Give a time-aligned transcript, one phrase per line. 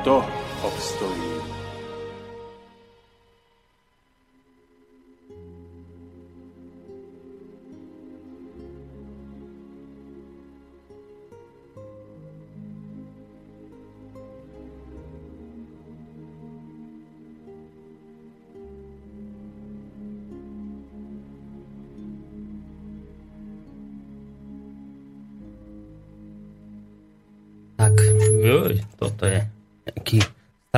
[0.00, 0.24] kto
[0.62, 1.20] obstojí.
[1.20, 1.29] Tak,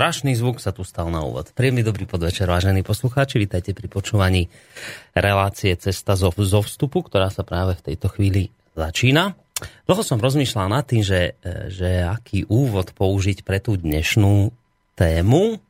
[0.03, 1.55] strašný zvuk sa tu stal na úvod.
[1.55, 3.39] Príjemný dobrý podvečer, vážení poslucháči.
[3.39, 4.51] Vítajte pri počúvaní
[5.15, 9.39] relácie Cesta zo, zo vstupu, ktorá sa práve v tejto chvíli začína.
[9.87, 11.39] Dlho som rozmýšľal nad tým, že,
[11.71, 14.51] že aký úvod použiť pre tú dnešnú
[14.99, 15.63] tému,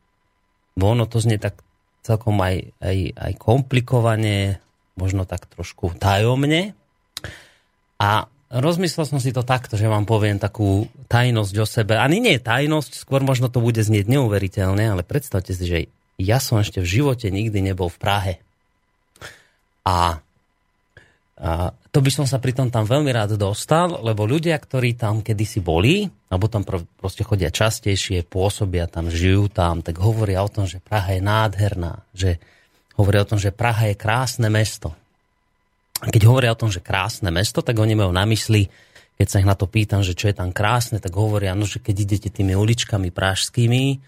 [0.81, 1.61] bo ono to znie tak
[2.01, 4.65] celkom aj, aj, aj komplikovane,
[4.97, 6.73] možno tak trošku tajomne.
[8.01, 11.97] A rozmyslel som si to takto, že vám poviem takú tajnosť o sebe.
[11.97, 15.79] Ani nie je tajnosť, skôr možno to bude znieť neuveriteľne, ale predstavte si, že
[16.21, 18.35] ja som ešte v živote nikdy nebol v Prahe.
[19.89, 20.21] A,
[21.41, 21.51] a
[21.93, 26.05] to by som sa pritom tam veľmi rád dostal, lebo ľudia, ktorí tam kedysi boli,
[26.29, 26.63] alebo tam
[27.01, 32.05] proste chodia častejšie, pôsobia tam, žijú tam, tak hovoria o tom, že Praha je nádherná,
[32.13, 32.37] že
[33.01, 34.93] hovoria o tom, že Praha je krásne mesto
[36.11, 38.67] keď hovoria o tom, že krásne mesto, tak oni majú na mysli,
[39.23, 41.79] keď sa ich na to pýtam, že čo je tam krásne, tak hovoria, no, že
[41.79, 44.03] keď idete tými uličkami pražskými,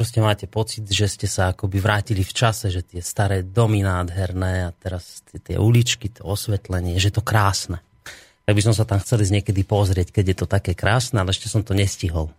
[0.00, 4.68] proste máte pocit, že ste sa akoby vrátili v čase, že tie staré domy nádherné
[4.68, 7.84] a teraz tie, tie uličky, to osvetlenie, že je to krásne.
[8.46, 11.50] Tak by som sa tam chceli niekedy pozrieť, keď je to také krásne, ale ešte
[11.50, 12.30] som to nestihol.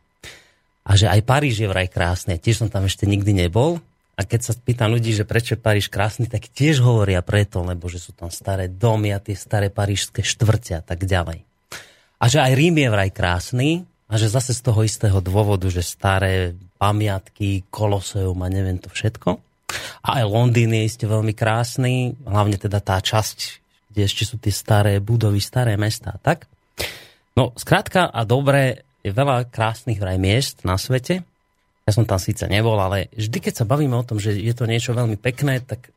[0.88, 3.84] A že aj Paríž je vraj krásne, tiež som tam ešte nikdy nebol,
[4.18, 7.86] a keď sa pýtam ľudí, že prečo je Paríž krásny, tak tiež hovoria preto, lebo
[7.86, 11.46] že sú tam staré domy a tie staré parížské štvrte a tak ďalej.
[12.18, 15.86] A že aj Rím je vraj krásny a že zase z toho istého dôvodu, že
[15.86, 19.38] staré pamiatky, koloseum a neviem to všetko.
[20.02, 23.38] A aj Londýn je iste veľmi krásny, hlavne teda tá časť,
[23.94, 26.18] kde ešte sú tie staré budovy, staré mesta.
[26.26, 26.50] Tak?
[27.38, 31.22] No, skrátka a dobre, je veľa krásnych vraj miest na svete,
[31.88, 34.68] ja som tam síce nebol, ale vždy, keď sa bavíme o tom, že je to
[34.68, 35.88] niečo veľmi pekné, tak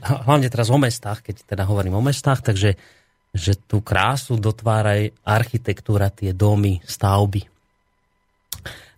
[0.00, 2.80] hlavne teraz o mestách, keď teda hovorím o mestách, takže
[3.34, 7.44] že tú krásu dotvára architektúra, tie domy, stavby.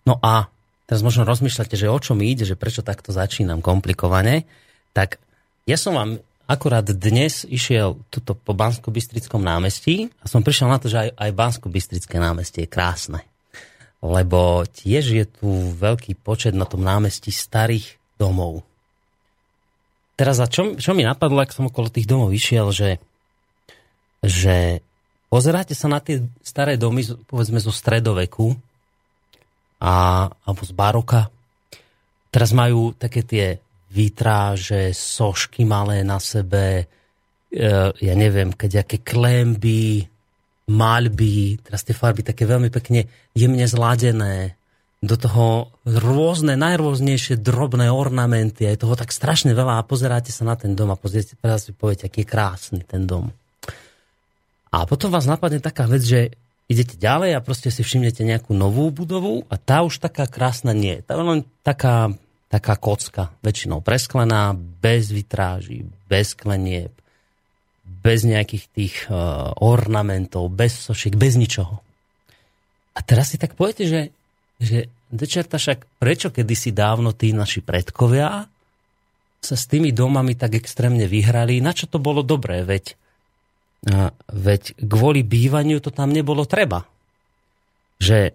[0.07, 0.47] No a
[0.87, 4.47] teraz možno rozmýšľate, že o čo mi ide, že prečo takto začínam komplikovane,
[4.95, 5.19] tak
[5.67, 10.87] ja som vám akurát dnes išiel tuto po Bansko-Bystrickom námestí a som prišiel na to,
[10.87, 13.19] že aj, aj Bansko-Bystrické námestie je krásne
[14.01, 18.61] lebo tiež je tu veľký počet na tom námestí starých domov.
[20.17, 22.97] Teraz a čo, čo mi napadlo, ak som okolo tých domov išiel, že,
[24.25, 24.81] že
[25.29, 28.57] pozeráte sa na tie staré domy, povedzme zo stredoveku
[29.77, 31.29] a, alebo z baroka.
[32.33, 33.45] Teraz majú také tie
[33.93, 36.85] výtráže, sošky malé na sebe, e,
[37.93, 40.05] ja neviem, keď aké klemby,
[40.67, 44.57] maľby, teraz tie farby také veľmi pekne jemne zladené,
[44.97, 50.57] do toho rôzne, najrôznejšie drobné ornamenty, aj toho tak strašne veľa a pozeráte sa na
[50.57, 53.29] ten dom a pozriete, teraz si poviete, aký je krásny ten dom.
[54.73, 56.33] A potom vás napadne taká vec, že
[56.65, 60.99] idete ďalej a proste si všimnete nejakú novú budovu a tá už taká krásna nie
[60.99, 61.01] je.
[61.07, 62.11] Len taká,
[62.49, 66.91] taká kocka, väčšinou presklená, bez vitráží, bez klenieb,
[68.07, 71.83] bez nejakých tých uh, ornamentov, bez sošiek, bez ničoho.
[72.95, 74.01] A teraz si tak poviete, že,
[74.63, 78.47] že dečerta však prečo kedysi dávno tí naši predkovia
[79.43, 82.95] sa s tými domami tak extrémne vyhrali, na čo to bolo dobré, veď,
[83.91, 86.87] uh, veď kvôli bývaniu to tam nebolo treba.
[87.99, 88.31] Že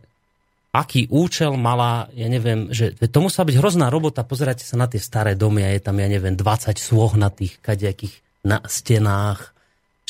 [0.73, 5.01] aký účel mala, ja neviem, že to musela byť hrozná robota, pozerajte sa na tie
[5.01, 9.52] staré domy a je tam, ja neviem, 20 svoh na tých kadejakých na stenách.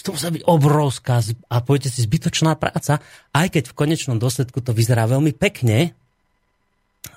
[0.03, 2.99] Že to musela byť obrovská a poviete si zbytočná práca,
[3.31, 5.95] aj keď v konečnom dôsledku to vyzerá veľmi pekne,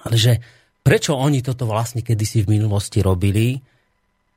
[0.05, 0.37] ale že
[0.85, 3.57] prečo oni toto vlastne kedysi v minulosti robili,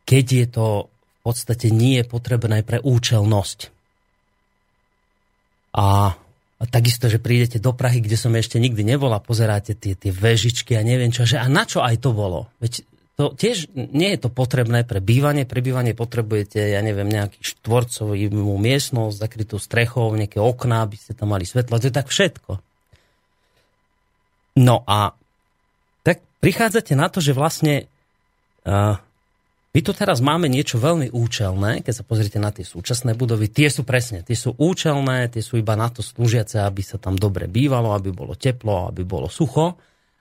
[0.08, 3.68] keď je to v podstate nie je potrebné pre účelnosť.
[5.76, 6.16] A
[6.58, 10.74] a takisto, že prídete do Prahy, kde som ešte nikdy nebola, pozeráte tie, tie vežičky
[10.74, 12.50] a neviem čo, že a na čo aj to bolo?
[12.58, 12.82] Veď
[13.18, 15.42] to tiež nie je to potrebné pre bývanie.
[15.42, 21.34] Pre bývanie potrebujete, ja neviem, nejaký štvorcový miestnosť, zakrytú strechou, nejaké okná, aby ste tam
[21.34, 21.82] mali svetlo.
[21.82, 22.62] To je tak všetko.
[24.62, 25.18] No a
[26.06, 27.90] tak prichádzate na to, že vlastne
[28.62, 29.02] uh,
[29.74, 33.50] my tu teraz máme niečo veľmi účelné, keď sa pozrite na tie súčasné budovy.
[33.50, 37.18] Tie sú presne, tie sú účelné, tie sú iba na to slúžiace, aby sa tam
[37.18, 39.74] dobre bývalo, aby bolo teplo, aby bolo sucho.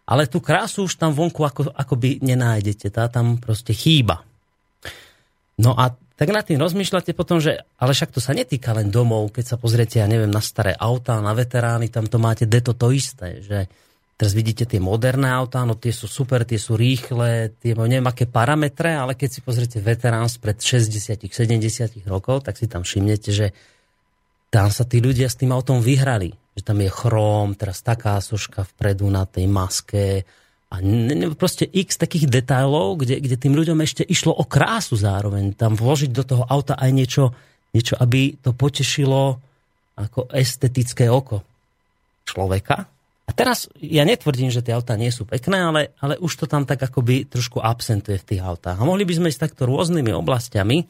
[0.07, 4.23] Ale tú krásu už tam vonku ako, akoby nenájdete, tá tam proste chýba.
[5.59, 9.29] No a tak nad tým rozmýšľate potom, že ale však to sa netýka len domov,
[9.35, 12.89] keď sa pozriete, ja neviem, na staré autá, na veterány, tam to máte deto to
[12.89, 13.69] isté, že
[14.17, 18.25] Teraz vidíte tie moderné autá, no tie sú super, tie sú rýchle, tie neviem aké
[18.25, 23.53] parametre, ale keď si pozriete veterán spred 60-70 rokov, tak si tam všimnete, že
[24.49, 26.33] tam sa tí ľudia s tým autom vyhrali.
[26.57, 30.25] Že tam je chróm, teraz taká soška vpredu na tej maske
[30.67, 30.83] a
[31.37, 35.55] proste x takých detailov, kde, kde tým ľuďom ešte išlo o krásu zároveň.
[35.55, 37.31] Tam vložiť do toho auta aj niečo,
[37.71, 39.39] niečo aby to potešilo
[39.95, 41.45] ako estetické oko
[42.27, 42.89] človeka,
[43.27, 46.63] a teraz ja netvrdím, že tie autá nie sú pekné, ale, ale už to tam
[46.63, 48.79] tak akoby trošku absentuje v tých autách.
[48.79, 50.87] A mohli by sme ísť takto rôznymi oblastiami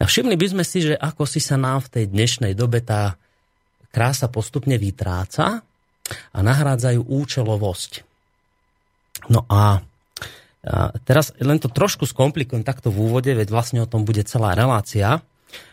[0.00, 3.20] a všimli by sme si, že ako si sa nám v tej dnešnej dobe tá
[3.90, 5.62] krása postupne vytráca
[6.34, 8.02] a nahrádzajú účelovosť.
[9.30, 9.82] No a
[11.06, 15.22] teraz len to trošku skomplikujem takto v úvode, veď vlastne o tom bude celá relácia.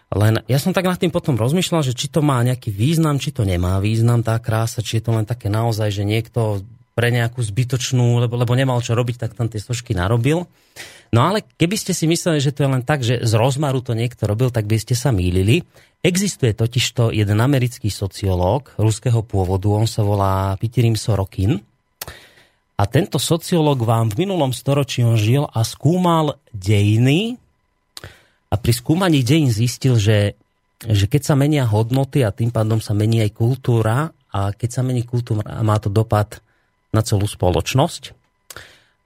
[0.08, 3.36] Len ja som tak nad tým potom rozmýšľal, že či to má nejaký význam, či
[3.36, 6.64] to nemá význam, tá krása, či je to len také naozaj, že niekto
[6.96, 10.50] pre nejakú zbytočnú, lebo, lebo nemal čo robiť, tak tam tie sošky narobil.
[11.12, 13.96] No ale keby ste si mysleli, že to je len tak, že z rozmaru to
[13.96, 15.64] niekto robil, tak by ste sa mýlili.
[16.04, 21.60] Existuje totižto jeden americký sociológ ruského pôvodu, on sa volá Pitirim Sorokin.
[22.78, 27.42] A tento sociológ vám v minulom storočí on žil a skúmal dejiny
[28.48, 30.38] a pri skúmaní dejín zistil, že,
[30.86, 34.82] že keď sa menia hodnoty a tým pádom sa mení aj kultúra a keď sa
[34.86, 36.40] mení kultúra, má to dopad
[36.96, 38.17] na celú spoločnosť.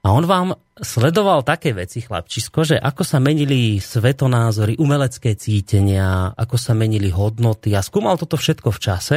[0.02, 6.58] A on vám sledoval také veci, chlapčisko, že ako sa menili svetonázory, umelecké cítenia, ako
[6.58, 9.16] sa menili hodnoty a skúmal toto všetko v čase,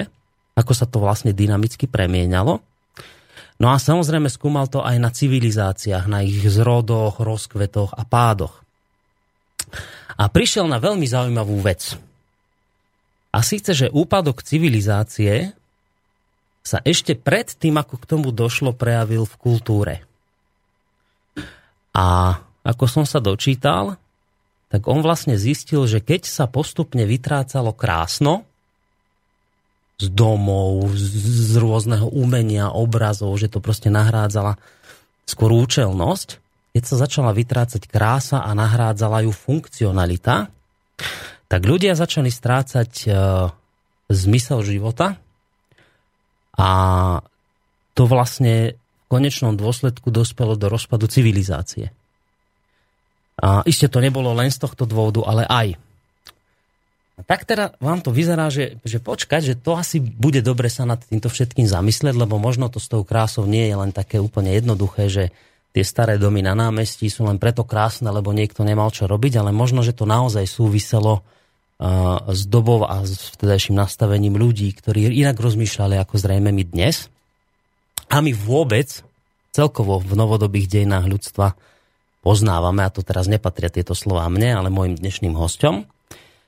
[0.53, 2.61] ako sa to vlastne dynamicky premieňalo.
[3.55, 8.65] No a samozrejme skúmal to aj na civilizáciách, na ich zrodoch, rozkvetoch a pádoch
[10.15, 11.99] a prišiel na veľmi zaujímavú vec.
[13.35, 15.51] A síce, že úpadok civilizácie
[16.63, 19.95] sa ešte pred tým, ako k tomu došlo, prejavil v kultúre.
[21.95, 22.37] A
[22.67, 23.95] ako som sa dočítal,
[24.67, 28.43] tak on vlastne zistil, že keď sa postupne vytrácalo krásno
[29.95, 34.59] z domov, z rôzneho umenia, obrazov, že to proste nahrádzala
[35.23, 36.43] skôr účelnosť,
[36.75, 40.51] keď sa začala vytrácať krása a nahrádzala ju funkcionalita,
[41.47, 43.09] tak ľudia začali strácať e,
[44.11, 45.15] zmysel života
[46.59, 46.69] a
[47.95, 48.75] to vlastne
[49.07, 51.93] konečnom dôsledku dospelo do rozpadu civilizácie.
[53.39, 55.67] A iste to nebolo len z tohto dôvodu, ale aj.
[57.15, 60.83] A tak teda vám to vyzerá, že, že počkať, že to asi bude dobre sa
[60.83, 64.51] nad týmto všetkým zamyslieť, lebo možno to s tou krásou nie je len také úplne
[64.51, 65.23] jednoduché, že
[65.71, 69.55] tie staré domy na námestí sú len preto krásne, lebo niekto nemal čo robiť, ale
[69.55, 75.39] možno, že to naozaj súviselo uh, s dobou a s vtedajším nastavením ľudí, ktorí inak
[75.39, 77.07] rozmýšľali ako zrejme my dnes.
[78.09, 79.01] A my vôbec
[79.55, 81.55] celkovo v novodobých dejinách ľudstva
[82.25, 85.85] poznávame, a to teraz nepatria tieto slova mne, ale môjim dnešným hostom,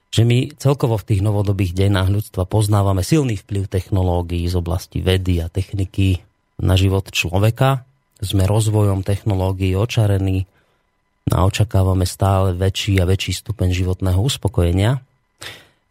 [0.10, 5.44] že my celkovo v tých novodobých dejinách ľudstva poznávame silný vplyv technológií z oblasti vedy
[5.44, 6.24] a techniky
[6.58, 7.86] na život človeka,
[8.18, 10.50] sme rozvojom technológií očarení
[11.30, 15.06] a očakávame stále väčší a väčší stupeň životného uspokojenia.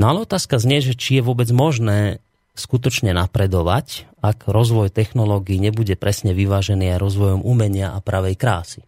[0.02, 2.18] No ale otázka znie, že či je vôbec možné
[2.58, 8.80] skutočne napredovať, ak rozvoj technológií nebude presne vyvážený aj rozvojom umenia a pravej krásy.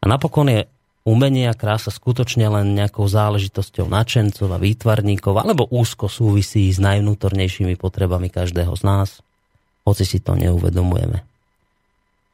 [0.00, 0.60] A napokon je
[1.06, 7.78] umenie a krása skutočne len nejakou záležitosťou načencov a výtvarníkov, alebo úzko súvisí s najvnútornejšími
[7.78, 9.10] potrebami každého z nás–
[9.86, 11.22] hoci si to neuvedomujeme.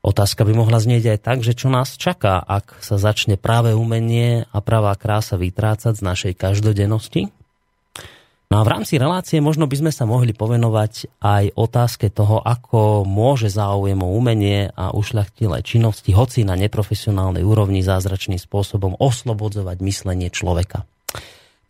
[0.02, 4.50] Otázka by mohla znieť aj tak, že čo nás čaká, ak sa začne práve umenie
[4.50, 7.30] a pravá krása vytrácať z našej každodennosti?
[8.52, 13.08] No a v rámci relácie možno by sme sa mohli povenovať aj otázke toho, ako
[13.08, 20.28] môže záujem o umenie a ušľachtilé činnosti, hoci na neprofesionálnej úrovni zázračným spôsobom oslobodzovať myslenie
[20.28, 20.84] človeka.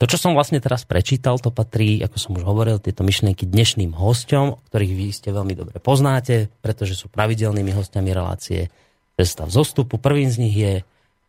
[0.03, 3.95] To, čo som vlastne teraz prečítal, to patrí, ako som už hovoril, tieto myšlienky dnešným
[3.95, 8.75] hosťom, ktorých vy ste veľmi dobre poznáte, pretože sú pravidelnými hostiami relácie
[9.15, 10.03] Cesta v zostupu.
[10.03, 10.73] Prvým z nich je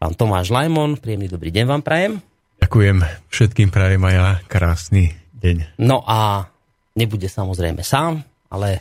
[0.02, 0.98] pán Tomáš Lajmon.
[0.98, 2.26] Príjemný dobrý deň vám prajem.
[2.58, 5.84] Ďakujem všetkým prajem aj ja krásny deň.
[5.84, 6.48] No a
[6.96, 8.80] nebude samozrejme sám, ale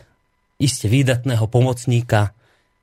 [0.63, 2.31] iste výdatného pomocníka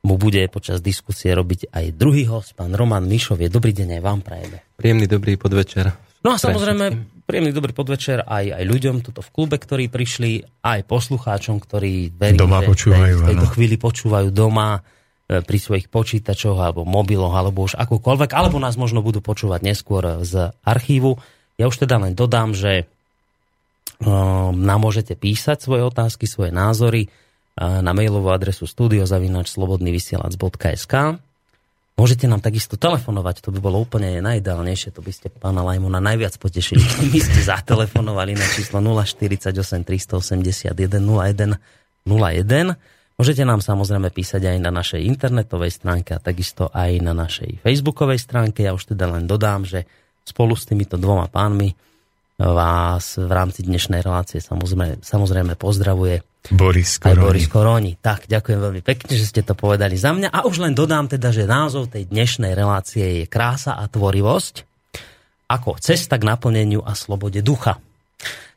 [0.03, 3.39] mu bude počas diskusie robiť aj druhý host, pán Roman Mišov.
[3.39, 4.63] Je dobrý deň aj vám prajeme.
[4.75, 6.85] Príjemný dobrý podvečer No a samozrejme,
[7.23, 12.43] príjemný dobrý podvečer aj, aj ľuďom tuto v klube, ktorí prišli, aj poslucháčom, ktorí verím,
[12.43, 14.83] doma že počúvajú, v tejto chvíli počúvajú doma
[15.31, 20.27] e, pri svojich počítačoch alebo mobiloch, alebo už akúkoľvek, alebo nás možno budú počúvať neskôr
[20.27, 21.15] z archívu.
[21.55, 22.91] Ja už teda len dodám, že
[24.55, 31.19] nám môžete písať svoje otázky, svoje názory uh, na mailovú adresu studiozavinačslobodnyvysielac.sk
[31.99, 36.31] Môžete nám takisto telefonovať, to by bolo úplne najideálnejšie, to by ste pána Lajmona najviac
[36.39, 39.51] potešili, keby ste zatelefonovali na číslo 048
[39.83, 41.59] 381 01
[42.07, 43.19] 01.
[43.19, 48.23] Môžete nám samozrejme písať aj na našej internetovej stránke a takisto aj na našej facebookovej
[48.23, 48.63] stránke.
[48.63, 49.83] Ja už teda len dodám, že
[50.23, 51.75] spolu s týmito dvoma pánmi
[52.39, 57.11] vás v rámci dnešnej relácie samozrejme, samozrejme pozdravuje Boris Koroni.
[57.11, 57.91] Aj Boris Koroni.
[57.99, 60.31] Tak, ďakujem veľmi pekne, že ste to povedali za mňa.
[60.31, 64.63] A už len dodám teda, že názov tej dnešnej relácie je Krása a tvorivosť
[65.51, 67.75] ako cesta k naplneniu a slobode ducha.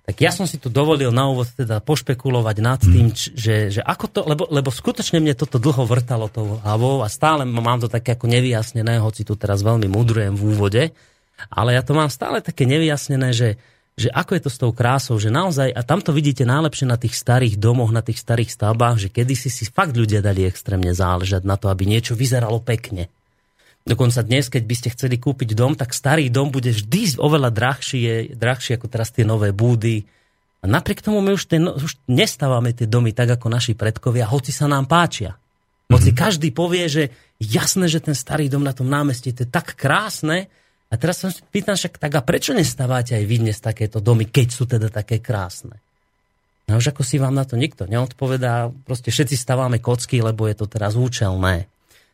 [0.02, 2.90] Tak ja som si tu dovolil na úvod teda pošpekulovať nad hmm.
[2.90, 7.06] tým, č- že, že ako to, lebo, lebo skutočne mne toto dlho vrtalo tou hlavou
[7.06, 10.82] a stále mám to také ako nevyjasnené, hoci tu teraz veľmi mudrujem v úvode,
[11.49, 13.58] ale ja to mám stále také nevyjasnené, že,
[13.99, 17.00] že ako je to s tou krásou, že naozaj, a tam to vidíte najlepšie na
[17.00, 21.42] tých starých domoch, na tých starých stavbách, že kedysi si fakt ľudia dali extrémne záležať
[21.42, 23.11] na to, aby niečo vyzeralo pekne.
[23.82, 28.30] Dokonca dnes, keď by ste chceli kúpiť dom, tak starý dom bude vždy oveľa drahší,
[28.38, 30.06] drahší ako teraz tie nové búdy.
[30.62, 34.54] A napriek tomu my už, ten, už nestávame tie domy tak, ako naši predkovia, hoci
[34.54, 35.34] sa nám páčia.
[35.90, 36.22] Hoci mm-hmm.
[36.22, 37.04] každý povie, že
[37.42, 40.46] jasné, že ten starý dom na tom námestí, to je tak krásne,
[40.92, 44.46] a teraz sa pýtam však, tak a prečo nestávate aj vy dnes takéto domy, keď
[44.52, 45.80] sú teda také krásne?
[46.68, 50.54] No už ako si vám na to nikto neodpovedá, proste všetci stávame kocky, lebo je
[50.61, 51.64] to teraz účelné.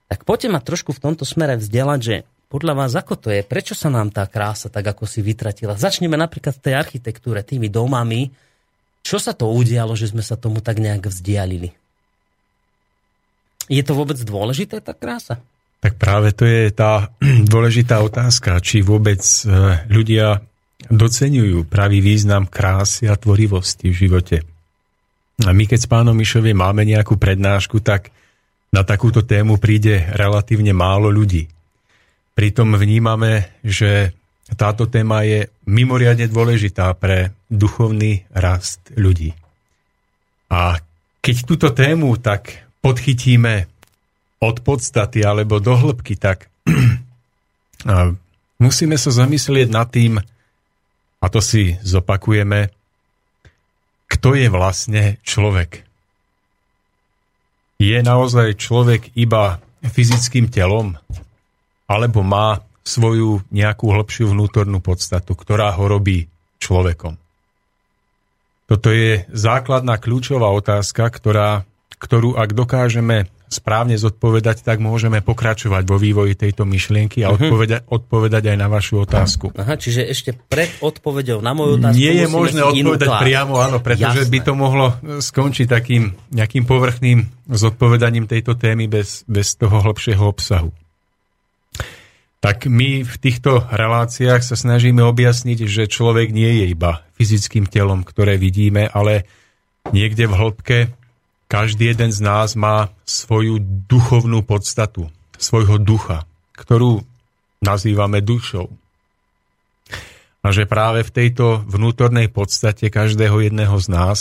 [0.07, 2.17] Tak poďte ma trošku v tomto smere vzdelať, že
[2.49, 5.77] podľa vás ako to je, prečo sa nám tá krása tak ako si vytratila?
[5.77, 8.33] Začneme napríklad v tej architektúre, tými domami.
[9.05, 11.75] Čo sa to udialo, že sme sa tomu tak nejak vzdialili?
[13.69, 15.45] Je to vôbec dôležité, tá krása?
[15.79, 17.15] Tak práve to je tá
[17.53, 19.41] dôležitá otázka, či vôbec e,
[19.91, 20.43] ľudia
[20.89, 24.37] docenujú pravý význam krásy a tvorivosti v živote.
[25.47, 28.11] A my keď s pánom Mišovie máme nejakú prednášku, tak
[28.75, 31.47] na takúto tému príde relatívne málo ľudí.
[32.35, 34.15] Pritom vnímame, že
[34.55, 39.37] táto téma je mimoriadne dôležitá pre duchovný rast ľudí.
[40.49, 40.81] A
[41.21, 43.69] keď túto tému tak podchytíme
[44.39, 46.51] od podstaty alebo do hĺbky, tak
[48.65, 50.19] musíme sa zamyslieť nad tým,
[51.19, 52.71] a to si zopakujeme,
[54.09, 55.85] kto je vlastne človek.
[57.79, 60.99] Je naozaj človek iba fyzickým telom?
[61.87, 66.27] Alebo má svoju nejakú hĺbšiu vnútornú podstatu, ktorá ho robí
[66.59, 67.15] človekom?
[68.69, 71.65] Toto je základná kľúčová otázka, ktorá,
[71.99, 77.35] ktorú ak dokážeme správne zodpovedať, tak môžeme pokračovať vo vývoji tejto myšlienky a mhm.
[77.35, 79.57] odpovedať, odpovedať aj na vašu otázku.
[79.57, 84.29] Aha, čiže ešte pred odpovedou na moju otázku Nie je možné odpovedať priamo, áno, pretože
[84.29, 84.33] Jasné.
[84.33, 84.87] by to mohlo
[85.19, 90.71] skončiť takým nejakým povrchným zodpovedaním tejto témy bez, bez toho hlbšieho obsahu.
[92.39, 98.07] Tak my v týchto reláciách sa snažíme objasniť, že človek nie je iba fyzickým telom,
[98.07, 99.27] ktoré vidíme, ale
[99.91, 100.79] niekde v hĺbke
[101.49, 105.09] každý jeden z nás má svoju duchovnú podstatu,
[105.41, 107.03] svojho ducha, ktorú
[107.65, 108.69] nazývame dušou.
[110.45, 114.19] A že práve v tejto vnútornej podstate každého jedného z nás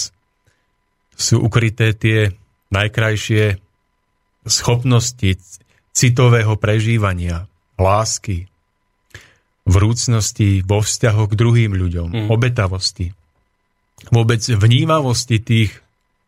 [1.13, 2.33] sú ukryté tie
[2.73, 3.59] najkrajšie
[4.47, 5.37] schopnosti
[5.93, 7.45] citového prežívania,
[7.77, 8.47] lásky,
[9.67, 12.27] vrúcnosti vo vzťahu k druhým ľuďom, mm.
[12.31, 13.11] obetavosti,
[14.09, 15.71] vôbec vnímavosti tých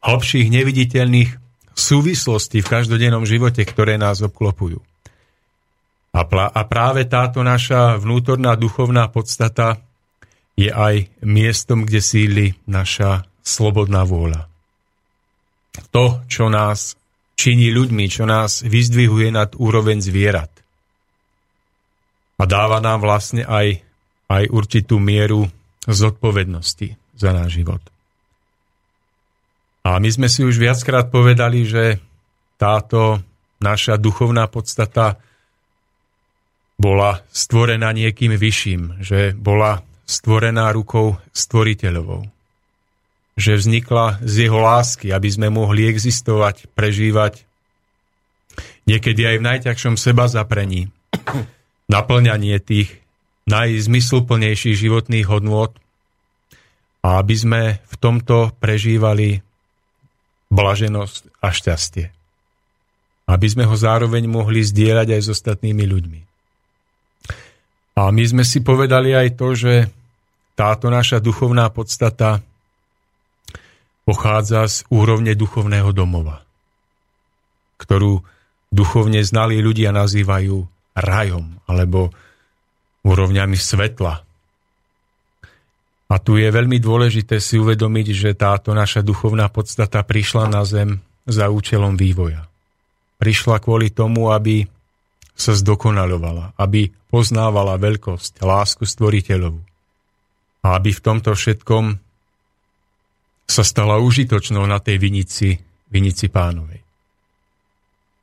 [0.03, 1.31] hlbších neviditeľných
[1.75, 4.79] súvislosti v každodennom živote, ktoré nás obklopujú.
[6.09, 9.79] A, pl- a práve táto naša vnútorná duchovná podstata
[10.59, 14.51] je aj miestom, kde síli naša slobodná vôľa.
[15.95, 16.99] To, čo nás
[17.39, 20.51] činí ľuďmi, čo nás vyzdvihuje nad úroveň zvierat.
[22.35, 23.79] A dáva nám vlastne aj,
[24.27, 25.47] aj určitú mieru
[25.87, 27.79] zodpovednosti za náš život.
[29.83, 31.97] A my sme si už viackrát povedali, že
[32.59, 33.23] táto
[33.63, 35.19] naša duchovná podstata
[36.79, 42.27] bola stvorená niekým vyšším, že bola stvorená rukou stvoriteľovou.
[43.39, 47.43] Že vznikla z jeho lásky, aby sme mohli existovať, prežívať
[48.87, 50.91] niekedy aj v najťažšom seba zaprení.
[51.93, 52.99] Naplňanie tých
[53.49, 55.73] najzmysluplnejších životných hodnôt
[57.01, 59.41] a aby sme v tomto prežívali
[60.49, 62.05] blaženosť a šťastie.
[63.29, 66.21] Aby sme ho zároveň mohli zdieľať aj s ostatnými ľuďmi.
[67.99, 69.73] A my sme si povedali aj to, že
[70.57, 72.41] táto naša duchovná podstata
[74.07, 76.41] pochádza z úrovne duchovného domova,
[77.77, 78.25] ktorú
[78.73, 80.65] duchovne znalí ľudia nazývajú
[80.97, 82.09] rajom alebo
[83.05, 84.28] úrovňami svetla.
[86.09, 90.97] A tu je veľmi dôležité si uvedomiť, že táto naša duchovná podstata prišla na zem
[91.29, 92.49] za účelom vývoja.
[93.21, 94.65] Prišla kvôli tomu, aby
[95.37, 99.61] sa zdokonalovala, aby poznávala veľkosť, lásku stvoriteľovú.
[100.65, 101.95] A aby v tomto všetkom
[103.49, 105.55] sa stala užitočnou na tej vinici,
[105.93, 106.81] vinici pánovej.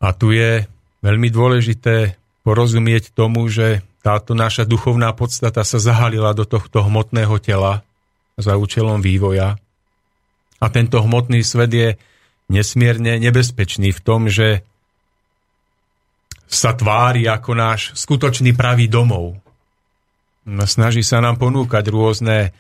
[0.03, 0.67] A tu je
[1.01, 7.83] veľmi dôležité porozumieť tomu, že táto naša duchovná podstata sa zahalila do tohto hmotného tela
[8.39, 9.59] za účelom vývoja.
[10.63, 11.89] A tento hmotný svet je
[12.47, 14.63] nesmierne nebezpečný v tom, že
[16.47, 19.43] sa tvári ako náš skutočný pravý domov.
[20.47, 22.55] Snaží sa nám ponúkať rôzne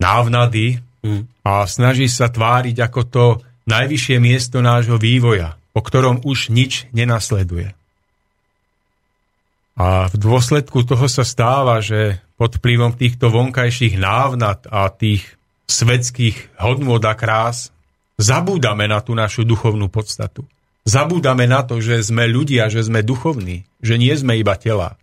[0.00, 1.44] návnady mm.
[1.44, 3.24] a snaží sa tváriť ako to
[3.68, 7.77] najvyššie miesto nášho vývoja, po ktorom už nič nenasleduje.
[9.78, 15.38] A v dôsledku toho sa stáva, že pod vplyvom týchto vonkajších návnad a tých
[15.70, 17.70] svetských hodnôt a krás
[18.18, 20.42] zabúdame na tú našu duchovnú podstatu.
[20.82, 24.98] Zabúdame na to, že sme ľudia, že sme duchovní, že nie sme iba tela.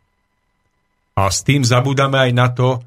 [1.16, 2.84] A s tým zabúdame aj na to,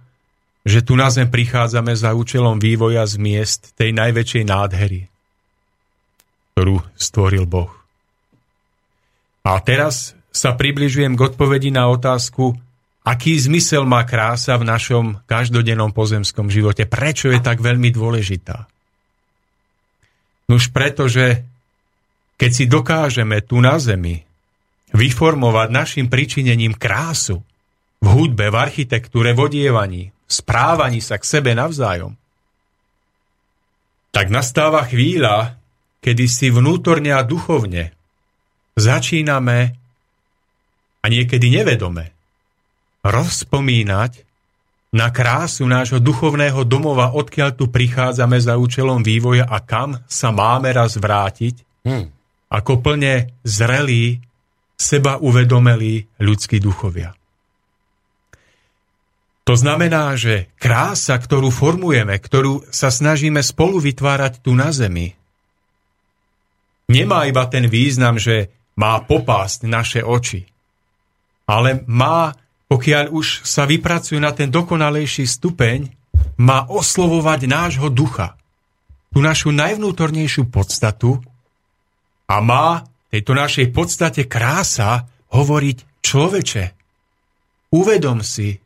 [0.69, 5.09] že tu na zem prichádzame za účelom vývoja z miest tej najväčšej nádhery,
[6.53, 7.73] ktorú stvoril Boh.
[9.47, 12.55] A teraz sa približujem k odpovedi na otázku,
[13.03, 16.87] aký zmysel má krása v našom každodennom pozemskom živote.
[16.87, 18.71] Prečo je tak veľmi dôležitá?
[20.49, 21.43] Nuž preto, že
[22.39, 24.23] keď si dokážeme tu na Zemi
[24.95, 27.43] vyformovať našim pričinením krásu
[27.99, 32.15] v hudbe, v architektúre, v odievaní, v správaní sa k sebe navzájom,
[34.15, 35.61] tak nastáva chvíľa,
[36.01, 37.93] kedy si vnútorne a duchovne
[38.79, 39.75] začíname
[41.09, 42.13] a niekedy nevedome
[43.01, 44.29] rozpomínať
[44.93, 50.69] na krásu nášho duchovného domova, odkiaľ tu prichádzame za účelom vývoja a kam sa máme
[50.69, 51.57] raz vrátiť,
[51.89, 52.19] hmm
[52.49, 54.25] ako plne zrelí,
[54.79, 57.13] seba uvedomelí ľudskí duchovia.
[59.45, 65.17] To znamená, že krása, ktorú formujeme, ktorú sa snažíme spolu vytvárať tu na Zemi,
[66.93, 70.45] nemá iba ten význam, že má popásť naše oči,
[71.49, 72.37] ale má,
[72.69, 75.89] pokiaľ už sa vypracuje na ten dokonalejší stupeň,
[76.37, 78.37] má oslovovať nášho ducha,
[79.09, 81.25] tú našu najvnútornejšiu podstatu,
[82.29, 86.65] a má tejto našej podstate krása hovoriť človeče,
[87.73, 88.61] uvedom si,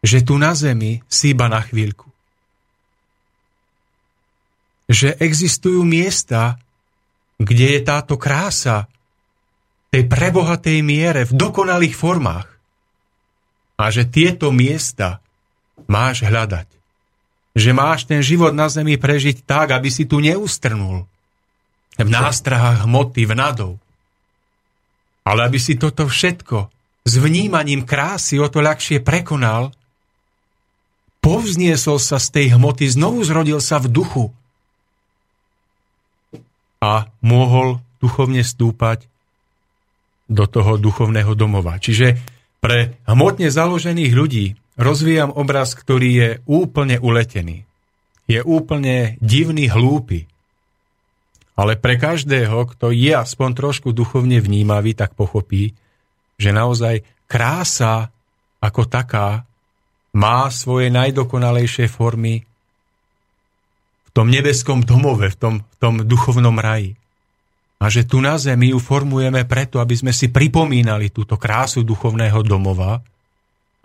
[0.00, 2.08] že tu na zemi si iba na chvíľku.
[4.88, 6.56] Že existujú miesta,
[7.36, 8.88] kde je táto krása
[9.88, 12.48] tej prebohatej miere v dokonalých formách.
[13.78, 15.22] A že tieto miesta
[15.86, 16.68] máš hľadať.
[17.54, 21.06] Že máš ten život na zemi prežiť tak, aby si tu neustrnul
[21.98, 23.72] v nástrahách hmoty, v nadov.
[25.26, 26.70] Ale aby si toto všetko
[27.08, 29.74] s vnímaním krásy o to ľahšie prekonal,
[31.24, 34.24] povzniesol sa z tej hmoty, znovu zrodil sa v duchu
[36.78, 39.10] a mohol duchovne stúpať
[40.28, 41.80] do toho duchovného domova.
[41.80, 42.20] Čiže
[42.60, 47.64] pre hmotne založených ľudí rozvíjam obraz, ktorý je úplne uletený.
[48.28, 50.28] Je úplne divný, hlúpy
[51.58, 55.74] Ale pre každého, kto je aspoň trošku duchovne vnímavý, tak pochopí,
[56.38, 58.14] že naozaj krása
[58.62, 59.48] ako taká
[60.14, 62.46] má svoje najdokonalejšie formy
[64.06, 66.94] v tom nebeskom domove, v tom, v tom duchovnom raji.
[67.78, 72.42] A že tu na zemi ju formujeme preto, aby sme si pripomínali túto krásu duchovného
[72.42, 72.98] domova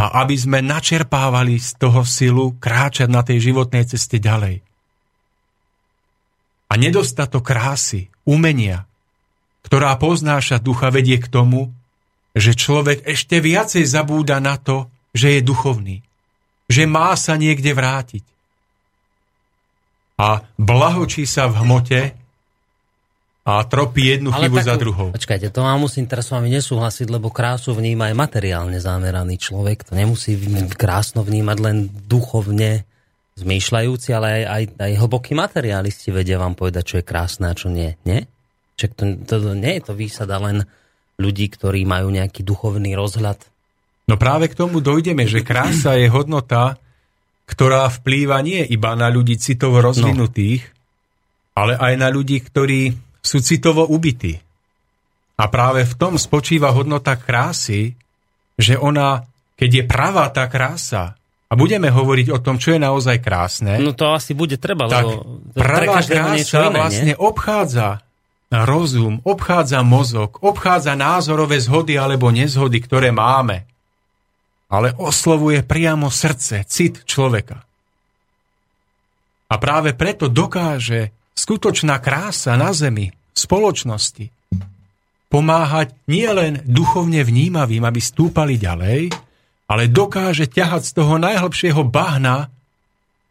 [0.01, 4.65] a aby sme načerpávali z toho silu kráčať na tej životnej ceste ďalej.
[6.67, 8.89] A nedostatok krásy, umenia,
[9.61, 11.69] ktorá poznáša ducha, vedie k tomu,
[12.33, 16.01] že človek ešte viacej zabúda na to, že je duchovný,
[16.65, 18.25] že má sa niekde vrátiť.
[20.17, 22.17] A blahočí sa v hmote
[23.43, 25.07] a tropí jednu Ale chybu takú, za druhou.
[25.11, 29.83] Počkajte, to mám musím teraz s vami nesúhlasiť, lebo krásu vníma aj materiálne zameraný človek.
[29.91, 30.39] To nemusí
[30.71, 32.87] krásno vnímať len duchovne
[33.35, 37.67] zmýšľajúci, ale aj, aj, aj hlbokí materialisti vedia vám povedať, čo je krásne a čo
[37.67, 37.91] nie.
[38.07, 38.31] Nie?
[38.79, 40.63] Čak to, to, to, nie je to výsada len
[41.19, 43.43] ľudí, ktorí majú nejaký duchovný rozhľad.
[44.07, 46.79] No práve k tomu dojdeme, že krása je hodnota,
[47.43, 51.59] ktorá vplýva nie iba na ľudí citovo rozvinutých, no.
[51.59, 54.35] ale aj na ľudí, ktorí sú citovo ubití.
[55.39, 57.95] A práve v tom spočíva hodnota krásy,
[58.59, 59.25] že ona,
[59.57, 61.17] keď je pravá tá krása,
[61.49, 63.77] a budeme hovoriť o tom, čo je naozaj krásne.
[63.77, 67.17] No to asi bude treba, tak lebo pravá krása iné, vlastne nie?
[67.17, 68.01] obchádza
[68.61, 73.65] rozum, obchádza mozog, obchádza názorové zhody alebo nezhody, ktoré máme.
[74.69, 77.65] Ale oslovuje priamo srdce, cit človeka.
[79.49, 84.29] A práve preto dokáže skutočná krása na zemi, spoločnosti,
[85.33, 89.09] pomáhať nielen duchovne vnímavým, aby stúpali ďalej,
[89.65, 92.53] ale dokáže ťahať z toho najhlbšieho bahna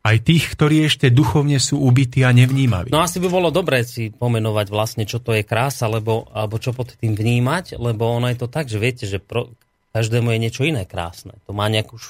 [0.03, 2.91] aj tých, ktorí ešte duchovne sú ubití a nevnímaví.
[2.91, 6.75] No asi by bolo dobré si pomenovať vlastne, čo to je krása, lebo, alebo čo
[6.75, 9.55] pod tým vnímať, lebo ono je to tak, že viete, že pro,
[9.95, 11.39] každému je niečo iné krásne.
[11.47, 12.03] To má nejakú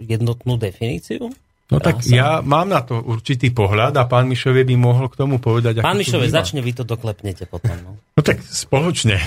[0.00, 1.28] jednotnú definíciu?
[1.66, 1.86] No Krása.
[1.86, 5.82] tak ja mám na to určitý pohľad a pán Mišovie by mohol k tomu povedať.
[5.82, 7.74] Pán Mišovie, začne, vy to doklepnete potom.
[7.82, 9.18] No, no tak spoločne.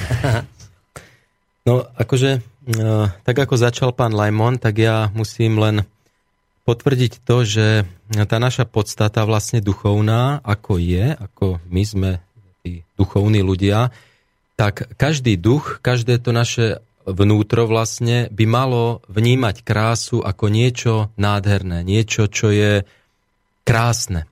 [1.67, 5.89] no akože No, tak ako začal pán Lajmon, tak ja musím len
[6.69, 7.89] potvrdiť to, že
[8.29, 12.09] tá naša podstata vlastne duchovná, ako je, ako my sme
[12.61, 13.89] tí duchovní ľudia,
[14.53, 21.81] tak každý duch, každé to naše vnútro vlastne by malo vnímať krásu ako niečo nádherné,
[21.81, 22.85] niečo, čo je
[23.65, 24.29] krásne.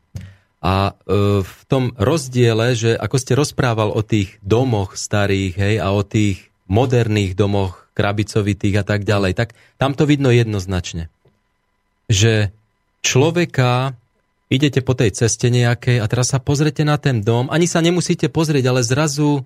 [0.62, 5.94] A e, v tom rozdiele, že ako ste rozprával o tých domoch starých hej, a
[5.94, 11.10] o tých moderných domoch krabicovitých a tak ďalej, tak tam to vidno jednoznačne.
[12.10, 12.54] Že
[13.02, 13.98] človeka
[14.48, 18.30] idete po tej ceste nejakej a teraz sa pozrete na ten dom, ani sa nemusíte
[18.32, 19.44] pozrieť, ale zrazu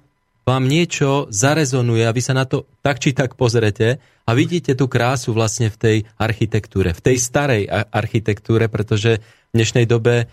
[0.51, 4.91] vám niečo zarezonuje a vy sa na to tak či tak pozrete a vidíte tú
[4.91, 10.25] krásu vlastne v tej architektúre, v tej starej architektúre, pretože v dnešnej dobe e,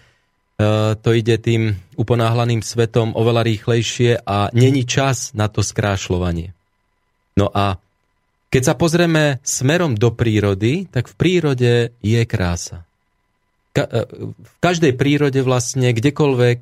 [0.99, 6.53] to ide tým uponáhlaným svetom oveľa rýchlejšie a není čas na to skrášľovanie.
[7.39, 7.81] No a
[8.53, 11.73] keď sa pozrieme smerom do prírody, tak v prírode
[12.05, 12.85] je krása.
[13.73, 16.59] E, v každej prírode vlastne, kdekoľvek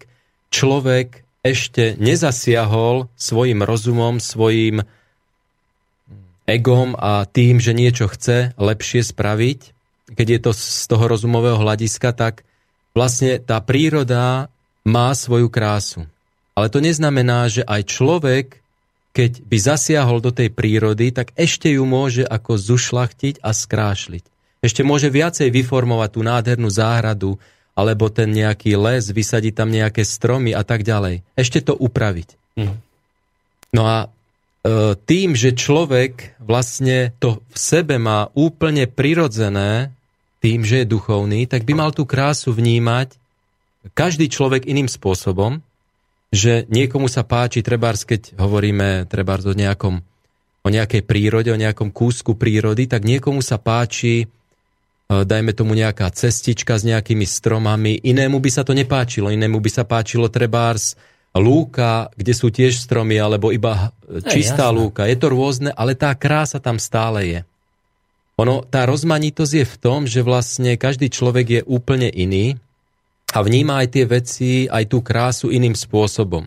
[0.54, 4.82] človek ešte nezasiahol svojim rozumom, svojim
[6.46, 9.60] egom a tým, že niečo chce lepšie spraviť,
[10.14, 12.46] keď je to z toho rozumového hľadiska, tak
[12.94, 14.50] vlastne tá príroda
[14.86, 16.06] má svoju krásu.
[16.54, 18.46] Ale to neznamená, že aj človek
[19.16, 24.24] keď by zasiahol do tej prírody, tak ešte ju môže ako zušlachtiť a skrášliť.
[24.60, 27.40] Ešte môže viacej vyformovať tú nádhernú záhradu,
[27.76, 31.22] alebo ten nejaký les, vysadiť tam nejaké stromy a tak ďalej.
[31.36, 32.28] Ešte to upraviť.
[32.56, 32.80] Mm.
[33.76, 39.92] No a e, tým, že človek vlastne to v sebe má úplne prirodzené,
[40.40, 43.14] tým, že je duchovný, tak by mal tú krásu vnímať
[43.92, 45.60] každý človek iným spôsobom
[46.34, 50.02] že niekomu sa páči, trebárs, keď hovoríme trebárs o nejakom
[50.66, 54.26] o nejakej prírode, o nejakom kúsku prírody, tak niekomu sa páči,
[55.06, 59.86] dajme tomu nejaká cestička s nejakými stromami, inému by sa to nepáčilo, inému by sa
[59.86, 60.98] páčilo trebárs
[61.38, 63.92] lúka, kde sú tiež stromy, alebo iba
[64.26, 65.06] čistá je, lúka.
[65.06, 67.40] Je to rôzne, ale tá krása tam stále je.
[68.36, 72.60] Ono, tá rozmanitosť je v tom, že vlastne každý človek je úplne iný
[73.32, 76.44] a vníma aj tie veci, aj tú krásu iným spôsobom.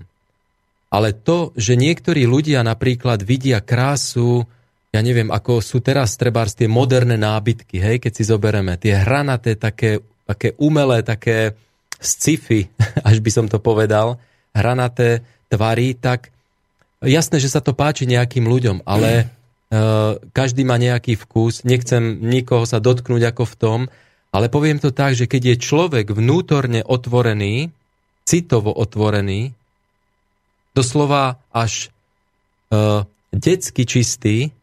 [0.89, 4.45] Ale to, že niektorí ľudia napríklad vidia krásu,
[4.89, 9.53] ja neviem, ako sú teraz trebárs tie moderné nábytky, hej, keď si zobereme, tie hranaté,
[9.53, 11.53] také, také umelé, také
[12.01, 12.65] sci-fi,
[13.09, 14.17] až by som to povedal,
[14.49, 16.33] hranaté tvary, tak
[17.05, 19.29] jasné, že sa to páči nejakým ľuďom, ale
[19.69, 23.79] uh, každý má nejaký vkus, nechcem nikoho sa dotknúť ako v tom,
[24.29, 27.73] ale poviem to tak, že keď je človek vnútorne otvorený,
[28.25, 29.57] citovo otvorený,
[30.77, 31.89] doslova až
[32.69, 34.53] uh, detsky čistý,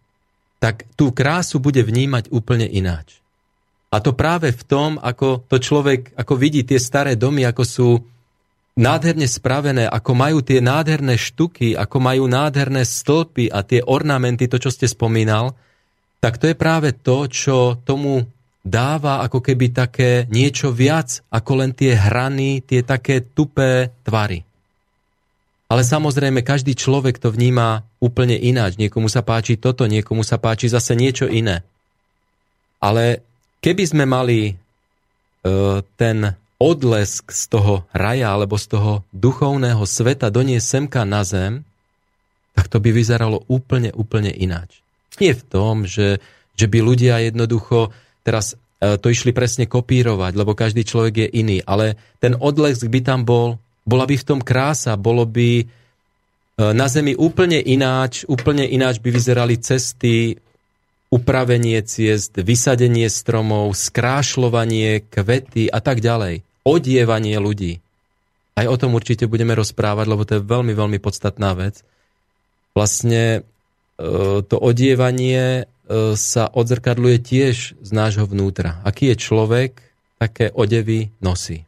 [0.67, 3.23] tak tú krásu bude vnímať úplne ináč.
[3.95, 7.89] A to práve v tom, ako to človek, ako vidí tie staré domy, ako sú
[8.75, 14.59] nádherne spravené, ako majú tie nádherné štuky, ako majú nádherné stĺpy a tie ornamenty, to,
[14.59, 15.55] čo ste spomínal,
[16.19, 18.27] tak to je práve to, čo tomu
[18.67, 24.43] dáva ako keby také niečo viac ako len tie hrany, tie také tupé tvary.
[25.67, 28.79] Ale samozrejme, každý človek to vníma úplne ináč.
[28.79, 31.67] Niekomu sa páči toto, niekomu sa páči zase niečo iné.
[32.79, 33.25] Ale
[33.59, 34.55] keby sme mali e,
[35.99, 41.67] ten odlesk z toho raja alebo z toho duchovného sveta doniesť semka na zem,
[42.55, 44.81] tak to by vyzeralo úplne, úplne ináč.
[45.19, 46.23] Nie v tom, že,
[46.55, 47.91] že by ľudia jednoducho
[48.27, 53.01] Teraz e, to išli presne kopírovať, lebo každý človek je iný, ale ten odlesk by
[53.07, 55.65] tam bol, bola by v tom krása, bolo by e,
[56.75, 60.37] na zemi úplne ináč, úplne ináč by vyzerali cesty,
[61.09, 66.43] upravenie ciest, vysadenie stromov, skrášľovanie, kvety a tak ďalej.
[66.67, 67.79] Odievanie ľudí.
[68.59, 71.87] Aj o tom určite budeme rozprávať, lebo to je veľmi, veľmi podstatná vec.
[72.75, 73.41] Vlastne e,
[74.43, 78.83] to odievanie E, sa odzrkadluje tiež z nášho vnútra.
[78.83, 79.79] Aký je človek,
[80.19, 81.63] také odevy nosí.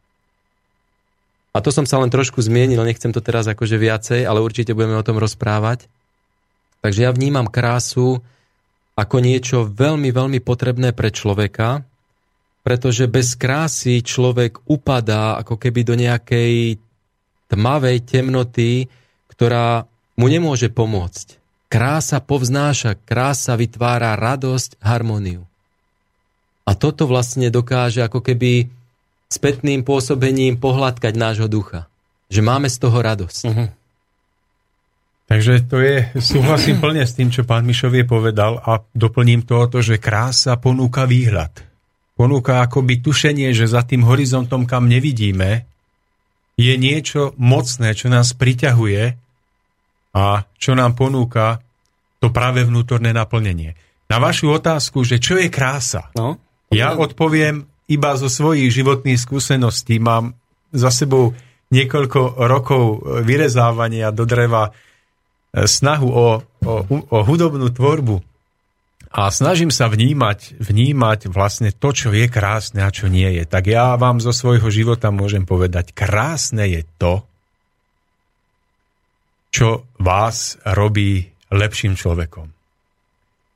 [1.58, 4.94] A to som sa len trošku zmienil, nechcem to teraz akože viacej, ale určite budeme
[4.94, 5.90] o tom rozprávať.
[6.86, 8.22] Takže ja vnímam krásu
[8.94, 11.82] ako niečo veľmi, veľmi potrebné pre človeka,
[12.62, 16.78] pretože bez krásy človek upadá ako keby do nejakej
[17.50, 18.86] tmavej temnoty,
[19.26, 19.82] ktorá
[20.14, 21.42] mu nemôže pomôcť.
[21.66, 25.42] Krása povznáša, krása vytvára radosť, harmóniu.
[26.62, 28.77] A toto vlastne dokáže ako keby
[29.28, 31.86] spätným pôsobením pohľadkať nášho ducha.
[32.32, 33.42] Že máme z toho radosť.
[33.44, 33.68] Uh-huh.
[35.28, 40.00] Takže to je, súhlasím plne s tým, čo pán Mišovie povedal a doplním to, že
[40.00, 41.52] krása ponúka výhľad.
[42.16, 45.68] Ponúka akoby tušenie, že za tým horizontom, kam nevidíme,
[46.58, 49.14] je niečo mocné, čo nás priťahuje
[50.18, 51.62] a čo nám ponúka
[52.18, 53.78] to práve vnútorné naplnenie.
[54.10, 56.34] Na vašu otázku, že čo je krása, no,
[56.74, 59.96] ja odpoviem iba zo svojich životných skúseností.
[59.98, 60.36] Mám
[60.70, 61.32] za sebou
[61.72, 62.84] niekoľko rokov
[63.24, 66.26] vyrezávania do dreva e, snahu o,
[66.64, 68.20] o, o hudobnú tvorbu
[69.08, 73.44] a snažím sa vnímať, vnímať vlastne to, čo je krásne a čo nie je.
[73.48, 77.24] Tak ja vám zo svojho života môžem povedať, krásne je to,
[79.48, 82.52] čo vás robí lepším človekom.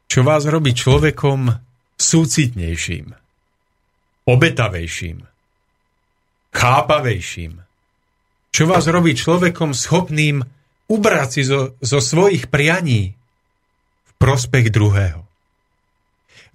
[0.08, 1.52] Čo vás robí človekom
[2.00, 3.21] súcitnejším,
[4.28, 5.26] obetavejším,
[6.54, 7.62] chápavejším.
[8.52, 10.44] Čo vás robí človekom schopným
[10.92, 13.16] ubrať si zo, zo svojich prianí
[14.04, 15.24] v prospech druhého.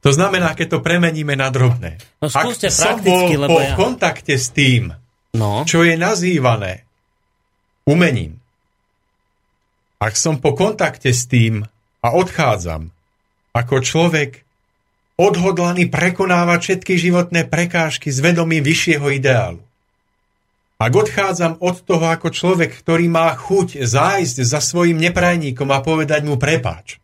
[0.05, 1.97] To znamená, keď to premeníme na drobné.
[2.21, 3.73] No, Ak som bol lebo po ja...
[3.73, 4.93] kontakte s tým,
[5.33, 5.65] no.
[5.65, 6.85] čo je nazývané
[7.89, 8.37] umením,
[9.97, 11.65] ak som po kontakte s tým
[12.05, 12.93] a odchádzam,
[13.57, 14.45] ako človek
[15.17, 19.61] odhodlaný prekonávať všetky životné prekážky s vedomím vyššieho ideálu.
[20.77, 26.21] Ak odchádzam od toho ako človek, ktorý má chuť zájsť za svojim neprajníkom a povedať
[26.21, 27.01] mu prepáč.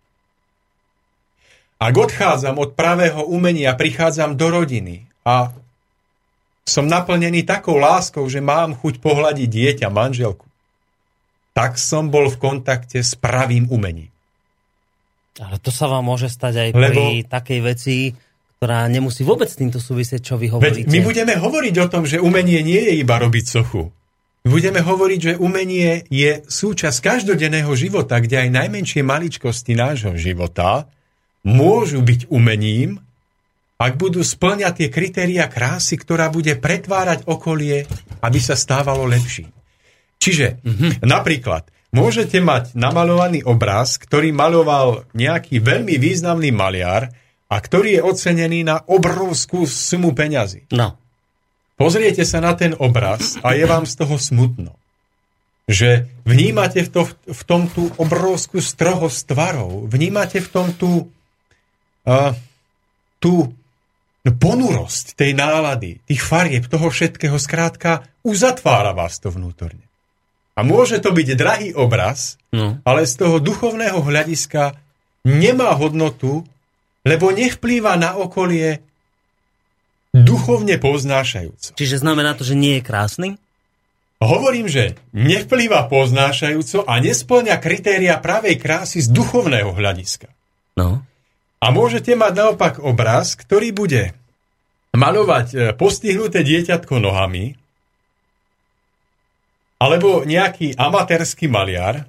[1.82, 5.50] Ak odchádzam od pravého umenia, prichádzam do rodiny a
[6.70, 10.54] som naplnený takou láskou, že mám chuť pohľadiť dieťa, manželku
[11.54, 14.10] tak som bol v kontakte s pravým umením.
[15.42, 16.94] Ale to sa vám môže stať aj Lebo...
[16.94, 17.96] pri takej veci,
[18.62, 20.86] ktorá nemusí vôbec s týmto súvisieť, čo vy hovoríte.
[20.86, 23.90] Veď my budeme hovoriť o tom, že umenie nie je iba robiť sochu.
[24.44, 30.92] Budeme hovoriť, že umenie je súčasť každodenného života, kde aj najmenšie maličkosti nášho života
[31.48, 33.00] môžu byť umením,
[33.80, 37.84] ak budú splňať tie kritéria krásy, ktorá bude pretvárať okolie,
[38.24, 39.52] aby sa stávalo lepším.
[40.24, 40.92] Čiže mm-hmm.
[41.04, 47.14] napríklad môžete mať namalovaný obraz, ktorý maloval nejaký veľmi významný maliar
[47.48, 50.66] a ktorý je ocenený na obrovskú sumu peňazí.
[50.74, 50.98] No.
[51.78, 54.74] Pozriete sa na ten obraz a je vám z toho smutno.
[55.70, 61.08] Že vnímate v, to, v tom tú obrovskú strohosť tvarov, vnímate v tom tú,
[62.10, 62.36] uh,
[63.22, 63.54] tú
[64.28, 69.93] ponurosť tej nálady, tých farieb, toho všetkého, skrátka, uzatvára vás to vnútorne.
[70.54, 72.78] A môže to byť drahý obraz, no.
[72.86, 74.78] ale z toho duchovného hľadiska
[75.26, 76.46] nemá hodnotu,
[77.02, 78.86] lebo nevplýva na okolie
[80.14, 81.74] duchovne poznášajúco.
[81.74, 83.30] Čiže znamená to, že nie je krásny?
[84.22, 90.32] Hovorím, že nevplýva poznášajúco a nesplňa kritéria pravej krásy z duchovného hľadiska.
[90.80, 91.04] No.
[91.60, 94.16] A môžete mať naopak obraz, ktorý bude
[94.94, 97.58] malovať e, postihnuté dieťatko nohami,
[99.84, 102.08] alebo nejaký amatérsky maliar,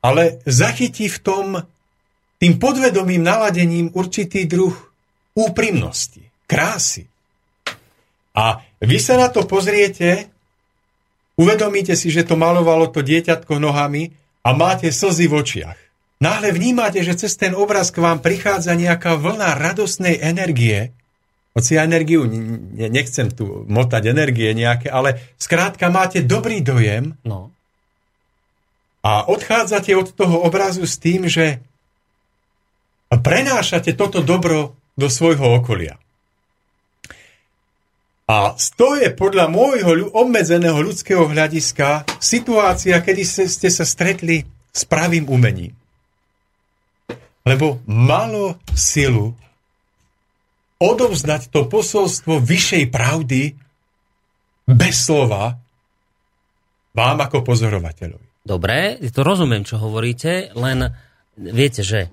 [0.00, 1.46] ale zachytí v tom
[2.40, 4.72] tým podvedomým naladením určitý druh
[5.36, 7.04] úprimnosti, krásy.
[8.32, 10.32] A vy sa na to pozriete,
[11.36, 15.78] uvedomíte si, že to malovalo to dieťatko nohami a máte slzy v očiach.
[16.24, 20.96] Náhle vnímate, že cez ten obraz k vám prichádza nejaká vlna radosnej energie,
[21.50, 22.30] hoci ja energiu,
[22.78, 27.50] nechcem tu motať energie nejaké, ale skrátka máte dobrý dojem no.
[29.02, 31.58] a odchádzate od toho obrazu s tým, že
[33.10, 35.98] prenášate toto dobro do svojho okolia.
[38.30, 45.26] A to je podľa môjho obmedzeného ľudského hľadiska situácia, kedy ste sa stretli s pravým
[45.26, 45.74] umením.
[47.42, 49.34] Lebo malo silu
[50.80, 53.52] odovzdať to posolstvo vyššej pravdy
[54.64, 55.60] bez slova
[56.96, 58.26] vám ako pozorovateľovi.
[58.40, 60.90] Dobre, to rozumiem, čo hovoríte, len
[61.36, 62.08] viete, že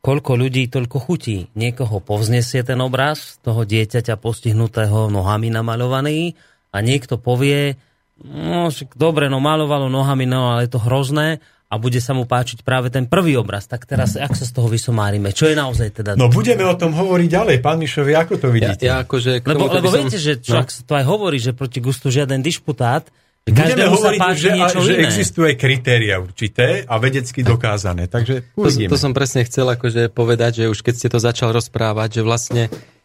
[0.00, 1.52] koľko ľudí, toľko chutí.
[1.52, 6.38] Niekoho povznesie ten obraz toho dieťaťa postihnutého nohami namaľovaný
[6.72, 7.76] a niekto povie,
[8.24, 12.62] no dobre, no malovalo nohami, no ale je to hrozné a bude sa mu páčiť
[12.62, 13.66] práve ten prvý obraz.
[13.66, 15.34] Tak teraz, ak sa z toho vysomárime?
[15.34, 16.14] Čo je naozaj teda...
[16.14, 17.56] No budeme o tom hovoriť ďalej.
[17.58, 18.86] Pán Mišovi, ako to vidíte?
[18.86, 20.06] Ja, ja akože lebo lebo som...
[20.06, 20.62] viete, že čo, no.
[20.62, 23.10] sa to aj hovorí, že proti gustu žiaden dišputát,
[23.46, 28.10] Budeme hovoriť, že, že existuje kritéria určité a vedecky dokázané.
[28.10, 32.18] Takže to, to som presne chcel akože povedať, že už keď ste to začal rozprávať,
[32.18, 32.62] že vlastne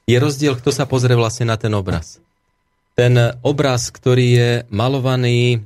[0.09, 2.17] je rozdiel, kto sa pozrie vlastne na ten obraz.
[3.01, 5.65] Ten obraz, ktorý je malovaný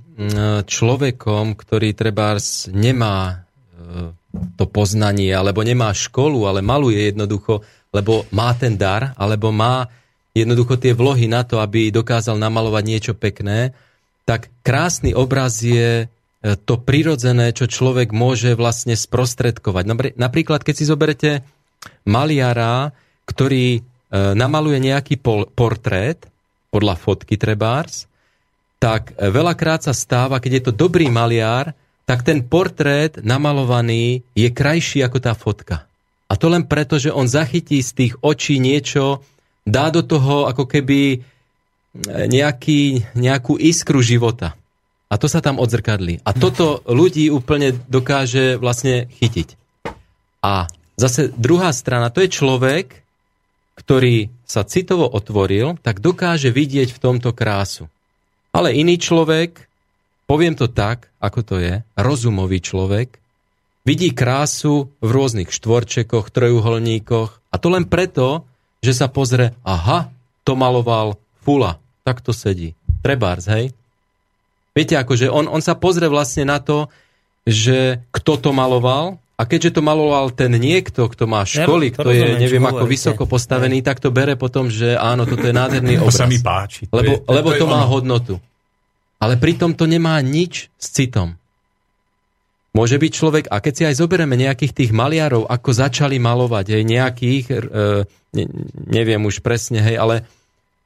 [0.63, 3.43] človekom, ktorý trebárs nemá
[3.75, 4.15] e,
[4.55, 9.91] to poznanie, alebo nemá školu, ale maluje jednoducho, lebo má ten dar, alebo má
[10.31, 13.75] jednoducho tie vlohy na to, aby dokázal namalovať niečo pekné,
[14.23, 20.15] tak krásny obraz je e, to prirodzené, čo človek môže vlastne sprostredkovať.
[20.15, 21.43] Napríklad, keď si zoberete
[22.07, 22.95] maliara,
[23.27, 23.81] ktorý e,
[24.31, 25.19] namaluje nejaký
[25.51, 26.23] portrét,
[26.75, 28.11] podľa fotky trebárs,
[28.75, 31.71] tak veľakrát sa stáva, keď je to dobrý maliar,
[32.03, 35.87] tak ten portrét namalovaný je krajší ako tá fotka.
[36.27, 39.23] A to len preto, že on zachytí z tých očí niečo,
[39.63, 41.17] dá do toho ako keby e,
[42.29, 44.53] nejaký, nejakú iskru života.
[45.09, 46.25] A to sa tam odzrkadlí.
[46.25, 49.53] A toto ľudí úplne dokáže vlastne chytiť.
[50.45, 53.04] A zase druhá strana, to je človek,
[53.75, 57.91] ktorý sa citovo otvoril, tak dokáže vidieť v tomto krásu.
[58.55, 59.67] Ale iný človek,
[60.25, 63.19] poviem to tak, ako to je, rozumový človek,
[63.83, 68.47] vidí krásu v rôznych štvorčekoch, trojuholníkoch a to len preto,
[68.79, 70.09] že sa pozrie, aha,
[70.47, 72.73] to maloval Fula, tak to sedí.
[73.05, 73.69] Trebárs, hej?
[74.73, 76.89] Viete, akože on, on sa pozrie vlastne na to,
[77.45, 82.39] že kto to maloval a keďže to maloval ten niekto, kto má školy, kto je,
[82.39, 86.15] neviem, ako vysoko postavený, tak to bere potom, že áno, toto je nádherný obraz.
[86.15, 86.87] To sa mi páči.
[86.87, 87.91] To lebo, je, to, lebo to, to má ono.
[87.91, 88.35] hodnotu.
[89.19, 91.35] Ale pritom to nemá nič s citom.
[92.75, 96.83] Môže byť človek, a keď si aj zoberieme nejakých tých maliarov, ako začali malovať, hej,
[96.83, 97.55] nejakých, e,
[98.07, 98.45] ne,
[98.87, 100.27] neviem už presne, hej, ale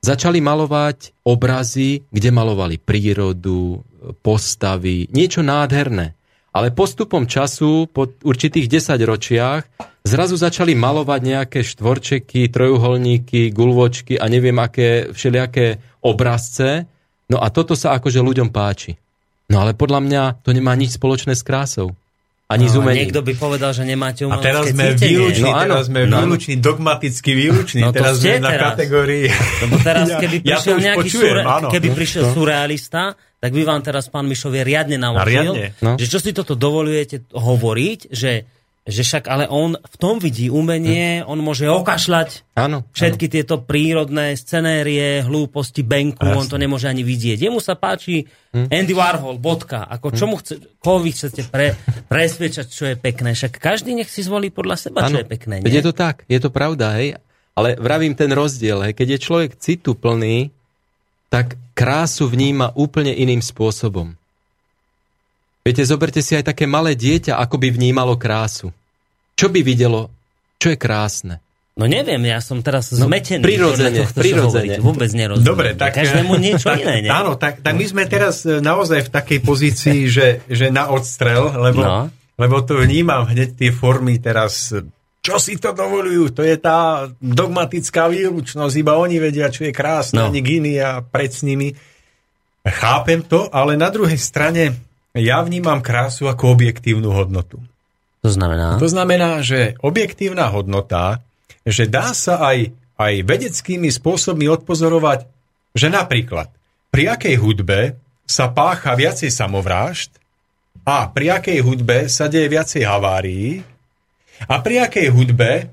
[0.02, 3.82] začali malovať obrazy, kde malovali prírodu,
[4.22, 6.19] postavy, niečo nádherné.
[6.50, 9.64] Ale postupom času, po určitých 10 ročiach,
[10.02, 16.90] zrazu začali malovať nejaké štvorčeky, trojuholníky, gulvočky a neviem aké všelijaké obrazce.
[17.30, 18.98] No a toto sa akože ľuďom páči.
[19.50, 21.94] No ale podľa mňa to nemá nič spoločné s krásou.
[22.50, 23.14] Ani no, zumením.
[23.14, 26.18] Niekto by povedal, že nemáte umelecké A teraz sme výluční, no, teraz sme no.
[26.26, 27.82] výluční, dogmaticky výluční.
[27.86, 28.74] No, teraz sme na teraz.
[28.74, 29.30] kategórii...
[29.30, 32.34] Lebo teraz, keby ja, prišiel ja nejaký počujem, surre, keby prišiel no.
[32.34, 33.02] surrealista,
[33.40, 35.96] tak by vám teraz pán Mišovie riadne naložil, no.
[35.96, 38.60] že čo si toto dovolujete hovoriť, že
[38.90, 41.30] že však ale on v tom vidí umenie, hm.
[41.30, 43.34] on môže okašľať áno, všetky áno.
[43.38, 46.40] tieto prírodné scenérie, hlúposti, benku, Jasne.
[46.42, 47.38] on to nemôže ani vidieť.
[47.46, 48.68] Jemu sa páči hm.
[48.74, 49.86] Andy Warhol, bodka.
[49.86, 50.16] Ako hm.
[50.18, 51.78] čomu chce, koho vy chcete pre,
[52.12, 53.38] presviečať, čo je pekné.
[53.38, 55.14] Však každý nech si zvolí podľa seba, áno.
[55.14, 55.62] čo je pekné.
[55.62, 55.70] Nie?
[55.70, 57.22] Je to tak, je to pravda, hej.
[57.54, 58.94] Ale vravím ten rozdiel, hej.
[58.98, 60.50] keď je človek citu plný,
[61.30, 64.18] tak krásu vníma úplne iným spôsobom.
[65.64, 68.74] Viete, zoberte si aj také malé dieťa, ako by vnímalo krásu.
[69.38, 70.10] Čo by videlo,
[70.58, 71.40] čo je krásne?
[71.80, 73.40] No neviem, ja som teraz no, zmetený.
[73.40, 74.84] Prirodzene, tohto, prirodzene.
[74.84, 75.48] Vôbec nerozumiem.
[75.48, 75.96] Dobre, tak...
[75.96, 77.10] Každému niečo tak, iné, ne?
[77.14, 81.56] Áno, tak, tak my sme teraz e, naozaj v takej pozícii, že, že na odstrel,
[81.56, 82.12] lebo, no.
[82.36, 84.76] lebo to vnímam hneď tie formy teraz
[85.30, 86.34] čo si to dovolujú?
[86.34, 90.34] To je tá dogmatická výlučnosť, iba oni vedia, čo je krásne, no.
[90.34, 91.72] ani Gini a pred s nimi.
[92.66, 94.76] Chápem to, ale na druhej strane
[95.14, 97.62] ja vnímam krásu ako objektívnu hodnotu.
[98.26, 98.82] To znamená?
[98.82, 101.24] To znamená, že objektívna hodnota
[101.70, 105.28] že dá sa aj, aj vedeckými spôsobmi odpozorovať,
[105.76, 106.50] že napríklad
[106.90, 107.80] pri akej hudbe
[108.26, 110.18] sa pácha viacej samovrážd
[110.86, 113.62] a pri akej hudbe sa deje viacej havárií
[114.48, 115.68] a pri akej hudbe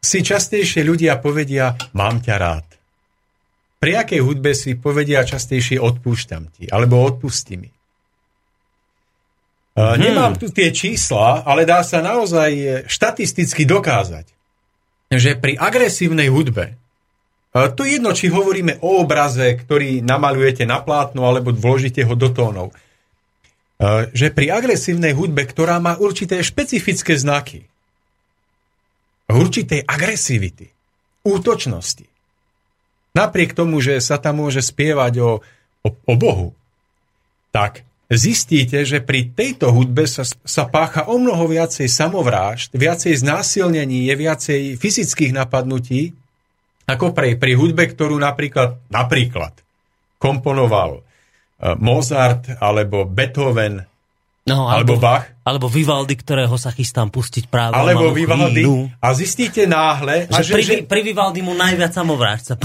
[0.00, 2.66] si častejšie ľudia povedia mám ťa rád.
[3.76, 7.70] Pri akej hudbe si povedia častejšie odpúšťam ti alebo odpustí mi.
[9.76, 10.00] Hmm.
[10.00, 14.24] Nemám tu tie čísla, ale dá sa naozaj štatisticky dokázať,
[15.12, 16.80] že pri agresívnej hudbe,
[17.52, 22.32] to je jedno, či hovoríme o obraze, ktorý namalujete na plátno alebo vložíte ho do
[22.32, 22.72] tónov,
[24.16, 27.68] že pri agresívnej hudbe, ktorá má určité špecifické znaky,
[29.30, 30.70] určitej agresivity,
[31.26, 32.06] útočnosti,
[33.16, 35.30] napriek tomu, že sa tam môže spievať o,
[35.82, 36.54] o, o Bohu,
[37.50, 44.06] tak zistíte, že pri tejto hudbe sa, sa pácha o mnoho viacej samovrážd, viacej znásilnení,
[44.06, 46.14] je viacej fyzických napadnutí,
[46.86, 49.58] ako pri, pri hudbe, ktorú napríklad, napríklad
[50.22, 53.82] komponoval uh, Mozart alebo Beethoven
[54.46, 55.26] no, alebo, alebo Bach.
[55.46, 58.66] Alebo Vivaldi, ktorého sa chystám pustiť práve Alebo Vivaldi.
[58.66, 58.90] Chvíľu.
[58.98, 60.26] A zistíte náhle...
[60.26, 60.74] Že, a že, pri, že...
[60.82, 62.58] pri Vivaldi mu najviac samovrážca.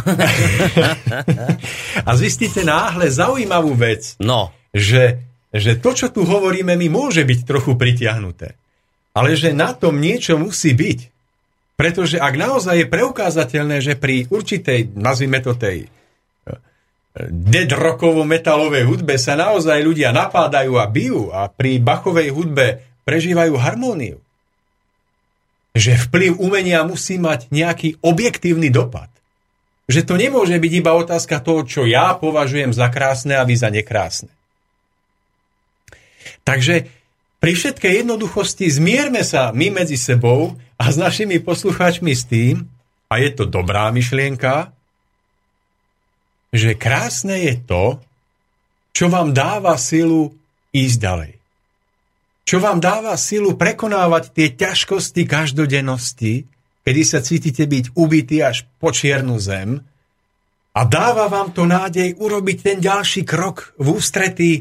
[2.09, 4.17] a zistíte náhle zaujímavú vec.
[4.17, 4.49] No.
[4.73, 8.55] Že že to, čo tu hovoríme, mi môže byť trochu pritiahnuté.
[9.11, 10.99] Ale že na tom niečo musí byť.
[11.75, 15.91] Pretože ak naozaj je preukázateľné, že pri určitej, nazvime to tej
[17.17, 23.53] dead rockovo metalovej hudbe sa naozaj ľudia napádajú a bijú a pri Bachovej hudbe prežívajú
[23.59, 24.17] harmóniu.
[25.75, 29.11] Že vplyv umenia musí mať nejaký objektívny dopad.
[29.91, 33.67] Že to nemôže byť iba otázka toho, čo ja považujem za krásne a vy za
[33.67, 34.31] nekrásne.
[36.47, 36.87] Takže
[37.41, 42.69] pri všetkej jednoduchosti zmierme sa my medzi sebou a s našimi poslucháčmi s tým,
[43.11, 44.71] a je to dobrá myšlienka,
[46.51, 47.99] že krásne je to,
[48.91, 50.35] čo vám dáva silu
[50.75, 51.33] ísť ďalej.
[52.43, 56.43] Čo vám dáva silu prekonávať tie ťažkosti každodennosti,
[56.83, 59.79] kedy sa cítite byť ubití až po čiernu zem
[60.75, 64.51] a dáva vám to nádej urobiť ten ďalší krok v ústretí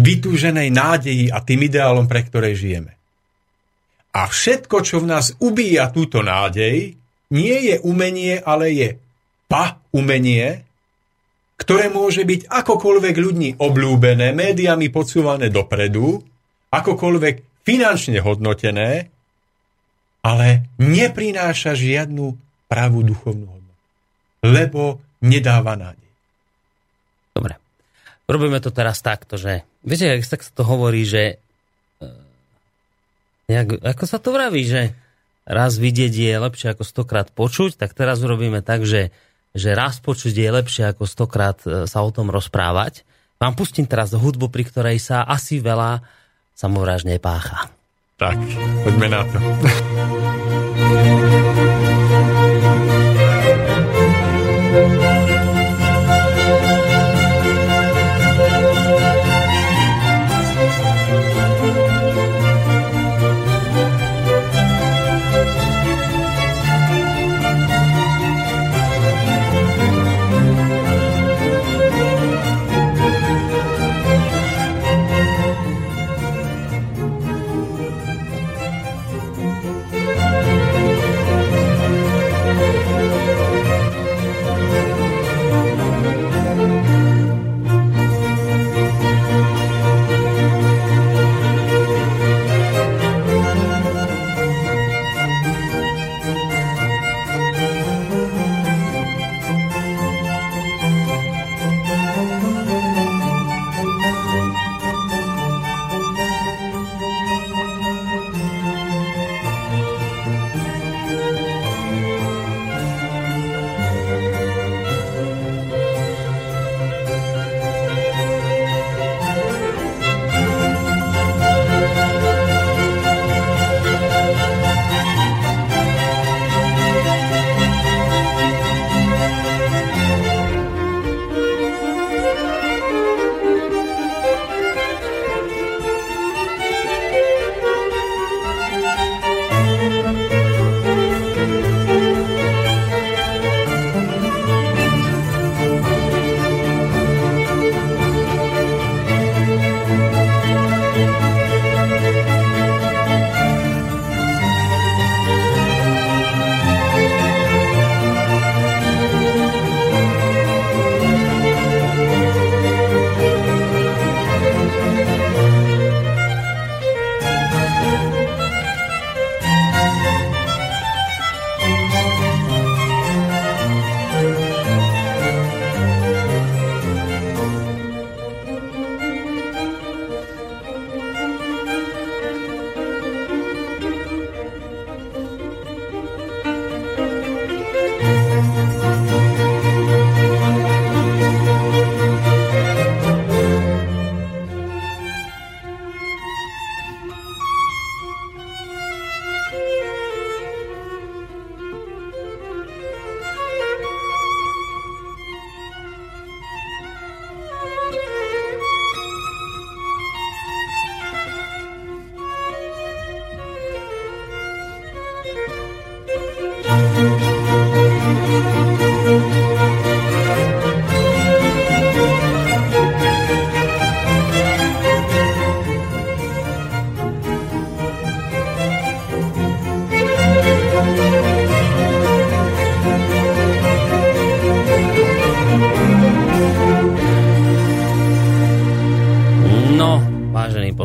[0.00, 2.96] vytúženej nádeji a tým ideálom, pre ktoré žijeme.
[4.16, 6.96] A všetko, čo v nás ubíja túto nádej,
[7.30, 8.88] nie je umenie, ale je
[9.46, 10.69] pa umenie,
[11.60, 16.24] ktoré môže byť akokoľvek ľudí obľúbené, médiami podsúvané dopredu,
[16.72, 19.12] akokoľvek finančne hodnotené,
[20.24, 20.48] ale
[20.80, 22.32] neprináša žiadnu
[22.64, 23.84] pravú duchovnú hodnotu.
[24.40, 26.10] Lebo nedáva nádej.
[27.36, 27.60] Dobre.
[28.24, 31.36] Robíme to teraz takto, že viete, tak sa to hovorí, že
[33.50, 34.94] nejak, eh, ako sa to vraví, že
[35.50, 39.10] raz vidieť je lepšie ako stokrát počuť, tak teraz urobíme tak, že,
[39.54, 43.02] že raz počuť je lepšie ako stokrát eh, sa o tom rozprávať.
[43.40, 46.04] Vám pustím teraz hudbu, pri ktorej sa asi veľa
[46.52, 47.72] samovražne pácha.
[48.20, 48.36] Tak,
[48.84, 49.38] poďme na to.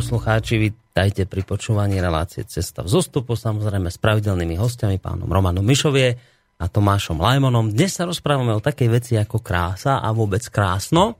[0.05, 6.13] poslucháči, vítajte pri počúvaní relácie Cesta v zostupu, samozrejme s pravidelnými hostiami, pánom Romanom Mišovie
[6.61, 7.73] a Tomášom Lajmonom.
[7.73, 11.17] Dnes sa rozprávame o takej veci ako krása a vôbec krásno.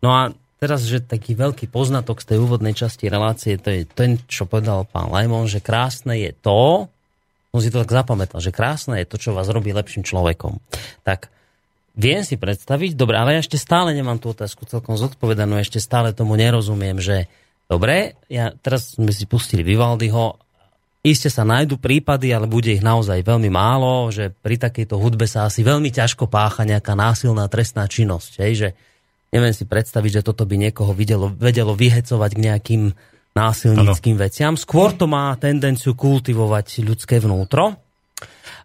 [0.00, 4.16] No a teraz, že taký veľký poznatok z tej úvodnej časti relácie, to je ten,
[4.24, 6.88] čo povedal pán Lajmon, že krásne je to,
[7.52, 10.56] on si to tak zapamätal, že krásne je to, čo vás robí lepším človekom.
[11.04, 11.28] Tak
[12.00, 16.16] viem si predstaviť, dobre, ale ja ešte stále nemám tú otázku celkom zodpovedanú, ešte stále
[16.16, 17.28] tomu nerozumiem, že
[17.72, 20.36] Dobre, ja, teraz sme si pustili Vivaldiho.
[21.00, 25.48] Iste sa nájdu prípady, ale bude ich naozaj veľmi málo, že pri takejto hudbe sa
[25.48, 28.32] asi veľmi ťažko pácha nejaká násilná trestná činnosť.
[28.44, 28.68] Hej, že
[29.32, 32.82] neviem si predstaviť, že toto by niekoho videlo, vedelo vyhecovať k nejakým
[33.32, 34.24] násilníckým ano.
[34.28, 34.52] veciam.
[34.60, 37.72] Skôr to má tendenciu kultivovať ľudské vnútro,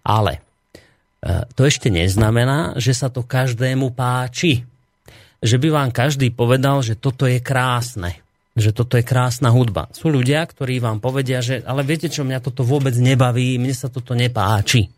[0.04, 0.44] ale
[1.24, 4.68] e, to ešte neznamená, že sa to každému páči.
[5.40, 8.27] Že by vám každý povedal, že toto je krásne
[8.58, 9.88] že toto je krásna hudba.
[9.94, 13.88] Sú ľudia, ktorí vám povedia, že ale viete čo, mňa toto vôbec nebaví, mne sa
[13.94, 14.90] toto nepáči.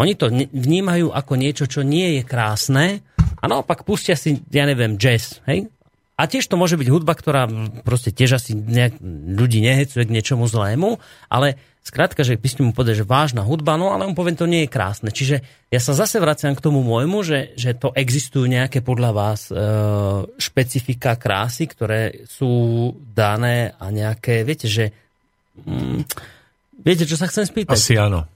[0.00, 3.00] Oni to vnímajú ako niečo, čo nie je krásne
[3.40, 5.40] a naopak pustia si, ja neviem, jazz.
[5.48, 5.72] Hej?
[6.18, 7.46] A tiež to môže byť hudba, ktorá
[7.86, 8.98] proste tiež asi nejak
[9.38, 10.98] ľudí nehecuje k niečomu zlému,
[11.30, 11.54] ale
[11.86, 14.66] skrátka, že by ste mu povedali, že vážna hudba, no ale on povie, to nie
[14.66, 15.14] je krásne.
[15.14, 19.48] Čiže ja sa zase vraciam k tomu môjmu, že, že to existujú nejaké podľa vás
[19.48, 19.54] e,
[20.36, 24.90] špecifika krásy, ktoré sú dané a nejaké, viete, že...
[25.62, 26.02] Mm,
[26.82, 27.78] viete, čo sa chcem spýtať?
[27.78, 28.26] Asi áno.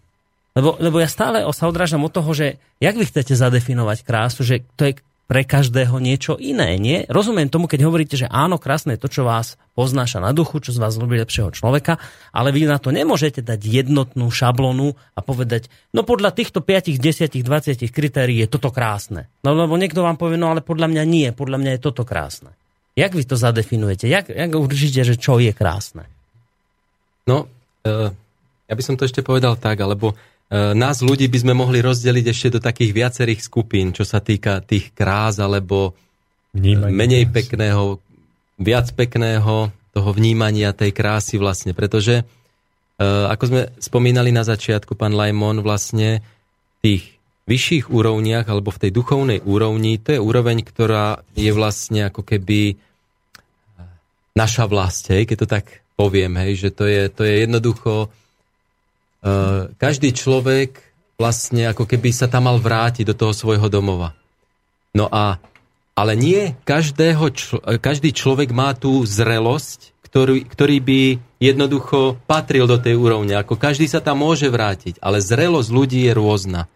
[0.55, 4.63] Lebo, lebo ja stále sa odrážam od toho, že jak vy chcete zadefinovať krásu, že
[4.77, 7.09] to je pre každého niečo iné, nie?
[7.09, 10.75] Rozumiem tomu, keď hovoríte, že áno, krásne je to, čo vás poznáša na duchu, čo
[10.75, 11.97] z vás robí lepšieho človeka,
[12.35, 17.33] ale vy na to nemôžete dať jednotnú šablonu a povedať, no podľa týchto 5, 10,
[17.41, 19.31] 20 kritérií je toto krásne.
[19.41, 22.53] No lebo niekto vám povie, no ale podľa mňa nie, podľa mňa je toto krásne.
[22.93, 24.05] Jak vy to zadefinujete?
[24.05, 26.05] Jak, jak určite, že čo je krásne?
[27.25, 27.49] No,
[27.89, 28.13] uh,
[28.69, 32.27] ja by som to ešte povedal tak, alebo E, nás ľudí by sme mohli rozdeliť
[32.29, 35.97] ešte do takých viacerých skupín, čo sa týka tých krás alebo
[36.53, 37.35] Vnímanie menej krás.
[37.41, 37.85] pekného,
[38.61, 42.25] viac pekného toho vnímania tej krásy vlastne, pretože e,
[43.05, 46.21] ako sme spomínali na začiatku, pán Lajmon, vlastne
[46.85, 47.17] tých
[47.49, 52.77] vyšších úrovniach alebo v tej duchovnej úrovni, to je úroveň, ktorá je vlastne ako keby
[54.37, 55.65] naša vlast, hej, keď to tak
[55.97, 58.13] poviem, hej, že to je, to je jednoducho
[59.79, 60.83] každý človek
[61.15, 64.19] vlastne ako keby sa tam mal vrátiť do toho svojho domova.
[64.93, 65.39] No a
[65.93, 71.01] ale nie každého, čl- každý človek má tú zrelosť, ktorý, ktorý by
[71.41, 73.37] jednoducho patril do tej úrovne.
[73.37, 76.69] Ako každý sa tam môže vrátiť, ale zrelosť ľudí je rôzna.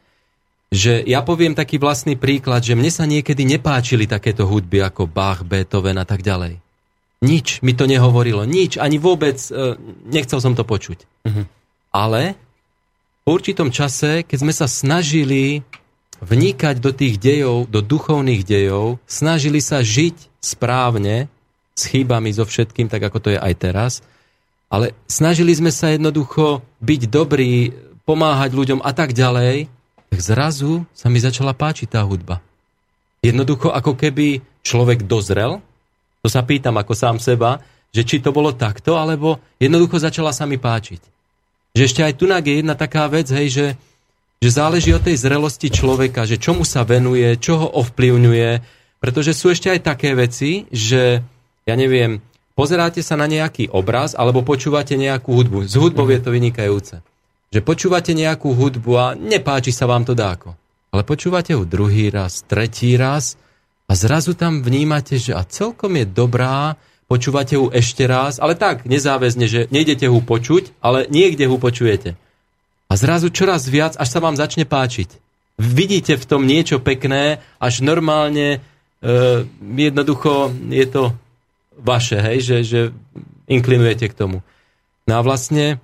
[0.72, 5.46] Že ja poviem taký vlastný príklad, že mne sa niekedy nepáčili takéto hudby ako Bach,
[5.46, 6.58] Beethoven a tak ďalej.
[7.24, 9.80] Nič mi to nehovorilo, nič, ani vôbec, eh,
[10.12, 10.98] nechcel som to počuť.
[11.24, 11.44] Uh-huh.
[11.96, 12.36] Ale
[13.24, 15.64] po určitom čase, keď sme sa snažili
[16.20, 21.32] vnikať do tých dejov, do duchovných dejov, snažili sa žiť správne,
[21.76, 23.92] s chybami, so všetkým, tak ako to je aj teraz,
[24.72, 27.72] ale snažili sme sa jednoducho byť dobrí,
[28.08, 29.68] pomáhať ľuďom a tak ďalej,
[30.08, 32.40] tak zrazu sa mi začala páčiť tá hudba.
[33.20, 35.60] Jednoducho ako keby človek dozrel,
[36.22, 40.46] to sa pýtam ako sám seba, že či to bolo takto, alebo jednoducho začala sa
[40.46, 41.15] mi páčiť.
[41.76, 43.66] Že ešte aj tu je jedna taká vec, hej, že,
[44.40, 48.50] že záleží od tej zrelosti človeka, že čomu sa venuje, čo ho ovplyvňuje,
[48.96, 51.20] pretože sú ešte aj také veci, že
[51.68, 52.24] ja neviem,
[52.56, 55.68] pozeráte sa na nejaký obraz alebo počúvate nejakú hudbu.
[55.68, 57.04] Z hudbou je to vynikajúce.
[57.52, 60.56] Že počúvate nejakú hudbu a nepáči sa vám to dáko.
[60.96, 63.36] Ale počúvate ju druhý raz, tretí raz
[63.84, 68.86] a zrazu tam vnímate, že a celkom je dobrá, počúvate ho ešte raz, ale tak,
[68.86, 72.18] nezáväzne, že nejdete ho počuť, ale niekde ho počujete.
[72.86, 75.10] A zrazu čoraz viac, až sa vám začne páčiť.
[75.56, 78.58] Vidíte v tom niečo pekné, až normálne e,
[79.58, 81.16] jednoducho je to
[81.80, 82.80] vaše, hej, že, že
[83.48, 84.38] inklinujete k tomu.
[85.06, 85.80] No a vlastne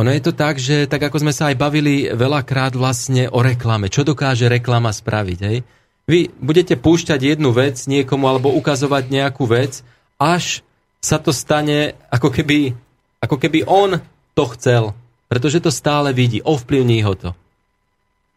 [0.00, 3.92] ono je to tak, že tak ako sme sa aj bavili veľakrát vlastne o reklame.
[3.92, 5.60] Čo dokáže reklama spraviť, hej?
[6.08, 9.84] Vy budete púšťať jednu vec niekomu alebo ukazovať nejakú vec
[10.20, 10.60] až
[11.00, 12.76] sa to stane, ako keby,
[13.24, 14.04] ako keby on
[14.36, 14.92] to chcel,
[15.32, 17.30] pretože to stále vidí, ovplyvní ho to.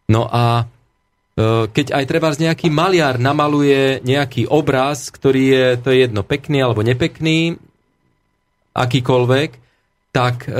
[0.08, 6.08] No a e, keď aj treba nejaký maliar namaluje nejaký obraz, ktorý je, to je
[6.08, 7.60] jedno, pekný alebo nepekný,
[8.74, 9.50] akýkoľvek,
[10.14, 10.50] tak e,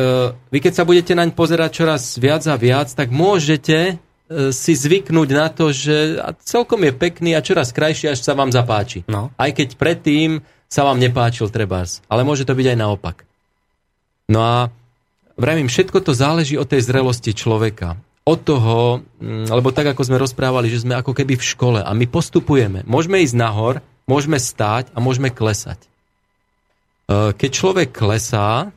[0.51, 5.29] vy keď sa budete naň pozerať čoraz viac a viac, tak môžete e, si zvyknúť
[5.31, 9.07] na to, že celkom je pekný a čoraz krajší, až sa vám zapáči.
[9.07, 9.31] No.
[9.39, 10.43] Aj keď predtým
[10.75, 12.03] sa vám nepáčil trebárs.
[12.11, 13.17] Ale môže to byť aj naopak.
[14.27, 14.57] No a
[15.39, 17.95] vravím, všetko to záleží od tej zrelosti človeka
[18.25, 21.91] od toho, mm, lebo tak ako sme rozprávali, že sme ako keby v škole a
[21.93, 22.81] my postupujeme.
[22.89, 25.77] Môžeme ísť nahor, môžeme stáť a môžeme klesať.
[25.85, 25.89] E,
[27.37, 28.73] keď človek klesá,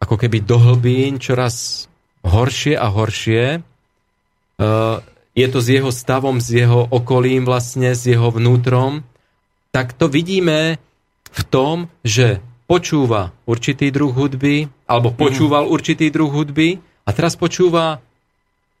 [0.00, 1.86] ako keby do hlbín čoraz
[2.24, 3.60] horšie a horšie, e,
[5.36, 9.04] je to s jeho stavom, s jeho okolím vlastne, s jeho vnútrom,
[9.72, 10.76] tak to vidíme
[11.32, 18.00] v tom, že počúva určitý druh hudby, alebo počúval určitý druh hudby a teraz počúva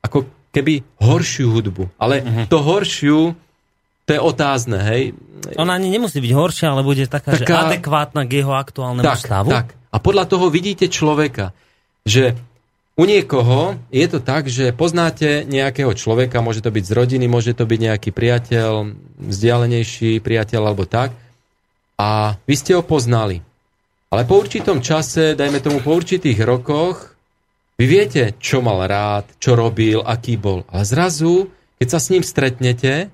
[0.04, 1.96] ako keby horšiu hudbu.
[1.96, 2.44] Ale uh-huh.
[2.48, 3.32] to horšiu,
[4.04, 5.16] to je otázne, hej.
[5.56, 7.40] Ona ani nemusí byť horšia, ale bude taká, taká...
[7.40, 9.50] že adekvátna k jeho aktuálnemu tak, stavu.
[9.50, 9.72] Tak.
[9.92, 11.56] A podľa toho vidíte človeka,
[12.04, 12.36] že
[12.92, 17.56] u niekoho je to tak, že poznáte nejakého človeka, môže to byť z rodiny, môže
[17.56, 21.16] to byť nejaký priateľ, vzdialenejší priateľ alebo tak,
[21.96, 23.40] a vy ste ho poznali.
[24.12, 27.16] Ale po určitom čase, dajme tomu po určitých rokoch,
[27.80, 30.68] vy viete, čo mal rád, čo robil, aký bol.
[30.68, 31.48] Ale zrazu,
[31.80, 33.08] keď sa s ním stretnete,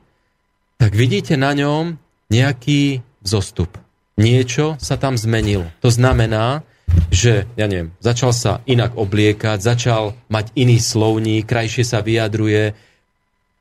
[0.78, 1.98] tak vidíte na ňom
[2.34, 3.78] nejaký vzostup.
[4.18, 5.70] Niečo sa tam zmenilo.
[5.80, 6.66] To znamená,
[7.08, 12.76] že, ja neviem, začal sa inak obliekať, začal mať iný slovník, krajšie sa vyjadruje,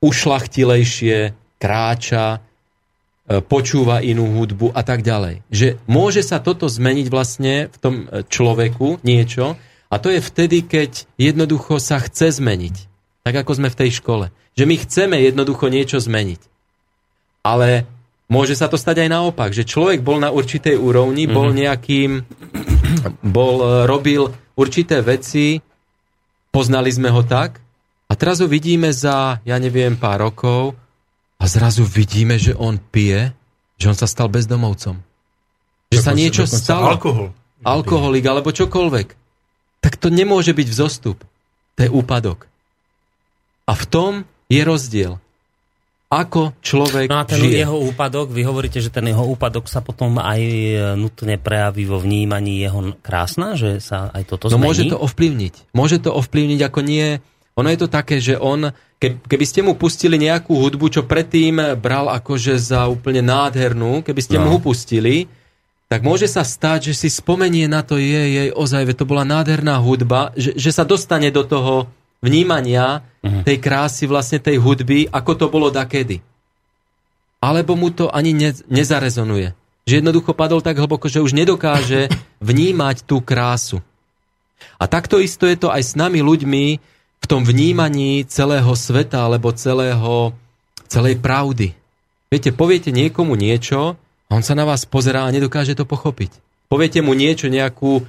[0.04, 2.40] ušlachtilejšie, kráča, e,
[3.42, 5.42] počúva inú hudbu a tak ďalej.
[5.50, 9.58] Že môže sa toto zmeniť vlastne v tom e, človeku niečo,
[9.88, 12.76] a to je vtedy, keď jednoducho sa chce zmeniť.
[13.24, 14.26] Tak ako sme v tej škole.
[14.60, 16.42] Že my chceme jednoducho niečo zmeniť.
[17.44, 17.88] Ale
[18.28, 21.38] môže sa to stať aj naopak, že človek bol na určitej úrovni, mm-hmm.
[21.38, 22.12] bol nejakým,
[23.22, 24.28] bol, e, robil
[24.58, 25.60] určité veci,
[26.52, 27.62] poznali sme ho tak
[28.08, 30.74] a teraz ho vidíme za, ja neviem, pár rokov
[31.38, 33.34] a zrazu vidíme, že on pije,
[33.78, 34.98] že on sa stal bezdomovcom.
[35.94, 36.98] Že sa niečo stalo.
[36.98, 37.28] Alkohol.
[37.64, 39.28] Alkoholik alebo čokoľvek
[39.88, 41.24] tak to nemôže byť vzostup.
[41.78, 42.50] To je úpadok.
[43.64, 44.14] A v tom
[44.52, 45.24] je rozdiel.
[46.08, 47.68] Ako človek No a ten žije.
[47.68, 52.00] jeho úpadok, vy hovoríte, že ten jeho úpadok sa potom aj e, nutne prejaví vo
[52.00, 54.64] vnímaní jeho krásna, že sa aj toto no, zmení?
[54.64, 55.54] No môže to ovplyvniť.
[55.76, 57.20] Môže to ovplyvniť ako nie...
[57.60, 58.72] Ono je to také, že on,
[59.04, 64.38] keby ste mu pustili nejakú hudbu, čo predtým bral akože za úplne nádhernú, keby ste
[64.40, 64.48] no.
[64.48, 65.28] mu pustili,
[65.88, 69.80] tak môže sa stať, že si spomenie na to, je, jej ozaj, to bola nádherná
[69.80, 71.90] hudba, že, že sa dostane do toho
[72.24, 73.44] vnímania uh-huh.
[73.46, 76.22] tej krásy vlastne tej hudby, ako to bolo dakedy.
[77.38, 79.54] Alebo mu to ani ne, nezarezonuje.
[79.88, 82.10] Že jednoducho padol tak hlboko, že už nedokáže
[82.50, 83.80] vnímať tú krásu.
[84.82, 86.66] A takto isto je to aj s nami ľuďmi
[87.18, 90.34] v tom vnímaní celého sveta alebo celého,
[90.90, 91.74] celej pravdy.
[92.28, 93.98] Viete, poviete niekomu niečo,
[94.28, 96.36] a on sa na vás pozerá a nedokáže to pochopiť.
[96.68, 98.04] Poviete mu niečo, nejakú,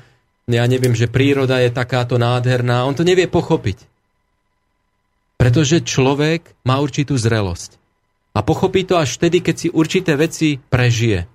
[0.50, 3.86] ja neviem, že príroda je takáto nádherná, on to nevie pochopiť.
[5.38, 7.78] Pretože človek má určitú zrelosť.
[8.34, 11.30] A pochopí to až vtedy, keď si určité veci prežije.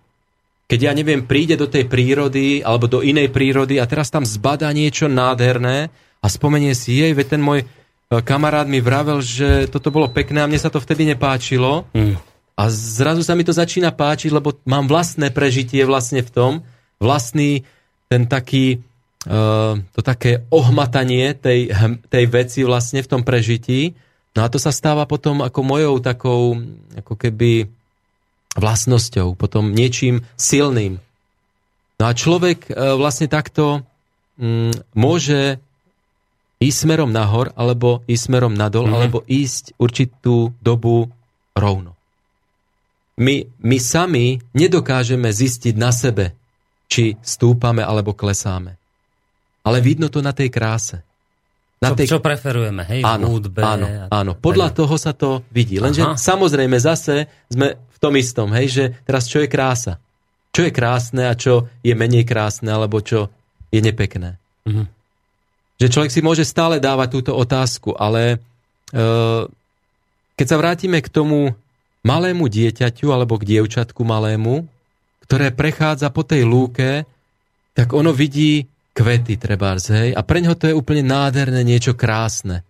[0.67, 4.71] Keď, ja neviem, príde do tej prírody alebo do inej prírody a teraz tam zbadá
[4.75, 5.91] niečo nádherné
[6.23, 7.65] a spomenie si jej, veď ten môj e,
[8.23, 11.87] kamarát mi vravel, že toto bolo pekné a mne sa to vtedy nepáčilo.
[11.91, 16.51] Mm a zrazu sa mi to začína páčiť, lebo mám vlastné prežitie vlastne v tom,
[17.01, 17.65] vlastný
[18.13, 18.85] ten taký,
[19.23, 21.71] to také ohmatanie tej,
[22.11, 23.95] tej veci vlastne v tom prežití.
[24.35, 26.59] No a to sa stáva potom ako mojou takou,
[26.97, 27.71] ako keby
[28.59, 30.99] vlastnosťou, potom niečím silným.
[32.01, 33.81] No a človek uh, vlastne takto
[34.35, 35.57] um, môže
[36.59, 38.97] ísť smerom nahor, alebo ísť smerom nadol, mm-hmm.
[38.97, 41.07] alebo ísť určitú dobu
[41.53, 41.93] rovno
[43.17, 46.33] my, my sami nedokážeme zistiť na sebe,
[46.89, 48.77] či stúpame alebo klesáme.
[49.63, 50.99] Ale vidno to na tej kráse.
[51.83, 52.07] Na čo, tej...
[52.15, 53.01] čo preferujeme, hej?
[53.03, 54.31] Áno, hudbe áno, áno.
[54.39, 54.75] Podľa hej.
[54.79, 55.83] toho sa to vidí.
[55.83, 56.15] Lenže Aha.
[56.15, 59.99] samozrejme zase sme v tom istom, hej, že teraz čo je krása?
[60.55, 63.27] Čo je krásne a čo je menej krásne, alebo čo
[63.67, 64.39] je nepekné.
[64.63, 64.87] Mhm.
[65.83, 68.37] Že človek si môže stále dávať túto otázku, ale
[68.93, 69.07] e,
[70.39, 71.51] keď sa vrátime k tomu
[72.05, 74.63] malému dieťaťu alebo k dievčatku malému,
[75.27, 77.03] ktoré prechádza po tej lúke,
[77.73, 80.13] tak ono vidí kvety trebárs, hej?
[80.13, 82.61] A pre ňo to je úplne nádherné, niečo krásne.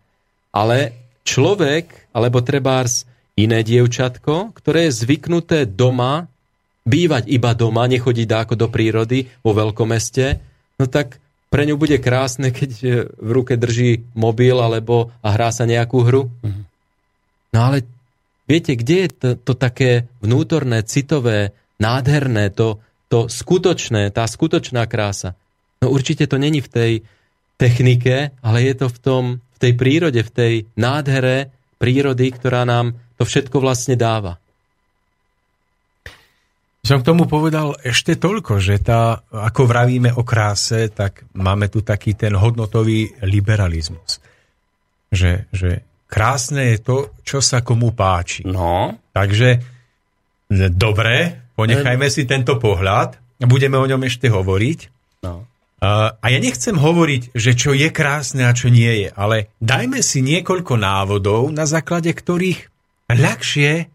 [0.56, 0.96] Ale
[1.28, 3.04] človek, alebo trebárs
[3.36, 6.32] iné dievčatko, ktoré je zvyknuté doma,
[6.84, 10.26] bývať iba doma, nechodiť dáko do prírody vo veľkomeste,
[10.80, 12.72] no tak pre ňu bude krásne, keď
[13.14, 16.24] v ruke drží mobil alebo a hrá sa nejakú hru.
[16.42, 16.62] Mhm.
[17.54, 17.86] No ale
[18.50, 25.38] viete, kde je to, to také vnútorné, citové, nádherné, to, to skutočné, tá skutočná krása?
[25.84, 26.92] No určite to není v tej
[27.60, 32.96] technike, ale je to v, tom, v tej prírode, v tej nádhere prírody, ktorá nám
[33.20, 34.40] to všetko vlastne dáva.
[36.84, 41.80] Som k tomu povedal ešte toľko, že tá, ako vravíme o kráse, tak máme tu
[41.80, 44.20] taký ten hodnotový liberalizmus.
[45.08, 48.44] Že, že krásne je to, čo sa komu páči.
[48.44, 49.00] No.
[49.16, 49.64] Takže
[50.76, 53.16] dobre, ponechajme si tento pohľad,
[53.48, 54.80] budeme o ňom ešte hovoriť.
[55.24, 55.48] No.
[55.84, 60.24] A ja nechcem hovoriť, že čo je krásne a čo nie je, ale dajme si
[60.24, 62.72] niekoľko návodov, na základe ktorých
[63.12, 63.92] ľahšie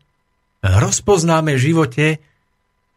[0.60, 2.06] rozpoznáme v živote,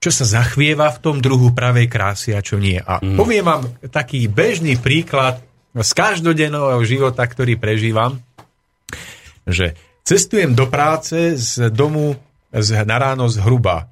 [0.01, 2.83] čo sa zachvieva v tom druhu pravej krásy a čo nie.
[2.83, 3.15] A mm.
[3.15, 5.39] poviem vám taký bežný príklad
[5.71, 8.19] z každodenného života, ktorý prežívam,
[9.47, 12.19] že cestujem do práce z domu
[12.51, 13.87] z, na ráno zhruba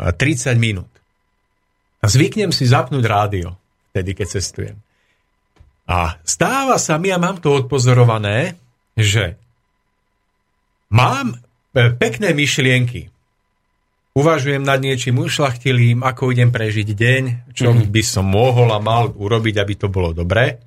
[0.00, 0.88] 30 minút.
[2.00, 3.58] A zvyknem si zapnúť rádio,
[3.98, 4.76] vtedy, keď cestujem.
[5.90, 8.54] A stáva sa mi, a mám to odpozorované,
[8.94, 9.34] že
[10.94, 13.10] mám e, pekné myšlienky,
[14.14, 17.22] uvažujem nad niečím ušlachtilým, ako idem prežiť deň,
[17.58, 17.90] čo mm-hmm.
[17.90, 20.62] by som mohol a mal urobiť, aby to bolo dobré.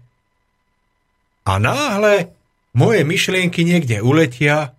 [1.47, 2.35] A náhle
[2.75, 4.75] moje myšlienky niekde uletia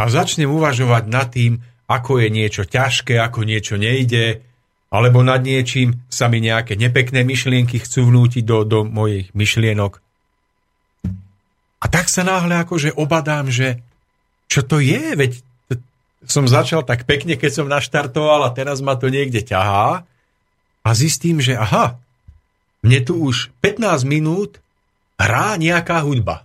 [0.00, 1.60] a začnem uvažovať nad tým,
[1.92, 4.40] ako je niečo ťažké, ako niečo nejde,
[4.92, 10.04] alebo nad niečím sa mi nejaké nepekné myšlienky chcú vnútiť do, do mojich myšlienok.
[11.82, 13.80] A tak sa náhle akože obadám, že
[14.52, 15.40] čo to je, veď
[16.28, 20.04] som začal tak pekne, keď som naštartoval a teraz ma to niekde ťahá
[20.84, 21.98] a zistím, že aha,
[22.84, 24.60] mne tu už 15 minút
[25.16, 26.44] hrá nejaká hudba.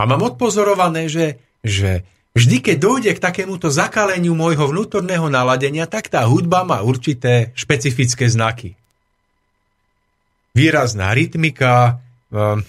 [0.00, 2.02] A mám odpozorované, že, že
[2.36, 8.28] vždy, keď dojde k takémuto zakaleniu môjho vnútorného naladenia, tak tá hudba má určité špecifické
[8.28, 8.76] znaky.
[10.52, 12.60] Výrazná rytmika, ehm,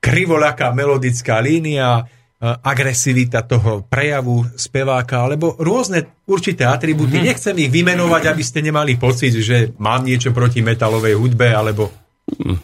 [0.00, 2.08] krivoľaká melodická línia,
[2.40, 7.20] agresivita toho prejavu speváka, alebo rôzne určité atribúty.
[7.20, 7.30] Mm-hmm.
[7.36, 11.92] Nechcem ich vymenovať, aby ste nemali pocit, že mám niečo proti metalovej hudbe, alebo...
[12.40, 12.56] Mm.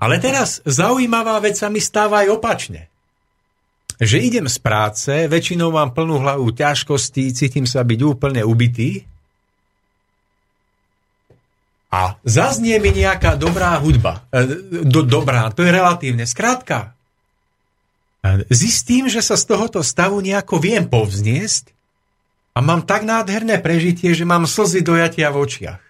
[0.00, 2.86] Ale teraz zaujímavá vec sa mi stáva aj opačne.
[4.00, 9.04] Že idem z práce, väčšinou mám plnú hlavu ťažkostí, cítim sa byť úplne ubitý
[11.90, 14.24] a zaznie mi nejaká dobrá hudba.
[14.30, 14.46] E,
[14.86, 16.22] do, dobrá, to je relatívne.
[16.22, 16.94] Skrátka,
[18.48, 21.74] zistím, že sa z tohoto stavu nejako viem povzniesť
[22.54, 25.82] a mám tak nádherné prežitie, že mám slzy dojatia v očiach.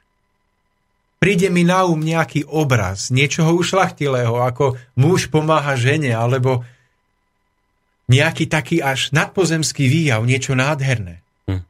[1.20, 6.64] Príde mi na um nejaký obraz, niečoho ušlachtilého, ako muž pomáha žene, alebo
[8.10, 11.22] nejaký taký až nadpozemský výjav, niečo nádherné.
[11.46, 11.62] Hm.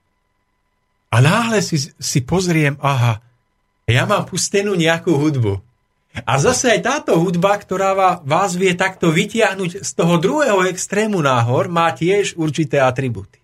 [1.12, 3.20] A náhle si, si pozriem, aha,
[3.84, 5.60] ja mám pustenú nejakú hudbu.
[6.10, 7.94] A zase aj táto hudba, ktorá
[8.26, 13.38] vás vie takto vytiahnuť z toho druhého extrému náhor, má tiež určité atribúty.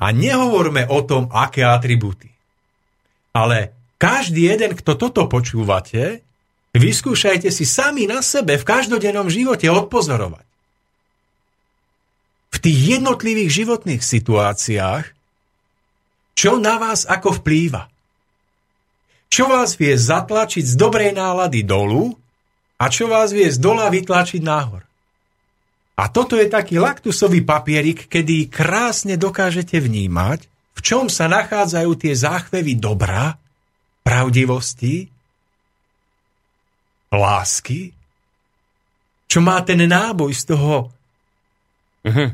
[0.00, 2.32] A nehovorme o tom, aké atribúty.
[3.30, 6.24] Ale každý jeden, kto toto počúvate,
[6.74, 10.49] vyskúšajte si sami na sebe v každodennom živote odpozorovať.
[12.60, 15.04] Tých jednotlivých životných situáciách,
[16.36, 17.90] čo na vás ako vplýva
[19.30, 22.10] čo vás vie zatlačiť z dobrej nálady dolu
[22.82, 24.82] a čo vás vie z dola vytlačiť nahor.
[25.94, 32.12] A toto je taký laktusový papierik, kedy krásne dokážete vnímať, v čom sa nachádzajú tie
[32.16, 33.38] záchvevy dobra,
[34.02, 35.06] pravdivosti,
[37.14, 37.94] lásky,
[39.30, 40.90] čo má ten náboj z toho,
[42.02, 42.28] uh-huh.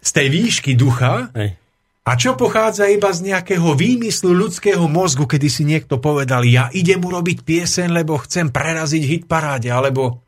[0.00, 1.60] Z tej výšky ducha, Hej.
[2.00, 6.98] A čo pochádza iba z nejakého výmyslu ľudského mozgu, kedy si niekto povedal, ja idem
[6.98, 10.18] urobiť piesen, lebo chcem preraziť hit paráde, alebo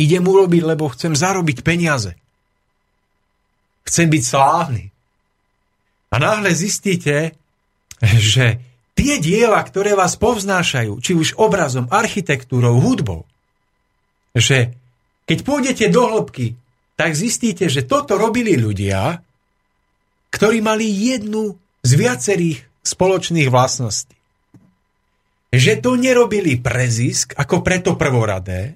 [0.00, 2.16] idem urobiť, lebo chcem zarobiť peniaze.
[3.86, 4.84] Chcem byť slávny.
[6.10, 7.36] A náhle zistíte,
[8.02, 8.58] že
[8.96, 13.28] tie diela, ktoré vás povznášajú, či už obrazom, architektúrou, hudbou,
[14.32, 14.72] že
[15.28, 16.56] keď pôjdete do hĺbky,
[16.96, 19.20] tak zistíte, že toto robili ľudia,
[20.32, 24.16] ktorí mali jednu z viacerých spoločných vlastností.
[25.52, 28.74] Že to nerobili pre zisk, ako preto prvoradé,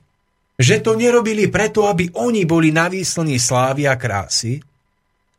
[0.60, 4.60] že to nerobili preto, aby oni boli na výslní slávy a krásy,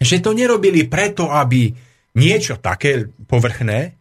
[0.01, 1.69] že to nerobili preto, aby
[2.17, 3.93] niečo také povrchné,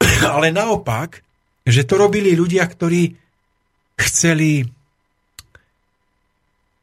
[0.34, 1.26] ale naopak,
[1.66, 3.18] že to robili ľudia, ktorí
[3.98, 4.64] chceli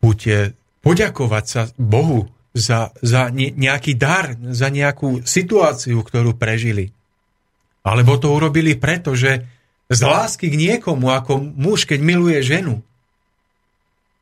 [0.04, 0.20] buď
[0.88, 6.96] poďakovať sa Bohu za, za nejaký dar, za nejakú situáciu, ktorú prežili.
[7.84, 9.44] Alebo to urobili preto, že
[9.88, 12.80] z lásky k niekomu, ako muž, keď miluje ženu,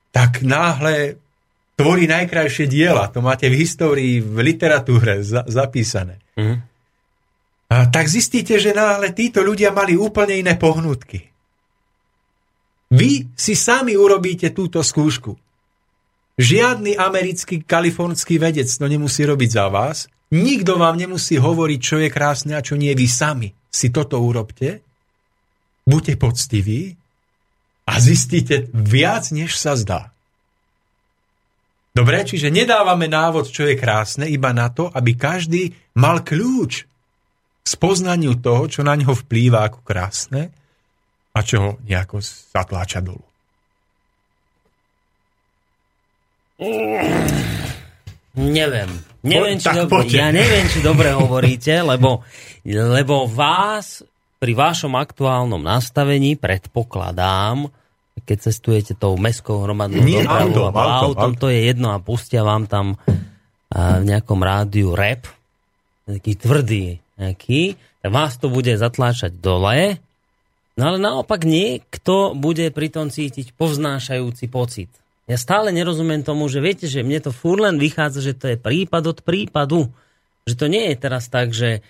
[0.09, 1.21] tak náhle
[1.77, 3.13] tvorí najkrajšie diela.
[3.13, 6.17] To máte v histórii, v literatúre za, zapísané.
[6.33, 6.65] Mm.
[7.69, 11.29] A tak zistíte, že náhle títo ľudia mali úplne iné pohnutky.
[12.93, 15.44] Vy si sami urobíte túto skúšku.
[16.35, 20.11] Žiadny americký, kalifornský vedec to nemusí robiť za vás.
[20.35, 22.91] Nikto vám nemusí hovoriť, čo je krásne a čo nie.
[22.91, 24.83] Vy sami si toto urobte.
[25.87, 26.97] Buďte poctiví
[27.87, 30.11] a zistíte viac, než sa zdá.
[31.95, 36.83] Dobre, čiže nedávame návod, čo je krásne, iba na to, aby každý mal kľúč
[37.63, 40.51] k spoznaniu toho, čo na ňo vplýva ako krásne
[41.31, 42.19] a čo ho nejako
[42.51, 43.23] zatláča dolu.
[48.35, 48.91] Neviem.
[49.25, 52.23] Neviem, či dobre, ja neviem, či dobre hovoríte, lebo,
[52.67, 54.05] lebo vás
[54.39, 57.67] pri vašom aktuálnom nastavení predpokladám,
[58.23, 62.69] keď cestujete tou mestskou hromadnou dopravou autom, autom, autom, to je jedno a pustia vám
[62.69, 65.27] tam a, v nejakom rádiu rap,
[66.07, 69.99] taký tvrdý nejaký, tak vás to bude zatláčať dole,
[70.79, 74.91] no ale naopak niekto bude pri tom cítiť povznášajúci pocit.
[75.25, 78.57] Ja stále nerozumiem tomu, že viete, že mne to fúr len vychádza, že to je
[78.61, 79.89] prípad od prípadu.
[80.45, 81.81] Že to nie je teraz tak, že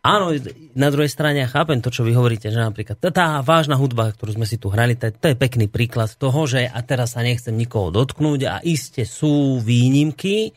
[0.00, 0.32] Áno,
[0.72, 4.08] na druhej strane ja chápem to, čo vy hovoríte, že napríklad tá, tá vážna hudba,
[4.08, 7.12] ktorú sme si tu hrali, to je, to je pekný príklad toho, že a teraz
[7.12, 10.56] sa nechcem nikoho dotknúť a iste sú výnimky,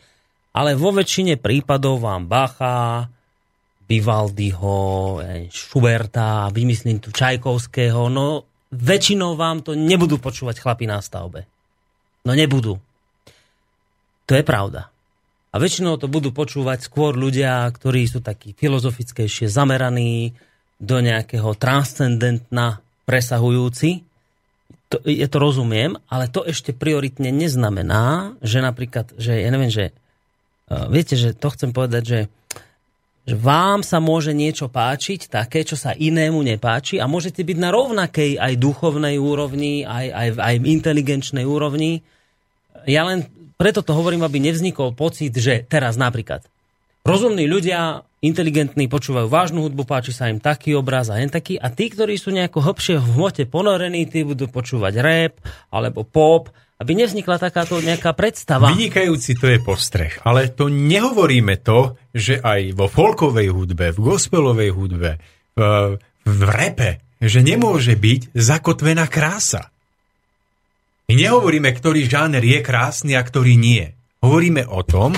[0.55, 3.03] ale vo väčšine prípadov vám Bacha,
[3.84, 5.19] Vivaldiho,
[5.51, 11.53] Schuberta, vymyslím tu Čajkovského, no väčšinou vám to nebudú počúvať chlapi na stavbe.
[12.24, 12.80] No nebudú.
[14.28, 14.88] To je pravda.
[15.53, 20.34] A väčšinou to budú počúvať skôr ľudia, ktorí sú takí filozofickejšie zameraní,
[20.84, 24.03] do nejakého transcendentna presahujúci.
[24.91, 29.95] To, ja to rozumiem, ale to ešte prioritne neznamená, že napríklad, že ja neviem, že
[30.69, 32.19] uh, viete, že to chcem povedať, že
[33.24, 37.71] že vám sa môže niečo páčiť, také, čo sa inému nepáči a môžete byť na
[37.71, 42.03] rovnakej aj duchovnej úrovni, aj, aj, aj inteligenčnej úrovni.
[42.84, 43.24] Ja len
[43.55, 46.43] preto to hovorím, aby nevznikol pocit, že teraz napríklad
[47.07, 51.71] rozumní ľudia, inteligentní, počúvajú vážnu hudbu, páči sa im taký obraz a hen taký a
[51.71, 55.34] tí, ktorí sú nejako hlbšie v hmote ponorení, tí budú počúvať rap
[55.71, 56.51] alebo pop,
[56.84, 58.67] aby nevznikla takáto nejaká predstava.
[58.75, 64.75] Vynikajúci to je postreh, ale to nehovoríme to, že aj vo folkovej hudbe, v gospelovej
[64.75, 65.23] hudbe,
[65.55, 65.61] v,
[66.27, 69.71] v repe, že nemôže byť zakotvená krása.
[71.07, 73.88] My nehovoríme, ktorý žáner je krásny a ktorý nie.
[74.19, 75.15] Hovoríme o tom,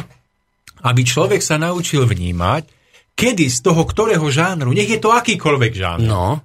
[0.86, 2.70] aby človek sa naučil vnímať,
[3.18, 6.42] kedy z toho ktorého žánru, nech je to akýkoľvek žánr, no.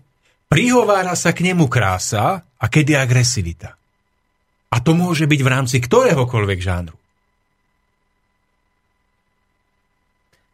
[0.49, 3.80] prihovára sa k nemu krása a kedy agresivita.
[4.71, 6.97] A to môže byť v rámci ktoréhokoľvek žánru.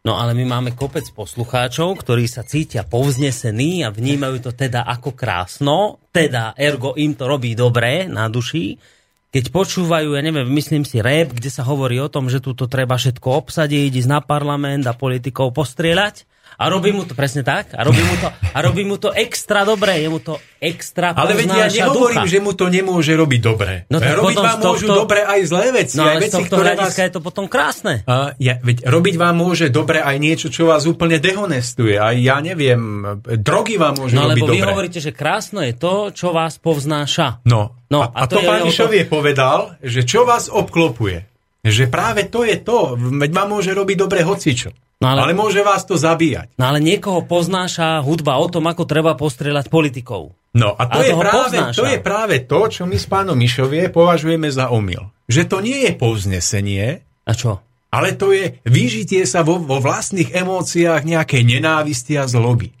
[0.07, 5.11] No ale my máme kopec poslucháčov, ktorí sa cítia povznesení a vnímajú to teda ako
[5.11, 8.79] krásno, teda ergo im to robí dobre na duši.
[9.27, 12.95] Keď počúvajú, ja neviem, myslím si rap, kde sa hovorí o tom, že tu treba
[12.95, 16.23] všetko obsadiť, ísť na parlament a politikov postrieľať,
[16.57, 17.77] a robí mu to presne tak.
[17.77, 20.01] A robí mu to, a robí mu to extra dobre.
[20.01, 22.33] Je mu to extra Ale veď ja nehovorím, ducha.
[22.33, 23.85] že mu to nemôže robiť dobre.
[23.93, 25.95] No tak robiť vám tohto, môžu dobre aj zlé veci.
[26.01, 27.07] No ale aj veci, z tohto hľadiska vás...
[27.07, 28.01] je to potom krásne.
[28.09, 32.01] A, ja, veď robiť vám môže dobre aj niečo, čo vás úplne dehonestuje.
[32.01, 34.57] Aj ja neviem, drogy vám môže no, robiť dobre.
[34.57, 37.45] No vy hovoríte, že krásne je to, čo vás povznáša.
[37.45, 39.13] No, no a, a, a to, to pán Išovie to...
[39.13, 41.29] povedal, že čo vás obklopuje.
[41.61, 42.97] Že práve to je to.
[42.97, 44.86] Veď vám môže robiť dobre hocičo.
[44.97, 46.57] No ale, ale môže vás to zabíjať.
[46.57, 50.33] No ale niekoho poznáša hudba o tom, ako treba postrieľať politikov.
[50.57, 54.49] No a to, je práve, to je práve to, čo my s pánom Mišovie považujeme
[54.49, 55.13] za omyl.
[55.29, 57.05] Že to nie je povznesenie.
[57.29, 57.61] A čo?
[57.93, 62.73] Ale to je vyžitie sa vo, vo vlastných emóciách nejakej nenávisti a zloby.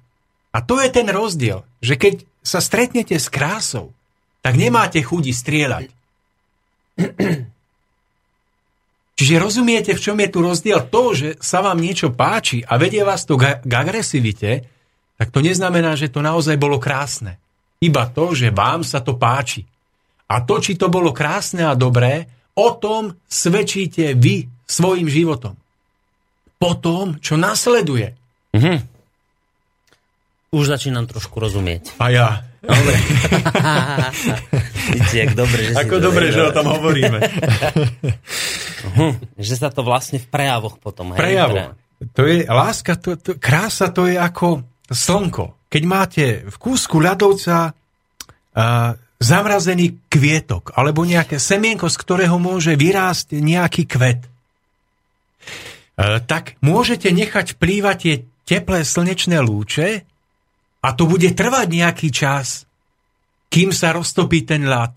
[0.57, 3.93] A to je ten rozdiel, že keď sa stretnete s krásou,
[4.41, 5.93] tak nemáte chudi strieľať.
[9.17, 10.77] Čiže rozumiete, v čom je tu rozdiel?
[10.93, 14.69] To, že sa vám niečo páči a vedie vás to k, agresivite,
[15.17, 17.41] tak to neznamená, že to naozaj bolo krásne.
[17.81, 19.65] Iba to, že vám sa to páči.
[20.29, 25.57] A to, či to bolo krásne a dobré, o tom svedčíte vy svojim životom.
[26.61, 28.13] Po tom, čo nasleduje.
[28.53, 28.77] Mhm.
[30.53, 31.97] Už začínam trošku rozumieť.
[31.97, 32.29] A ja.
[32.61, 32.95] Dobre.
[35.11, 37.19] Jak dobre, že Ako dobre, že o tom hovoríme.
[38.87, 39.11] uh-huh.
[39.35, 41.11] Že sa to vlastne v prejavoch potom.
[41.15, 41.19] Hej?
[41.19, 41.55] Prejavo.
[42.13, 45.67] To je, láska, to, to, krása to je ako slnko.
[45.67, 53.33] Keď máte v kúsku ľadovca uh, zamrazený kvietok alebo nejaké semienko, z ktorého môže vyrásť
[53.41, 54.21] nejaký kvet.
[54.23, 54.29] E,
[56.21, 58.15] tak môžete nechať vplývať tie
[58.45, 60.05] teplé slnečné lúče
[60.85, 62.66] a to bude trvať nejaký čas,
[63.47, 64.93] kým sa roztopí ten ľad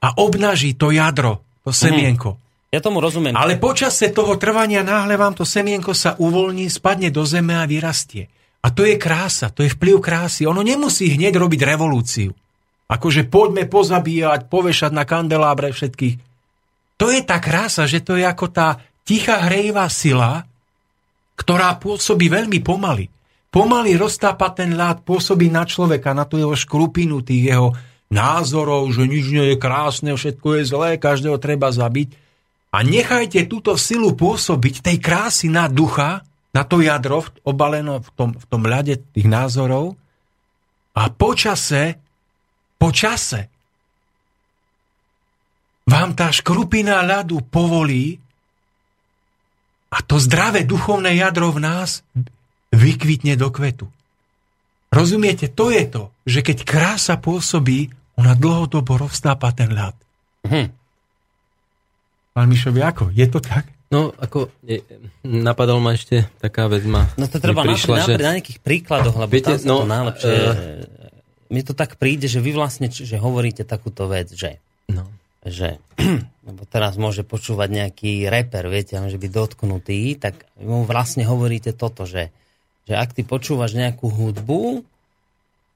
[0.00, 1.78] a obnaží to jadro, to mhm.
[1.78, 2.30] semienko.
[2.36, 2.40] Mm.
[2.70, 3.34] Ja tomu rozumiem.
[3.34, 8.30] Ale počase toho trvania náhle vám to semienko sa uvoľní, spadne do zeme a vyrastie.
[8.62, 10.46] A to je krása, to je vplyv krásy.
[10.46, 12.30] Ono nemusí hneď robiť revolúciu.
[12.86, 16.14] Akože poďme pozabíjať, povešať na kandelábre všetkých.
[17.00, 20.46] To je tá krása, že to je ako tá tichá hrejivá sila,
[21.34, 23.10] ktorá pôsobí veľmi pomaly.
[23.50, 27.74] Pomaly roztápa ten ľad, pôsobí na človeka, na tú jeho škrupinu, tých jeho
[28.10, 32.14] názorov, že nič nie je krásne, všetko je zlé, každého treba zabiť.
[32.70, 38.30] A nechajte túto silu pôsobiť tej krásy na ducha, na to jadro obalené v tom,
[38.34, 39.94] v tom ľade tých názorov
[40.98, 41.94] a počase
[42.74, 43.46] po čase
[45.86, 48.18] vám tá škrupina ľadu povolí
[49.90, 52.02] a to zdravé duchovné jadro v nás
[52.70, 53.86] vykvitne do kvetu.
[54.90, 59.94] Rozumiete, to je to, že keď krása pôsobí, ona dlhodobo roztápa ten ľad.
[60.50, 60.68] Hm.
[62.34, 63.14] Pán Mišovi, ako?
[63.14, 63.70] Je to tak?
[63.90, 64.86] No, ako, je,
[65.26, 68.22] napadol ma ešte taká vec ma No to treba prišla, že...
[68.22, 70.30] na nejakých príkladoch, lebo viete, tam no, to najlepšie...
[70.30, 71.10] Uh,
[71.50, 75.10] mi to tak príde, že vy vlastne že hovoríte takúto vec, že, no.
[75.42, 75.82] že
[76.46, 82.06] lebo teraz môže počúvať nejaký reper, viete, že by dotknutý, tak mu vlastne hovoríte toto,
[82.06, 82.30] že,
[82.90, 84.82] že ak ty počúvaš nejakú hudbu,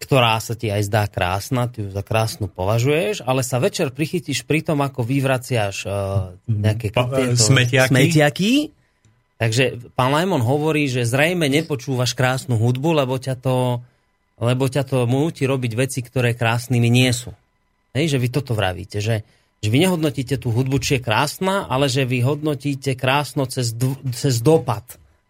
[0.02, 4.42] ktorá sa ti aj zdá krásna, ty ju za krásnu považuješ, ale sa večer prichytíš
[4.42, 7.90] pri tom, ako vyvraciaš uh, nejaké pa, tieto smetiaky.
[7.94, 8.52] smetiaky.
[9.38, 13.78] Takže pán Lajmon hovorí, že zrejme nepočúvaš krásnu hudbu, lebo ťa to
[14.34, 17.30] lebo ťa to múti robiť veci, ktoré krásnymi nie sú.
[17.94, 19.22] Hej, že vy toto vravíte, že,
[19.62, 23.70] že vy nehodnotíte tú hudbu, či je krásna, ale že vy hodnotíte krásno cez,
[24.10, 24.82] cez dopad.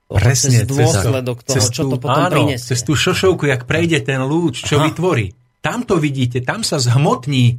[0.09, 2.77] Presne, cez dôsledok toho, cez tú, čo to potom áno, prinesie.
[2.77, 4.93] Cez tú šošovku, jak prejde ten lúč, čo Aha.
[4.93, 5.33] vytvorí.
[5.65, 7.57] Tam to vidíte, tam sa zhmotní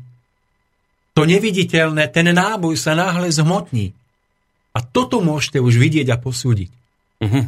[1.16, 3.96] to neviditeľné, ten náboj sa náhle zhmotní.
[4.76, 6.70] A toto môžete už vidieť a posúdiť.
[7.24, 7.46] Uh-huh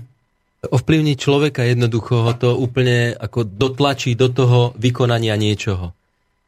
[0.65, 5.93] ovplyvniť človeka jednoducho ho to úplne ako dotlačí do toho vykonania niečoho.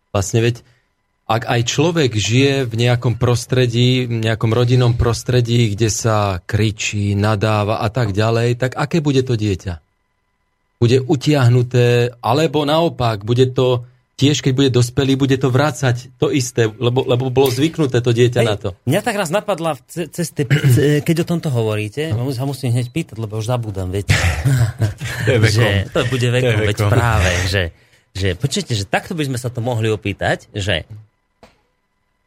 [0.09, 0.65] Vlastne veď,
[1.29, 7.85] ak aj človek žije v nejakom prostredí, v nejakom rodinnom prostredí, kde sa kričí, nadáva
[7.85, 9.77] a tak ďalej, tak aké bude to dieťa?
[10.81, 13.85] Bude utiahnuté, alebo naopak, bude to
[14.19, 18.39] tiež keď bude dospelý, bude to vrácať to isté, lebo, lebo bolo zvyknuté to dieťa
[18.43, 18.69] Hej, na to.
[18.83, 20.43] Mňa tak raz napadla, ceste,
[20.99, 24.11] keď o tomto hovoríte, sa musím hneď pýtať, lebo už zabudám, viete.
[25.29, 26.69] To, je že, to bude vekom, to vekom.
[26.73, 27.63] veď práve, že,
[28.17, 30.89] že počujete, že takto by sme sa to mohli opýtať, že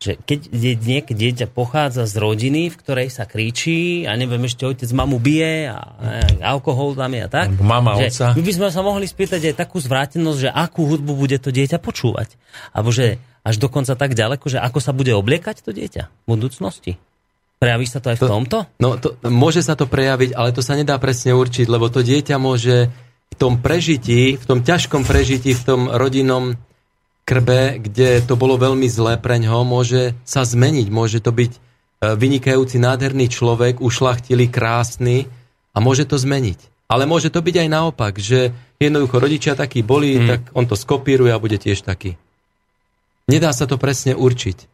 [0.02, 4.90] že keď niekde dieťa pochádza z rodiny, v ktorej sa kričí a neviem, ešte otec
[4.90, 5.78] mamu bije a, a
[6.58, 7.54] alkohol tam je a tak.
[7.62, 8.26] Mama, že oca.
[8.34, 11.78] My by sme sa mohli spýtať aj takú zvrátenosť, že akú hudbu bude to dieťa
[11.78, 12.34] počúvať.
[12.74, 16.98] Alebo že až dokonca tak ďaleko, že ako sa bude obliekať to dieťa v budúcnosti.
[17.62, 18.58] Prejaví sa to aj v to, tomto?
[18.82, 22.34] No, to, môže sa to prejaviť, ale to sa nedá presne určiť, lebo to dieťa
[22.42, 22.90] môže
[23.30, 26.58] v tom prežití, v tom ťažkom prežití, v tom rodinnom
[27.24, 30.88] krbe, kde to bolo veľmi zlé pre ňo, môže sa zmeniť.
[30.90, 31.58] Môže to byť e,
[32.18, 35.30] vynikajúci, nádherný človek, ušlachtilý, krásny
[35.72, 36.58] a môže to zmeniť.
[36.90, 40.28] Ale môže to byť aj naopak, že jednoducho rodičia takí boli, hmm.
[40.28, 42.20] tak on to skopíruje a bude tiež taký.
[43.30, 44.68] Nedá sa to presne určiť.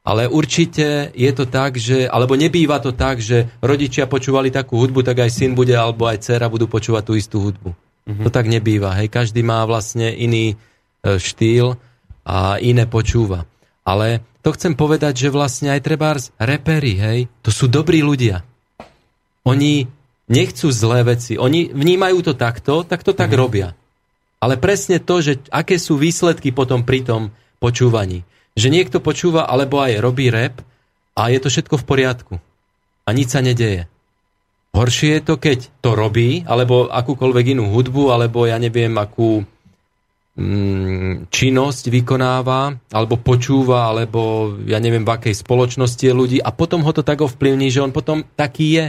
[0.00, 5.04] Ale určite je to tak, že, alebo nebýva to tak, že rodičia počúvali takú hudbu,
[5.04, 7.76] tak aj syn bude, alebo aj dcera budú počúvať tú istú hudbu.
[8.08, 8.24] Mm-hmm.
[8.24, 8.96] To tak nebýva.
[8.96, 9.12] Hej.
[9.12, 10.56] Každý má vlastne iný
[11.04, 11.76] e, štýl
[12.24, 13.48] a iné počúva.
[13.84, 18.44] Ale to chcem povedať, že vlastne aj trebárs repery, hej, to sú dobrí ľudia.
[19.44, 19.88] Oni
[20.30, 21.34] nechcú zlé veci.
[21.34, 23.42] Oni vnímajú to takto, tak to tak mm-hmm.
[23.42, 23.68] robia.
[24.40, 28.24] Ale presne to, že aké sú výsledky potom pri tom počúvaní.
[28.56, 30.64] Že niekto počúva alebo aj robí rap
[31.12, 32.34] a je to všetko v poriadku.
[33.04, 33.90] A nič sa nedeje.
[34.70, 39.42] Horšie je to, keď to robí, alebo akúkoľvek inú hudbu, alebo ja neviem, akú
[41.30, 46.92] činnosť vykonáva, alebo počúva, alebo ja neviem, v akej spoločnosti je ľudí a potom ho
[46.94, 48.84] to tak ovplyvní, že on potom taký je.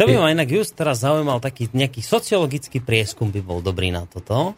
[0.00, 4.08] To by ma inak just teraz zaujímal taký nejaký sociologický prieskum by bol dobrý na
[4.08, 4.56] toto.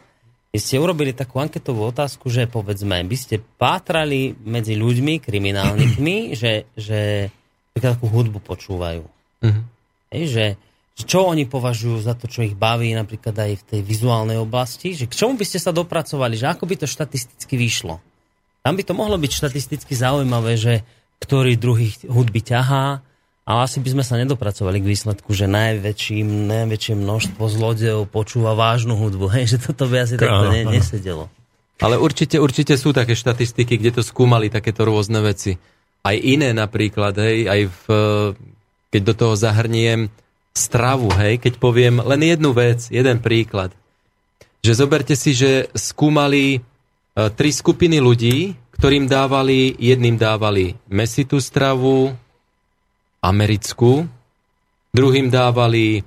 [0.53, 6.71] Vy ste urobili takú anketovú otázku, že povedzme, by ste pátrali medzi ľuďmi, kriminálnikmi, že,
[6.79, 7.33] že
[7.81, 9.03] takú hudbu počúvajú.
[9.43, 9.63] Uh-huh.
[10.13, 10.47] Hej, že,
[10.93, 15.09] čo oni považujú za to, čo ich baví napríklad aj v tej vizuálnej oblasti, že
[15.09, 17.99] k čomu by ste sa dopracovali, že ako by to štatisticky vyšlo.
[18.63, 20.85] Tam by to mohlo byť štatisticky zaujímavé, že
[21.19, 23.03] ktorý druhý hudby ťahá,
[23.43, 28.95] ale asi by sme sa nedopracovali k výsledku, že najväčším, najväčšie množstvo zlodejov počúva vážnu
[28.95, 29.27] hudbu.
[29.35, 31.27] Hej, že toto by asi takto ne, nesedelo.
[31.83, 35.59] Ale určite, určite sú také štatistiky, kde to skúmali takéto rôzne veci.
[36.07, 37.85] Aj iné napríklad, hej, aj v,
[38.95, 40.07] keď do toho zahrniem
[40.53, 43.73] stravu, hej, keď poviem len jednu vec, jeden príklad.
[44.63, 46.61] Že zoberte si, že skúmali e,
[47.33, 52.13] tri skupiny ľudí, ktorým dávali, jedným dávali mesitú stravu,
[53.23, 54.07] americkú,
[54.93, 56.05] druhým dávali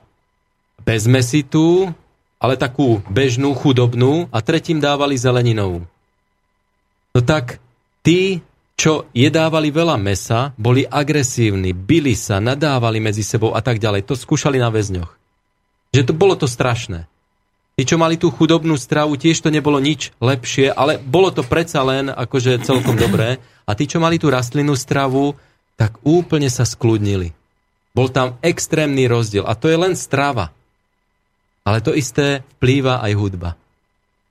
[0.86, 1.90] bezmesitú,
[2.38, 5.88] ale takú bežnú, chudobnú a tretím dávali zeleninovú.
[7.16, 7.58] No tak
[8.06, 8.44] tí
[8.76, 14.04] čo jedávali veľa mesa, boli agresívni, bili sa, nadávali medzi sebou a tak ďalej.
[14.04, 15.12] To skúšali na väzňoch.
[15.96, 17.08] Že to bolo to strašné.
[17.76, 21.84] Tí, čo mali tú chudobnú stravu, tiež to nebolo nič lepšie, ale bolo to predsa
[21.84, 23.40] len akože celkom dobré.
[23.68, 25.36] A tí, čo mali tú rastlinnú stravu,
[25.76, 27.36] tak úplne sa skludnili.
[27.96, 29.48] Bol tam extrémny rozdiel.
[29.48, 30.52] A to je len strava.
[31.68, 33.50] Ale to isté vplýva aj hudba.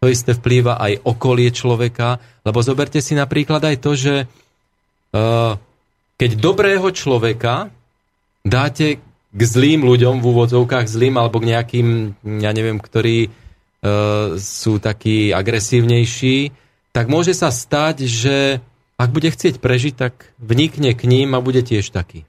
[0.04, 5.56] To isté vplýva aj okolie človeka, lebo zoberte si napríklad aj to, že uh,
[6.20, 7.72] keď dobrého človeka
[8.44, 9.00] dáte
[9.32, 11.88] k zlým ľuďom, v úvodzovkách zlým, alebo k nejakým,
[12.36, 16.52] ja neviem, ktorí uh, sú takí agresívnejší,
[16.92, 18.60] tak môže sa stať, že
[19.00, 22.28] ak bude chcieť prežiť, tak vnikne k ním a bude tiež taký.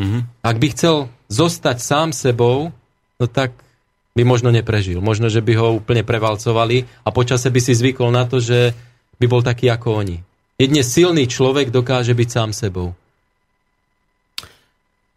[0.00, 0.22] Mm-hmm.
[0.40, 2.72] Ak by chcel zostať sám sebou,
[3.20, 3.52] no tak
[4.14, 4.98] by možno neprežil.
[4.98, 8.74] Možno, že by ho úplne prevalcovali a počase by si zvykol na to, že
[9.22, 10.18] by bol taký ako oni.
[10.60, 12.92] Jedne silný človek dokáže byť sám sebou.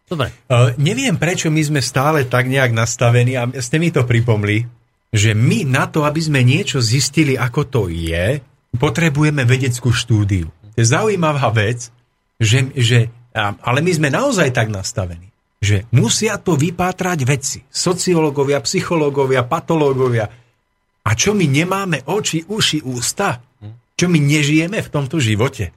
[0.08, 0.30] Dobre.
[0.46, 4.68] Uh, neviem, prečo my sme stále tak nejak nastavení a ste mi to pripomli,
[5.10, 8.40] že my na to, aby sme niečo zistili, ako to je,
[8.78, 10.54] potrebujeme vedeckú štúdiu.
[10.74, 11.90] To je zaujímavá vec,
[12.38, 15.33] že, že, ale my sme naozaj tak nastavení
[15.64, 20.28] že musia to vypátrať vedci, sociológovia, psychológovia, patológovia.
[21.08, 23.40] A čo my nemáme oči, uši, ústa?
[23.96, 25.72] Čo my nežijeme v tomto živote?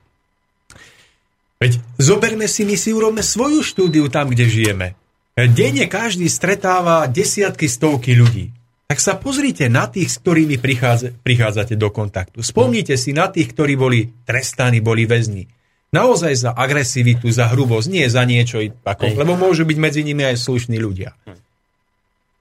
[1.63, 4.99] Veď zoberme si, my si urobme svoju štúdiu tam, kde žijeme.
[5.37, 8.51] Denne každý stretáva desiatky, stovky ľudí.
[8.87, 12.43] Tak sa pozrite na tých, s ktorými prichádza, prichádzate do kontaktu.
[12.43, 15.56] Spomnite si na tých, ktorí boli trestaní, boli väzni
[15.95, 20.41] naozaj za agresivitu, za hrubosť, nie za niečo, ako, lebo môžu byť medzi nimi aj
[20.41, 21.15] slušní ľudia.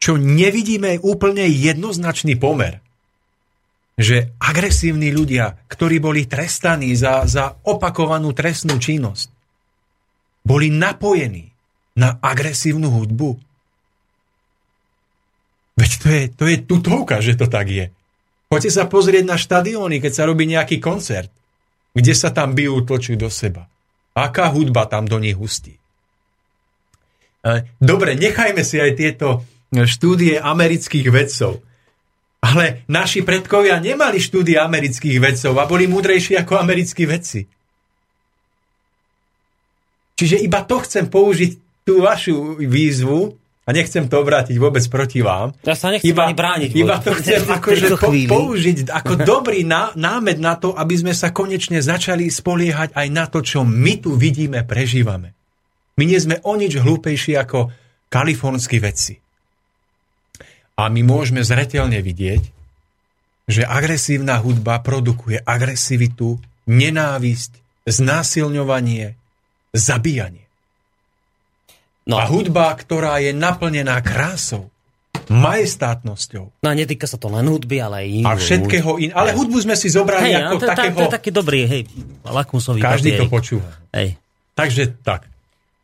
[0.01, 2.81] Čo nevidíme je úplne jednoznačný pomer.
[3.95, 9.31] Že agresívni ľudia, ktorí boli trestaní za, za opakovanú trestnú činnosť,
[10.45, 11.49] boli napojení
[11.95, 13.39] na agresívnu hudbu.
[15.80, 17.88] Veď to je, to je tutovka, že to tak je.
[18.51, 21.31] Poďte sa pozrieť na štadióny, keď sa robí nejaký koncert
[21.95, 23.72] kde sa tam bijú, tlčú do seba.
[24.11, 25.80] Aká hudba tam do nich hustí.
[27.39, 31.63] E, dobre, nechajme si aj tieto štúdie amerických vedcov.
[32.45, 37.47] Ale naši predkovia nemali štúdie amerických vedcov a boli múdrejší ako americkí vedci.
[40.15, 41.51] Čiže iba to chcem použiť
[41.84, 43.35] tú vašu výzvu,
[43.65, 45.57] a nechcem to obrátiť vôbec proti vám.
[45.65, 46.69] Ja sa nechcem iba, ani brániť.
[46.77, 51.33] Iba to chcem akože po, použiť ako dobrý ná, námed na to, aby sme sa
[51.33, 55.33] konečne začali spoliehať aj na to, čo my tu vidíme, prežívame.
[55.97, 57.73] My nie sme o nič hlúpejší ako
[58.13, 59.17] kalifornskí vedci.
[60.77, 62.43] A my môžeme zretelne vidieť,
[63.49, 66.37] že agresívna hudba produkuje agresivitu,
[66.69, 67.51] nenávisť,
[67.89, 69.17] znásilňovanie,
[69.73, 70.44] zabíjanie.
[72.06, 72.22] No.
[72.22, 74.69] A hudba, ktorá je naplnená krásou,
[75.26, 76.61] majestátnosťou.
[76.61, 78.27] No a netýka sa to len hudby, ale aj inú.
[78.30, 79.10] A všetkého in...
[79.10, 80.98] Ale hudbu sme si zobrali hej, ako to, takého...
[81.02, 81.82] To je taký dobrý, hej,
[82.26, 83.22] lakmusový Každý papier.
[83.26, 83.69] to počúva.
[83.90, 84.22] Hej.
[84.53, 85.26] Takže tak.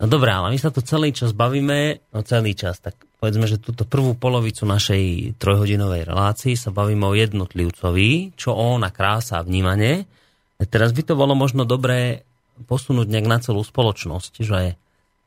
[0.02, 3.62] No dobré, ale my sa tu celý čas bavíme, no celý čas, tak povedzme, že
[3.62, 9.46] túto prvú polovicu našej trojhodinovej relácii sa bavíme o jednotlivcovi, čo on a krása a
[9.46, 10.10] vnímanie.
[10.58, 12.26] A teraz by to bolo možno dobré
[12.66, 14.78] posunúť nejak na celú spoločnosť, že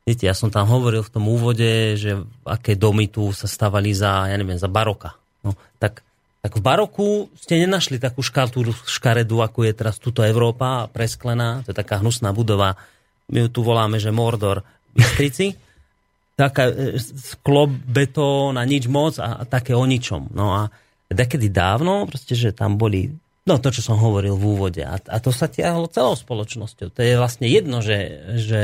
[0.04, 4.28] Viete, ja som tam hovoril v tom úvode, že aké domy tu sa stavali za,
[4.28, 5.16] ja neviem, za baroka.
[5.40, 6.04] No, tak
[6.44, 11.72] tak v baroku ste nenašli takú škatúru škaredu, ako je teraz tuto Európa, presklená, to
[11.72, 12.76] je taká hnusná budova,
[13.32, 14.60] my ju tu voláme, že Mordor
[14.92, 15.56] Bystrici,
[16.36, 20.36] taká e, sklo, betón a nič moc a, a také o ničom.
[20.36, 20.68] No a
[21.08, 23.08] dekedy dávno, proste, že tam boli
[23.44, 24.80] No to, čo som hovoril v úvode.
[24.80, 26.88] A, a to sa tiahlo celou spoločnosťou.
[26.96, 28.62] To je vlastne jedno, že, že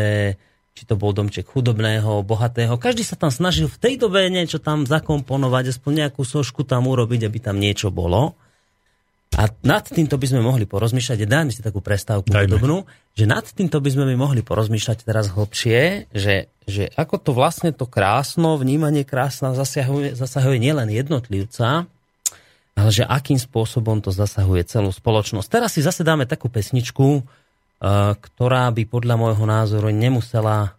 [0.81, 2.81] či to bol domček chudobného, bohatého.
[2.81, 7.29] Každý sa tam snažil v tej dobe niečo tam zakomponovať, aspoň nejakú sošku tam urobiť,
[7.29, 8.33] aby tam niečo bolo.
[9.37, 13.77] A nad týmto by sme mohli porozmýšľať, dajme si takú prestávku podobnú, že nad týmto
[13.77, 19.53] by sme mohli porozmýšľať teraz hlbšie, že, že ako to vlastne to krásno, vnímanie krásna
[19.53, 21.85] zasahuje, zasahuje nielen jednotlivca,
[22.73, 25.47] ale že akým spôsobom to zasahuje celú spoločnosť.
[25.53, 27.21] Teraz si zase dáme takú pesničku,
[27.81, 30.77] ktorá by podľa môjho názoru nemusela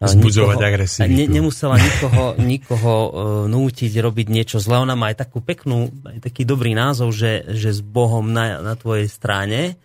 [0.00, 1.12] eh, Zbudzovať agresivitu.
[1.12, 3.08] Ne, nemusela nikoho, nikoho uh,
[3.44, 4.80] nútiť robiť niečo zlé.
[4.80, 8.72] Ona má aj takú peknú, aj taký dobrý názov, že, že s Bohom na, na
[8.72, 9.76] tvojej strane.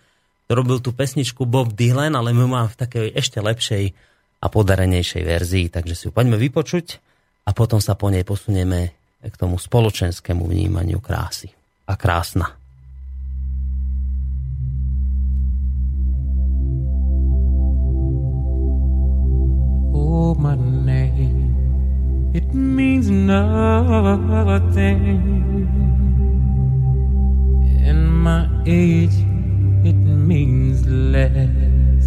[0.47, 3.83] Robil tú pesničku Bob Dylan, ale my máme v takej ešte lepšej
[4.39, 7.01] a podarenejšej verzii, takže si ju poďme vypočuť
[7.45, 8.93] a potom sa po nej posunieme
[9.25, 11.49] k tomu spoločenskému vnímaniu krásy.
[11.89, 12.53] A krásna.
[20.15, 23.47] My name, it means nothing.
[27.87, 29.17] And my age,
[29.83, 32.05] it means less.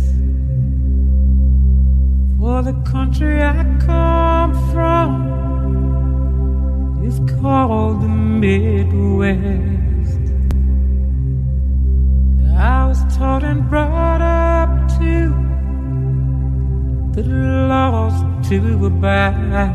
[2.39, 5.11] For the country I come from
[7.05, 9.39] is called the Midwest.
[12.57, 15.13] I was taught and brought up to
[17.23, 17.27] that
[17.69, 19.75] lost to abide,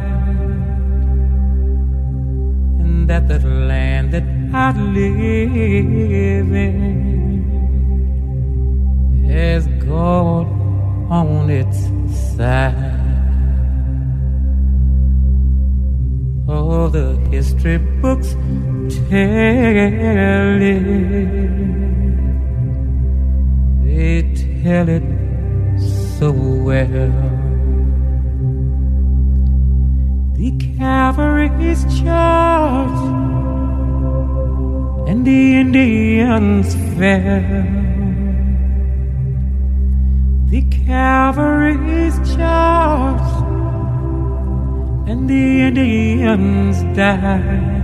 [2.80, 7.44] and that the land that I live in
[9.28, 10.48] has God
[11.10, 11.80] on its
[12.36, 13.02] side.
[16.48, 18.36] All the history books
[19.10, 20.84] tell it,
[23.84, 24.22] they
[24.64, 25.04] tell it
[26.24, 27.12] so well.
[30.40, 33.08] The cavalry's charged
[35.10, 37.66] and the Indians fell.
[40.54, 43.44] The cavalry's charged
[45.10, 47.84] and the Indians died.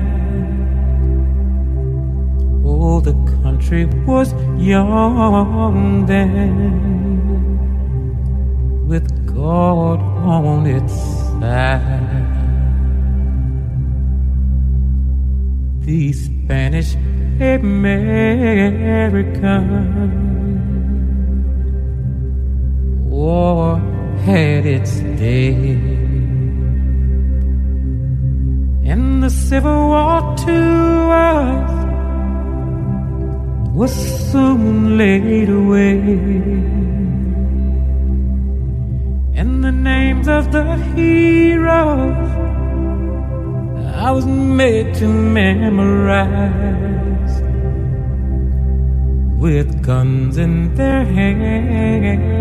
[2.63, 7.08] Oh, the country was young then
[9.39, 9.99] God
[10.37, 10.93] on its
[11.39, 12.27] side.
[15.85, 16.95] The Spanish
[17.39, 18.05] American
[23.09, 23.79] war
[24.25, 25.53] had its day.
[28.91, 30.59] And the Civil War to
[31.31, 31.71] us
[33.73, 33.93] was
[34.31, 36.88] soon laid away
[39.83, 42.29] names of the heroes
[43.95, 46.29] I was made to memorize
[49.39, 52.39] with guns in their hands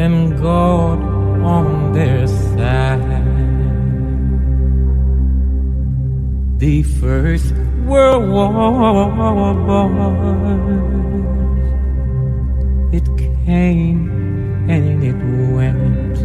[0.00, 0.98] and God
[1.42, 3.26] on their side.
[6.58, 7.54] The First
[7.86, 9.40] World War
[12.92, 14.00] it came
[14.74, 15.20] and it
[15.56, 16.16] went.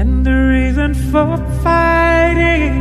[0.00, 1.30] And the reason for
[1.64, 2.76] fighting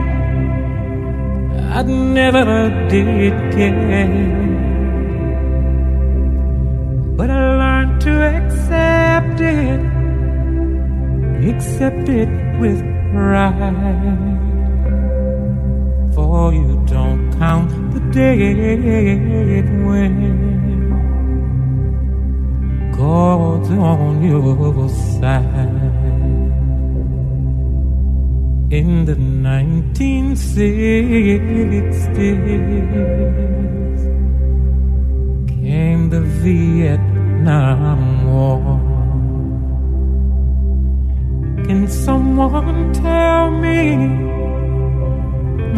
[1.78, 1.82] I
[2.20, 2.46] never
[2.94, 3.78] did get.
[7.18, 9.82] But I learned to accept it,
[11.52, 12.32] accept it
[12.62, 12.80] with
[13.14, 14.36] pride.
[16.14, 18.40] For you don't count the day
[19.60, 19.68] it
[23.08, 25.46] God's on your side.
[28.80, 32.00] In the 1960s
[35.48, 38.02] came the Vietnam
[38.34, 38.62] War.
[41.66, 43.96] Can someone tell me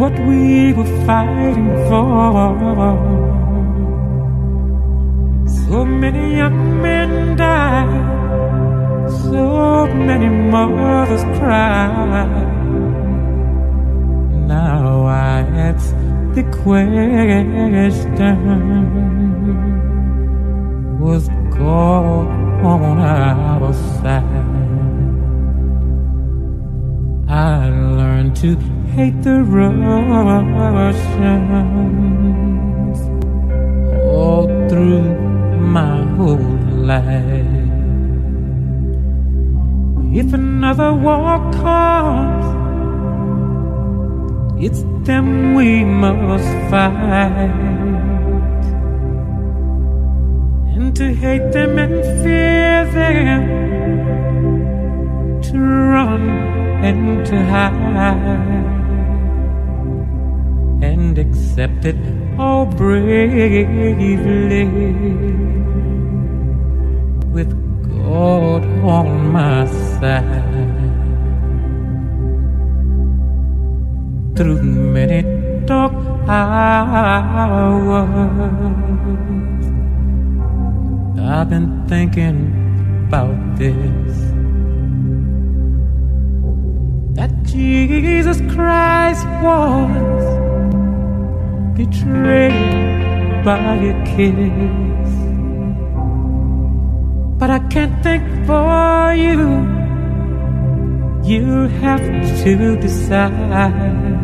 [0.00, 3.19] what we were fighting for?
[5.70, 7.86] So many young men die,
[9.22, 12.50] so many mothers cry.
[15.54, 15.92] that's
[16.34, 17.46] the question.
[20.98, 22.26] Was God
[22.64, 24.24] on our side?
[27.28, 28.56] I learned to
[28.96, 30.10] hate the Russians
[34.12, 35.29] all through
[35.70, 36.36] my whole
[36.92, 37.46] life.
[40.12, 42.46] If another war comes,
[44.64, 47.54] it's them we must fight.
[50.74, 53.42] And to hate them and fear them,
[55.42, 56.28] to run
[56.88, 58.66] and to hide,
[60.82, 64.64] and accept it all bravely
[67.36, 67.50] with
[68.02, 70.46] God on my side.
[74.36, 75.20] Through many
[75.66, 75.92] dark
[76.28, 78.08] hours,
[81.20, 82.38] I've been thinking
[83.08, 84.16] about this.
[87.16, 90.39] That Jesus Christ was
[91.80, 95.12] betrayed by a kiss.
[97.38, 99.40] But I can't think for you.
[101.32, 102.06] You have
[102.44, 104.20] to decide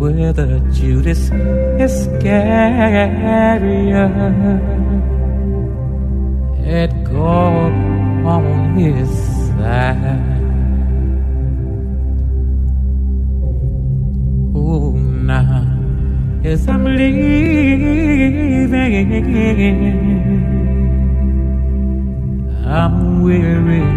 [0.00, 1.22] whether Judas
[1.86, 3.14] Iscariot
[6.66, 7.72] had God
[8.34, 9.10] on his
[9.46, 10.43] side.
[16.44, 17.14] As I'm leaving.
[22.66, 23.88] I'm weary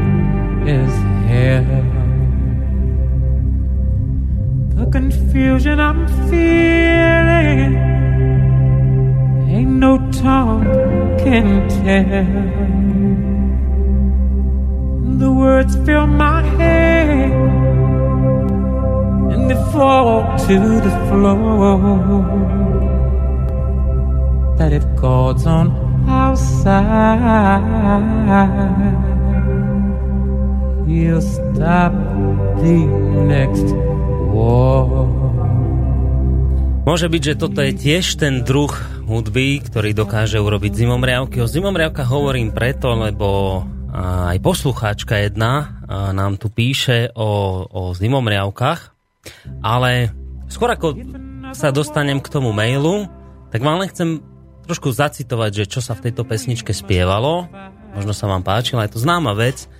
[0.71, 0.93] as
[1.27, 1.83] hell.
[4.75, 7.75] The confusion I'm feeling
[9.49, 10.65] ain't no tongue
[11.19, 12.25] can tell.
[15.19, 17.47] The words fill my head
[19.47, 22.19] they fall to the floor.
[24.57, 25.71] That if God's on
[26.07, 27.63] outside.
[30.87, 31.93] He'll stop
[32.63, 32.79] the
[33.27, 33.67] next
[34.31, 35.07] war.
[36.87, 38.71] Môže byť, že toto je tiež ten druh
[39.03, 41.43] hudby, ktorý dokáže urobiť zimomriavky.
[41.43, 43.59] O zimomriavkách hovorím preto, lebo
[43.91, 48.96] aj poslucháčka jedna nám tu píše o, o zimomriavkách,
[49.63, 50.11] ale
[50.51, 50.95] skôr ako
[51.55, 53.07] sa dostanem k tomu mailu,
[53.51, 54.19] tak vám len chcem
[54.67, 57.47] trošku zacitovať, že čo sa v tejto pesničke spievalo.
[57.95, 59.71] Možno sa vám páčila, je to známa vec.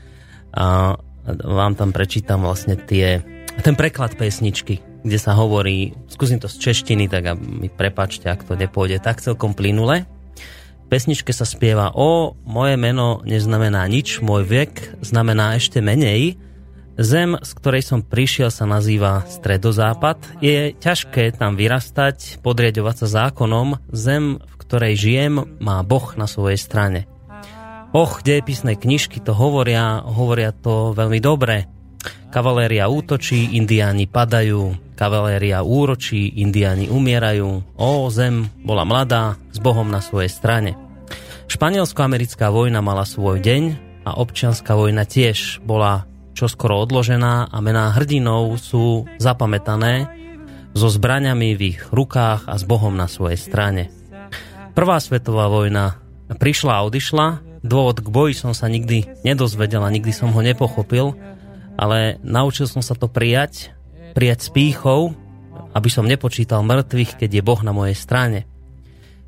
[0.56, 0.96] A
[1.28, 3.20] vám tam prečítam vlastne tie,
[3.60, 8.48] ten preklad pesničky, kde sa hovorí, skúsim to z češtiny, tak a mi prepačte, ak
[8.48, 10.08] to nepôjde tak celkom plynule.
[10.88, 16.40] V pesničke sa spieva o moje meno neznamená nič, môj vek znamená ešte menej,
[16.98, 20.42] Zem, z ktorej som prišiel, sa nazýva Stredozápad.
[20.42, 23.78] Je ťažké tam vyrastať, podriadovať sa zákonom.
[23.94, 27.06] Zem, v ktorej žijem, má Boh na svojej strane.
[27.94, 31.70] Och, dejepisné knižky to hovoria, hovoria to veľmi dobre.
[32.34, 37.78] Kavaléria útočí, indiáni padajú, kavaléria úročí, indiáni umierajú.
[37.78, 40.74] O, zem bola mladá, s Bohom na svojej strane.
[41.48, 43.64] Španielsko-americká vojna mala svoj deň
[44.04, 50.06] a občianská vojna tiež bola čoskoro odložená a mená hrdinov sú zapamätané
[50.78, 53.90] so zbraňami v ich rukách a s Bohom na svojej strane.
[54.78, 55.98] Prvá svetová vojna
[56.30, 57.26] prišla a odišla.
[57.66, 61.18] Dôvod k boji som sa nikdy nedozvedel a nikdy som ho nepochopil,
[61.74, 63.74] ale naučil som sa to prijať,
[64.14, 65.18] prijať s pýchou,
[65.74, 68.46] aby som nepočítal mŕtvych, keď je Boh na mojej strane.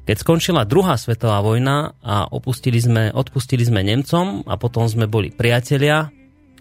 [0.06, 5.34] Keď skončila druhá svetová vojna a opustili sme, odpustili sme Nemcom a potom sme boli
[5.34, 6.14] priatelia,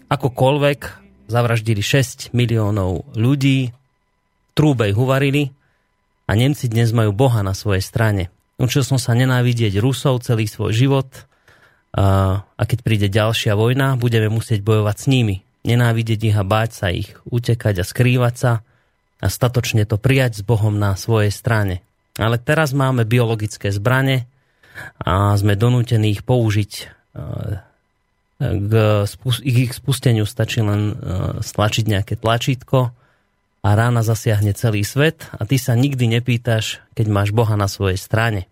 [0.09, 0.79] akokoľvek
[1.29, 3.69] zavraždili 6 miliónov ľudí,
[4.57, 5.53] trúbej huvarili
[6.25, 8.33] a Nemci dnes majú Boha na svojej strane.
[8.59, 11.07] Učil som sa nenávidieť Rusov celý svoj život
[11.95, 15.35] a, keď príde ďalšia vojna, budeme musieť bojovať s nimi.
[15.63, 18.51] Nenávidieť ich a báť sa ich, utekať a skrývať sa
[19.21, 21.85] a statočne to prijať s Bohom na svojej strane.
[22.19, 24.27] Ale teraz máme biologické zbrane
[24.99, 26.71] a sme donútení ich použiť
[28.39, 28.71] k
[29.43, 30.95] ich spusteniu stačí len
[31.43, 32.95] stlačiť nejaké tlačítko
[33.59, 37.99] a rána zasiahne celý svet a ty sa nikdy nepýtaš, keď máš Boha na svojej
[37.99, 38.47] strane.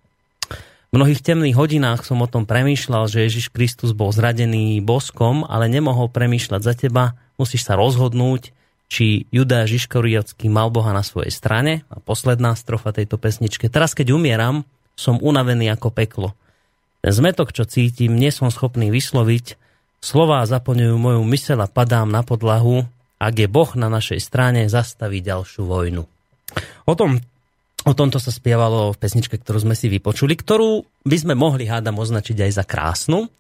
[0.88, 5.68] V mnohých temných hodinách som o tom premýšľal, že Ježiš Kristus bol zradený boskom, ale
[5.68, 7.20] nemohol premýšľať za teba.
[7.36, 8.56] Musíš sa rozhodnúť,
[8.88, 11.84] či Judá Žiškoriovský mal Boha na svojej strane.
[11.92, 13.68] A posledná strofa tejto pesničke.
[13.68, 14.64] Teraz, keď umieram,
[14.96, 16.32] som unavený ako peklo.
[17.04, 19.60] Ten zmetok, čo cítim, nie som schopný vysloviť.
[19.98, 22.86] Slová zaplňujú moju mysel a padám na podlahu.
[23.18, 26.06] Ak je Boh na našej strane, zastaví ďalšiu vojnu.
[26.86, 27.18] O tom
[27.88, 32.04] O tomto sa spievalo v pesničke, ktorú sme si vypočuli, ktorú by sme mohli, hádam,
[32.04, 33.32] označiť aj za krásnu.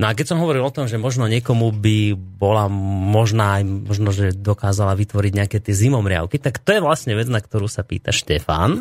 [0.00, 2.72] No a keď som hovoril o tom, že možno niekomu by bola
[3.12, 7.44] možná aj, možno, že dokázala vytvoriť nejaké tie zimomriavky, tak to je vlastne vec, na
[7.44, 8.80] ktorú sa pýta Štefán.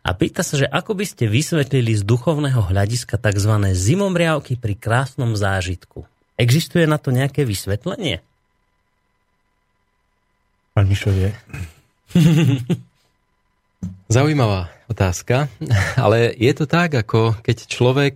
[0.00, 3.52] A pýta sa, že ako by ste vysvetlili z duchovného hľadiska tzv.
[3.76, 6.08] zimomriavky pri krásnom zážitku.
[6.38, 8.22] Existuje na to nejaké vysvetlenie?
[10.70, 11.34] Pán Mišo vie.
[14.14, 15.50] Zaujímavá otázka,
[15.98, 18.14] ale je to tak, ako keď človek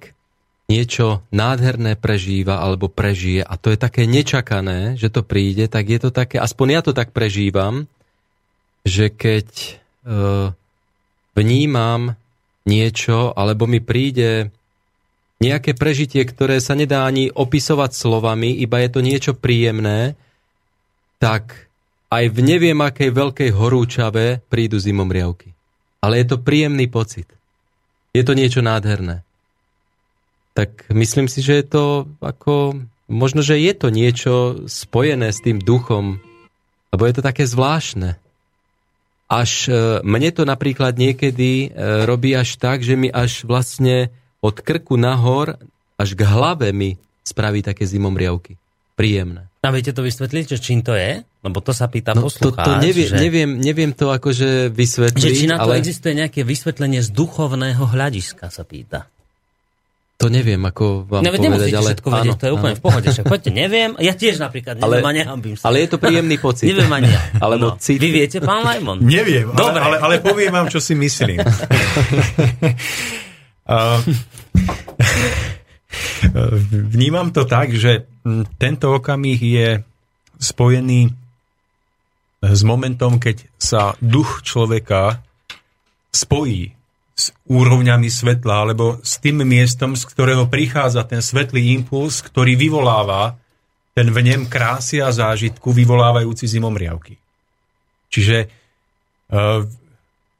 [0.70, 5.98] niečo nádherné prežíva alebo prežije a to je také nečakané, že to príde, tak je
[6.00, 7.90] to také, aspoň ja to tak prežívam,
[8.86, 9.72] že keď e,
[11.36, 12.16] vnímam
[12.64, 14.54] niečo alebo mi príde
[15.42, 20.14] nejaké prežitie, ktoré sa nedá ani opisovať slovami, iba je to niečo príjemné,
[21.18, 21.66] tak
[22.14, 25.50] aj v neviem akej veľkej horúčave prídu zimomriavky.
[25.98, 27.26] Ale je to príjemný pocit.
[28.14, 29.26] Je to niečo nádherné
[30.52, 31.84] tak myslím si, že je to
[32.20, 32.76] ako,
[33.08, 34.34] možno, že je to niečo
[34.68, 36.20] spojené s tým duchom,
[36.92, 38.20] lebo je to také zvláštne.
[39.32, 39.72] Až e,
[40.04, 44.12] mne to napríklad niekedy e, robí až tak, že mi až vlastne
[44.42, 45.54] od krku nahor
[45.94, 48.58] až k hlave mi spraví také zimomriavky.
[48.98, 49.46] Príjemné.
[49.62, 51.22] A viete to vysvetliť, že čím to je?
[51.22, 52.66] Lebo to sa pýta no, poslucháč.
[52.66, 53.14] To, to nevie, že...
[53.14, 55.22] neviem, neviem to akože vysvetliť.
[55.22, 55.78] Že či na to ale...
[55.78, 59.06] existuje nejaké vysvetlenie z duchovného hľadiska, sa pýta.
[60.18, 61.88] To neviem, ako vám no, povedať, ale...
[61.94, 62.78] všetko vedieť, áno, to je úplne áno.
[62.78, 63.06] v pohode.
[63.10, 65.66] Však poďte, neviem, ja tiež napríklad neviem ale, a nehambím sa.
[65.66, 66.66] Ale je to príjemný pocit.
[66.70, 67.22] neviem ani ja.
[67.46, 67.78] Alebo no.
[67.78, 67.98] cít...
[67.98, 69.02] Vy viete, pán Lajmon?
[69.02, 69.78] Neviem, Dobre.
[69.78, 71.42] Ale, ale, ale poviem vám, čo si myslím.
[76.94, 78.06] Vnímam to tak, že
[78.58, 79.68] tento okamih je
[80.38, 81.14] spojený
[82.42, 85.22] s momentom, keď sa duch človeka
[86.10, 86.74] spojí
[87.14, 93.38] s úrovňami svetla, alebo s tým miestom, z ktorého prichádza ten svetlý impuls, ktorý vyvoláva
[93.92, 97.20] ten vnem krásy a zážitku vyvolávajúci zimomriavky.
[98.08, 98.48] Čiže e,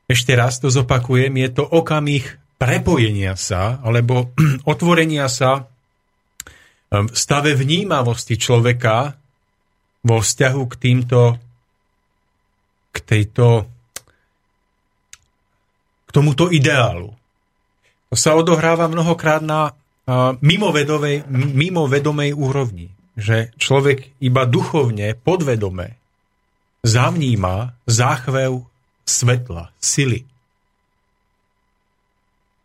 [0.09, 4.30] ešte raz to zopakujem, je to okamih prepojenia sa, alebo
[4.72, 5.66] otvorenia sa
[6.93, 9.18] v stave vnímavosti človeka
[10.06, 11.20] vo vzťahu k týmto
[12.93, 13.64] k tejto
[16.12, 17.09] tomuto ideálu.
[18.12, 19.72] To sa odohráva mnohokrát na
[20.44, 25.97] mimovedovej, mimovedomej úrovni, že človek iba duchovne, podvedome
[26.84, 28.68] zavníma záchvev
[29.09, 30.28] svetla, sily.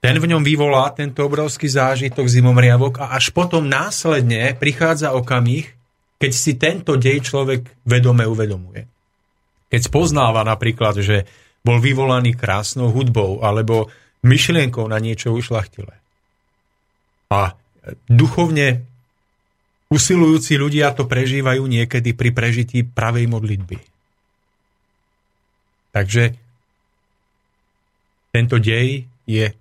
[0.07, 5.67] Ten v ňom vyvolá tento obrovský zážitok zimomriavok a až potom následne prichádza okamih,
[6.15, 8.87] keď si tento dej človek vedome uvedomuje.
[9.67, 11.27] Keď spoznáva napríklad, že
[11.59, 13.91] bol vyvolaný krásnou hudbou alebo
[14.23, 15.99] myšlienkou na niečo ušlachtilé.
[17.27, 17.59] A
[18.07, 18.87] duchovne
[19.91, 23.75] usilujúci ľudia to prežívajú niekedy pri prežití pravej modlitby.
[25.91, 26.31] Takže
[28.31, 29.51] tento dej je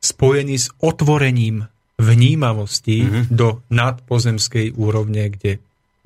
[0.00, 1.68] spojený s otvorením
[2.00, 3.24] vnímavosti mm-hmm.
[3.28, 5.60] do nadpozemskej úrovne, kde,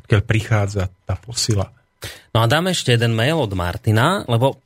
[0.04, 1.70] kde prichádza tá posila.
[2.34, 4.58] No a dáme ešte jeden mail od Martina, lebo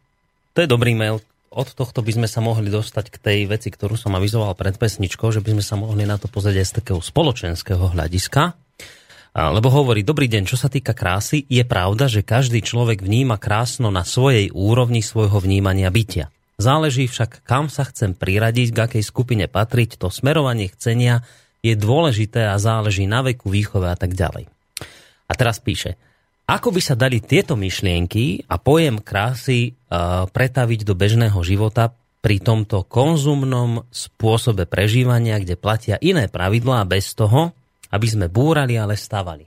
[0.57, 1.21] to je dobrý mail.
[1.49, 5.33] Od tohto by sme sa mohli dostať k tej veci, ktorú som avizoval pred pesničkou,
[5.33, 8.57] že by sme sa mohli na to pozrieť aj z takého spoločenského hľadiska.
[9.39, 13.93] Lebo hovorí, dobrý deň, čo sa týka krásy, je pravda, že každý človek vníma krásno
[13.93, 16.33] na svojej úrovni svojho vnímania bytia.
[16.59, 21.23] Záleží však, kam sa chcem priradiť, k akej skupine patriť, to smerovanie chcenia
[21.63, 24.51] je dôležité a záleží na veku, výchove a tak ďalej.
[25.31, 25.95] A teraz píše,
[26.51, 32.43] ako by sa dali tieto myšlienky a pojem krásy uh, pretaviť do bežného života pri
[32.43, 37.55] tomto konzumnom spôsobe prežívania, kde platia iné pravidlá bez toho,
[37.95, 39.47] aby sme búrali, ale stavali?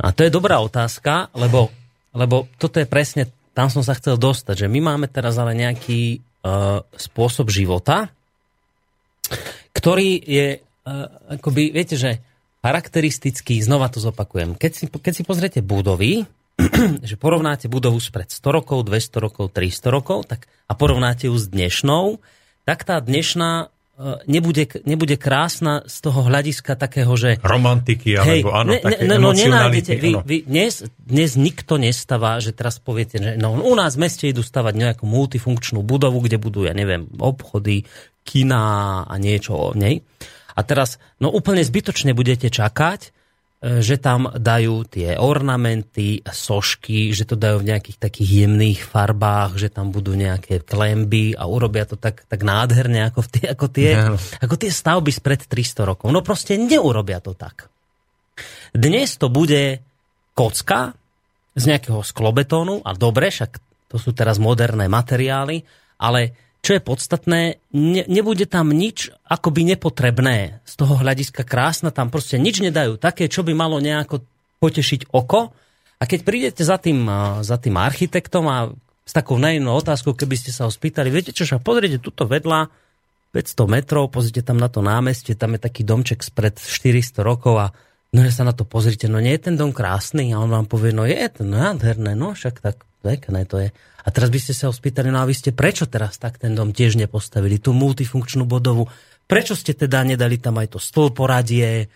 [0.00, 1.68] A to je dobrá otázka, lebo,
[2.16, 6.18] lebo toto je presne, tam som sa chcel dostať, že my máme teraz ale nejaký
[6.18, 8.10] uh, spôsob života,
[9.70, 12.18] ktorý je, uh, akoby, viete, že
[12.60, 16.26] charakteristický, znova to zopakujem, keď si, keď si pozriete budovy,
[17.08, 21.50] že porovnáte budovu spred 100 rokov, 200 rokov, 300 rokov tak, a porovnáte ju s
[21.50, 22.22] dnešnou,
[22.64, 23.73] tak tá dnešná
[24.26, 27.38] nebude, nebude krásna z toho hľadiska takého, že...
[27.38, 32.42] Romantiky, alebo hej, áno, ne, také ne, no, nenájdete, vy, vy, dnes, dnes nikto nestáva,
[32.42, 36.42] že teraz poviete, že no, u nás v meste idú stavať nejakú multifunkčnú budovu, kde
[36.42, 37.86] budú, ja neviem, obchody,
[38.26, 40.02] kina a niečo o nej.
[40.54, 43.14] A teraz, no úplne zbytočne budete čakať,
[43.64, 49.72] že tam dajú tie ornamenty, sošky, že to dajú v nejakých takých jemných farbách, že
[49.72, 54.20] tam budú nejaké klemby a urobia to tak, tak nádherne ako, tie, ako, tie, no.
[54.20, 56.12] ako tie stavby spred 300 rokov.
[56.12, 57.72] No proste neurobia to tak.
[58.76, 59.80] Dnes to bude
[60.36, 60.92] kocka
[61.56, 63.56] z nejakého sklobetónu a dobre, však
[63.88, 65.64] to sú teraz moderné materiály,
[65.96, 70.64] ale čo je podstatné, ne, nebude tam nič akoby nepotrebné.
[70.64, 74.24] Z toho hľadiska krásna, tam proste nič nedajú také, čo by malo nejako
[74.64, 75.52] potešiť oko.
[76.00, 77.04] A keď prídete za tým,
[77.44, 78.72] za tým architektom a
[79.04, 82.72] s takou naivnou otázkou, keby ste sa ho spýtali, viete čo, pozrite tuto vedľa,
[83.36, 87.66] 500 metrov, pozrite tam na to námestie, tam je taký domček spred 400 rokov a
[88.14, 90.30] no sa na to pozrite, no nie je ten dom krásny?
[90.32, 93.68] A on vám povie, no je to nádherné, no však tak pekné to je.
[94.04, 96.56] A teraz by ste sa ho spýtali, no a vy ste prečo teraz tak ten
[96.56, 98.88] dom tiež nepostavili, tú multifunkčnú bodovu?
[99.28, 101.88] Prečo ste teda nedali tam aj to stĺporadie,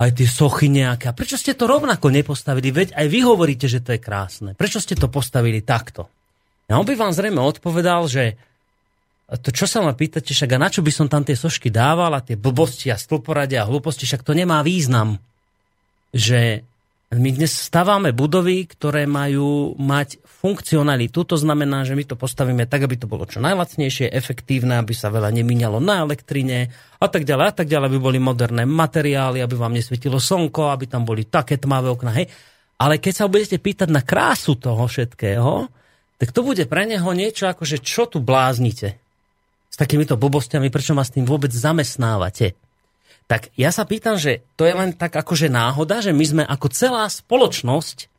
[0.00, 1.12] aj tie sochy nejaké?
[1.12, 2.72] A prečo ste to rovnako nepostavili?
[2.72, 4.56] Veď aj vy hovoríte, že to je krásne.
[4.56, 6.08] Prečo ste to postavili takto?
[6.72, 8.40] A on by vám zrejme odpovedal, že
[9.28, 12.12] to čo sa ma pýtate, však a na čo by som tam tie sošky dával
[12.12, 15.16] a tie blbosti a stĺporadia a hlúposti, však to nemá význam.
[16.12, 16.64] Že
[17.12, 21.22] my dnes stavíme budovy, ktoré majú mať funkcionalitu.
[21.22, 25.14] To znamená, že my to postavíme tak, aby to bolo čo najlacnejšie, efektívne, aby sa
[25.14, 26.66] veľa nemíňalo na elektrine
[26.98, 30.90] a tak ďalej, a tak ďalej, aby boli moderné materiály, aby vám nesvietilo slnko, aby
[30.90, 32.10] tam boli také tmavé okna.
[32.18, 32.26] Hej.
[32.82, 35.70] Ale keď sa budete pýtať na krásu toho všetkého,
[36.18, 38.98] tak to bude pre neho niečo ako, že čo tu bláznite
[39.70, 42.58] s takýmito blbostiami, prečo ma s tým vôbec zamestnávate.
[43.30, 46.66] Tak ja sa pýtam, že to je len tak akože náhoda, že my sme ako
[46.74, 48.10] celá spoločnosť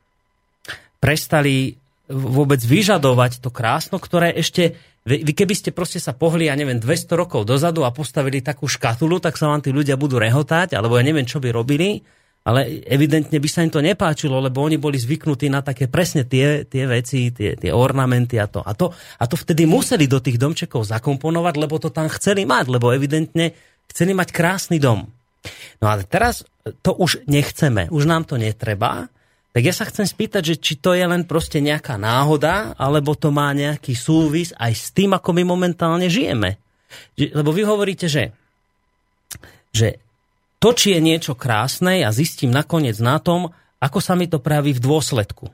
[1.03, 1.82] prestali
[2.14, 7.18] vôbec vyžadovať to krásno, ktoré ešte, vy keby ste proste sa pohli, ja neviem, 200
[7.18, 11.03] rokov dozadu a postavili takú škatulu, tak sa vám tí ľudia budú rehotať, alebo ja
[11.03, 12.06] neviem, čo by robili,
[12.44, 16.68] ale evidentne by sa im to nepáčilo, lebo oni boli zvyknutí na také presne tie,
[16.68, 18.60] tie veci, tie, tie ornamenty a to.
[18.60, 18.91] a to.
[18.91, 23.56] A to vtedy museli do tých domčekov zakomponovať, lebo to tam chceli mať, lebo evidentne
[23.88, 25.07] chceli mať krásny dom.
[25.80, 26.44] No ale teraz
[26.84, 29.07] to už nechceme, už nám to netreba,
[29.53, 33.30] tak ja sa chcem spýtať, že či to je len proste nejaká náhoda, alebo to
[33.30, 36.57] má nejaký súvis aj s tým, ako my momentálne žijeme.
[37.13, 38.34] Lebo vy hovoríte, že,
[39.69, 40.01] že
[40.57, 44.73] to, či je niečo krásne, ja zistím nakoniec na tom, ako sa mi to praví
[44.73, 45.53] v dôsledku.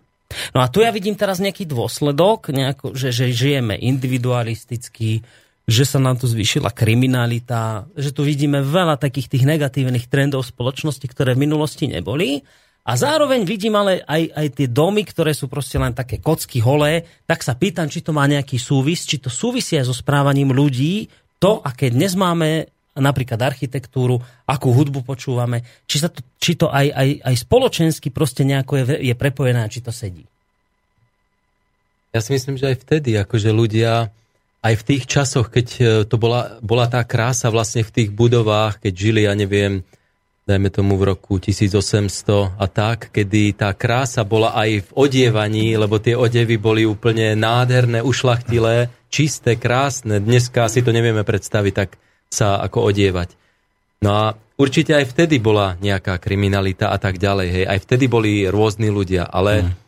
[0.53, 5.25] No a tu ja vidím teraz nejaký dôsledok, nejako, že, že žijeme individualisticky,
[5.65, 11.03] že sa nám tu zvýšila kriminalita, že tu vidíme veľa takých tých negatívnych trendov spoločnosti,
[11.09, 12.45] ktoré v minulosti neboli.
[12.87, 17.05] A zároveň vidím ale aj, aj tie domy, ktoré sú proste len také kocky holé,
[17.29, 21.11] tak sa pýtam, či to má nejaký súvis, či to súvisí aj so správaním ľudí,
[21.37, 22.67] to, aké dnes máme
[22.99, 28.43] napríklad architektúru, akú hudbu počúvame, či, sa to, či to aj, aj, aj spoločensky proste
[28.43, 30.27] nejako je, je prepojené, či to sedí.
[32.09, 34.09] Ja si myslím, že aj vtedy, akože ľudia
[34.59, 38.83] aj v tých časoch, keď e, to bola, bola tá krása vlastne v tých budovách,
[38.83, 39.85] keď žili, ja neviem,
[40.49, 46.01] dajme tomu v roku 1800 a tak, kedy tá krása bola aj v odievaní, lebo
[46.01, 50.17] tie odevy boli úplne nádherné, ušlachtilé, čisté, krásne.
[50.17, 52.01] Dneska si to nevieme predstaviť tak
[52.33, 53.37] sa ako odievať.
[54.01, 54.25] No a
[54.57, 57.47] určite aj vtedy bola nejaká kriminalita a tak ďalej.
[57.53, 57.65] Hej.
[57.69, 59.69] Aj vtedy boli rôzni ľudia, ale...
[59.69, 59.87] Mm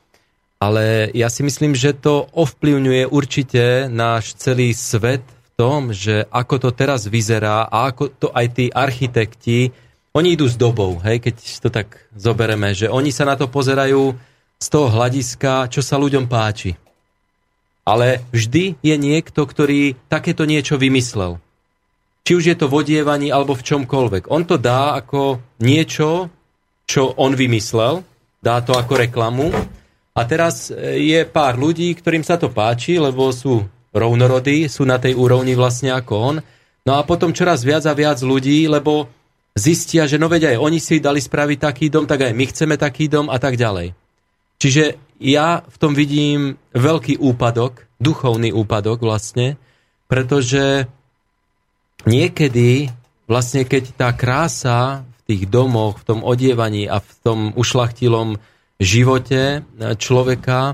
[0.62, 6.56] ale ja si myslím, že to ovplyvňuje určite náš celý svet v tom, že ako
[6.62, 9.74] to teraz vyzerá a ako to aj tí architekti,
[10.12, 14.12] oni idú s dobou, hej, keď to tak zobereme, že oni sa na to pozerajú
[14.60, 16.76] z toho hľadiska, čo sa ľuďom páči.
[17.88, 21.40] Ale vždy je niekto, ktorý takéto niečo vymyslel.
[22.22, 24.30] Či už je to v odievaní alebo v čomkoľvek.
[24.30, 26.30] On to dá ako niečo,
[26.86, 28.06] čo on vymyslel,
[28.44, 29.50] dá to ako reklamu
[30.12, 33.64] a teraz e, je pár ľudí, ktorým sa to páči, lebo sú
[33.96, 36.36] rovnorodí, sú na tej úrovni vlastne ako on.
[36.84, 39.08] No a potom čoraz viac a viac ľudí, lebo
[39.58, 42.76] zistia, že no veď aj oni si dali spraviť taký dom, tak aj my chceme
[42.80, 43.94] taký dom a tak ďalej.
[44.62, 44.84] Čiže
[45.22, 49.58] ja v tom vidím veľký úpadok, duchovný úpadok vlastne,
[50.06, 50.86] pretože
[52.06, 52.90] niekedy
[53.32, 58.36] vlastne keď tá krása v tých domoch, v tom odievaní a v tom ušlachtilom
[58.76, 60.74] živote e, človeka.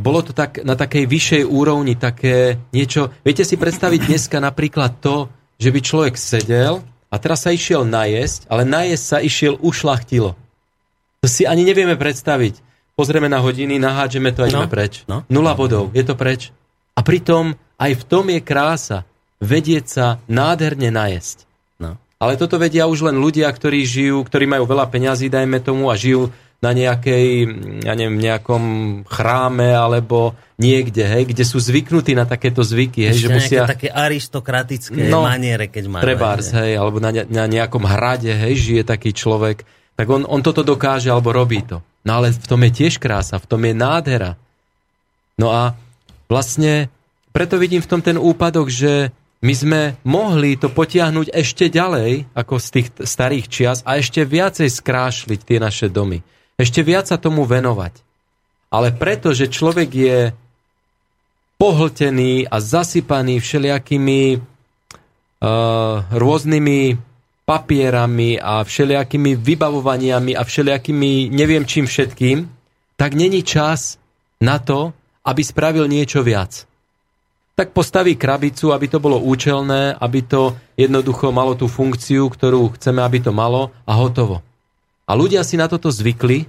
[0.00, 3.12] bolo to tak na takej vyššej úrovni, také niečo...
[3.20, 5.28] Viete si predstaviť dneska napríklad to,
[5.60, 6.80] že by človek sedel
[7.12, 10.32] a teraz sa išiel najesť, ale najesť sa išiel ušlachtilo.
[11.20, 12.64] To si ani nevieme predstaviť.
[12.96, 15.04] Pozrieme na hodiny, nahádžeme to a ideme no, preč.
[15.04, 15.28] No.
[15.28, 16.48] Nula bodov, je to preč.
[16.96, 18.98] A pritom aj v tom je krása.
[19.42, 21.44] Vedieť sa nádherne najesť.
[21.82, 21.98] No.
[22.22, 25.98] Ale toto vedia už len ľudia, ktorí žijú, ktorí majú veľa peňazí, dajme tomu, a
[25.98, 26.30] žijú
[26.62, 27.26] na nejakej,
[27.82, 28.64] ja neviem, nejakom
[29.10, 33.10] chráme alebo niekde, hej, kde sú zvyknutí na takéto zvyky.
[33.10, 33.66] Hej, že musia...
[33.66, 36.02] také aristokratické no, maniere, keď majú.
[36.06, 39.66] Trebárs, hej, alebo na, na nejakom hrade, hej, žije taký človek.
[39.98, 41.82] Tak on, on toto dokáže alebo robí to.
[42.06, 44.38] No ale v tom je tiež krása, v tom je nádhera.
[45.42, 45.74] No a
[46.30, 46.86] vlastne
[47.34, 49.10] preto vidím v tom ten úpadok, že
[49.42, 54.70] my sme mohli to potiahnuť ešte ďalej ako z tých starých čias a ešte viacej
[54.70, 56.22] skrášliť tie naše domy
[56.60, 58.00] ešte viac sa tomu venovať.
[58.72, 60.18] Ale preto, že človek je
[61.60, 64.42] pohltený a zasypaný všelijakými uh,
[66.10, 66.80] rôznymi
[67.42, 72.48] papierami a všelijakými vybavovaniami a všelijakými neviem čím všetkým,
[72.96, 73.98] tak není čas
[74.42, 76.66] na to, aby spravil niečo viac.
[77.52, 83.04] Tak postaví krabicu, aby to bolo účelné, aby to jednoducho malo tú funkciu, ktorú chceme,
[83.04, 84.40] aby to malo a hotovo.
[85.12, 86.48] A ľudia si na toto zvykli,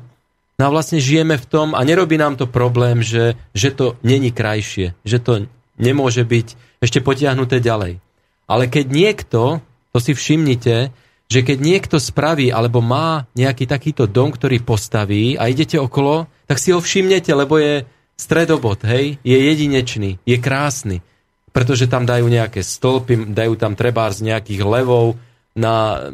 [0.56, 4.32] no a vlastne žijeme v tom a nerobí nám to problém, že, že to není
[4.32, 8.00] krajšie, že to nemôže byť ešte potiahnuté ďalej.
[8.48, 9.60] Ale keď niekto,
[9.92, 10.96] to si všimnite,
[11.28, 16.56] že keď niekto spraví alebo má nejaký takýto dom, ktorý postaví a idete okolo, tak
[16.56, 17.84] si ho všimnete, lebo je
[18.16, 21.04] stredobod, hej, je jedinečný, je krásny,
[21.52, 25.20] pretože tam dajú nejaké stĺpy, dajú tam trebárs nejakých levov
[25.52, 26.08] na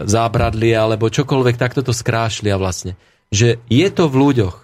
[0.00, 2.96] zábradlie alebo čokoľvek, takto to skrášlia vlastne.
[3.28, 4.56] Že je to v ľuďoch.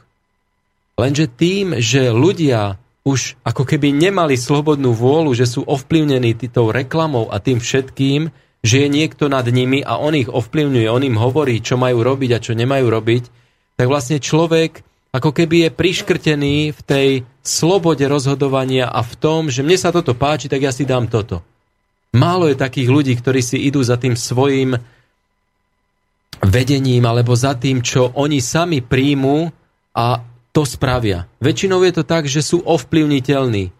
[0.96, 7.28] Lenže tým, že ľudia už ako keby nemali slobodnú vôľu, že sú ovplyvnení tou reklamou
[7.28, 8.32] a tým všetkým,
[8.64, 12.30] že je niekto nad nimi a on ich ovplyvňuje, on im hovorí, čo majú robiť
[12.32, 13.24] a čo nemajú robiť,
[13.76, 14.80] tak vlastne človek
[15.14, 17.08] ako keby je priškrtený v tej
[17.44, 21.44] slobode rozhodovania a v tom, že mne sa toto páči, tak ja si dám toto.
[22.16, 24.80] Málo je takých ľudí, ktorí si idú za tým svojim
[26.44, 29.48] vedením alebo za tým, čo oni sami príjmú
[29.96, 30.20] a
[30.54, 31.26] to spravia.
[31.42, 33.74] Väčšinou je to tak, že sú ovplyvniteľní.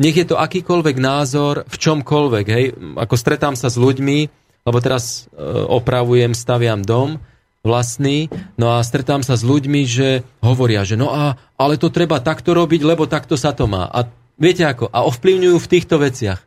[0.00, 2.46] Nech je to akýkoľvek názor v čomkoľvek.
[2.48, 2.64] Hej.
[2.96, 4.18] Ako stretám sa s ľuďmi,
[4.64, 7.20] lebo teraz e, opravujem, staviam dom
[7.62, 8.26] vlastný,
[8.58, 12.58] no a stretám sa s ľuďmi, že hovoria, že no a, ale to treba takto
[12.58, 13.86] robiť, lebo takto sa to má.
[13.86, 14.90] A viete ako?
[14.90, 16.42] A ovplyvňujú v týchto veciach.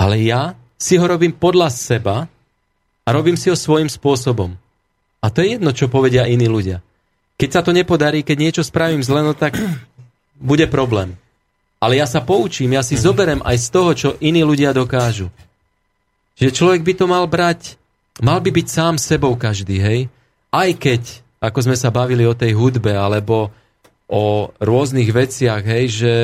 [0.00, 2.24] Ale ja si ho robím podľa seba
[3.04, 4.56] a robím si ho svojím spôsobom.
[5.26, 6.78] A to je jedno, čo povedia iní ľudia.
[7.34, 9.58] Keď sa to nepodarí, keď niečo spravím zle, no tak
[10.38, 11.18] bude problém.
[11.82, 13.02] Ale ja sa poučím, ja si mhm.
[13.02, 15.34] zoberem aj z toho, čo iní ľudia dokážu.
[16.38, 17.74] Že človek by to mal brať,
[18.22, 20.00] mal by byť sám sebou každý, hej?
[20.54, 23.50] Aj keď, ako sme sa bavili o tej hudbe, alebo
[24.06, 26.14] o rôznych veciach, hej, že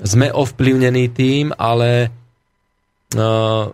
[0.00, 2.08] sme ovplyvnení tým, ale
[3.12, 3.68] uh,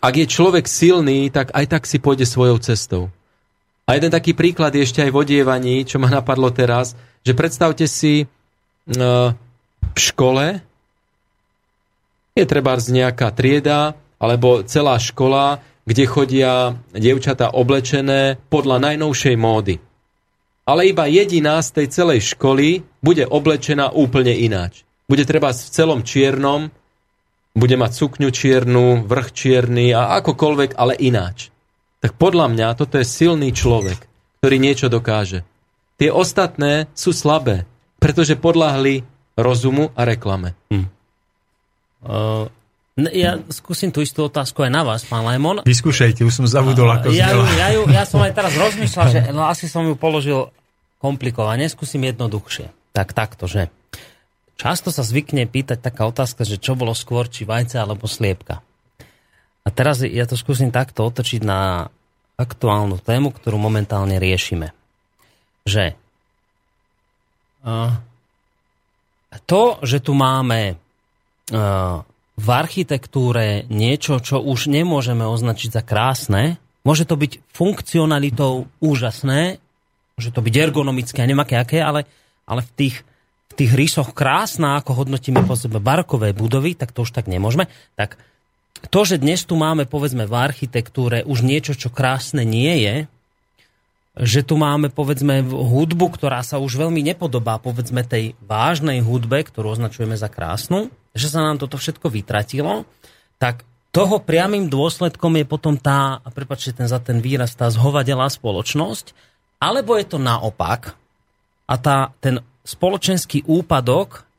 [0.00, 3.12] ak je človek silný, tak aj tak si pôjde svojou cestou.
[3.84, 7.84] A jeden taký príklad je ešte aj v odievaní, čo ma napadlo teraz, že predstavte
[7.84, 8.26] si e,
[9.80, 10.64] v škole
[12.38, 16.52] je treba z nejaká trieda alebo celá škola, kde chodia
[16.94, 19.76] dievčatá oblečené podľa najnovšej módy.
[20.68, 24.86] Ale iba jediná z tej celej školy bude oblečená úplne ináč.
[25.10, 26.70] Bude treba v celom čiernom,
[27.54, 31.50] bude mať sukňu čiernu, vrch čierny a akokoľvek, ale ináč.
[32.00, 33.98] Tak podľa mňa toto je silný človek,
[34.40, 35.44] ktorý niečo dokáže.
[36.00, 37.68] Tie ostatné sú slabé,
[38.00, 39.04] pretože podľahli
[39.36, 40.56] rozumu a reklame.
[40.72, 40.88] Hm.
[42.00, 42.48] Uh,
[43.12, 45.60] ja skúsim tú istú otázku aj na vás, pán Lemon.
[45.64, 49.20] Vyskúšajte, už som zavudol, ako ja, ju, ja, ju, ja som aj teraz rozmýšľal, že
[49.36, 50.48] no, asi som ju položil
[51.00, 52.96] komplikovane, skúsim jednoduchšie.
[52.96, 53.68] Tak takto, že
[54.60, 58.60] Často sa zvykne pýtať taká otázka, že čo bolo skôr, či vajce alebo sliepka.
[59.64, 61.88] A teraz ja to skúsim takto otočiť na
[62.36, 64.76] aktuálnu tému, ktorú momentálne riešime.
[65.64, 65.96] Že
[69.48, 70.76] to, že tu máme
[72.36, 79.56] v architektúre niečo, čo už nemôžeme označiť za krásne, môže to byť funkcionalitou úžasné,
[80.20, 82.04] môže to byť ergonomické a neviem aké, aké, ale,
[82.44, 83.08] ale v tých
[83.50, 87.66] v tých rysoch krásna, ako hodnotíme po sebe barokové budovy, tak to už tak nemôžeme.
[87.98, 88.14] Tak
[88.88, 92.96] to, že dnes tu máme, povedzme, v architektúre už niečo, čo krásne nie je,
[94.20, 99.78] že tu máme, povedzme, hudbu, ktorá sa už veľmi nepodobá, povedzme, tej vážnej hudbe, ktorú
[99.78, 102.88] označujeme za krásnu, že sa nám toto všetko vytratilo,
[103.38, 108.30] tak toho priamým dôsledkom je potom tá, a prepáčte ten, za ten výraz, tá zhovadelá
[108.30, 109.14] spoločnosť,
[109.58, 110.94] alebo je to naopak
[111.66, 114.30] a tá, ten spoločenský úpadok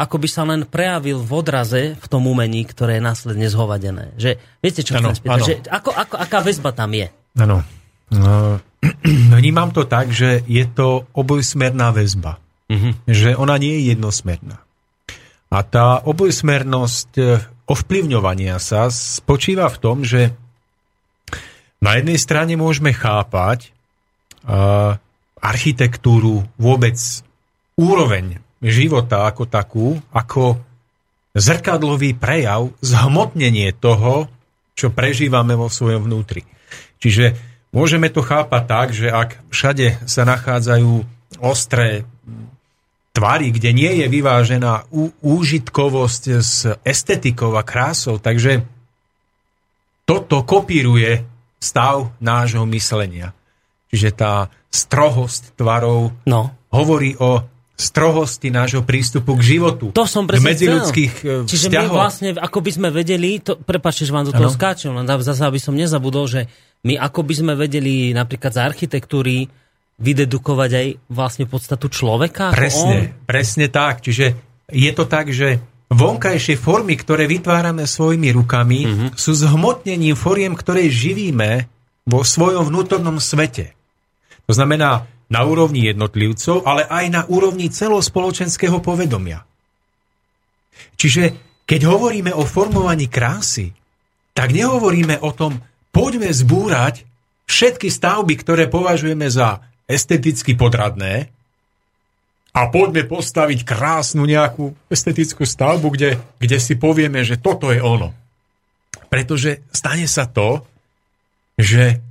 [0.00, 4.16] ako by sa len prejavil v odraze v tom umení, ktoré je následne zhovadené.
[4.16, 5.40] Že, viete, čo ano, chcem spýtať?
[5.44, 7.12] Že, ako, ako, aká väzba tam je?
[7.36, 7.60] Áno.
[8.08, 8.56] No,
[9.44, 12.40] vnímam to tak, že je to obojsmerná väzba.
[12.72, 12.96] Uh-huh.
[13.04, 14.64] Že ona nie je jednosmerná.
[15.52, 20.32] A tá obojsmernosť eh, ovplyvňovania sa spočíva v tom, že
[21.84, 23.72] na jednej strane môžeme chápať
[24.44, 25.00] uh,
[25.40, 26.92] architektúru, vôbec
[27.80, 30.60] úroveň života ako takú, ako
[31.32, 34.28] zrkadlový prejav, zhmotnenie toho,
[34.76, 36.44] čo prežívame vo svojom vnútri.
[37.00, 37.36] Čiže
[37.72, 40.92] môžeme to chápať tak, že ak všade sa nachádzajú
[41.40, 42.04] ostré
[43.16, 44.88] tvary, kde nie je vyvážená
[45.24, 48.62] úžitkovosť s estetikou a krásou, takže
[50.04, 51.22] toto kopíruje
[51.60, 53.36] stav nášho myslenia.
[53.90, 56.54] Čiže tá strohosť tvarov no.
[56.70, 57.42] hovorí o
[57.80, 59.96] strohosti nášho prístupu k životu.
[59.96, 61.48] To som presne medziludských chcel.
[61.48, 61.88] Čiže vzťahov.
[61.88, 64.56] my vlastne, ako by sme vedeli, to, prepáčte, že vám do toho ano.
[64.56, 66.46] skáčem, len zase, aby som nezabudol, že
[66.84, 69.48] my ako by sme vedeli napríklad z architektúry
[70.00, 72.52] vydedukovať aj vlastne podstatu človeka?
[72.52, 73.24] Presne, on...
[73.24, 74.04] presne tak.
[74.04, 74.36] Čiže
[74.72, 79.08] je to tak, že vonkajšie formy, ktoré vytvárame svojimi rukami, mm-hmm.
[79.18, 81.66] sú zhmotnením foriem, ktoré živíme
[82.06, 83.74] vo svojom vnútornom svete.
[84.48, 89.46] To znamená, na úrovni jednotlivcov, ale aj na úrovni celospoločenského povedomia.
[90.98, 91.22] Čiže
[91.64, 93.70] keď hovoríme o formovaní krásy,
[94.34, 95.62] tak nehovoríme o tom,
[95.94, 97.06] poďme zbúrať
[97.46, 101.30] všetky stavby, ktoré považujeme za esteticky podradné
[102.50, 106.10] a poďme postaviť krásnu nejakú estetickú stavbu, kde,
[106.42, 108.10] kde si povieme, že toto je ono.
[109.06, 110.66] Pretože stane sa to,
[111.54, 112.02] že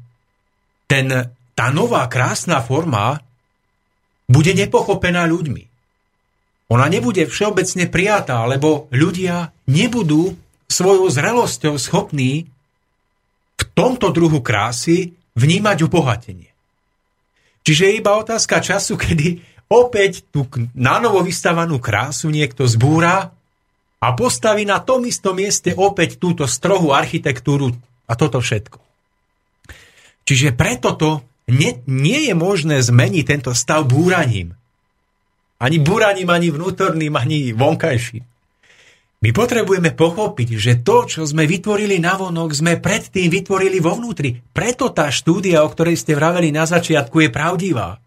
[0.88, 3.19] ten tá nová krásna forma
[4.31, 5.68] bude nepochopená ľuďmi.
[6.72, 10.40] Ona nebude všeobecne prijatá, lebo ľudia nebudú
[10.72, 12.48] svojou zrelosťou schopní
[13.60, 16.48] v tomto druhu krásy vnímať obohatenie.
[17.68, 23.36] Čiže je iba otázka času, kedy opäť tú nanovo vystavanú krásu niekto zbúra
[23.99, 27.76] a postaví na tom istom mieste opäť túto strohú architektúru
[28.07, 28.80] a toto všetko.
[30.23, 34.56] Čiže preto to nie, nie je možné zmeniť tento stav búraním.
[35.60, 38.24] Ani búraním, ani vnútorným, ani vonkajším.
[39.20, 44.40] My potrebujeme pochopiť, že to, čo sme vytvorili na vonok, sme predtým vytvorili vo vnútri.
[44.56, 48.00] Preto tá štúdia, o ktorej ste vraveli na začiatku, je pravdivá.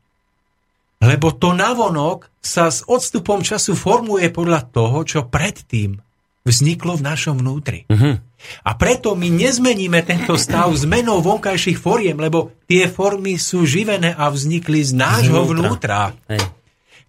[1.05, 6.01] Lebo to navonok sa s odstupom času formuje podľa toho, čo predtým
[6.43, 7.87] vzniklo v našom vnútri.
[7.87, 8.19] Uh-huh.
[8.67, 14.27] A preto my nezmeníme tento stav zmenou vonkajších foriem, lebo tie formy sú živené a
[14.27, 16.15] vznikli z nášho vnútra.
[16.19, 16.61] vnútra.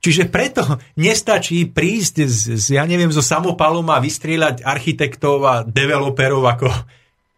[0.03, 6.43] Čiže preto nestačí prísť z, z, ja neviem, zo samopalom a vystrieľať architektov a developerov,
[6.43, 6.69] ako,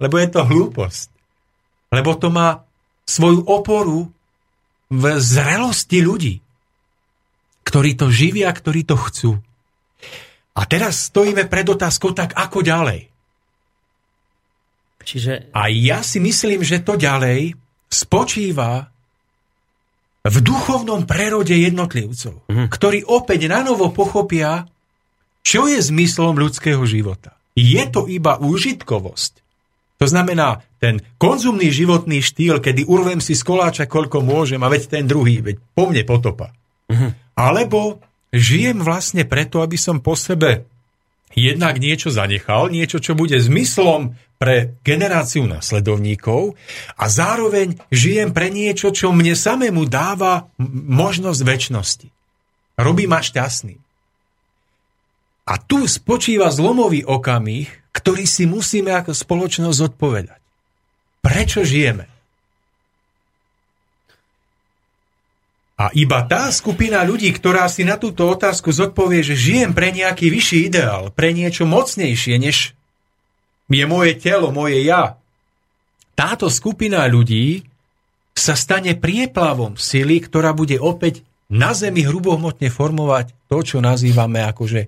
[0.02, 1.08] lebo je to hlúposť.
[1.94, 2.66] Lebo to má
[3.06, 4.10] svoju oporu
[4.90, 6.42] v zrelosti ľudí,
[7.62, 9.32] ktorí to živia, ktorí to chcú.
[10.56, 13.12] A teraz stojíme pred otázkou, tak ako ďalej?
[15.06, 15.54] Čiže...
[15.54, 17.54] A ja si myslím, že to ďalej
[17.92, 18.90] spočíva
[20.26, 22.68] v duchovnom prerode jednotlivcov, mm.
[22.74, 24.66] ktorí opäť na novo pochopia,
[25.46, 27.38] čo je zmyslom ľudského života.
[27.54, 29.46] Je to iba úžitkovosť.
[30.02, 35.00] To znamená, ten konzumný životný štýl, kedy urvem si z koláča koľko môžem a veď
[35.00, 36.52] ten druhý, veď po mne potopa.
[36.90, 37.14] Mm.
[37.38, 38.02] Alebo
[38.36, 40.68] žijem vlastne preto, aby som po sebe
[41.36, 46.56] jednak niečo zanechal, niečo, čo bude zmyslom pre generáciu nasledovníkov
[46.96, 50.52] a zároveň žijem pre niečo, čo mne samému dáva
[50.92, 52.08] možnosť väčšnosti.
[52.76, 53.80] Robí ma šťastný.
[55.46, 60.42] A tu spočíva zlomový okamih, ktorý si musíme ako spoločnosť odpovedať.
[61.22, 62.15] Prečo žijeme?
[65.76, 70.32] A iba tá skupina ľudí, ktorá si na túto otázku zodpovie, že žijem pre nejaký
[70.32, 72.72] vyšší ideál, pre niečo mocnejšie, než
[73.68, 75.20] je moje telo, moje ja.
[76.16, 77.68] Táto skupina ľudí
[78.32, 84.88] sa stane prieplavom sily, ktorá bude opäť na zemi hrubohmotne formovať to, čo nazývame akože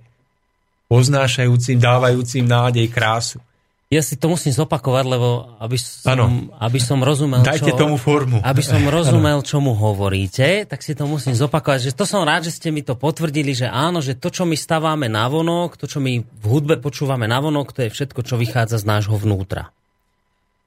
[0.87, 3.43] poznášajúcim, dávajúcim nádej krásu.
[3.87, 8.43] Ja si to musím zopakovať, lebo aby som, aby som rozumel, Dajte čo, tomu formu.
[8.43, 11.87] Aby som rozumel, čo mu hovoríte, tak si to musím zopakovať.
[11.87, 14.59] Že to som rád, že ste mi to potvrdili, že áno, že to, čo my
[14.59, 18.35] staváme na vonok, to, čo my v hudbe počúvame na vonok, to je všetko, čo
[18.35, 19.71] vychádza z nášho vnútra.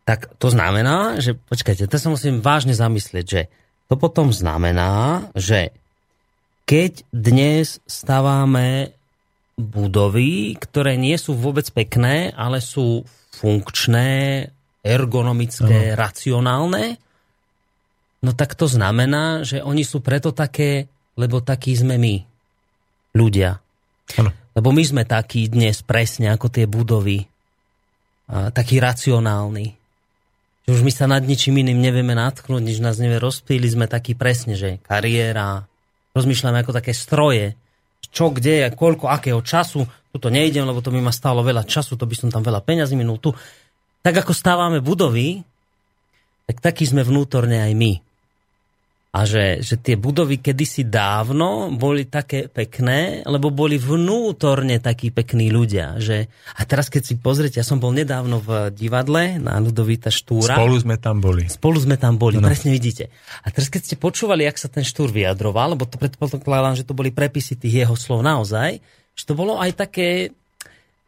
[0.09, 3.53] Tak to znamená, že, počkajte, to sa musím vážne zamyslieť, že
[3.93, 5.77] to potom znamená, že
[6.65, 8.97] keď dnes staváme
[9.61, 14.49] budovy, ktoré nie sú vôbec pekné, ale sú funkčné,
[14.81, 15.99] ergonomické, ano.
[16.01, 16.85] racionálne,
[18.24, 20.89] no tak to znamená, že oni sú preto také,
[21.20, 22.16] lebo takí sme my,
[23.12, 23.61] ľudia.
[24.16, 24.32] Ano.
[24.57, 27.28] Lebo my sme takí dnes presne ako tie budovy.
[28.27, 29.77] A, takí racionálni.
[30.66, 34.16] Že už my sa nad ničím iným nevieme natknúť, nič nás nevie rozpíli, sme takí
[34.16, 35.66] presne, že kariéra,
[36.16, 37.55] rozmýšľame ako také stroje,
[38.11, 39.87] čo, kde, koľko, akého času.
[40.11, 42.99] Tuto nejdem, lebo to by ma stálo veľa času, to by som tam veľa peňazí
[42.99, 43.23] minul.
[43.23, 43.31] Tu,
[44.03, 45.41] tak ako stávame budovy,
[46.51, 48.10] tak takí sme vnútorne aj my
[49.11, 55.51] a že, že tie budovy kedysi dávno boli také pekné, lebo boli vnútorne takí pekní
[55.51, 55.99] ľudia.
[55.99, 56.31] Že...
[56.31, 60.55] A teraz keď si pozrite, ja som bol nedávno v divadle na Ludovita Štúra.
[60.55, 61.51] Spolu sme tam boli.
[61.51, 62.47] Spolu sme tam boli, no.
[62.47, 63.11] presne vidíte.
[63.43, 66.95] A teraz keď ste počúvali, jak sa ten Štúr vyjadroval, lebo to predpokladám, že to
[66.95, 68.78] boli prepisy tých jeho slov naozaj,
[69.19, 70.31] že to bolo aj také,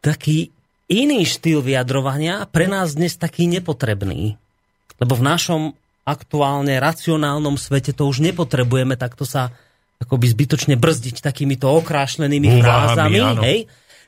[0.03, 0.51] taký
[0.91, 4.35] iný štýl vyjadrovania, pre nás dnes taký nepotrebný.
[4.99, 5.62] Lebo v našom
[6.03, 9.55] aktuálne racionálnom svete to už nepotrebujeme takto sa
[10.03, 13.19] akoby zbytočne brzdiť takýmito okrášlenými frázami.
[13.47, 13.59] Hej?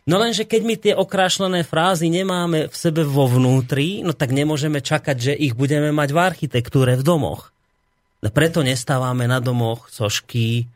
[0.05, 4.83] No lenže keď my tie okrášlené frázy nemáme v sebe vo vnútri, no tak nemôžeme
[4.83, 7.55] čakať, že ich budeme mať v architektúre v domoch.
[8.21, 10.66] No preto nestávame na domoch sošky,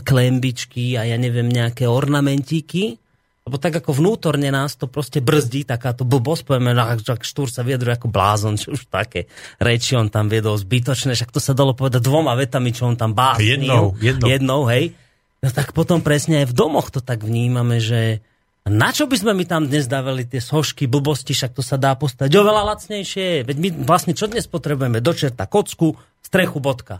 [0.00, 2.96] klembičky a ja neviem, nejaké ornamentíky,
[3.44, 7.92] lebo tak ako vnútorne nás to proste brzdí, takáto blbosť, povieme, že Štúr sa viedruje
[7.92, 9.28] ako blázon, čo už také
[9.60, 13.12] reči on tam viedol zbytočné, však to sa dalo povedať dvoma vetami, čo on tam
[13.12, 13.60] básnil.
[13.60, 14.26] Jednou, jednou.
[14.28, 14.96] jednou hej.
[15.44, 18.24] No tak potom presne aj v domoch to tak vnímame, že
[18.64, 21.92] na čo by sme mi tam dnes dávali tie sošky, blbosti, však to sa dá
[22.00, 23.44] postaviť oveľa lacnejšie.
[23.44, 25.04] Veď my vlastne čo dnes potrebujeme?
[25.04, 26.96] Dočerta kocku, strechu, bodka.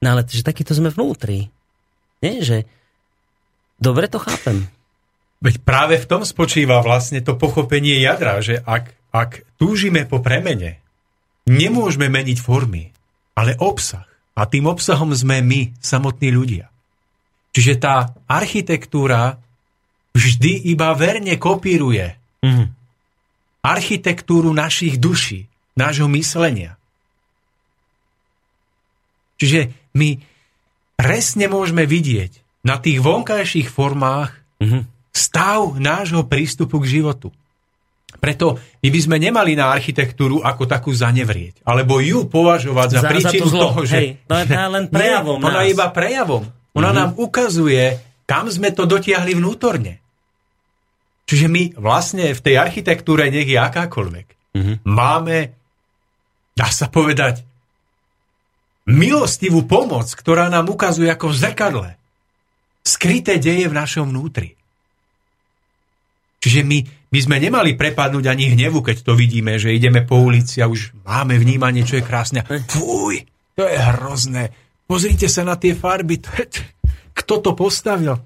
[0.00, 1.52] No ale že takýto sme vnútri.
[2.24, 2.64] Nie, že
[3.76, 4.72] dobre to chápem.
[5.40, 10.84] Veď práve v tom spočíva vlastne to pochopenie jadra, že ak, ak túžime po premene,
[11.48, 12.92] nemôžeme meniť formy,
[13.32, 14.04] ale obsah.
[14.36, 16.68] A tým obsahom sme my, samotní ľudia.
[17.56, 19.40] Čiže tá architektúra
[20.12, 22.14] vždy iba verne kopíruje
[22.44, 22.66] mm.
[23.64, 26.76] architektúru našich duší, nášho myslenia.
[29.40, 30.20] Čiže my
[31.00, 37.28] presne môžeme vidieť na tých vonkajších formách mm-hmm stav nášho prístupu k životu.
[38.20, 43.08] Preto my by sme nemali na architektúru ako takú zanevrieť, alebo ju považovať za, za
[43.08, 43.96] príčinu za to toho, že...
[43.96, 46.44] Hej, to je len prejavom Nie, Ona iba prejavom.
[46.74, 46.98] Ona mm-hmm.
[46.98, 47.84] nám ukazuje,
[48.26, 50.02] kam sme to dotiahli vnútorne.
[51.24, 54.26] Čiže my vlastne v tej architektúre, nech je akákoľvek,
[54.58, 54.76] mm-hmm.
[54.84, 55.36] máme,
[56.58, 57.46] dá sa povedať,
[58.90, 61.90] milostivú pomoc, ktorá nám ukazuje ako v zrkadle
[62.82, 64.59] skryté deje v našom vnútri.
[66.40, 66.78] Čiže my
[67.12, 70.96] by sme nemali prepadnúť ani hnevu, keď to vidíme, že ideme po ulici a už
[71.04, 72.40] máme vnímanie, čo je krásne.
[72.48, 74.48] Fuj, to je hrozné.
[74.88, 76.16] Pozrite sa na tie farby.
[76.24, 76.64] To je,
[77.12, 78.16] kto to postavil?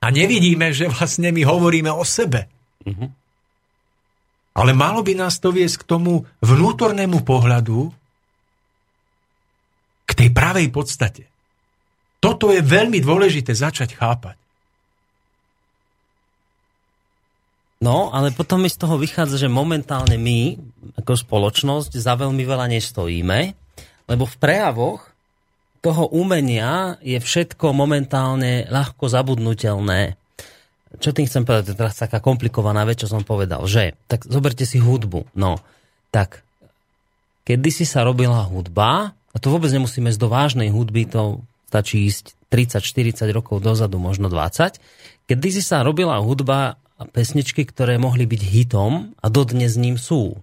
[0.00, 2.46] A nevidíme, že vlastne my hovoríme o sebe.
[2.86, 3.08] Mm-hmm.
[4.56, 7.92] Ale malo by nás to viesť k tomu vnútornému pohľadu,
[10.06, 11.24] k tej pravej podstate.
[12.18, 14.36] Toto je veľmi dôležité začať chápať.
[17.80, 20.60] No, ale potom mi z toho vychádza, že momentálne my,
[21.00, 23.56] ako spoločnosť, za veľmi veľa nestojíme,
[24.04, 25.08] lebo v prejavoch
[25.80, 30.20] toho umenia je všetko momentálne ľahko zabudnutelné.
[31.00, 31.72] Čo tým chcem povedať?
[31.72, 33.64] To je teraz taká komplikovaná vec, čo som povedal.
[33.64, 35.32] Že, tak zoberte si hudbu.
[35.32, 35.56] No,
[36.12, 36.44] tak,
[37.48, 41.40] kedy si sa robila hudba, a to vôbec nemusíme ísť do vážnej hudby, to
[41.72, 44.76] stačí ísť 30-40 rokov dozadu, možno 20.
[45.30, 46.76] Kedy si sa robila hudba
[47.08, 50.36] pesničky, ktoré mohli byť hitom a dodnes ním sú.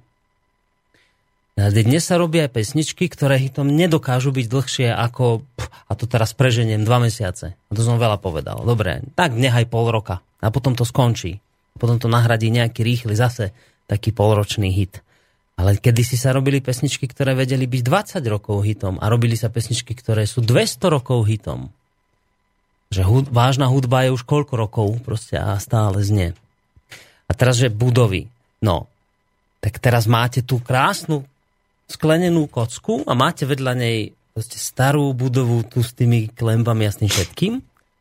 [1.58, 5.42] A dnes sa robia aj pesničky, ktoré hitom nedokážu byť dlhšie ako,
[5.90, 7.58] a to teraz preženiem, dva mesiace.
[7.58, 8.62] A to som veľa povedal.
[8.62, 10.22] Dobre, tak nechaj pol roka.
[10.38, 11.42] A potom to skončí.
[11.82, 13.58] Potom to nahradí nejaký rýchly zase
[13.90, 15.02] taký polročný hit.
[15.58, 17.82] Ale kedy si sa robili pesničky, ktoré vedeli byť
[18.22, 21.74] 20 rokov hitom a robili sa pesničky, ktoré sú 200 rokov hitom.
[22.94, 26.38] Že hud, vážna hudba je už koľko rokov proste a stále znie.
[27.28, 28.32] A teraz, že budovy.
[28.64, 28.88] No,
[29.60, 31.28] tak teraz máte tú krásnu
[31.88, 33.98] sklenenú kocku a máte vedľa nej
[34.38, 37.54] starú budovu tu s tými klembami a s tým všetkým.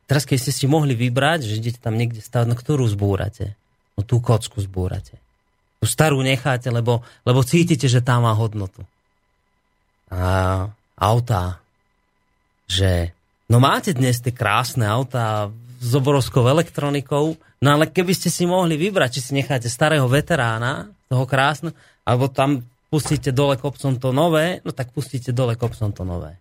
[0.07, 3.57] Teraz keď ste si mohli vybrať, že idete tam niekde stavať, no ktorú zbúrate?
[3.97, 5.17] No tú kocku zbúrate.
[5.81, 8.85] Tú starú necháte, lebo, lebo cítite, že tá má hodnotu.
[10.13, 11.59] A autá,
[12.71, 13.11] že
[13.51, 15.51] no máte dnes tie krásne autá
[15.87, 20.91] s obrovskou elektronikou, no ale keby ste si mohli vybrať, či si necháte starého veterána,
[21.07, 21.71] toho krásne,
[22.03, 26.35] alebo tam pustíte dole kopcom to nové, no tak pustíte dole kopcom to nové.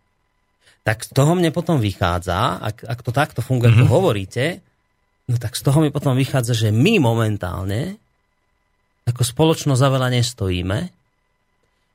[0.85, 3.85] Tak z toho mne potom vychádza, ak, ak to takto funguje, mm-hmm.
[3.85, 3.97] ako mhm.
[3.97, 4.45] hovoríte,
[5.29, 8.01] no tak z toho mi potom vychádza, že my momentálne
[9.05, 10.79] ako spoločnosť za veľa nestojíme,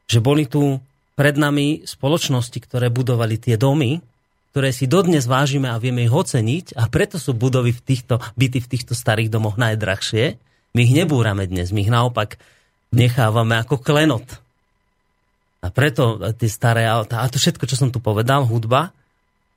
[0.07, 0.79] že boli tu
[1.19, 3.99] pred nami spoločnosti, ktoré budovali tie domy,
[4.51, 8.59] ktoré si dodnes vážime a vieme ich oceniť a preto sú budovy v týchto, byty
[8.59, 10.37] v týchto starých domoch najdrahšie.
[10.75, 12.39] My ich nebúrame dnes, my ich naopak
[12.91, 14.27] nechávame ako klenot.
[15.61, 18.91] A preto tie staré auta, a to všetko, čo som tu povedal, hudba,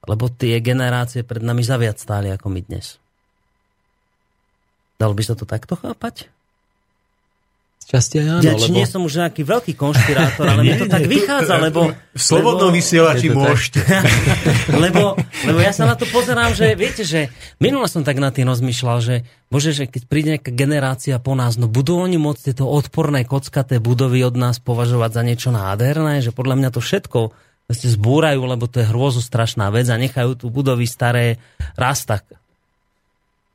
[0.03, 2.99] lebo tie generácie pred nami zaviac stáli ako my dnes.
[4.99, 6.29] Dalo by sa to takto chápať?
[7.83, 8.77] Časti aj áno, ja, či lebo...
[8.79, 11.91] nie som už nejaký veľký konšpirátor, ale mne to tak vychádza, lebo...
[12.13, 12.77] V slobodnom lebo...
[12.79, 13.81] vysielači môžete.
[14.83, 15.17] lebo,
[15.49, 18.97] lebo ja sa na to pozerám, že viete, že minule som tak na tým rozmýšľal,
[19.01, 19.15] že
[19.51, 23.81] bože, že keď príde nejaká generácia po nás, no budú oni môcť tieto odporné kockaté
[23.81, 27.19] budovy od nás považovať za niečo nádherné, že podľa mňa to všetko
[27.67, 31.41] vlastne zbúrajú, lebo to je hrôzo strašná vec a nechajú tu budovy staré
[31.73, 32.27] raz tak.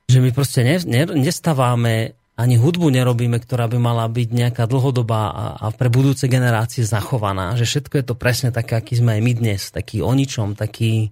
[0.08, 5.22] Že my proste ne, ne, nestaváme ani hudbu nerobíme, ktorá by mala byť nejaká dlhodobá
[5.34, 7.58] a, a pre budúce generácie zachovaná.
[7.58, 9.62] Že všetko je to presne také, aký sme aj my dnes.
[9.74, 11.10] Taký o ničom, taký,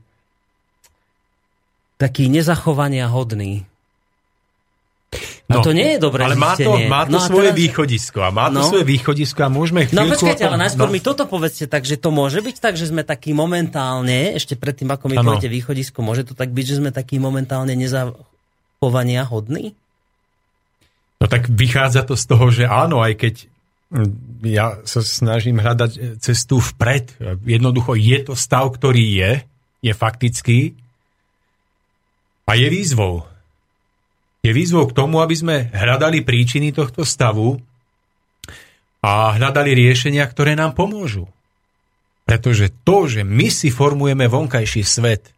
[1.98, 3.66] taký nezachovania hodný.
[5.46, 7.62] No, a to nie je dobré Ale má to, má to no svoje teraz...
[7.62, 8.66] východisko a má to no.
[8.66, 10.02] svoje východisko a môžeme chvíľku...
[10.02, 10.94] No počkajte, ale najskôr no.
[10.94, 15.06] mi toto povedzte, takže to môže byť tak, že sme taký momentálne, ešte predtým, ako
[15.06, 19.78] mi poviete východisko, môže to tak byť, že sme taký momentálne nezachovania hodný?
[21.16, 23.34] No tak vychádza to z toho, že áno, aj keď
[23.92, 24.10] hm,
[24.44, 27.16] ja sa snažím hľadať e, cestu vpred.
[27.44, 29.32] Jednoducho je to stav, ktorý je,
[29.80, 30.76] je faktický
[32.46, 33.24] a je výzvou.
[34.44, 37.58] Je výzvou k tomu, aby sme hľadali príčiny tohto stavu
[39.02, 41.26] a hľadali riešenia, ktoré nám pomôžu.
[42.26, 45.30] Pretože to, že my si formujeme vonkajší svet,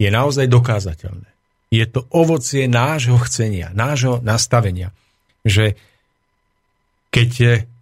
[0.00, 1.28] je naozaj dokázateľné.
[1.68, 4.92] Je to ovocie nášho chcenia, nášho nastavenia
[5.44, 5.78] že
[7.10, 7.30] keď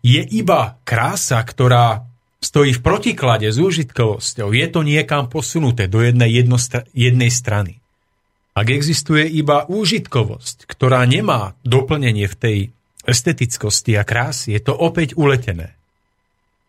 [0.01, 2.09] je iba krása, ktorá
[2.39, 7.83] stojí v protiklade s úžitkovosťou, je to niekam posunuté do jednej, jednostra- jednej strany.
[8.55, 12.59] Ak existuje iba úžitkovosť, ktorá nemá doplnenie v tej
[13.07, 15.79] estetickosti a krásy, je to opäť uletené.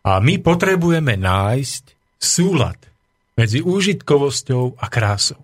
[0.06, 1.82] A my potrebujeme nájsť
[2.16, 2.78] súlad
[3.36, 5.40] medzi úžitkovosťou a krásou.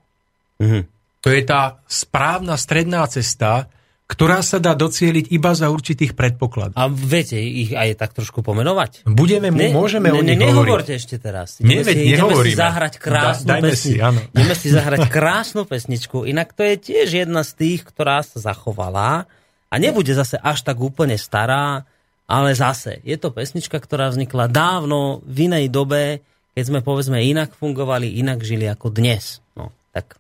[0.61, 0.89] Mhm.
[1.25, 3.67] To je tá správna stredná cesta,
[4.07, 6.79] ktorá sa dá docieliť iba za určitých predpokladov.
[6.79, 9.03] A viete ich aj tak trošku pomenovať?
[9.03, 11.59] Budeme, ne, môžeme ne, o nich ne, Nehovorte ešte teraz.
[11.59, 12.55] Nie, veď, nehovoríme.
[12.55, 14.23] si zahrať krásnu da, pesni, si, áno.
[14.31, 16.23] Ideme si zahrať krásnu pesničku.
[16.23, 19.27] Inak to je tiež jedna z tých, ktorá sa zachovala
[19.67, 21.83] a nebude zase až tak úplne stará,
[22.31, 26.23] ale zase je to pesnička, ktorá vznikla dávno v inej dobe,
[26.55, 29.43] keď sme povedzme inak fungovali, inak žili ako dnes.
[29.59, 30.15] No, tak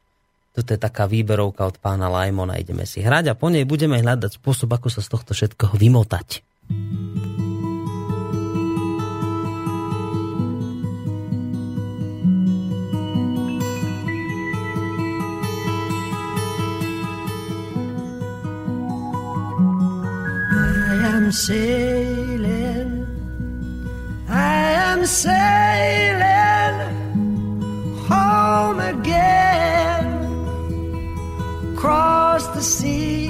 [0.57, 2.57] toto je taká výberovka od pána Lajmona.
[2.57, 6.41] Ideme si hrať a po nej budeme hľadať spôsob, ako sa z tohto všetkoho vymotať.
[20.57, 23.05] I am sailing,
[24.24, 26.77] I am sailing
[28.09, 29.76] home again.
[31.77, 33.28] Across the sea.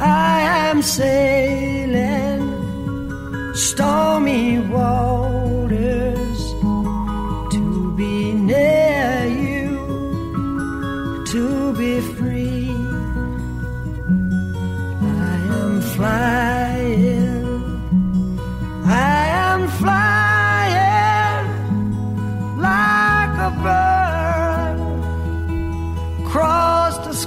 [0.00, 2.42] I am sailing
[3.54, 6.40] stormy waters
[7.54, 9.70] to be near you,
[11.32, 11.44] to
[11.80, 12.74] be free.
[15.30, 17.46] I am flying,
[18.84, 20.17] I am flying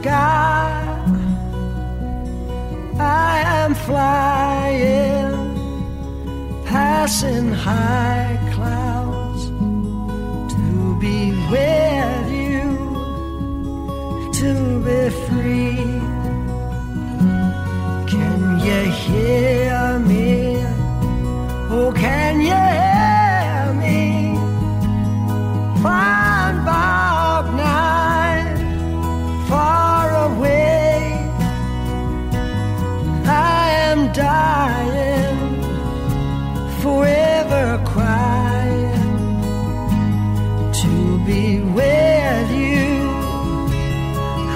[0.01, 0.97] sky.
[2.99, 5.33] I am flying,
[6.65, 9.43] passing high clouds
[10.53, 10.65] to
[11.03, 11.19] be
[11.53, 12.63] with you,
[14.39, 14.51] to
[14.85, 15.85] be free.
[18.11, 20.29] Can you hear me?
[21.73, 23.99] Oh, can you hear me?
[25.81, 26.20] Fly.
[34.31, 35.39] crying,
[36.81, 39.07] forever crying
[40.81, 40.93] to
[41.27, 41.45] be
[41.77, 42.87] with you.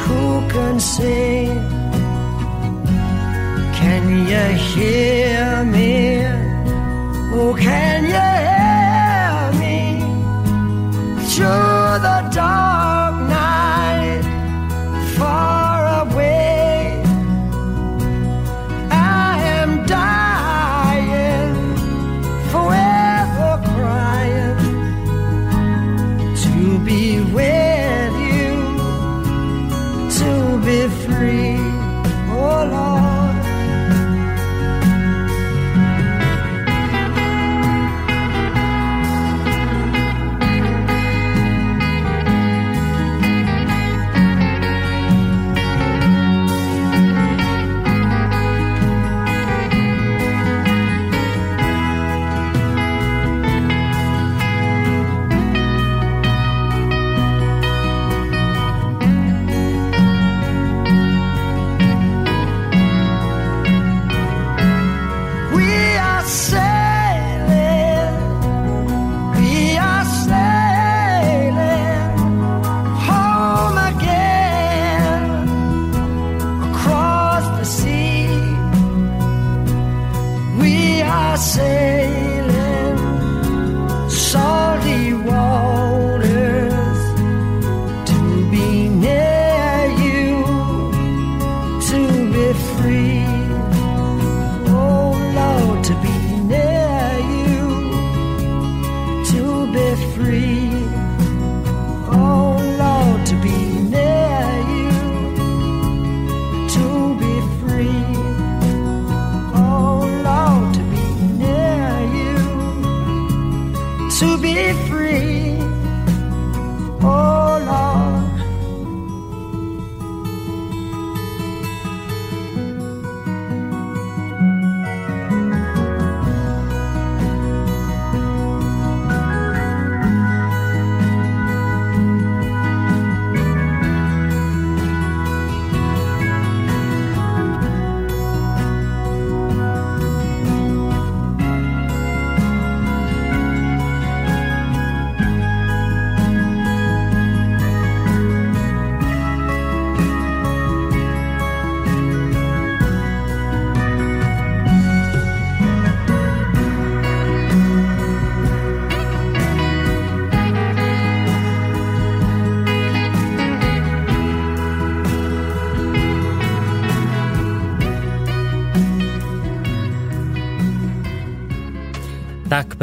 [0.03, 0.23] Who
[0.53, 1.47] can say?
[3.79, 5.93] Can you hear me?
[7.37, 9.77] Oh, can you hear me
[11.29, 12.74] through the dark?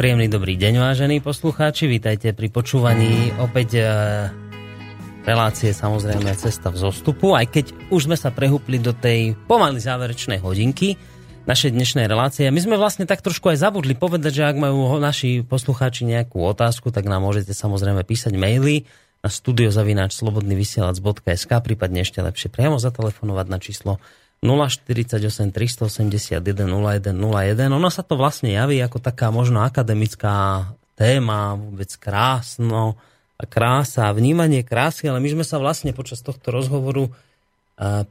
[0.03, 1.87] Príjemný dobrý deň, vážení poslucháči.
[1.87, 3.87] Vítajte pri počúvaní opäť e,
[5.23, 10.43] relácie samozrejme Cesta v zostupu, aj keď už sme sa prehúpli do tej pomaly záverečnej
[10.43, 10.99] hodinky
[11.47, 12.51] našej dnešnej relácie.
[12.51, 16.91] My sme vlastne tak trošku aj zabudli povedať, že ak majú naši poslucháči nejakú otázku,
[16.91, 18.83] tak nám môžete samozrejme písať maily
[19.23, 24.03] na studiozavináč.slobodnyvysielac.sk prípadne ešte lepšie priamo zatelefonovať na číslo
[24.43, 27.71] 048 381 0101.
[27.71, 30.67] Ono sa to vlastne javí ako taká možno akademická
[30.99, 32.99] téma, vôbec krásno
[33.47, 37.11] krása vnímanie krásy, ale my sme sa vlastne počas tohto rozhovoru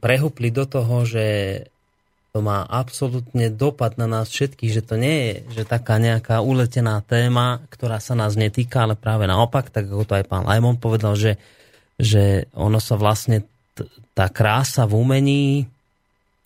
[0.01, 1.25] prehúpli do toho, že
[2.33, 7.05] to má absolútne dopad na nás všetkých, že to nie je že taká nejaká uletená
[7.05, 11.13] téma, ktorá sa nás netýka, ale práve naopak, tak ako to aj pán Lajmon povedal,
[11.13, 11.37] že,
[12.01, 13.45] že ono sa vlastne
[14.17, 15.45] tá krása v umení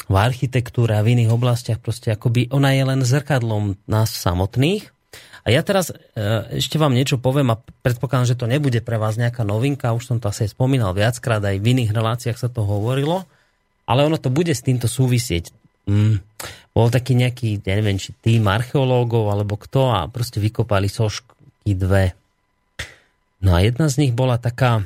[0.07, 4.88] v architektúre a v iných oblastiach proste akoby ona je len zrkadlom nás samotných.
[5.43, 5.95] A ja teraz e,
[6.59, 10.17] ešte vám niečo poviem a predpokladám, že to nebude pre vás nejaká novinka, už som
[10.19, 13.23] to asi spomínal viackrát, aj v iných reláciách sa to hovorilo,
[13.88, 15.55] ale ono to bude s týmto súvisieť.
[15.88, 16.19] Mm,
[16.75, 22.11] bol taký nejaký, ja neviem, či tým archeológov alebo kto a proste vykopali sošky dve.
[23.39, 24.84] No a jedna z nich bola taká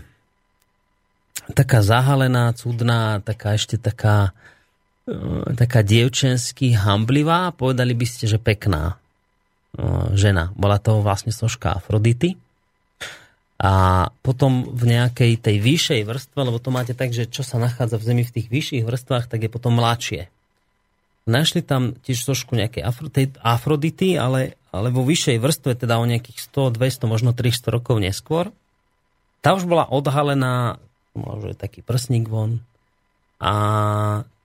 [1.52, 4.32] taká zahalená, cudná, taká ešte taká
[5.56, 9.00] taká dievčensky hamblivá, povedali by ste, že pekná
[10.16, 10.52] žena.
[10.56, 12.36] Bola to vlastne soška Afrodity.
[13.62, 18.02] A potom v nejakej tej vyššej vrstve, lebo to máte tak, že čo sa nachádza
[18.02, 20.34] v Zemi v tých vyšších vrstvách, tak je potom mladšie.
[21.30, 22.82] Našli tam tiež sošku nejakej
[23.46, 28.50] Afrodity, ale, ale vo vyššej vrstve, teda o nejakých 100, 200, možno 300 rokov neskôr,
[29.46, 30.82] tá už bola odhalená,
[31.14, 32.66] možno taký prsník von,
[33.42, 33.54] a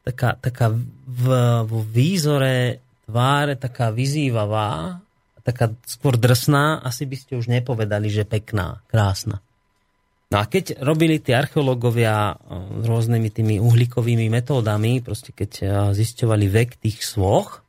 [0.07, 0.71] taká, taká
[1.07, 1.25] v,
[1.67, 5.03] v výzore tváre taká vyzývavá,
[5.43, 9.43] taká skôr drsná, asi by ste už nepovedali, že pekná, krásna.
[10.27, 12.39] No a keď robili tí archeológovia eh,
[12.83, 17.63] rôznymi tými uhlíkovými metódami, proste keď eh, zisťovali vek tých svoch,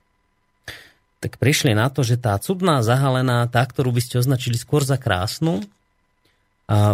[1.18, 5.01] tak prišli na to, že tá cudná zahalená, tá, ktorú by ste označili skôr za
[5.01, 5.65] krásnu,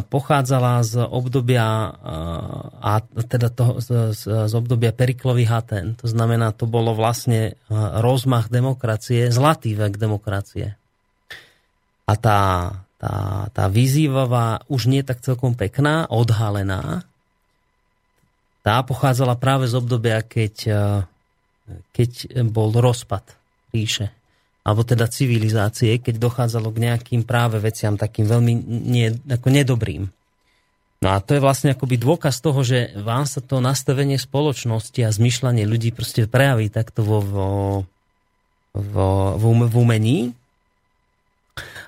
[0.08, 1.66] pochádzala z obdobia
[2.78, 2.94] a
[3.26, 5.98] teda to, z, z obdobia Periklových Haten.
[5.98, 10.78] To znamená, to bolo vlastne rozmach demokracie, zlatý vek demokracie.
[12.06, 12.42] A tá,
[13.02, 13.16] tá,
[13.50, 17.02] tá vyzývavá, už nie tak celkom pekná, odhalená,
[18.62, 20.56] tá pochádzala práve z obdobia, keď,
[21.92, 22.12] keď
[22.46, 23.26] bol rozpad
[23.74, 24.14] ríše
[24.64, 30.08] alebo teda civilizácie, keď dochádzalo k nejakým práve veciam takým veľmi nie, ako nedobrým.
[31.04, 35.12] No a to je vlastne akoby dôkaz toho, že vám sa to nastavenie spoločnosti a
[35.12, 37.50] zmyšľanie ľudí proste prejaví takto vo, vo,
[38.72, 40.32] vo, vo, v umení.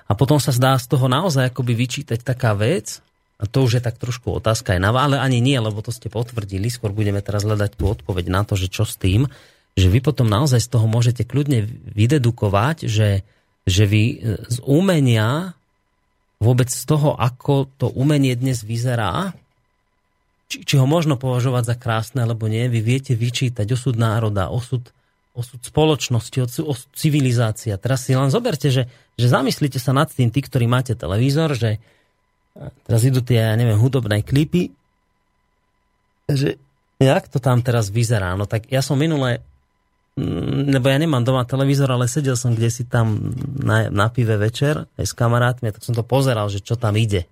[0.04, 3.00] A potom sa zdá z toho naozaj akoby vyčítať taká vec,
[3.40, 6.12] a to už je tak trošku otázka aj na ale ani nie, lebo to ste
[6.12, 9.28] potvrdili, skôr budeme teraz hľadať tú odpoveď na to, že čo s tým,
[9.76, 13.22] že vy potom naozaj z toho môžete kľudne vydedukovať, že,
[13.68, 14.16] že vy e,
[14.48, 15.52] z umenia,
[16.40, 19.36] vôbec z toho, ako to umenie dnes vyzerá,
[20.48, 24.80] či, či ho možno považovať za krásne, alebo nie, vy viete vyčítať osud národa, osud,
[25.36, 27.76] osud spoločnosti, osud civilizácia.
[27.76, 28.88] Teraz si len zoberte, že,
[29.20, 31.76] že zamyslite sa nad tým, tí, ktorí máte televízor, že
[32.88, 34.72] teraz idú tie, ja neviem, hudobné klipy,
[36.32, 36.56] že
[36.96, 38.32] jak to tam teraz vyzerá?
[38.34, 39.44] No tak ja som minule
[40.16, 44.88] lebo ja nemám doma televízor, ale sedel som kde si tam na, na pive večer
[44.96, 47.28] aj s kamarátmi, tak som to pozeral, že čo tam ide.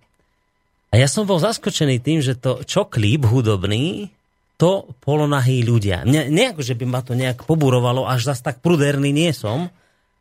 [0.93, 4.13] A ja som bol zaskočený tým, že to, čo klip hudobný,
[4.61, 6.07] to polonahí ľudia.
[6.07, 9.73] Ne, nejako, že by ma to nejak poburovalo, až zas tak pruderný nie som,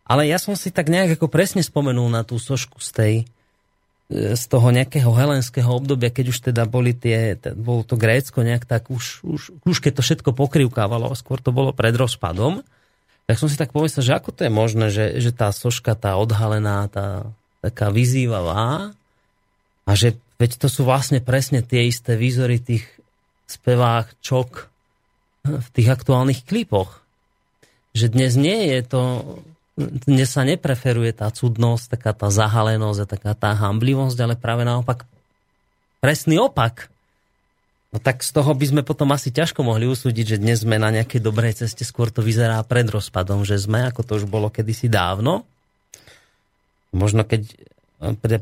[0.07, 3.13] ale ja som si tak nejak ako presne spomenul na tú sošku z tej,
[4.13, 8.93] z toho nejakého helenského obdobia, keď už teda boli tie, bolo to Grécko nejak tak
[8.93, 12.61] už, už, už keď to všetko pokrivkávalo, skôr to bolo pred rozpadom,
[13.25, 16.13] tak som si tak pomyslel, že ako to je možné, že, že tá soška, tá
[16.19, 17.25] odhalená, tá
[17.63, 18.93] taká vyzývavá
[19.87, 22.85] a že veď to sú vlastne presne tie isté výzory tých
[23.47, 24.67] spevách čok
[25.47, 27.01] v tých aktuálnych klipoch.
[27.95, 29.01] Že dnes nie je to
[29.77, 35.09] dnes sa nepreferuje tá cudnosť, taká tá zahalenosť a taká tá hamblivosť, ale práve naopak
[35.97, 36.93] presný opak.
[37.89, 40.93] No tak z toho by sme potom asi ťažko mohli usúdiť, že dnes sme na
[40.93, 44.89] nejakej dobrej ceste, skôr to vyzerá pred rozpadom, že sme, ako to už bolo kedysi
[44.89, 45.45] dávno.
[46.93, 47.49] Možno keď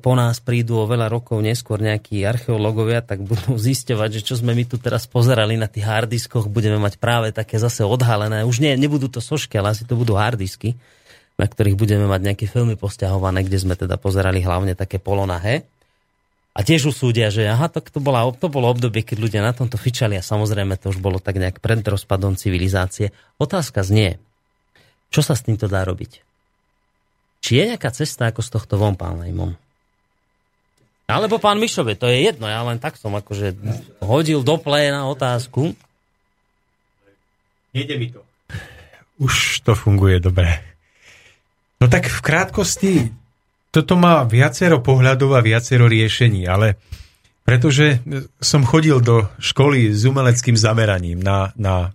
[0.04, 4.52] po nás prídu o veľa rokov neskôr nejakí archeológovia, tak budú zisťovať, že čo sme
[4.52, 8.44] my tu teraz pozerali na tých hardiskoch, budeme mať práve také zase odhalené.
[8.44, 10.76] Už nie, nebudú to sošky, ale asi to budú hardisky
[11.42, 15.66] na ktorých budeme mať nejaké filmy posťahované, kde sme teda pozerali hlavne také polonahé.
[16.54, 19.82] A tiež usúdia, že aha, tak to, bola, to bolo obdobie, keď ľudia na tomto
[19.82, 23.10] fičali a samozrejme to už bolo tak nejak pred rozpadom civilizácie.
[23.42, 24.22] Otázka znie,
[25.10, 26.22] čo sa s týmto dá robiť?
[27.42, 29.58] Či je nejaká cesta ako z tohto von, pán Lejmon?
[31.10, 33.58] Alebo pán Mišove, to je jedno, ja len tak som akože
[34.04, 35.74] hodil do pléna otázku.
[37.74, 38.22] Nejde mi to.
[39.18, 40.72] Už to funguje dobre.
[41.82, 42.94] No tak v krátkosti,
[43.74, 46.78] toto má viacero pohľadov a viacero riešení, ale
[47.42, 48.06] pretože
[48.38, 51.90] som chodil do školy s umeleckým zameraním na, na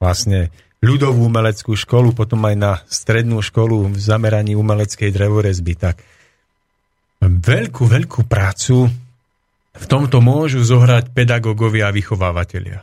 [0.00, 0.48] vlastne
[0.80, 6.00] ľudovú umeleckú školu, potom aj na strednú školu v zameraní umeleckej drevorezby, tak
[7.20, 8.88] veľkú, veľkú prácu
[9.76, 12.80] v tomto môžu zohrať pedagógovia a vychovávateľia.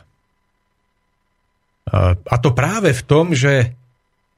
[2.24, 3.74] A to práve v tom, že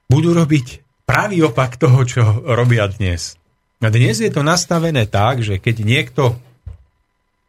[0.08, 3.38] budú robiť pravý opak toho, čo robia dnes.
[3.80, 6.34] A dnes je to nastavené tak, že keď niekto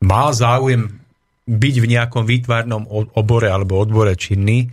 [0.06, 1.02] má záujem
[1.48, 2.86] byť v nejakom výtvarnom
[3.16, 4.70] obore alebo odbore činný,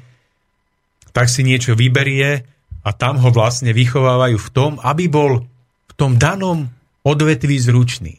[1.15, 2.43] tak si niečo vyberie
[2.85, 5.47] a tam ho vlastne vychovávajú v tom, aby bol
[5.89, 6.69] v tom danom
[7.06, 8.19] odvetví zručný.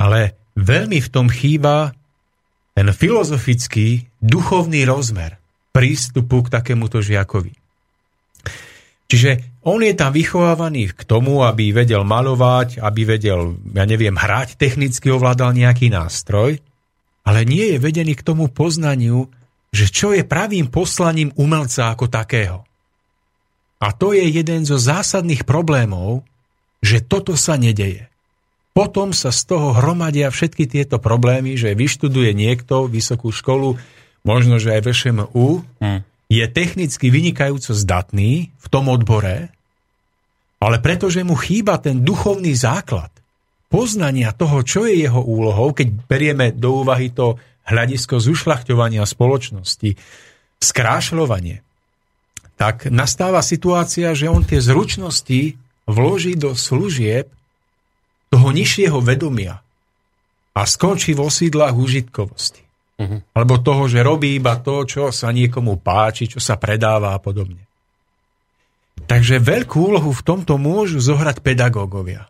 [0.00, 1.92] Ale veľmi v tom chýba
[2.72, 5.36] ten filozofický, duchovný rozmer
[5.76, 7.59] prístupu k takémuto žiakovi.
[9.10, 14.54] Čiže on je tam vychovávaný k tomu, aby vedel malovať, aby vedel, ja neviem, hrať,
[14.54, 16.62] technicky ovládal nejaký nástroj,
[17.26, 19.26] ale nie je vedený k tomu poznaniu,
[19.74, 22.62] že čo je pravým poslaním umelca ako takého.
[23.82, 26.22] A to je jeden zo zásadných problémov,
[26.78, 28.06] že toto sa nedeje.
[28.70, 33.74] Potom sa z toho hromadia všetky tieto problémy, že vyštuduje niekto vysokú školu,
[34.22, 39.50] možno, že aj VŠMU, hmm je technicky vynikajúco zdatný v tom odbore,
[40.62, 43.10] ale pretože mu chýba ten duchovný základ
[43.66, 47.34] poznania toho, čo je jeho úlohou, keď berieme do úvahy to
[47.66, 49.98] hľadisko zušľachťovania spoločnosti,
[50.62, 51.66] skrášľovanie,
[52.54, 55.58] tak nastáva situácia, že on tie zručnosti
[55.88, 57.26] vloží do služieb
[58.30, 59.64] toho nižšieho vedomia
[60.54, 62.69] a skončí vo sídlach užitkovosti.
[63.00, 63.24] Uh-huh.
[63.32, 67.64] Alebo toho, že robí iba to, čo sa niekomu páči, čo sa predáva a podobne.
[69.08, 72.28] Takže veľkú úlohu v tomto môžu zohrať pedagógovia.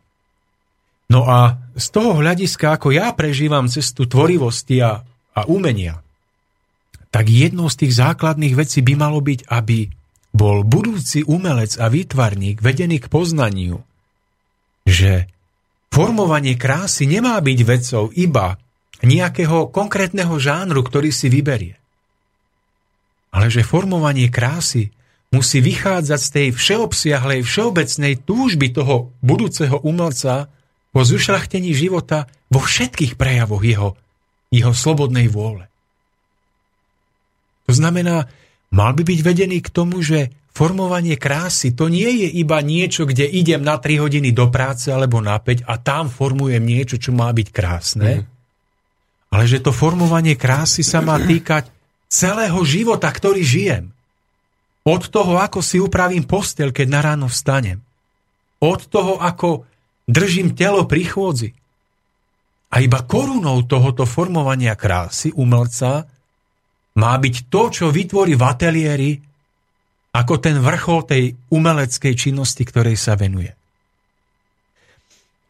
[1.10, 5.02] No a z toho hľadiska, ako ja prežívam cestu tvorivosti a,
[5.34, 5.98] a umenia,
[7.10, 9.90] tak jednou z tých základných vecí by malo byť, aby
[10.30, 13.82] bol budúci umelec a výtvarník vedený k poznaniu,
[14.86, 15.26] že
[15.90, 18.54] formovanie krásy nemá byť vecou iba
[19.04, 21.76] nejakého konkrétneho žánru, ktorý si vyberie.
[23.30, 24.92] Ale že formovanie krásy
[25.30, 30.50] musí vychádzať z tej všeobsiahlej, všeobecnej túžby toho budúceho umelca
[30.90, 33.94] po zušľachtení života vo všetkých prejavoch jeho,
[34.50, 35.70] jeho slobodnej vôle.
[37.70, 38.26] To znamená,
[38.74, 43.30] mal by byť vedený k tomu, že formovanie krásy to nie je iba niečo, kde
[43.30, 47.30] idem na 3 hodiny do práce alebo na 5 a tam formujem niečo, čo má
[47.30, 48.29] byť krásne, mm
[49.30, 51.70] ale že to formovanie krásy sa má týkať
[52.10, 53.94] celého života, ktorý žijem.
[54.82, 57.78] Od toho, ako si upravím postel, keď na ráno vstanem.
[58.58, 59.64] Od toho, ako
[60.10, 61.48] držím telo pri chôdzi.
[62.74, 66.06] A iba korunou tohoto formovania krásy umelca
[66.98, 69.10] má byť to, čo vytvorí v ateliéri
[70.10, 73.54] ako ten vrchol tej umeleckej činnosti, ktorej sa venuje.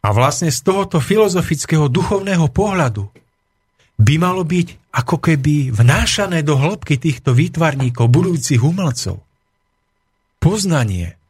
[0.01, 3.20] A vlastne z tohoto filozofického duchovného pohľadu
[4.01, 9.21] by malo byť ako keby vnášané do hĺbky týchto výtvarníkov, budúcich umelcov.
[10.41, 11.21] Poznanie,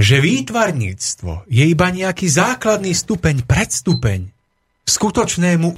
[0.00, 4.20] že výtvarníctvo je iba nejaký základný stupeň, predstupeň
[4.88, 5.68] skutočnému.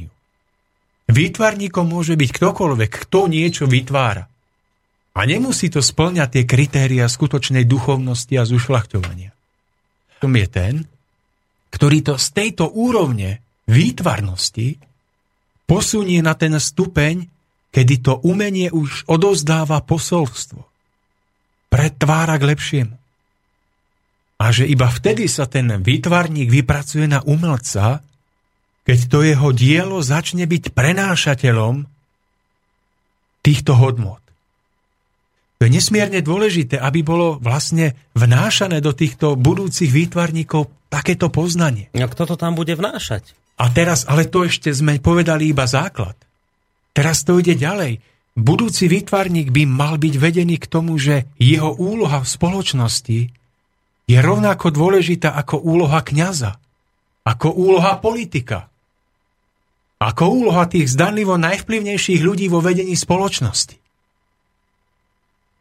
[1.06, 4.30] Výtvarníkom môže byť ktokoľvek, kto niečo vytvára.
[5.16, 9.30] A nemusí to splňať tie kritéria skutočnej duchovnosti a zušľachťovania.
[10.22, 10.74] Tom je ten,
[11.74, 14.85] ktorý to z tejto úrovne výtvarnosti
[15.66, 17.26] posunie na ten stupeň,
[17.74, 20.64] kedy to umenie už odozdáva posolstvo.
[21.68, 22.96] Pretvára k lepšiemu.
[24.36, 28.04] A že iba vtedy sa ten výtvarník vypracuje na umelca,
[28.86, 31.74] keď to jeho dielo začne byť prenášateľom
[33.42, 34.22] týchto hodnot.
[35.56, 41.88] To je nesmierne dôležité, aby bolo vlastne vnášané do týchto budúcich výtvarníkov takéto poznanie.
[41.96, 43.32] A kto to tam bude vnášať?
[43.56, 46.16] A teraz, ale to ešte sme povedali iba základ.
[46.92, 48.04] Teraz to ide ďalej.
[48.36, 53.20] Budúci výtvarník by mal byť vedený k tomu, že jeho úloha v spoločnosti
[54.06, 56.60] je rovnako dôležitá ako úloha kňaza,
[57.24, 58.68] ako úloha politika,
[60.04, 63.80] ako úloha tých zdanlivo najvplyvnejších ľudí vo vedení spoločnosti.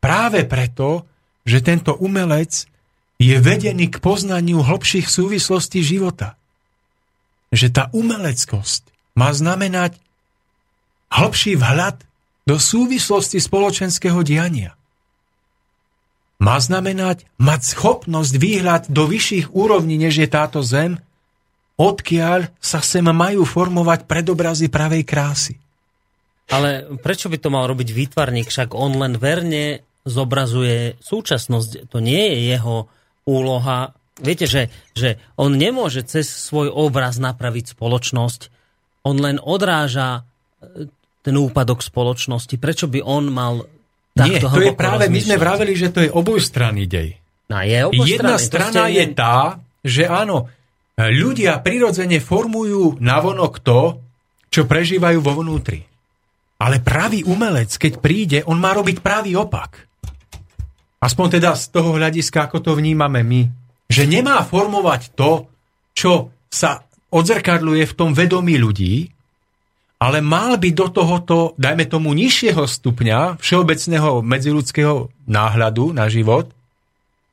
[0.03, 1.07] Práve preto,
[1.47, 2.67] že tento umelec
[3.15, 6.35] je vedený k poznaniu hlbších súvislostí života–
[7.55, 8.83] že tá umeleckosť
[9.15, 9.97] má znamenať
[11.09, 12.03] hlbší vhľad
[12.45, 14.77] do súvislosti spoločenského diania.
[16.37, 20.99] Má znamenať mať schopnosť výhľad do vyšších úrovní, než je táto zem,
[21.79, 25.55] odkiaľ sa sem majú formovať predobrazy pravej krásy.
[26.51, 28.51] Ale prečo by to mal robiť výtvarník?
[28.51, 31.89] Však on len verne zobrazuje súčasnosť.
[31.89, 32.85] To nie je jeho
[33.25, 38.41] úloha Viete, že, že on nemôže cez svoj obraz napraviť spoločnosť,
[39.03, 40.23] on len odráža
[40.63, 40.87] e,
[41.19, 42.55] ten úpadok spoločnosti.
[42.55, 43.67] Prečo by on mal
[44.15, 47.09] takto Nie, to je práve, my sme vraveli, že to je obojstranný dej.
[47.51, 50.47] No, je Jedna strana je tá, že áno,
[50.95, 53.81] ľudia prirodzene formujú navonok to,
[54.47, 55.83] čo prežívajú vo vnútri.
[56.55, 59.83] Ale pravý umelec, keď príde, on má robiť pravý opak.
[61.03, 65.49] Aspoň teda z toho hľadiska, ako to vnímame my že nemá formovať to,
[65.95, 66.83] čo sa
[67.13, 69.15] odzrkadluje v tom vedomí ľudí,
[69.95, 76.51] ale mal by do tohoto, dajme tomu, nižšieho stupňa všeobecného medziludského náhľadu na život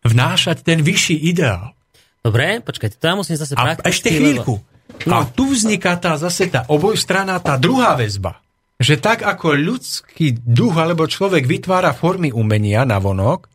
[0.07, 1.75] vnášať ten vyšší ideál.
[2.23, 4.63] Dobre, počkajte, to ja musím zase A ešte chvíľku.
[5.11, 5.13] No.
[5.19, 8.39] A tu vzniká tá zase tá obojstrana, tá druhá väzba.
[8.79, 13.52] Že tak ako ľudský duch alebo človek vytvára formy umenia na vonok,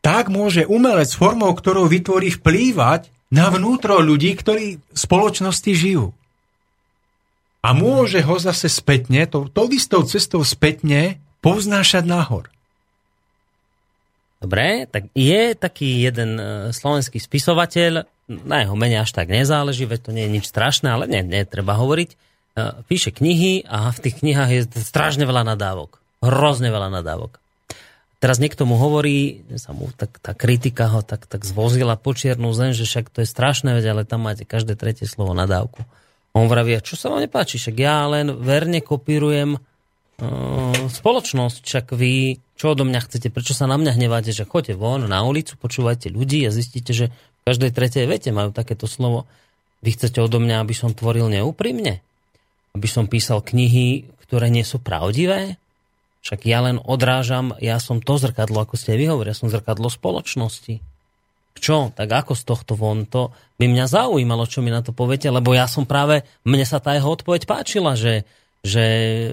[0.00, 6.16] tak môže umelec formou, ktorou vytvorí vplývať na vnútro ľudí, ktorí v spoločnosti žijú.
[7.60, 12.48] A môže ho zase spätne, to, to istou cestou spätne povznášať nahor.
[14.40, 20.00] Dobre, tak je taký jeden e, slovenský spisovateľ, na jeho mene až tak nezáleží, veď
[20.00, 22.10] to nie je nič strašné, ale nie, nie treba hovoriť.
[22.14, 22.16] E,
[22.88, 26.00] píše knihy a v tých knihách je strašne veľa nadávok.
[26.24, 27.36] Hrozne veľa nadávok.
[28.20, 32.52] Teraz niekto mu hovorí, sa mu tak, tá kritika ho tak, tak zvozila po čiernu
[32.52, 35.80] zem, že však to je strašné, veď, ale tam máte každé tretie slovo nadávku.
[36.36, 42.38] On vraví, čo sa vám nepáči, však ja len verne kopírujem uh, spoločnosť, však vy
[42.60, 46.12] čo odo mňa chcete, prečo sa na mňa hneváte, že chodte von na ulicu, počúvajte
[46.12, 49.24] ľudí a zistíte, že v každej tretej vete majú takéto slovo.
[49.80, 52.04] Vy chcete odo mňa, aby som tvoril neúprimne?
[52.76, 55.56] Aby som písal knihy, ktoré nie sú pravdivé?
[56.20, 60.84] Však ja len odrážam, ja som to zrkadlo, ako ste vyhovorili, ja som zrkadlo spoločnosti.
[61.56, 61.92] Čo?
[61.92, 63.08] Tak ako z tohto von?
[63.08, 66.80] To by mňa zaujímalo, čo mi na to poviete, lebo ja som práve, mne sa
[66.80, 68.28] tá jeho odpoveď páčila, že,
[68.64, 68.84] že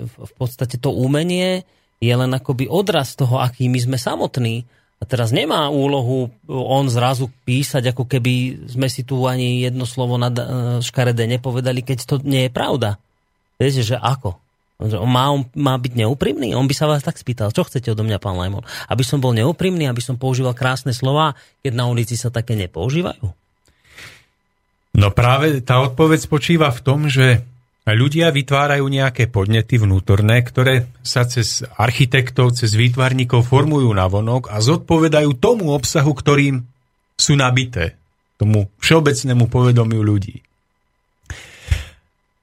[0.04, 1.68] v podstate to umenie
[2.00, 4.64] je len akoby odraz toho, aký my sme samotní.
[4.98, 10.18] A teraz nemá úlohu on zrazu písať, ako keby sme si tu ani jedno slovo
[10.18, 10.34] na
[10.82, 12.98] škaredé nepovedali, keď to nie je pravda.
[13.62, 14.42] Viete, že ako?
[14.78, 16.54] On má, on má byť neúprimný?
[16.54, 18.62] On by sa vás tak spýtal, čo chcete odo mňa, pán Lajmon?
[18.86, 21.34] Aby som bol neúprimný, aby som používal krásne slova,
[21.66, 23.26] keď na ulici sa také nepoužívajú?
[24.98, 27.42] No práve tá odpoveď spočíva v tom, že
[27.90, 34.62] ľudia vytvárajú nejaké podnety vnútorné, ktoré sa cez architektov, cez výtvarníkov formujú na vonok a
[34.62, 36.66] zodpovedajú tomu obsahu, ktorým
[37.18, 37.98] sú nabité,
[38.38, 40.47] tomu všeobecnému povedomiu ľudí.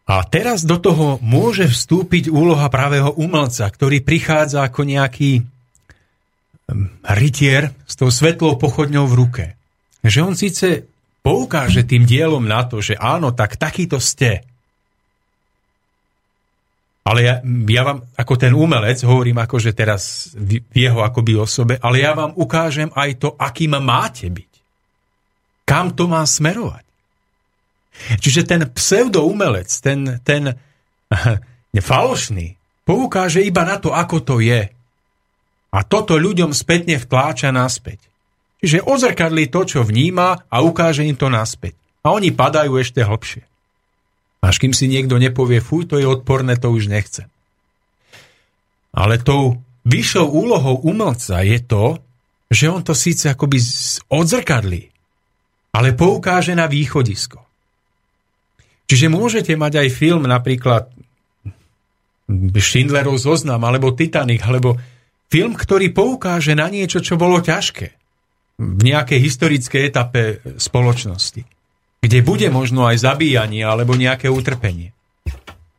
[0.05, 5.41] A teraz do toho môže vstúpiť úloha pravého umelca, ktorý prichádza ako nejaký
[7.05, 9.45] rytier s tou svetlou pochodňou v ruke.
[10.05, 10.85] Že on síce
[11.25, 14.45] poukáže tým dielom na to, že áno, tak takýto ste,
[17.05, 17.35] ale ja,
[17.69, 22.33] ja vám, ako ten umelec, hovorím akože teraz v jeho akoby osobe, ale ja vám
[22.33, 24.53] ukážem aj to, akým máte byť.
[25.69, 26.84] Kam to má smerovať.
[27.95, 30.59] Čiže ten pseudoumelec, ten, ten
[31.91, 34.69] falošný, poukáže iba na to, ako to je.
[35.75, 37.99] A toto ľuďom spätne vtláča naspäť.
[38.63, 41.75] Čiže ozrkadlí to, čo vníma a ukáže im to naspäť.
[42.07, 43.43] A oni padajú ešte hlbšie.
[44.45, 47.29] Až kým si niekto nepovie, fuj, to je odporné, to už nechcem.
[48.95, 52.01] Ale tou vyššou úlohou umelca je to,
[52.49, 53.61] že on to síce akoby
[54.09, 54.83] odzrkadlí,
[55.77, 57.44] ale poukáže na východisko.
[58.85, 60.93] Čiže môžete mať aj film napríklad
[62.57, 64.77] Schindlerov zoznam, alebo Titanic, alebo
[65.29, 67.89] film, ktorý poukáže na niečo, čo bolo ťažké
[68.55, 70.23] v nejakej historickej etape
[70.63, 71.43] spoločnosti
[72.05, 74.93] kde bude možno aj zabíjanie alebo nejaké utrpenie.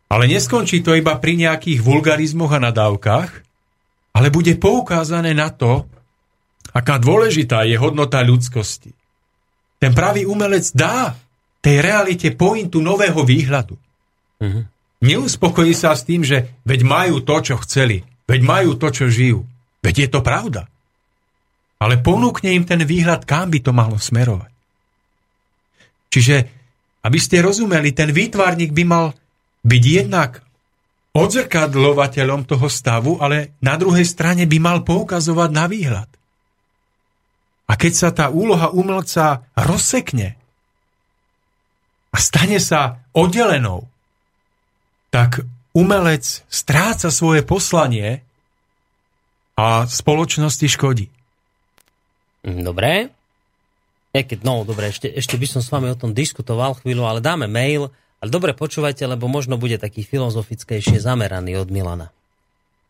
[0.10, 3.32] Ale neskončí to iba pri nejakých vulgarizmoch a nadávkach,
[4.18, 5.86] ale bude poukázané na to,
[6.74, 8.90] aká dôležitá je hodnota ľudskosti.
[9.78, 11.14] Ten pravý umelec dá
[11.66, 13.74] tej realite pointu nového výhľadu.
[13.74, 14.64] Uh-huh.
[15.02, 19.42] Neuspokojí sa s tým, že veď majú to, čo chceli, veď majú to, čo žijú.
[19.82, 20.70] Veď je to pravda.
[21.82, 24.54] Ale ponúkne im ten výhľad, kam by to malo smerovať.
[26.14, 26.38] Čiže,
[27.02, 29.18] aby ste rozumeli, ten výtvarník by mal
[29.66, 30.46] byť jednak
[31.18, 36.10] odzrkadlovateľom toho stavu, ale na druhej strane by mal poukazovať na výhľad.
[37.66, 40.45] A keď sa tá úloha umelca rozsekne
[42.16, 43.92] a stane sa oddelenou,
[45.12, 45.44] tak
[45.76, 48.24] umelec stráca svoje poslanie
[49.60, 51.12] a spoločnosti škodí.
[52.48, 53.12] Dobre,
[54.16, 57.52] keď, no dobre, ešte, ešte by som s vami o tom diskutoval chvíľu, ale dáme
[57.52, 57.92] mail.
[58.24, 62.16] Ale dobre počúvajte, lebo možno bude taký filozofickejšie zameraný od Milana.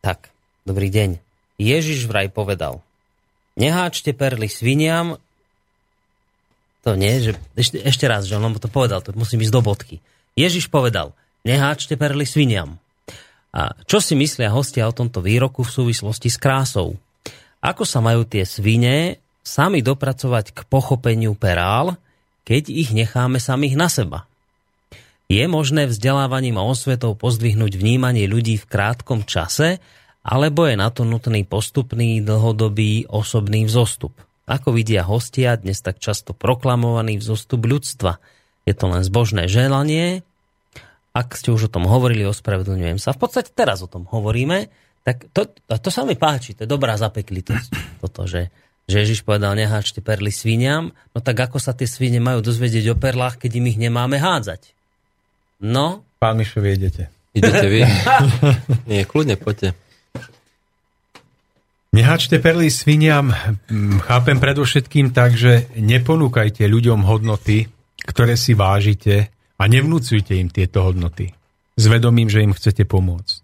[0.05, 0.29] Tak,
[0.69, 1.17] dobrý deň.
[1.57, 2.85] Ježiš vraj povedal,
[3.57, 5.17] neháčte perly sviniam,
[6.85, 9.95] to nie, že ešte, ešte raz, že on to povedal, to musím ísť do bodky.
[10.37, 12.77] Ježiš povedal, neháčte perly sviniam.
[13.49, 17.01] A čo si myslia hostia o tomto výroku v súvislosti s krásou?
[17.57, 21.97] Ako sa majú tie svine sami dopracovať k pochopeniu perál,
[22.45, 24.29] keď ich necháme samých na seba.
[25.25, 29.81] Je možné vzdelávaním a osvetou pozdvihnúť vnímanie ľudí v krátkom čase,
[30.21, 34.13] alebo je na to nutný postupný, dlhodobý, osobný vzostup.
[34.45, 38.21] Ako vidia hostia dnes tak často proklamovaný vzostup ľudstva.
[38.69, 40.21] Je to len zbožné želanie.
[41.17, 43.17] Ak ste už o tom hovorili, ospravedlňujem sa.
[43.17, 44.69] V podstate teraz o tom hovoríme.
[45.01, 47.69] Tak to, to sa mi páči, to je dobrá zapeklitosť.
[48.05, 48.53] Toto, že
[48.85, 52.95] že Ježiš povedal, neháčte perly sviniam, no tak ako sa tie svine majú dozvedieť o
[52.95, 54.77] perlách, keď im ich nemáme hádzať?
[55.57, 56.05] No?
[56.21, 57.09] Pán Mišo, vy idete.
[57.33, 57.81] Idete vy?
[58.89, 59.73] Nie, kľudne, poďte.
[61.95, 63.31] Nehačte perly sviniam,
[64.03, 67.71] chápem predovšetkým tak, že neponúkajte ľuďom hodnoty,
[68.03, 71.31] ktoré si vážite a nevnúcujte im tieto hodnoty.
[71.79, 73.35] Zvedomím, že im chcete pomôcť.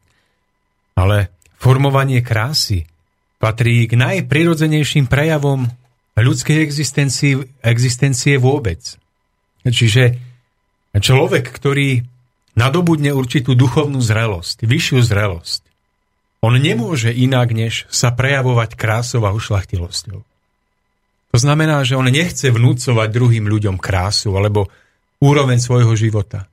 [0.99, 2.91] Ale formovanie krásy
[3.39, 5.71] patrí k najprirodzenejším prejavom
[6.19, 8.83] ľudskej existencie, existencie vôbec.
[9.63, 10.19] Čiže
[10.99, 12.03] človek, ktorý
[12.59, 15.70] nadobudne určitú duchovnú zrelosť, vyššiu zrelosť,
[16.41, 20.19] on nemôže inak, než sa prejavovať krásou a ušlachtilosťou.
[21.31, 24.67] To znamená, že on nechce vnúcovať druhým ľuďom krásu alebo
[25.21, 26.49] úroveň svojho života.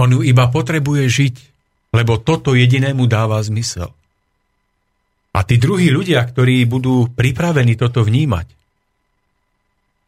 [0.00, 1.34] On ju iba potrebuje žiť,
[1.94, 3.92] lebo toto jedinému dáva zmysel.
[5.34, 8.50] A tí druhí ľudia, ktorí budú pripravení toto vnímať,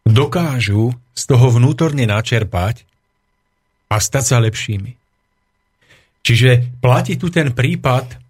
[0.07, 2.83] dokážu z toho vnútorne načerpať
[3.91, 4.93] a stať sa lepšími.
[6.27, 8.26] Čiže platí tu ten prípad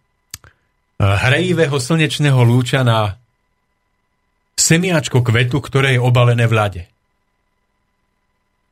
[1.01, 3.21] hrejivého slnečného lúča na
[4.57, 6.83] semiačko kvetu, ktoré je obalené v ľade.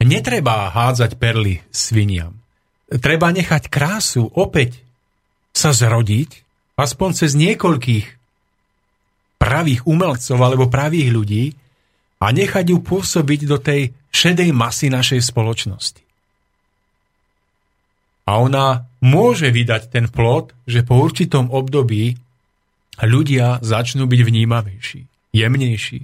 [0.05, 2.37] Netreba hádzať perly sviniam.
[3.01, 4.85] Treba nechať krásu opäť
[5.57, 6.45] sa zrodiť,
[6.77, 8.07] aspoň cez niekoľkých
[9.41, 11.45] pravých umelcov alebo pravých ľudí
[12.21, 16.04] a nechať ju pôsobiť do tej šedej masy našej spoločnosti.
[18.25, 22.17] A ona môže vydať ten plod, že po určitom období
[23.05, 25.01] ľudia začnú byť vnímavejší,
[25.37, 26.01] jemnejší,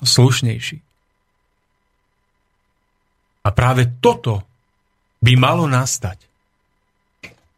[0.00, 0.78] slušnejší.
[3.42, 4.46] A práve toto
[5.20, 6.18] by malo nastať.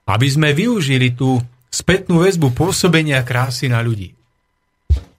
[0.05, 1.41] Aby sme využili tú
[1.73, 4.13] spätnú väzbu pôsobenia krásy na ľudí.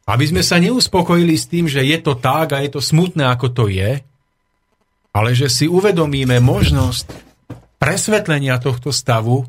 [0.05, 3.49] Aby sme sa neuspokojili s tým, že je to tak a je to smutné, ako
[3.49, 3.97] to je,
[5.15, 7.24] ale že si uvedomíme možnosť
[7.77, 9.45] presvetlenia tohto stavu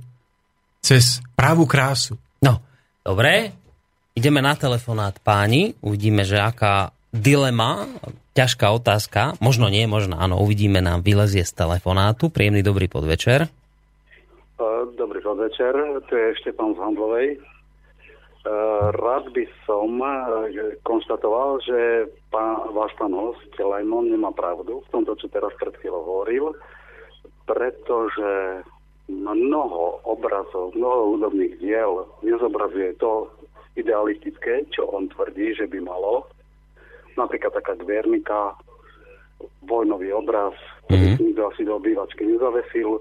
[0.82, 2.14] cez pravú krásu.
[2.38, 2.62] No,
[3.02, 3.50] dobre,
[4.14, 7.88] ideme na telefonát páni, uvidíme, že aká dilema,
[8.36, 12.28] ťažká otázka, možno nie, možno áno, uvidíme, nám vylezie z telefonátu.
[12.28, 13.48] Príjemný dobrý podvečer.
[14.96, 15.72] Dobrý podvečer,
[16.06, 17.28] tu je ešte pán z Handlovej.
[18.94, 19.98] Rád by som
[20.86, 26.02] konštatoval, že pán, váš pán host, Lajmon, nemá pravdu v tomto, čo teraz pred chvíľou
[26.06, 26.54] hovoril
[27.46, 28.62] pretože
[29.06, 33.30] mnoho obrazov, mnoho hudobných diel nezobrazuje to
[33.78, 36.26] idealistické, čo on tvrdí, že by malo.
[37.14, 38.56] Napríklad taká Gvernika,
[39.62, 40.56] vojnový obraz,
[40.90, 41.16] mm-hmm.
[41.22, 42.98] nikto asi do obývačky nezavesil.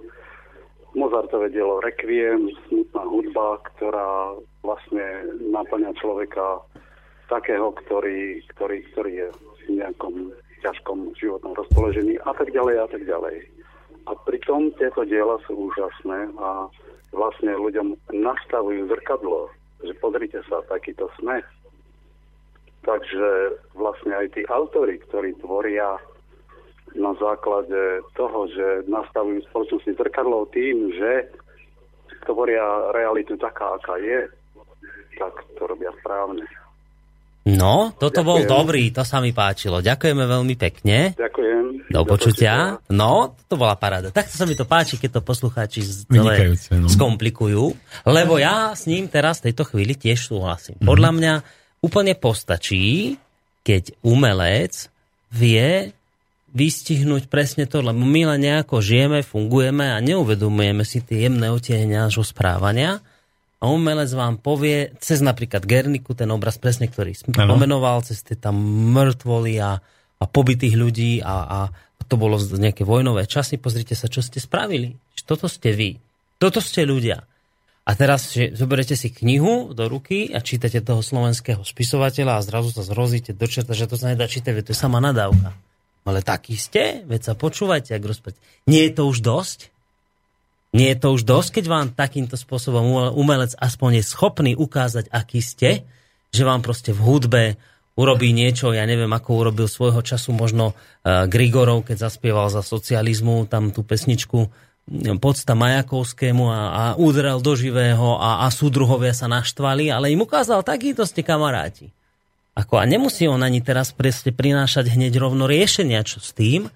[0.95, 5.03] Mozartové dielo Requiem, smutná hudba, ktorá vlastne
[5.51, 6.63] naplňa človeka
[7.27, 10.31] takého, ktorý, ktorý, ktorý je v nejakom
[10.63, 13.54] ťažkom životnom rozpoložení a tak ďalej a tak ďalej.
[14.05, 16.69] A pritom tieto diela sú úžasné a
[17.09, 19.49] vlastne ľuďom nastavujú zrkadlo,
[19.81, 21.41] že pozrite sa, takýto sme.
[22.85, 25.97] Takže vlastne aj tí autory, ktorí tvoria
[26.93, 31.33] na základe toho, že nastavujú spoločnosti zrkadlo tým, že
[32.29, 34.29] tvoria realitu taká, aká je,
[35.17, 36.45] tak to robia správne.
[37.45, 38.29] No, toto Ďakujem.
[38.29, 39.77] bol dobrý, to sa mi páčilo.
[39.77, 41.13] Ďakujeme veľmi pekne.
[41.13, 41.93] Ďakujem.
[41.93, 42.81] Do počutia.
[42.89, 44.09] No, to bola paráda.
[44.09, 46.89] Takto sa mi to páči, keď to poslucháči no.
[46.89, 47.69] skomplikujú.
[48.09, 50.81] Lebo ja s ním teraz v tejto chvíli tiež súhlasím.
[50.81, 50.89] Mm-hmm.
[50.89, 51.33] Podľa mňa
[51.85, 53.21] úplne postačí,
[53.61, 54.89] keď umelec
[55.29, 55.93] vie
[56.55, 61.93] vystihnúť presne to, lebo my len nejako žijeme, fungujeme a neuvedomujeme si tie jemné otiene
[61.99, 63.05] nášho správania
[63.59, 68.35] a umelec vám povie, cez napríklad Gerniku, ten obraz presne, ktorý som pomenoval, cez tie
[68.35, 68.59] tam
[68.91, 69.79] mŕtvoly a,
[70.19, 71.59] a pobytých ľudí a, a
[72.05, 74.93] to bolo z nejaké vojnové časy, pozrite sa, čo ste spravili.
[75.25, 75.97] Toto ste vy.
[76.37, 77.25] Toto ste ľudia.
[77.85, 82.73] A teraz že zoberete si knihu do ruky a čítate toho slovenského spisovateľa a zrazu
[82.73, 85.53] sa zrozíte do čerta, že to sa nedá čítať, to je sama nadávka.
[86.05, 88.41] Ale taký ste, veď sa počúvajte, ak rozprávate.
[88.69, 89.73] Nie je to už dosť?
[90.75, 95.39] Nie je to už dosť, keď vám takýmto spôsobom umelec aspoň je schopný ukázať, aký
[95.39, 95.87] ste,
[96.35, 97.43] že vám proste v hudbe
[97.95, 103.47] urobí niečo, ja neviem, ako urobil svojho času možno uh, Grigorov, keď zaspieval za socializmu
[103.47, 104.51] tam tú pesničku
[105.17, 110.61] podsta Majakovskému a, a udrel do živého a, a súdruhovia sa naštvali, ale im ukázal,
[110.61, 111.89] takýto ste kamaráti.
[112.53, 116.69] Ako, a nemusí on ani teraz presne prinášať hneď rovno riešenia, čo s tým,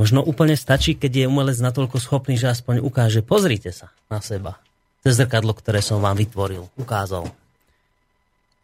[0.00, 4.56] Možno úplne stačí, keď je umelec natoľko schopný, že aspoň ukáže, pozrite sa na seba.
[5.04, 7.28] Cez zrkadlo, ktoré som vám vytvoril, ukázal.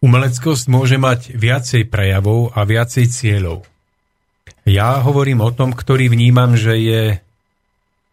[0.00, 3.68] Umeleckosť môže mať viacej prejavov a viacej cieľov.
[4.64, 7.02] Ja hovorím o tom, ktorý vnímam, že je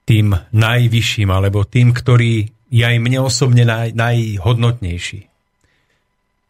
[0.03, 5.31] tým najvyšším, alebo tým, ktorý je aj mne osobne naj, najhodnotnejší.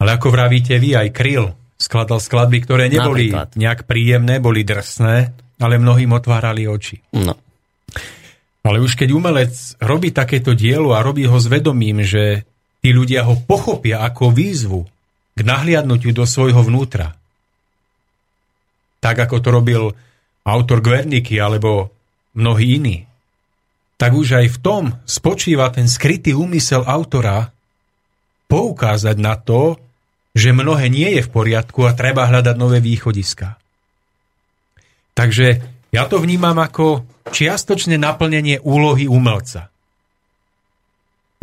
[0.01, 3.59] Ale ako vravíte vy, aj Kryl skladal skladby, ktoré neboli Napríklad.
[3.59, 6.99] nejak príjemné, boli drsné, ale mnohým otvárali oči.
[7.15, 7.39] No.
[8.63, 12.43] Ale už keď umelec robí takéto dielo a robí ho s vedomím, že
[12.83, 14.83] tí ľudia ho pochopia ako výzvu
[15.33, 17.15] k nahliadnutiu do svojho vnútra,
[19.03, 19.83] tak ako to robil
[20.43, 21.91] autor Guerniky alebo
[22.35, 22.97] mnohí iní,
[23.95, 27.51] tak už aj v tom spočíva ten skrytý úmysel autora
[28.51, 29.79] poukázať na to,
[30.35, 33.62] že mnohé nie je v poriadku a treba hľadať nové východiska.
[35.13, 35.47] Takže
[35.93, 39.69] ja to vnímam ako čiastočné naplnenie úlohy umelca.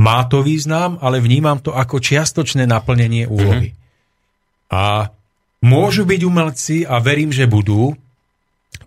[0.01, 3.73] Má to význam, ale vnímam to ako čiastočné naplnenie úlohy.
[3.73, 4.75] Mm-hmm.
[4.75, 5.13] A
[5.61, 7.93] Môžu byť umelci, a verím, že budú,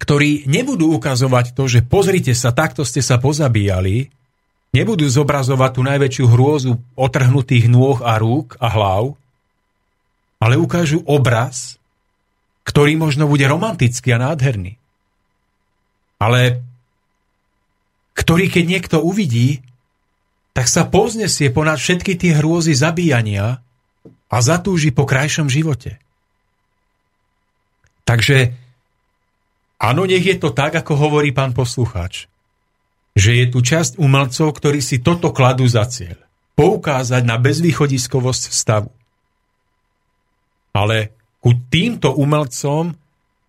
[0.02, 4.10] ktorí nebudú ukazovať to, že pozrite sa, takto ste sa pozabíjali,
[4.74, 9.14] nebudú zobrazovať tú najväčšiu hrôzu otrhnutých nôh a rúk a hlav,
[10.42, 11.78] ale ukážu obraz,
[12.64, 14.80] ktorý možno bude romantický a nádherný.
[16.19, 16.64] Ale
[18.16, 19.59] ktorý keď niekto uvidí,
[20.53, 23.59] tak sa poznesie ponad všetky tie hrôzy zabíjania
[24.30, 25.98] a zatúži po krajšom živote.
[28.06, 28.53] Takže
[29.82, 32.30] áno, nech je to tak, ako hovorí pán poslucháč,
[33.17, 36.22] že je tu časť umelcov, ktorí si toto kladú za cieľ.
[36.53, 38.93] Poukázať na bezvýchodiskovosť stavu.
[40.74, 41.14] Ale
[41.44, 42.96] ku týmto umelcom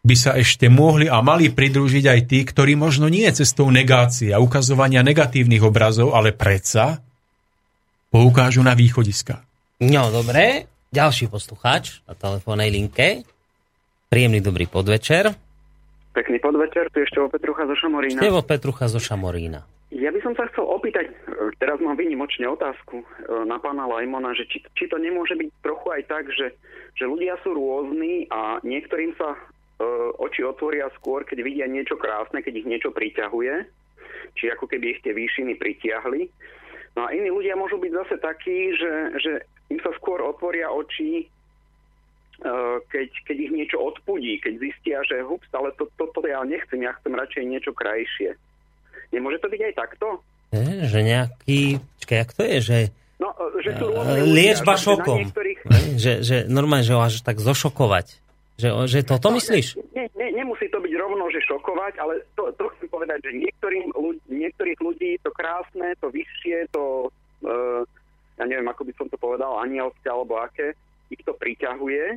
[0.05, 4.43] by sa ešte mohli a mali pridružiť aj tí, ktorí možno nie cestou negácie a
[4.43, 7.01] ukazovania negatívnych obrazov, ale predsa
[8.13, 9.41] poukážu na východiska.
[9.81, 13.25] No dobre, ďalší poslucháč na telefónnej linke.
[14.13, 15.33] Príjemný dobrý podvečer.
[16.15, 18.21] Pekný podvečer, tu ešte o Petrucha zo Šamorína.
[18.23, 19.67] Ste o Petrucha zo Šamorína.
[19.91, 21.11] Ja by som sa chcel opýtať,
[21.59, 23.07] teraz mám vynimočne otázku e,
[23.45, 26.55] na pána Lajmona, že či, či to nemôže byť trochu aj tak, že,
[26.95, 29.39] že ľudia sú rôzni a niektorým sa e,
[30.21, 33.55] oči otvoria skôr, keď vidia niečo krásne, keď ich niečo priťahuje,
[34.39, 36.31] či ako keby ich tie výšiny pritiahli.
[36.95, 39.33] No a iní ľudia môžu byť zase takí, že, že
[39.75, 41.27] im sa skôr otvoria oči
[42.43, 46.43] Eh, keď, keď ich niečo odpudí, keď zistia, že hups, ale to, to, to ja
[46.43, 48.35] nechcem, ja chcem radšej niečo krajšie.
[49.15, 50.19] Nemôže to byť aj takto?
[50.55, 51.61] Je, že nejaký...
[51.99, 52.79] Čakaj, jak to je, že...
[53.19, 55.19] No, eh, že sú uh, liečba ľudia, šokom.
[55.27, 55.59] Niektorých...
[56.03, 58.23] že, že normálne, že ho až tak zošokovať.
[58.55, 59.83] Že, že toto no, myslíš?
[59.99, 63.91] Ne, ne, nemusí to byť rovno, že šokovať, ale to, to chcem povedať, že niektorým
[63.91, 67.11] ľudí, niektorých ľudí to krásne, to vyššie, to,
[67.43, 67.83] uh,
[68.39, 70.79] ja neviem, ako by som to povedal, anielské alebo aké,
[71.11, 72.15] ich to priťahuje,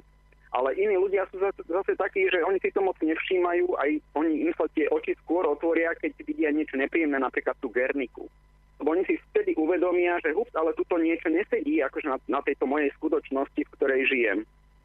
[0.55, 4.47] ale iní ľudia sú zase, zase takí, že oni si to moc nevšímajú, aj oni
[4.47, 8.31] im sa tie oči skôr otvoria, keď vidia niečo nepríjemné, napríklad tú Gerniku.
[8.77, 12.69] Lebo oni si vtedy uvedomia, že hup, ale tuto niečo nesedí akože na, na tejto
[12.69, 14.39] mojej skutočnosti, v ktorej žijem.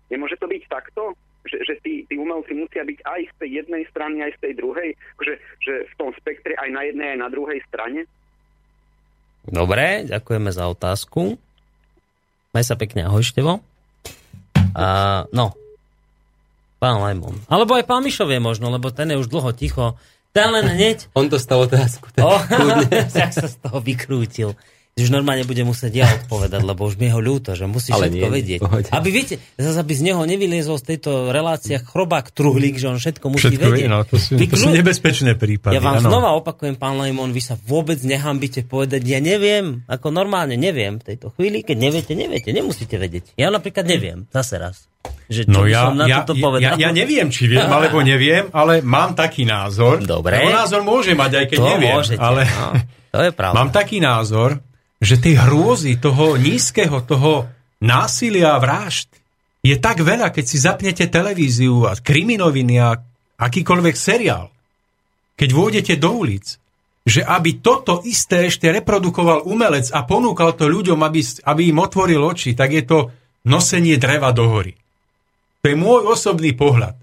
[0.09, 1.13] Nemôže to byť takto?
[1.43, 4.53] Že, že tí, tí umelci musia byť aj z tej jednej strany, aj z tej
[4.59, 4.91] druhej?
[5.19, 8.07] Akože, že v tom spektre aj na jednej, aj na druhej strane?
[9.43, 11.35] Dobre, ďakujeme za otázku.
[12.55, 13.72] Maj sa pekne, ahoj Števo.
[14.75, 15.55] A, no,
[16.83, 17.39] pán Lajmon.
[17.47, 19.95] Alebo aj pán Mišov je možno, lebo ten je už dlho ticho.
[20.33, 21.09] Ten len hneď...
[21.19, 22.09] On dostal otázku.
[22.13, 22.41] Tak oh,
[23.15, 24.57] sa z toho vykrútil
[24.93, 28.13] už normálne bude musieť ja odpovedať, lebo už mi je ho ľúto, že musí Ale
[28.13, 28.61] všetko nie, vedieť.
[28.61, 28.89] Pohode.
[28.93, 33.25] Aby viete, zase aby z neho nevyliezol z tejto relácie chrobák truhlík, že on všetko
[33.33, 33.89] musí všetko vedieť.
[33.89, 35.81] Je, no, to, sú, to sú nebezpečné prípady.
[35.81, 36.13] Ja vám ano.
[36.13, 41.17] znova opakujem, pán Lajmon, vy sa vôbec nehambite povedať, ja neviem, ako normálne neviem v
[41.17, 43.33] tejto chvíli, keď neviete, neviete, nemusíte vedieť.
[43.41, 44.93] Ja napríklad neviem, zase raz.
[45.33, 46.77] Že no ja, som na ja, toto povedal?
[46.77, 50.05] Ja, ja neviem, či viem, alebo neviem, ale mám taký názor.
[50.05, 50.37] Dobre.
[50.37, 51.95] Lebo názor môže mať, aj keď to neviem.
[51.97, 52.69] Môžete, ale no,
[53.09, 53.57] to je pravda.
[53.59, 54.61] Mám taký názor,
[55.03, 57.51] že tej hrôzy, toho nízkeho, toho
[57.83, 59.11] násilia a vražd
[59.67, 62.99] je tak veľa, keď si zapnete televíziu a kriminoviny a
[63.39, 64.55] akýkoľvek seriál.
[65.35, 66.59] Keď vôjdete do ulic,
[67.03, 72.23] že aby toto isté ešte reprodukoval umelec a ponúkal to ľuďom, aby, aby im otvoril
[72.23, 72.99] oči, tak je to
[73.43, 74.79] nosenie dreva do hory.
[75.63, 76.95] To je môj osobný pohľad.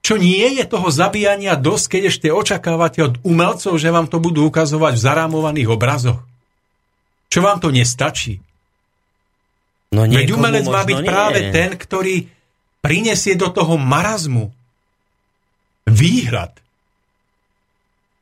[0.00, 4.48] Čo nie je toho zabíjania dosť, keď ešte očakávate od umelcov, že vám to budú
[4.48, 6.20] ukazovať v zarámovaných obrazoch?
[7.26, 8.38] Čo vám to nestačí?
[9.94, 11.08] No Veď umelec má byť nie.
[11.08, 12.26] práve ten, ktorý
[12.82, 14.50] prinesie do toho marazmu
[15.86, 16.54] výhľad.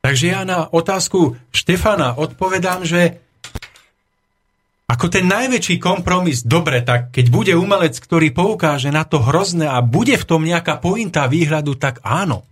[0.04, 3.24] Takže ja na otázku Štefana odpovedám, že
[4.84, 9.80] ako ten najväčší kompromis, dobre, tak keď bude umelec, ktorý poukáže na to hrozné a
[9.80, 12.44] bude v tom nejaká pointa výhľadu, tak áno.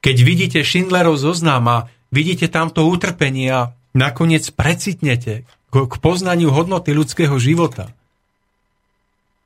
[0.00, 7.38] Keď vidíte Schindlerov zoznam a vidíte tamto utrpenie a nakoniec precitnete k poznaniu hodnoty ľudského
[7.38, 7.94] života.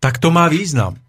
[0.00, 1.00] tak to má význam.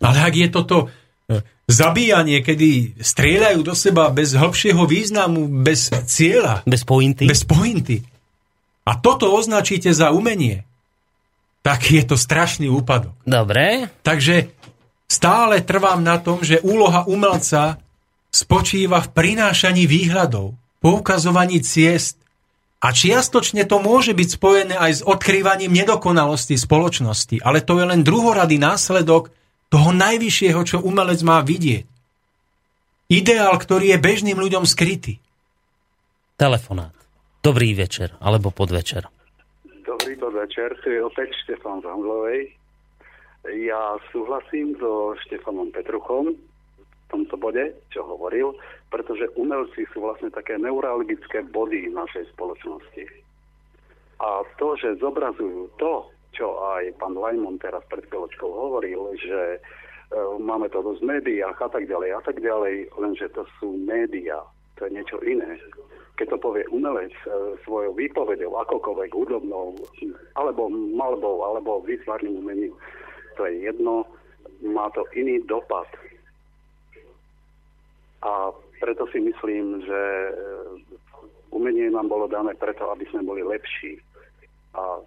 [0.00, 6.60] Ale ak je toto e, zabíjanie, kedy strieľajú do seba bez hĺbšieho významu, bez cieľa.
[6.68, 7.24] Bez pointy.
[7.24, 8.04] Bez pointy.
[8.84, 10.64] A toto označíte za umenie,
[11.60, 13.12] tak je to strašný úpadok.
[13.28, 13.92] Dobre.
[14.04, 14.52] Takže
[15.08, 17.80] stále trvám na tom, že úloha umelca
[18.32, 22.20] spočíva v prinášaní výhľadov, poukazovaní ciest
[22.80, 28.00] a čiastočne to môže byť spojené aj s odkrývaním nedokonalosti spoločnosti, ale to je len
[28.00, 29.28] druhoradý následok
[29.68, 31.84] toho najvyššieho, čo umelec má vidieť.
[33.12, 35.20] Ideál, ktorý je bežným ľuďom skrytý.
[36.40, 36.96] Telefonát.
[37.44, 39.04] Dobrý večer, alebo podvečer.
[39.84, 42.56] Dobrý podvečer, tu je opäť Štefan Zanglovej.
[43.44, 46.36] Ja súhlasím so Štefanom Petruchom
[47.10, 48.54] tomto bode, čo hovoril,
[48.88, 53.04] pretože umelci sú vlastne také neurologické body našej spoločnosti.
[54.20, 59.58] A to, že zobrazujú to, čo aj pán Lajmon teraz pred chvíľočkou hovoril, že e,
[60.38, 64.38] máme to v médiách a tak ďalej a tak ďalej, lenže to sú médiá,
[64.78, 65.58] to je niečo iné
[66.20, 69.72] keď to povie umelec e, svojou výpovedou, akokoľvek hudobnou,
[70.36, 72.76] alebo malbou, alebo výtvarným umením,
[73.40, 74.04] to je jedno,
[74.60, 75.88] má to iný dopad.
[78.20, 80.32] A preto si myslím, že e,
[81.52, 84.00] umenie nám bolo dané preto, aby sme boli lepší.
[84.76, 85.00] A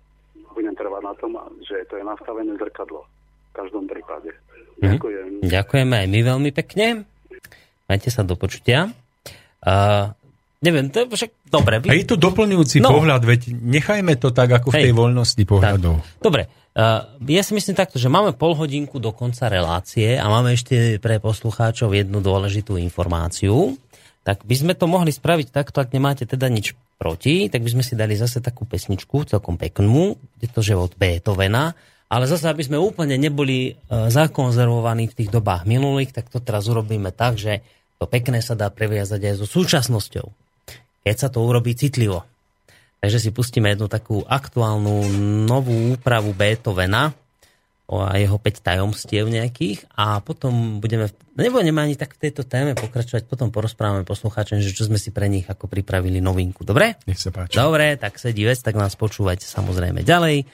[0.54, 1.32] budem trvať na tom,
[1.66, 3.06] že to je nastavené zrkadlo.
[3.50, 4.34] V každom prípade.
[4.82, 4.98] Mhm.
[4.98, 5.28] Ďakujem.
[5.42, 5.50] Mm.
[5.50, 6.86] Ďakujeme aj my veľmi pekne.
[7.86, 8.90] Majte sa do počutia.
[9.64, 10.12] Uh,
[10.64, 11.84] Neviem, to je však dobre.
[11.84, 11.92] Vy...
[11.92, 12.96] A je to doplňujúci no.
[12.96, 16.00] pohľad, veď nechajme to tak, ako v tej voľnosti pohľadov.
[16.00, 16.24] Tak.
[16.24, 16.48] Dobre,
[17.24, 21.22] ja si myslím takto, že máme pol hodinku do konca relácie a máme ešte pre
[21.22, 23.78] poslucháčov jednu dôležitú informáciu.
[24.26, 27.84] Tak by sme to mohli spraviť takto, ak nemáte teda nič proti, tak by sme
[27.84, 31.76] si dali zase takú pesničku, celkom peknú, je to že od Beethovena,
[32.08, 36.72] ale zase, aby sme úplne neboli uh, zakonzervovaní v tých dobách minulých, tak to teraz
[36.72, 37.60] urobíme tak, že
[38.00, 40.28] to pekné sa dá previazať aj so súčasnosťou
[41.04, 42.24] keď sa to urobí citlivo.
[43.04, 45.12] Takže si pustíme jednu takú aktuálnu
[45.44, 47.12] novú úpravu Beethovena
[47.92, 53.28] a jeho 5 tajomstiev nejakých a potom budeme, nebudeme ani tak v tejto téme pokračovať,
[53.28, 56.64] potom porozprávame poslucháčom, že čo sme si pre nich ako pripravili novinku.
[56.64, 56.96] Dobre?
[57.04, 57.60] Nech sa páči.
[57.60, 60.48] Dobre, tak sedí vec, tak nás počúvajte samozrejme ďalej.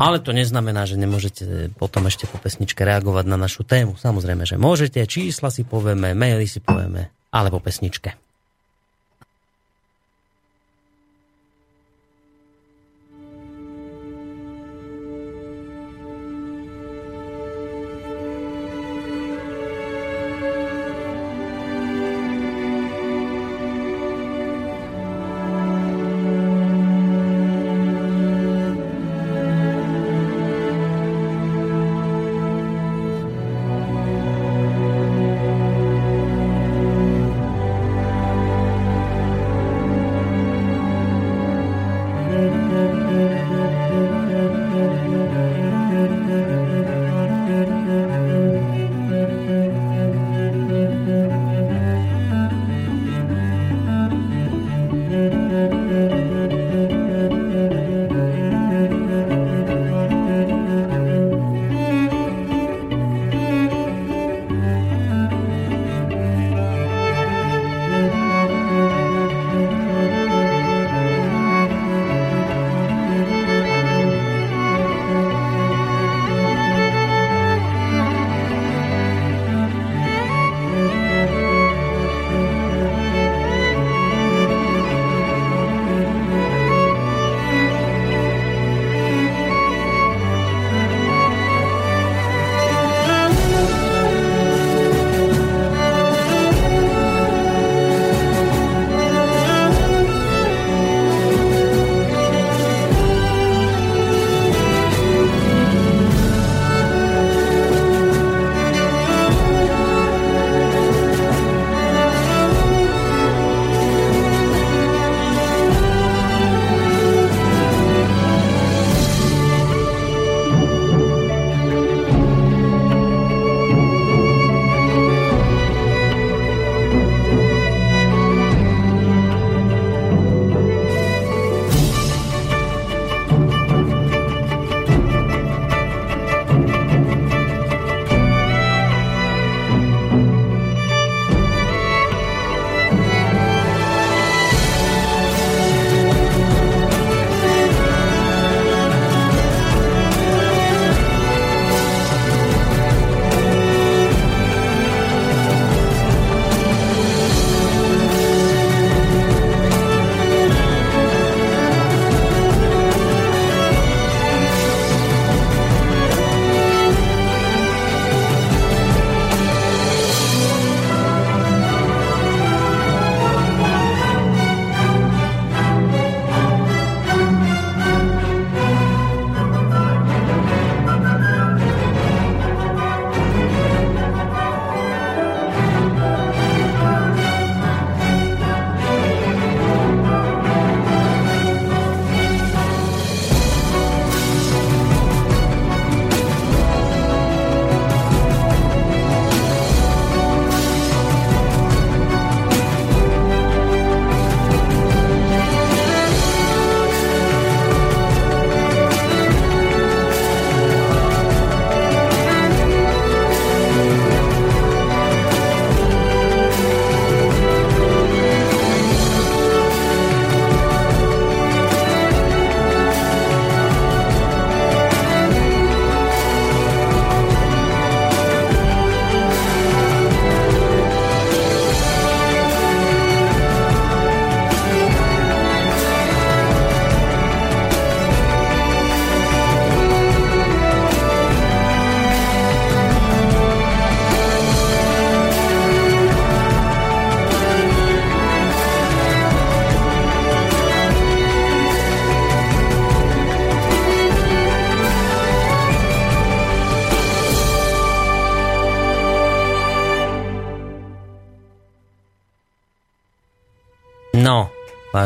[0.00, 4.00] Ale to neznamená, že nemôžete potom ešte po pesničke reagovať na našu tému.
[4.00, 8.25] Samozrejme, že môžete, čísla si povieme, maily si povieme, alebo pesničke.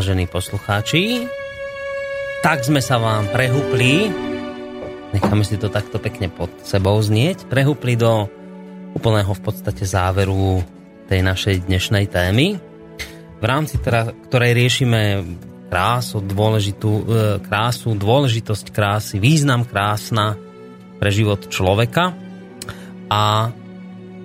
[0.01, 1.29] Vážení poslucháči.
[2.41, 4.09] Tak sme sa vám prehupli,
[5.13, 8.25] necháme si to takto pekne pod sebou znieť, prehupli do
[8.97, 10.65] úplného v podstate záveru
[11.05, 12.57] tej našej dnešnej témy,
[13.37, 15.21] v rámci teda, ktorej riešime
[15.69, 17.05] krásu, dôležitú, e,
[17.45, 20.41] krásu, dôležitosť krásy, význam krásna
[20.97, 22.17] pre život človeka.
[23.13, 23.53] A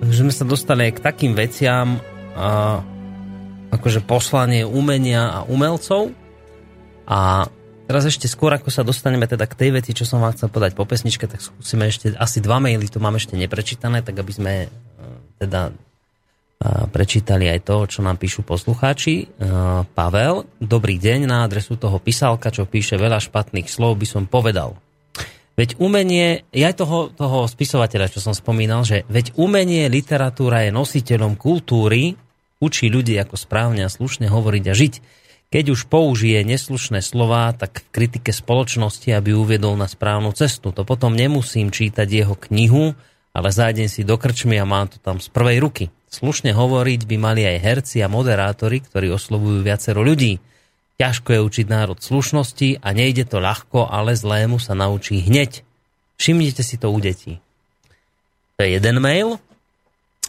[0.08, 2.00] že sme sa dostali k takým veciam,
[3.76, 6.10] akože poslanie umenia a umelcov.
[7.06, 7.46] A
[7.86, 10.74] teraz ešte skôr, ako sa dostaneme teda k tej veci, čo som vám chcel podať
[10.74, 14.52] po pesničke, tak skúsime ešte asi dva maily, tu mám ešte neprečítané, tak aby sme
[14.64, 14.68] e,
[15.38, 15.70] teda
[16.66, 19.28] prečítali aj to, čo nám píšu poslucháči.
[19.92, 24.72] Pavel, dobrý deň, na adresu toho písalka, čo píše veľa špatných slov, by som povedal.
[25.56, 30.72] Veď umenie, ja aj toho, toho spisovateľa, čo som spomínal, že veď umenie, literatúra je
[30.72, 32.16] nositeľom kultúry,
[32.60, 34.94] učí ľudí ako správne a slušne hovoriť a žiť.
[35.46, 40.74] Keď už použije neslušné slova, tak v kritike spoločnosti, aby uviedol na správnu cestu.
[40.74, 42.98] To potom nemusím čítať jeho knihu,
[43.30, 45.84] ale zájdem si do krčmy a mám to tam z prvej ruky.
[46.10, 50.42] Slušne hovoriť by mali aj herci a moderátori, ktorí oslovujú viacero ľudí.
[50.96, 55.60] Ťažko je učiť národ slušnosti a nejde to ľahko, ale zlému sa naučí hneď.
[56.16, 57.36] Všimnite si to u detí.
[58.56, 59.36] To je jeden mail.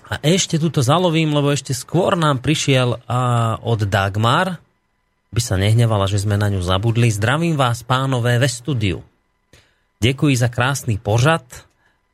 [0.07, 4.63] A ešte túto zalovím, lebo ešte skôr nám prišiel a, od Dagmar,
[5.27, 7.11] by sa nehnevala, že sme na ňu zabudli.
[7.11, 9.03] Zdravím vás, pánové, ve studiu.
[9.99, 11.43] Ďakujem za krásny pořad,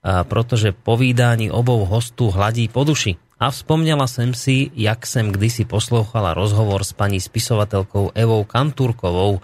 [0.02, 3.14] a, pretože povídání obou hostů hladí po duši.
[3.38, 9.42] A vzpomněla jsem si, jak jsem kdysi poslouchala rozhovor s paní spisovatelkou Evou Kantúrkovou.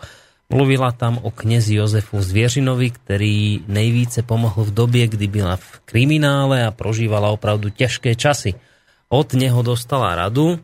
[0.50, 6.66] Mluvila tam o knězi Jozefu Zvěřinovi, který nejvíce pomohl v době, kdy byla v kriminále
[6.66, 8.54] a prožívala opravdu těžké časy.
[9.10, 10.60] Od neho dostala radu,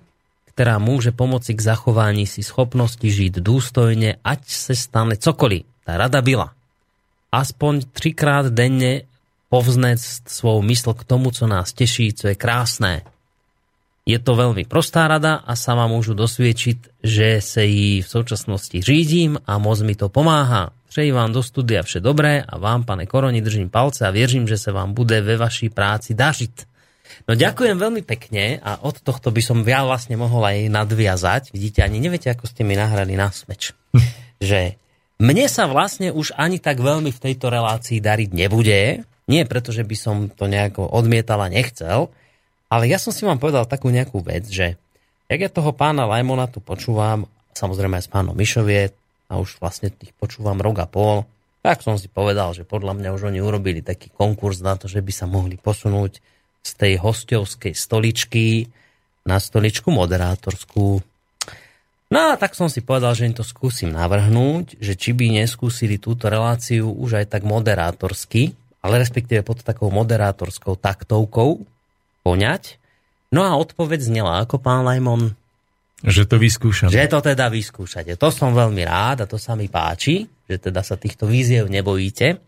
[0.45, 5.69] která může pomoci k zachování si schopnosti žiť důstojne, ať se stane cokoliv.
[5.85, 6.49] Tá rada byla.
[7.29, 9.05] Aspoň třikrát denne
[9.53, 13.01] povznec svou mysl k tomu, co nás teší, co je krásné.
[14.05, 19.41] Je to veľmi prostá rada a sama môžu dosviedčiť, že sa jí v súčasnosti řídím
[19.49, 20.69] a moc mi to pomáha.
[20.93, 24.61] Přeji vám do studia vše dobré a vám, pane Koroni, držím palce a věřím, že
[24.61, 26.69] sa vám bude ve vaší práci dažiť.
[27.25, 31.49] No ďakujem veľmi pekne a od tohto by som ja vlastne mohol aj nadviazať.
[31.49, 33.73] Vidíte, ani neviete, ako ste mi nahrali na smeč.
[34.37, 34.77] že
[35.17, 39.01] mne sa vlastne už ani tak veľmi v tejto relácii dariť nebude.
[39.25, 42.13] Nie preto, že by som to nejako odmietal a nechcel,
[42.69, 44.77] ale ja som si vám povedal takú nejakú vec, že
[45.29, 48.93] jak ja toho pána Lajmona tu počúvam, samozrejme aj s pánom Mišovie,
[49.25, 51.25] a už vlastne tých počúvam rok a pol,
[51.65, 55.01] tak som si povedal, že podľa mňa už oni urobili taký konkurs na to, že
[55.01, 56.21] by sa mohli posunúť
[56.61, 58.69] z tej hostovskej stoličky
[59.25, 61.01] na stoličku moderátorskú.
[62.13, 65.97] No a tak som si povedal, že im to skúsim navrhnúť, že či by neskúsili
[65.97, 68.53] túto reláciu už aj tak moderátorsky,
[68.85, 71.65] ale respektíve pod takou moderátorskou taktovkou,
[72.25, 72.81] poňať.
[73.29, 75.37] No a odpoveď znela ako pán Lajmon?
[76.01, 76.89] Že to vyskúšam.
[76.89, 78.17] Že to teda vyskúšate.
[78.17, 82.41] To som veľmi rád a to sa mi páči, že teda sa týchto víziev nebojíte.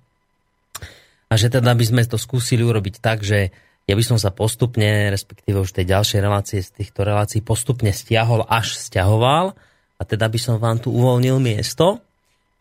[1.27, 3.53] A že teda by sme to skúsili urobiť tak, že
[3.87, 8.43] ja by som sa postupne, respektíve už tej ďalšej relácie z týchto relácií postupne stiahol,
[8.49, 9.55] až stiahoval
[9.97, 12.03] a teda by som vám tu uvoľnil miesto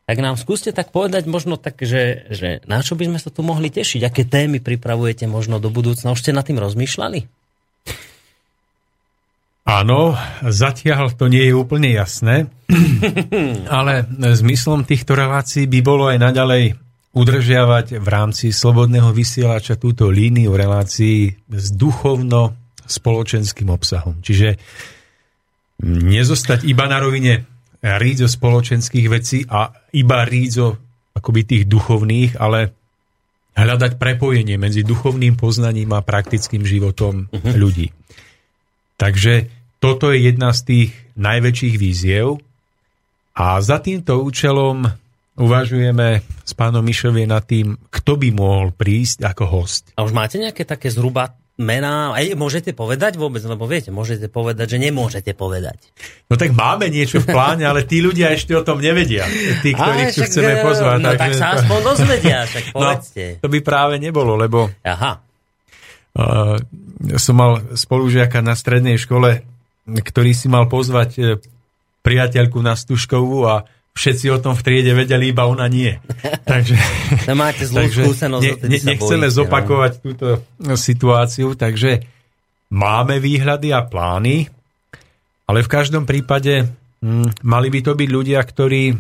[0.07, 3.43] tak nám skúste tak povedať možno tak, že, že na čo by sme sa tu
[3.43, 4.07] mohli tešiť?
[4.07, 6.15] Aké témy pripravujete možno do budúcna?
[6.15, 7.27] Už ste nad tým rozmýšľali?
[9.67, 10.15] Áno,
[10.47, 12.47] zatiaľ to nie je úplne jasné,
[13.77, 16.79] ale zmyslom týchto relácií by bolo aj naďalej
[17.11, 24.23] udržiavať v rámci slobodného vysielača túto líniu relácií s duchovno-spoločenským obsahom.
[24.23, 24.55] Čiže
[25.83, 27.56] nezostať iba na rovine
[27.87, 30.83] rídzo spoločenských vecí a iba rídzo
[31.15, 32.75] akoby tých duchovných, ale
[33.57, 37.55] hľadať prepojenie medzi duchovným poznaním a praktickým životom uh-huh.
[37.57, 37.95] ľudí.
[39.01, 39.49] Takže
[39.81, 42.43] toto je jedna z tých najväčších víziev
[43.33, 44.89] a za týmto účelom
[45.37, 49.93] uvažujeme s pánom Mišovie nad tým, kto by mohol prísť ako host.
[49.97, 54.77] A už máte nejaké také zhruba mená, aj môžete povedať vôbec, lebo viete, môžete povedať,
[54.77, 55.81] že nemôžete povedať.
[56.29, 59.25] No tak máme niečo v pláne, ale tí ľdia ešte o tom nevedia.
[59.65, 60.99] Tí, ktorých tu chceme pozvať.
[61.01, 63.25] No tak sa aspoň dozvedia, však no, povedzte.
[63.41, 65.25] No, to by práve nebolo, lebo Aha.
[66.17, 66.57] Uh,
[67.21, 69.45] som mal spolužiaka na strednej škole,
[69.87, 71.23] ktorý si mal pozvať e,
[72.03, 75.97] priateľku na Stužkovú a všetci o tom v triede vedeli, iba ona nie.
[76.51, 76.77] Takže,
[77.25, 80.01] no máte zlú takže skúsenosť, ne, ne, nechceme bojíte, zopakovať no?
[80.05, 80.27] túto
[80.77, 82.05] situáciu, takže
[82.71, 84.47] máme výhľady a plány,
[85.49, 86.69] ale v každom prípade
[87.03, 88.95] mm, mali by to byť ľudia, ktorí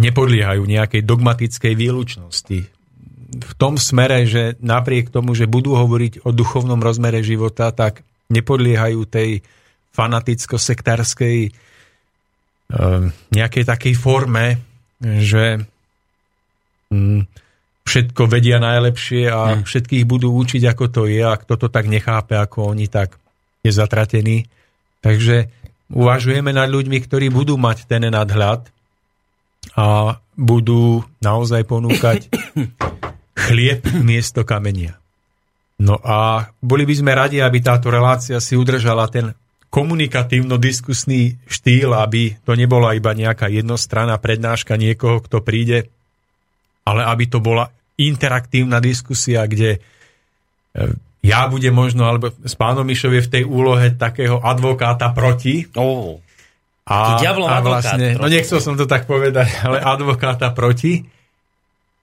[0.00, 2.60] nepodliehajú nejakej dogmatickej výlučnosti.
[3.30, 8.00] V tom smere, že napriek tomu, že budú hovoriť o duchovnom rozmere života, tak
[8.32, 9.44] nepodliehajú tej
[9.92, 11.52] fanaticko-sektárskej
[13.34, 14.62] nejakej takej forme,
[15.02, 15.58] že
[16.94, 17.26] mm,
[17.90, 19.62] všetko vedia najlepšie a hmm.
[19.66, 23.18] všetkých budú učiť, ako to je a kto to tak nechápe, ako oni, tak
[23.66, 24.46] je zatratený.
[25.02, 25.50] Takže
[25.90, 28.70] uvažujeme nad ľuďmi, ktorí budú mať ten nadhľad
[29.74, 32.30] a budú naozaj ponúkať
[33.48, 35.00] chlieb miesto kamenia.
[35.80, 39.32] No a boli by sme radi, aby táto relácia si udržala ten
[39.70, 45.86] komunikatívno-diskusný štýl, aby to nebola iba nejaká jednostranná prednáška niekoho, kto príde,
[46.82, 49.80] ale aby to bola interaktívna diskusia, kde e,
[51.22, 55.70] ja budem možno, alebo s pánom Mišov je v tej úlohe takého advokáta proti.
[55.78, 56.18] Oh.
[56.90, 61.06] A, a vlastne, no nechcel som to tak povedať, ale advokáta proti,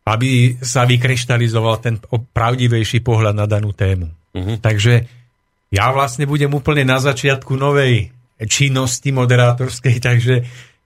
[0.07, 1.99] aby sa vykryštalizoval ten
[2.31, 4.07] pravdivejší pohľad na danú tému.
[4.07, 4.55] Uh-huh.
[4.55, 5.16] Takže
[5.73, 8.11] ja vlastne budem úplne na začiatku novej
[8.45, 10.35] činnosti moderátorskej, takže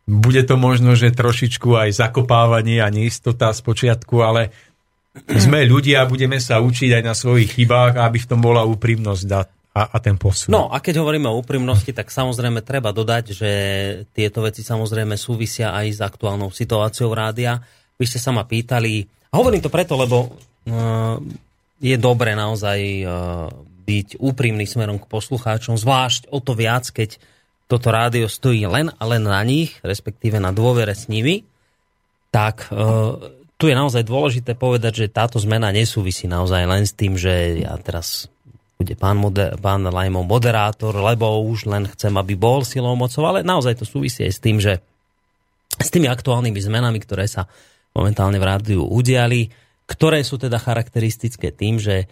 [0.07, 4.51] bude to možno, že trošičku aj zakopávanie a neistota z počiatku, ale
[5.27, 9.27] sme ľudia a budeme sa učiť aj na svojich chybách, aby v tom bola úprimnosť
[9.31, 9.43] a,
[9.75, 10.51] a ten posun.
[10.51, 13.51] No a keď hovoríme o úprimnosti, tak samozrejme treba dodať, že
[14.15, 17.59] tieto veci samozrejme súvisia aj s aktuálnou situáciou rádia.
[17.99, 21.15] Vy ste sa ma pýtali, a hovorím to preto, lebo uh,
[21.79, 23.11] je dobre naozaj uh,
[23.81, 27.17] byť úprimný smerom k poslucháčom, zvlášť o to viac, keď
[27.65, 31.47] toto rádio stojí len a len na nich, respektíve na dôvere s nimi,
[32.31, 33.15] tak uh,
[33.55, 37.77] tu je naozaj dôležité povedať, že táto zmena nesúvisí naozaj len s tým, že ja
[37.77, 38.31] teraz
[38.81, 43.45] bude pán, moder, pán Lajmov moderátor, lebo už len chcem, aby bol silou mocou, ale
[43.45, 44.81] naozaj to súvisí aj s tým, že
[45.77, 47.45] s tými aktuálnymi zmenami, ktoré sa
[47.93, 49.53] momentálne v rádiu udiali,
[49.85, 52.05] ktoré sú teda charakteristické tým, že e,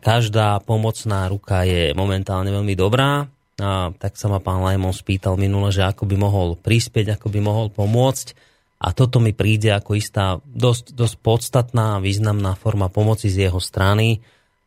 [0.00, 3.30] každá pomocná ruka je momentálne veľmi dobrá.
[3.54, 7.38] A tak sa ma pán Lajmon spýtal minule, že ako by mohol prispieť, ako by
[7.38, 8.34] mohol pomôcť.
[8.82, 13.62] A toto mi príde ako istá dosť, dosť podstatná a významná forma pomoci z jeho
[13.62, 14.20] strany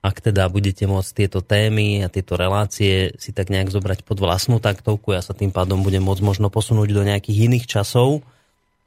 [0.08, 4.62] ak teda budete môcť tieto témy a tieto relácie si tak nejak zobrať pod vlastnú
[4.64, 8.24] taktovku, ja sa tým pádom budem môcť možno posunúť do nejakých iných časov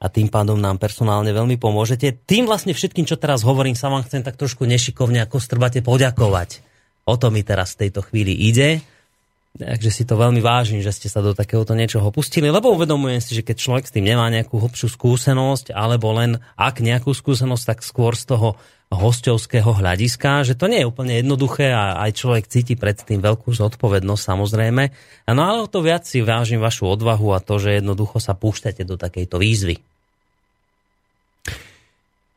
[0.00, 2.24] a tým pádom nám personálne veľmi pomôžete.
[2.24, 6.64] Tým vlastne všetkým, čo teraz hovorím, sa vám chcem tak trošku nešikovne ako strbate poďakovať.
[7.04, 8.80] O to mi teraz v tejto chvíli ide.
[9.50, 13.34] Takže si to veľmi vážim, že ste sa do takéhoto niečoho pustili, lebo uvedomujem si,
[13.34, 17.78] že keď človek s tým nemá nejakú hlbšiu skúsenosť, alebo len ak nejakú skúsenosť, tak
[17.82, 18.54] skôr z toho
[18.90, 23.50] hostovského hľadiska, že to nie je úplne jednoduché a aj človek cíti pred tým veľkú
[23.50, 24.82] zodpovednosť samozrejme.
[25.30, 28.86] No ale o to viac si vážim vašu odvahu a to, že jednoducho sa púšťate
[28.86, 29.89] do takejto výzvy.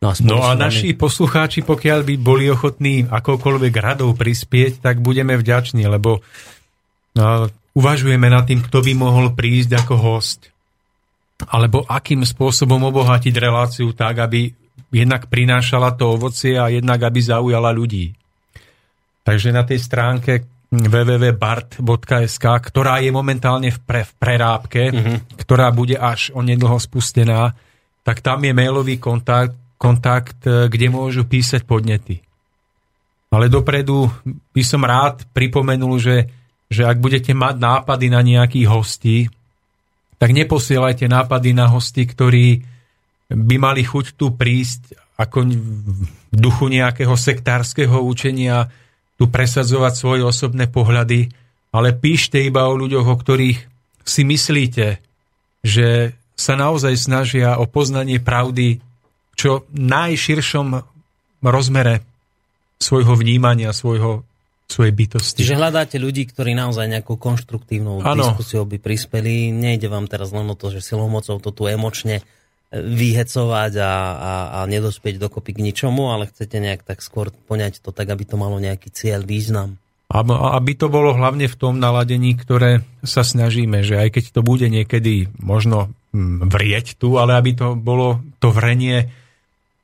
[0.04, 5.40] No a, no a naši poslucháči, pokiaľ by boli ochotní akokoľvek radou prispieť, tak budeme
[5.40, 6.20] vďační, lebo
[7.16, 10.52] no, uvažujeme nad tým, kto by mohol prísť ako host.
[11.48, 14.52] Alebo akým spôsobom obohatiť reláciu tak, aby
[14.92, 18.12] jednak prinášala to ovocie a jednak aby zaujala ľudí.
[19.24, 25.18] Takže na tej stránke www.bart.sk, ktorá je momentálne v, pre, v prerábke, mm-hmm.
[25.40, 27.56] ktorá bude až onedlho spustená,
[28.04, 32.24] tak tam je mailový kontakt, kontakt, e, kde môžu písať podnety.
[33.28, 34.08] Ale dopredu
[34.56, 36.32] by som rád pripomenul, že,
[36.72, 39.18] že ak budete mať nápady na nejakých hostí,
[40.16, 42.64] tak neposielajte nápady na hosty, ktorí
[43.28, 48.72] by mali chuť tu prísť ako v duchu nejakého sektárskeho učenia
[49.18, 51.30] tu presadzovať svoje osobné pohľady,
[51.74, 53.60] ale píšte iba o ľuďoch, o ktorých
[54.06, 55.02] si myslíte,
[55.66, 58.82] že sa naozaj snažia o poznanie pravdy
[59.34, 60.68] čo najširšom
[61.44, 62.06] rozmere
[62.80, 64.28] svojho vnímania, svojho,
[64.68, 65.44] svojej bytosti.
[65.44, 68.34] Čiže hľadáte ľudí, ktorí naozaj nejakou konštruktívnou ano.
[68.34, 69.52] diskusiou by prispeli.
[69.52, 72.24] Nejde vám teraz len o to, že silou mocou to tu emočne
[72.74, 77.94] vyhecovať a, a, a nedospieť dokopy k ničomu, ale chcete nejak tak skôr poňať to
[77.94, 79.78] tak, aby to malo nejaký cieľ, význam.
[80.10, 84.66] Aby to bolo hlavne v tom naladení, ktoré sa snažíme, že aj keď to bude
[84.66, 89.10] niekedy možno mm, vrieť tu, ale aby to bolo to vrenie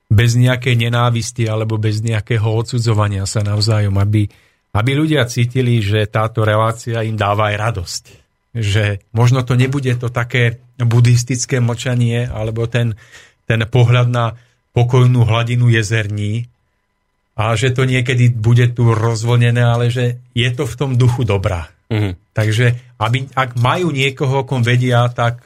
[0.10, 4.26] bez nejakej nenávisti alebo bez nejakého odsudzovania sa navzájom, aby,
[4.74, 8.04] aby ľudia cítili, že táto relácia im dáva aj radosť
[8.56, 12.98] že možno to nebude to také buddhistické močanie alebo ten,
[13.46, 14.26] ten pohľad na
[14.74, 16.50] pokojnú hladinu jezerní
[17.38, 21.72] a že to niekedy bude tu rozvoľnené, ale že je to v tom duchu dobrá.
[21.90, 22.14] Mm-hmm.
[22.36, 22.66] Takže
[23.00, 25.46] aby, ak majú niekoho, kom vedia, tak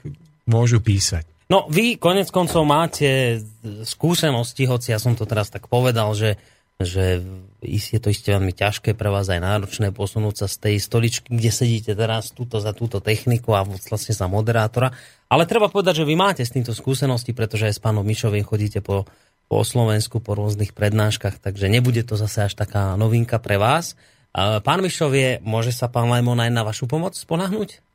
[0.49, 1.23] môžu písať.
[1.51, 3.41] No vy konec koncov máte
[3.83, 6.39] skúsenosti, hoci ja som to teraz tak povedal, že,
[6.79, 7.19] že
[7.63, 11.51] je to isté veľmi ťažké pre vás aj náročné posunúť sa z tej stoličky, kde
[11.51, 14.95] sedíte teraz túto za túto techniku a vlastne za moderátora.
[15.27, 18.79] Ale treba povedať, že vy máte s týmto skúsenosti, pretože aj s pánom Mišovým chodíte
[18.79, 19.03] po,
[19.51, 23.99] po Slovensku, po rôznych prednáškach, takže nebude to zase až taká novinka pre vás.
[24.33, 27.92] Pán Mišovie, môže sa pán Lajmon aj na vašu pomoc spolahnuť?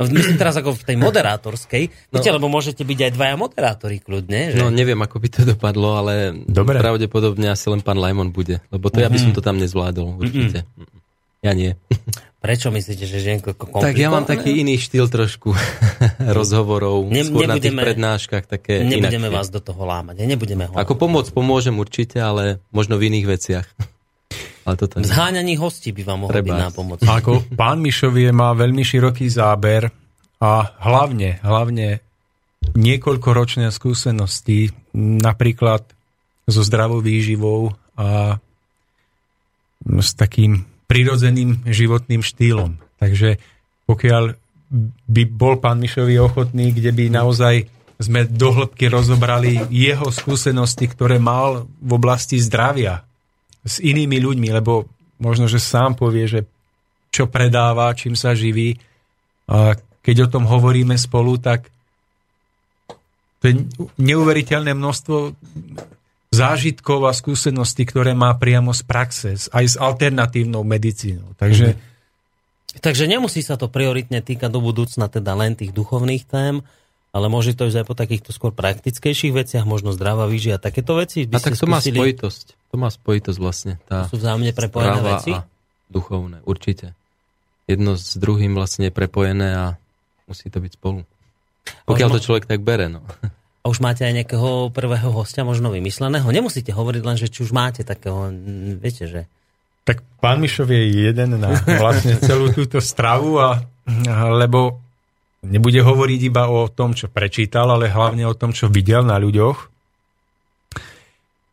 [0.00, 1.82] Myslím teraz ako v tej moderátorskej.
[2.10, 2.18] No.
[2.18, 4.56] Viete, lebo môžete byť aj dvaja moderátori kľudne.
[4.56, 4.58] Že?
[4.58, 6.80] No neviem, ako by to dopadlo, ale Dobre.
[6.80, 8.58] pravdepodobne asi len pán Lajmon bude.
[8.72, 9.04] Lebo to mm-hmm.
[9.04, 9.36] ja by som mhm.
[9.36, 10.64] to tam nezvládol, určite.
[10.64, 11.00] Mm-hmm.
[11.42, 11.74] Ja nie.
[12.38, 13.86] Prečo myslíte, že ženko komplikované?
[13.90, 15.54] Tak ja mám taký iný štýl trošku
[16.38, 19.38] rozhovorov, ne, skôr nebudeme, na tých prednáškach také Nebudeme inakšie.
[19.42, 20.74] vás do toho lámať, nebudeme ho.
[20.74, 23.66] Ako pomoc pomôžem určite, ale možno v iných veciach.
[24.62, 26.98] Ale toto Zháňaní hostí by vám mohlo byť na pomoc.
[27.02, 29.90] Ako pán Mišovie má veľmi široký záber
[30.38, 31.98] a hlavne, hlavne
[32.78, 35.82] niekoľkoročné skúsenosti, napríklad
[36.46, 38.38] so zdravou výživou a
[39.82, 42.78] s takým prirodzeným životným štýlom.
[43.02, 43.42] Takže
[43.86, 44.24] pokiaľ
[45.10, 47.66] by bol pán Mišový ochotný, kde by naozaj
[48.02, 53.06] sme dohlbky rozobrali jeho skúsenosti, ktoré mal v oblasti zdravia,
[53.62, 54.90] s inými ľuďmi, lebo
[55.22, 56.40] možno, že sám povie, že
[57.12, 58.80] čo predáva, čím sa živí.
[59.46, 61.70] A keď o tom hovoríme spolu, tak
[63.42, 63.54] to je
[63.98, 65.34] neuveriteľné množstvo
[66.32, 71.36] zážitkov a skúseností, ktoré má priamo z praxe, aj s alternatívnou medicínou.
[71.36, 71.80] Takže, mm.
[72.80, 76.64] Takže nemusí sa to prioritne týkať do budúcna teda len tých duchovných tém,
[77.12, 81.28] ale môže to ísť aj po takýchto skôr praktickejších veciach, možno zdravá výžia, takéto veci.
[81.28, 81.68] By a tak to skúsili...
[81.68, 82.46] má spojitosť.
[82.72, 83.72] To má spojitosť vlastne.
[83.84, 85.32] Tá to sú vzájomne prepojené veci?
[85.36, 85.44] A
[85.92, 86.96] duchovné, určite.
[87.68, 89.64] Jedno s druhým vlastne je prepojené a
[90.24, 91.04] musí to byť spolu.
[91.84, 93.04] Pokiaľ to človek tak bere, no.
[93.62, 96.26] A už máte aj nejakého prvého hostia, možno vymysleného?
[96.26, 98.32] Nemusíte hovoriť len, že či už máte takého,
[98.80, 99.30] viete, že...
[99.86, 103.62] Tak pán Mišov je jeden na vlastne celú túto stravu, a,
[104.34, 104.82] lebo
[105.42, 109.70] nebude hovoriť iba o tom, čo prečítal, ale hlavne o tom, čo videl na ľuďoch.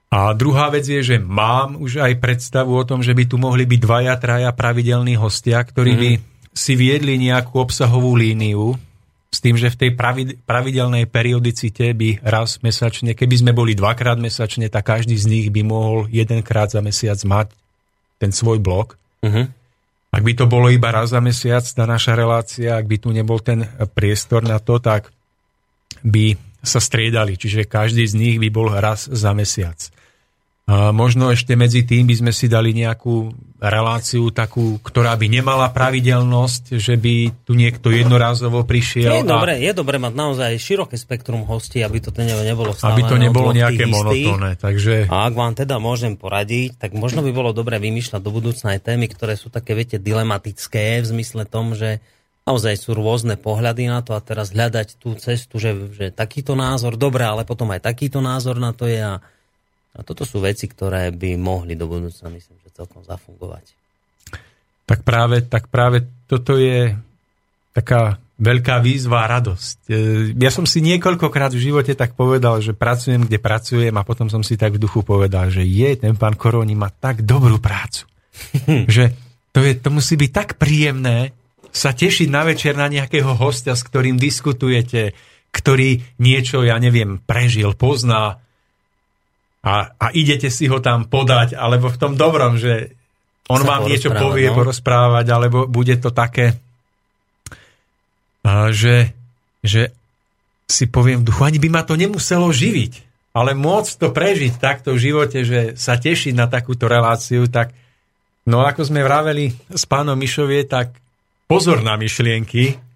[0.10, 3.70] A druhá vec je, že mám už aj predstavu o tom, že by tu mohli
[3.70, 6.00] byť dvaja, traja pravidelní hostia, ktorí mm.
[6.02, 6.22] by mhm.
[6.54, 8.74] si viedli nejakú obsahovú líniu,
[9.30, 9.92] s tým, že v tej
[10.42, 15.62] pravidelnej periodicite by raz mesačne, keby sme boli dvakrát mesačne, tak každý z nich by
[15.62, 17.54] mohol jedenkrát za mesiac mať
[18.18, 18.98] ten svoj blog.
[19.22, 19.46] Mm-hmm.
[20.10, 23.38] Ak by to bolo iba raz za mesiac, tá naša relácia, ak by tu nebol
[23.46, 25.14] ten priestor na to, tak
[26.02, 29.78] by sa striedali, čiže každý z nich by bol raz za mesiac.
[30.70, 36.78] Možno ešte medzi tým by sme si dali nejakú reláciu takú, ktorá by nemala pravidelnosť,
[36.78, 39.20] že by tu niekto jednorázovo prišiel.
[39.20, 39.28] Je a...
[39.28, 43.50] dobre, je dobre mať naozaj široké spektrum hostí, aby to nebolo stále Aby to nebolo
[43.50, 44.56] nejaké monotónne.
[44.62, 45.10] Takže...
[45.10, 48.94] A ak vám teda môžem poradiť, tak možno by bolo dobre vymýšľať do budúcna aj
[48.94, 52.00] témy, ktoré sú také, viete, dilematické v zmysle tom, že
[52.46, 56.94] naozaj sú rôzne pohľady na to a teraz hľadať tú cestu, že, že takýto názor,
[56.96, 59.18] dobre, ale potom aj takýto názor na to je a
[60.00, 63.76] a toto sú veci, ktoré by mohli do budúcna, myslím, že celkom zafungovať.
[64.88, 66.96] Tak práve, tak práve toto je
[67.76, 69.78] taká veľká výzva a radosť.
[69.86, 69.94] E,
[70.40, 74.40] ja som si niekoľkokrát v živote tak povedal, že pracujem, kde pracujem a potom som
[74.42, 78.08] si tak v duchu povedal, že je, ten pán Koroni má tak dobrú prácu.
[78.96, 79.12] že
[79.52, 81.36] to, je, to musí byť tak príjemné
[81.70, 85.14] sa tešiť na večer na nejakého hostia, s ktorým diskutujete,
[85.54, 88.42] ktorý niečo, ja neviem, prežil, pozná,
[89.70, 92.98] a, a idete si ho tam podať, alebo v tom dobrom, že
[93.50, 94.58] on vám niečo povie, no?
[94.58, 96.58] porozprávať, alebo bude to také,
[98.74, 99.14] že,
[99.62, 99.94] že
[100.66, 102.94] si poviem v duchu, ani by ma to nemuselo živiť,
[103.38, 107.74] ale môcť to prežiť takto v živote, že sa tešiť na takúto reláciu, tak
[108.50, 110.98] no ako sme vraveli s pánom Mišovie, tak
[111.46, 112.89] pozor na myšlienky,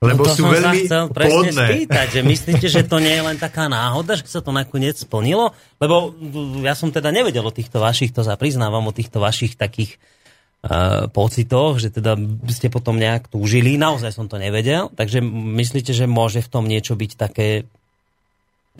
[0.00, 1.66] lebo no to sú som veľmi sa chcel presne plodné.
[1.68, 5.52] spýtať, že myslíte, že to nie je len taká náhoda, že sa to nakoniec splnilo?
[5.76, 6.16] Lebo
[6.64, 10.00] ja som teda nevedel o týchto vašich, to sa priznávam, o týchto vašich takých
[10.64, 12.16] uh, pocitoch, že teda
[12.48, 13.76] ste potom nejak túžili.
[13.76, 14.88] Naozaj som to nevedel.
[14.96, 15.20] Takže
[15.60, 17.68] myslíte, že môže v tom niečo byť také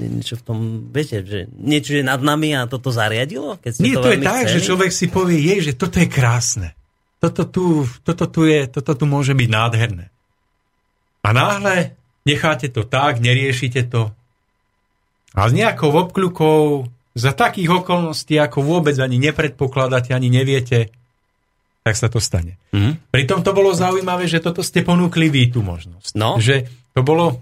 [0.01, 0.59] niečo v tom,
[0.89, 3.61] viete, že niečo je nad nami a toto zariadilo?
[3.61, 4.55] Keď Nie, to, to je tak, chceli?
[4.57, 6.73] že človek si povie, jej, že toto je krásne.
[7.21, 10.09] Toto tu, toto tu je, toto tu môže byť nádherné.
[11.21, 14.13] A náhle necháte to tak, neriešite to.
[15.35, 20.91] A s nejakou obkľukou, za takých okolností, ako vôbec ani nepredpokladáte, ani neviete,
[21.83, 22.61] tak sa to stane.
[22.71, 23.11] Mm-hmm.
[23.11, 26.13] Pritom to bolo zaujímavé, že toto ste ponúkli vy tú možnosť.
[26.15, 26.39] No.
[26.39, 27.41] Že to bolo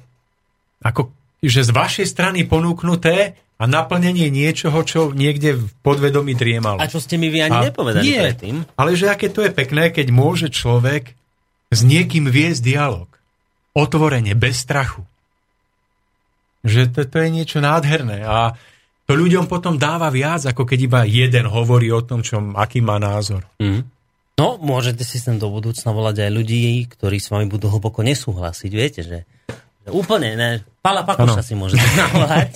[0.80, 1.10] ako,
[1.42, 6.78] že z vašej strany ponúknuté a naplnenie niečoho, čo niekde v podvedomí driemalo.
[6.78, 8.56] A čo ste mi vy ani a nepovedali nie, predtým.
[8.78, 11.18] Ale že aké to je pekné, keď môže človek
[11.74, 13.10] s niekým viesť dialog.
[13.78, 15.06] Otvorene, bez strachu.
[16.66, 18.58] Že to, to je niečo nádherné a
[19.06, 22.98] to ľuďom potom dáva viac, ako keď iba jeden hovorí o tom, čo, aký má
[22.98, 23.46] názor.
[23.62, 23.86] Mm.
[24.38, 28.70] No, môžete si sem do budúcna volať aj ľudí, ktorí s vami budú hlboko nesúhlasiť.
[28.70, 29.18] Viete, že
[29.90, 30.50] Úplne, ne.
[30.78, 31.44] Pala Pakoša ano.
[31.44, 32.48] si môžete zavolať.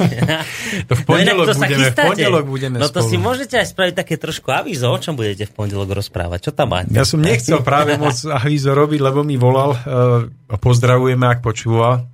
[0.88, 3.10] to v pondelok, no, to budeme, v pondelok budeme No to spolu.
[3.10, 6.48] si môžete aj spraviť také trošku avízo, o čom budete v pondelok rozprávať.
[6.48, 6.94] Čo tam máte?
[6.94, 12.06] Ja som nechcel práve moc avízo robiť, lebo mi volal, uh, pozdravujeme, ak počúva,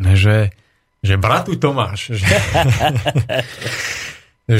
[0.00, 0.50] že
[1.02, 2.22] že bratu Tomáš, že,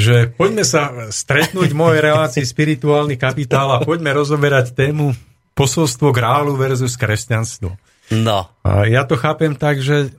[0.02, 5.14] že poďme sa stretnúť v mojej relácii spirituálny kapitál a poďme rozoberať tému
[5.54, 7.78] posolstvo grálu versus kresťanstvo.
[8.12, 8.52] No.
[8.84, 10.12] Ja to chápem tak, že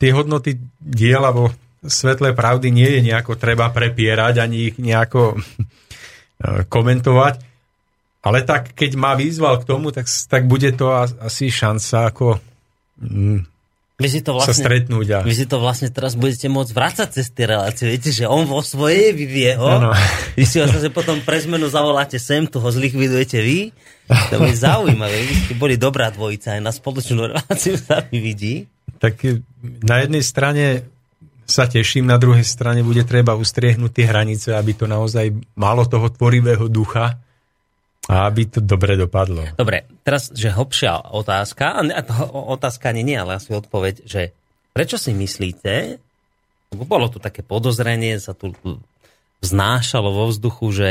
[0.00, 1.52] tie hodnoty diela vo
[1.84, 5.36] svetlé pravdy nie je nejako treba prepierať, ani ich nejako
[6.74, 7.34] komentovať.
[8.24, 12.40] Ale tak, keď ma vyzval k tomu, tak, tak bude to asi šanca ako
[13.04, 13.53] mm,
[13.94, 15.06] vy si to vlastne, sa stretnúť.
[15.14, 15.18] A...
[15.22, 17.86] Vy si to vlastne teraz budete môcť vrácať cez tie relácie.
[17.86, 19.70] Viete, že on vo svojej vyvie ho.
[19.70, 19.94] Ano.
[20.34, 23.70] Vy si ho zase potom pre zmenu zavoláte sem, tu ho zlikvidujete vy.
[24.34, 25.14] To je zaujímavé.
[25.14, 28.66] Vy ste boli dobrá dvojica, aj na spoločnú reláciu sa mi vidí.
[28.98, 29.14] Tak
[29.86, 30.64] na jednej strane
[31.46, 36.10] sa teším, na druhej strane bude treba ustriehnúť tie hranice, aby to naozaj malo toho
[36.10, 37.20] tvorivého ducha,
[38.04, 39.48] a aby to dobre dopadlo.
[39.56, 41.80] Dobre, teraz, že hlbšia otázka,
[42.32, 44.36] otázka ani nie, ale asi odpoveď, že
[44.76, 45.96] prečo si myslíte,
[46.74, 48.52] bolo tu také podozrenie, sa tu
[49.40, 50.90] vznášalo vo vzduchu, že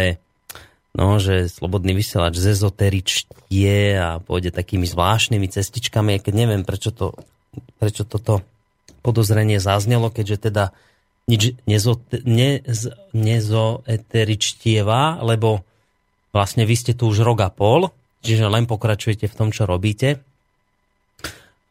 [0.94, 7.14] no, že slobodný vysielač zezoteričtie a pôjde takými zvláštnymi cestičkami, keď neviem, prečo, to,
[7.82, 8.42] prečo toto
[9.02, 10.72] podozrenie zaznelo, keďže teda
[11.28, 15.64] nič nezo, nez, nezoeteričtieva, lebo
[16.34, 17.94] Vlastne vy ste tu už rok a pol,
[18.26, 20.20] čiže len pokračujete v tom, čo robíte.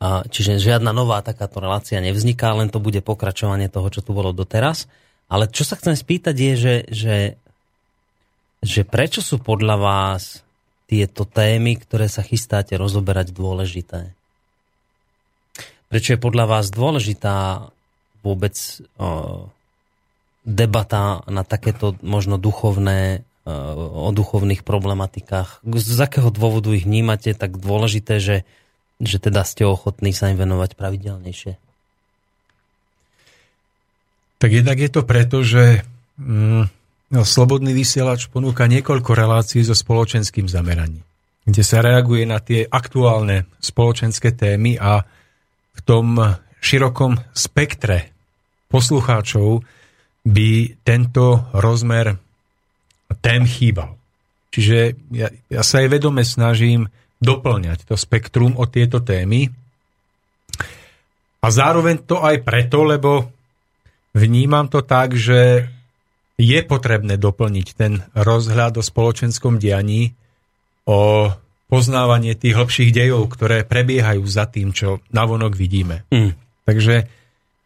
[0.02, 4.86] Čiže žiadna nová takáto relácia nevzniká, len to bude pokračovanie toho, čo tu bolo doteraz.
[5.26, 7.16] Ale čo sa chcem spýtať je, že, že,
[8.62, 10.42] že prečo sú podľa vás
[10.90, 14.14] tieto témy, ktoré sa chystáte rozoberať, dôležité?
[15.90, 17.68] Prečo je podľa vás dôležitá
[18.26, 18.54] vôbec
[18.98, 19.46] o,
[20.42, 25.66] debata na takéto možno duchovné o duchovných problematikách.
[25.66, 28.36] Z akého dôvodu ich vnímate tak dôležité, že,
[29.02, 31.58] že teda ste ochotní sa im venovať pravidelnejšie?
[34.38, 35.82] Tak jednak je to preto, že
[36.18, 36.64] mm,
[37.14, 41.02] no, Slobodný vysielač ponúka niekoľko relácií so spoločenským zameraním,
[41.46, 45.02] kde sa reaguje na tie aktuálne spoločenské témy a
[45.72, 46.18] v tom
[46.62, 48.14] širokom spektre
[48.70, 49.66] poslucháčov
[50.22, 52.18] by tento rozmer
[53.22, 53.94] tém chýbal.
[54.52, 56.92] Čiže ja, ja sa aj vedome snažím
[57.22, 59.48] doplňať to spektrum o tieto témy.
[61.42, 63.30] A zároveň to aj preto, lebo
[64.12, 65.70] vnímam to tak, že
[66.36, 70.12] je potrebné doplniť ten rozhľad o spoločenskom dianí,
[70.84, 71.30] o
[71.70, 76.04] poznávanie tých hlbších dejov, ktoré prebiehajú za tým, čo navonok vidíme.
[76.12, 76.36] Mm.
[76.68, 77.04] Takže e,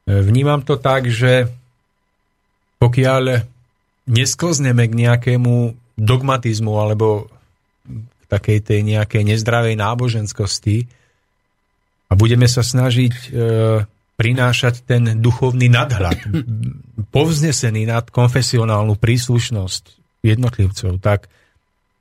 [0.06, 1.50] vnímam to tak, že
[2.78, 3.22] pokiaľ
[4.06, 7.26] nesklzneme k nejakému dogmatizmu alebo
[7.86, 10.86] k takej tej nejakej nezdravej náboženskosti
[12.06, 13.28] a budeme sa snažiť e,
[14.16, 16.22] prinášať ten duchovný nadhľad,
[17.16, 19.84] povznesený nad konfesionálnu príslušnosť
[20.22, 21.26] jednotlivcov, tak,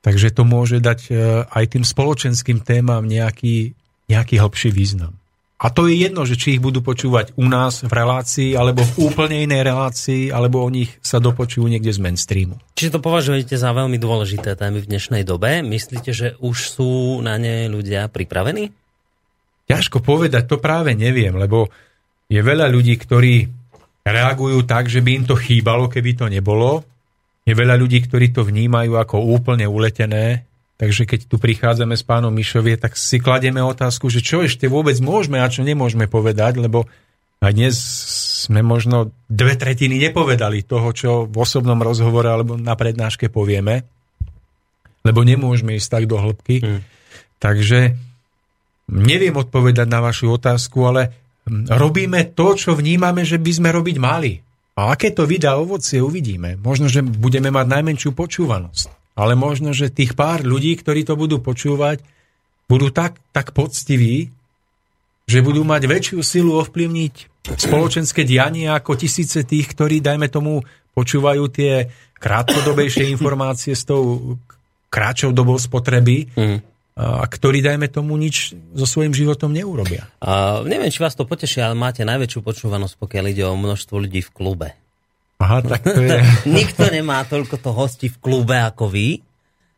[0.05, 1.11] takže to môže dať e,
[1.45, 3.73] aj tým spoločenským témam nejaký,
[4.09, 5.17] nejaký hĺbší význam.
[5.55, 9.07] A to je jedno, že či ich budú počúvať u nás v relácii, alebo v
[9.07, 12.59] úplne inej relácii, alebo o nich sa dopočujú niekde z mainstreamu.
[12.75, 15.63] Čiže to považujete za veľmi dôležité témy v dnešnej dobe?
[15.63, 16.91] Myslíte, že už sú
[17.23, 18.75] na ne ľudia pripravení?
[19.71, 21.71] Ťažko povedať, to práve neviem, lebo
[22.27, 23.47] je veľa ľudí, ktorí
[24.03, 26.83] reagujú tak, že by im to chýbalo, keby to nebolo.
[27.47, 30.43] Je veľa ľudí, ktorí to vnímajú ako úplne uletené,
[30.75, 34.99] Takže keď tu prichádzame s pánom Mišovie, tak si kladieme otázku, že čo ešte vôbec
[34.99, 36.83] môžeme a čo nemôžeme povedať, lebo
[37.39, 37.75] aj dnes
[38.47, 43.87] sme možno dve tretiny nepovedali toho, čo v osobnom rozhovore alebo na prednáške povieme,
[45.07, 46.59] lebo nemôžeme ísť tak do hĺbky.
[46.59, 46.83] Hmm.
[47.39, 47.95] Takže
[48.91, 51.15] neviem odpovedať na vašu otázku, ale
[51.71, 54.43] robíme to, čo vnímame, že by sme robiť mali.
[54.75, 56.59] A aké to vydá ovocie, uvidíme.
[56.59, 61.39] Možno, že budeme mať najmenšiu počúvanosť ale možno, že tých pár ľudí, ktorí to budú
[61.39, 62.03] počúvať,
[62.67, 64.29] budú tak, tak poctiví,
[65.25, 70.61] že budú mať väčšiu silu ovplyvniť spoločenské dianie ako tisíce tých, ktorí, dajme tomu,
[70.93, 74.37] počúvajú tie krátkodobejšie informácie s tou
[74.91, 80.07] kráčou dobou spotreby, mm a ktorí, dajme tomu, nič so svojím životom neurobia.
[80.23, 84.23] A neviem, či vás to poteší, ale máte najväčšiu počúvanosť, pokiaľ ide o množstvo ľudí
[84.23, 84.67] v klube.
[85.39, 86.19] Aha, tak to je...
[86.59, 89.19] Nikto nemá toľko to hosti v klube ako vy.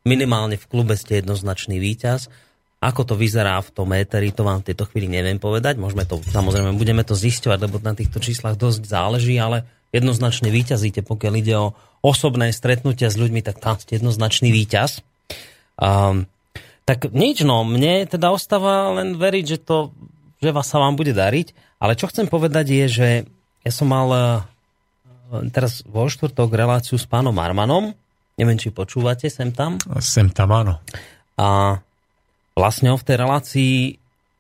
[0.06, 2.30] Minimálne v klube ste jednoznačný víťaz.
[2.78, 5.82] Ako to vyzerá v tom éteri, to vám v tejto chvíli neviem povedať.
[5.82, 11.02] Môžeme to, samozrejme, budeme to zisťovať, lebo na týchto číslach dosť záleží, ale jednoznačne víťazíte,
[11.02, 11.74] pokiaľ ide o
[12.06, 15.02] osobné stretnutia s ľuďmi, tak tam ste jednoznačný víťaz.
[15.82, 16.30] Um,
[16.86, 19.92] tak nič, no, mne teda ostáva len veriť, že to,
[20.38, 23.10] že vás sa vám bude dariť, ale čo chcem povedať je, že
[23.66, 24.08] ja som mal
[25.52, 27.94] teraz vo štvrtok reláciu s pánom Armanom,
[28.38, 29.82] neviem, či počúvate sem tam.
[30.00, 30.76] Sem tam, áno.
[31.38, 31.80] A
[32.58, 33.74] vlastne on v tej relácii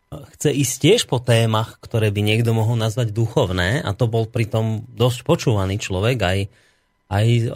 [0.07, 4.87] chce ísť tiež po témach, ktoré by niekto mohol nazvať duchovné a to bol pritom
[4.95, 6.39] dosť počúvaný človek aj
[7.07, 7.51] aj uh,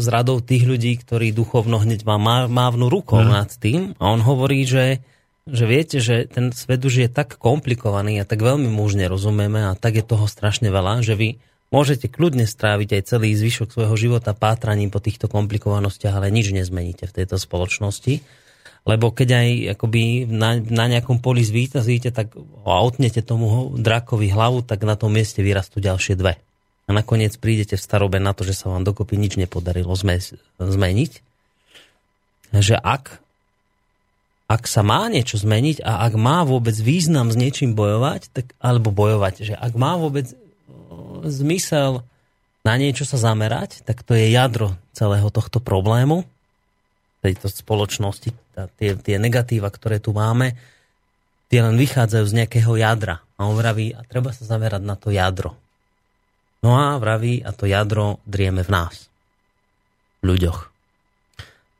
[0.00, 2.16] s radou tých ľudí, ktorí duchovno hneď má
[2.48, 3.28] mávnu rukou mm.
[3.28, 3.92] nad tým.
[4.00, 5.04] A on hovorí, že,
[5.44, 9.76] že viete, že ten svet už je tak komplikovaný a tak veľmi mužne rozumieme a
[9.76, 11.36] tak je toho strašne veľa, že vy
[11.76, 17.04] môžete kľudne stráviť aj celý zvyšok svojho života pátraním po týchto komplikovanostiach, ale nič nezmeníte
[17.04, 18.24] v tejto spoločnosti.
[18.88, 22.32] Lebo keď aj akoby na, na nejakom poli zvýtazíte, tak
[22.64, 26.40] outnete tomu drakovi hlavu, tak na tom mieste vyrastú ďalšie dve
[26.86, 29.92] a nakoniec prídete v starobe na to, že sa vám dokopy nič nepodarilo
[30.62, 31.12] zmeniť.
[32.54, 33.04] Že ak,
[34.46, 38.94] ak sa má niečo zmeniť a ak má vôbec význam s niečím bojovať, tak, alebo
[38.94, 40.30] bojovať, že ak má vôbec
[41.30, 42.06] zmysel
[42.66, 46.26] na niečo sa zamerať, tak to je jadro celého tohto problému,
[47.22, 50.58] tejto spoločnosti, tá, tie, tie negatíva, ktoré tu máme,
[51.46, 53.22] tie len vychádzajú z nejakého jadra.
[53.38, 55.54] A on vraví, a treba sa zamerať na to jadro.
[56.66, 59.06] No a vraví, a to jadro drieme v nás.
[60.26, 60.58] V ľuďoch.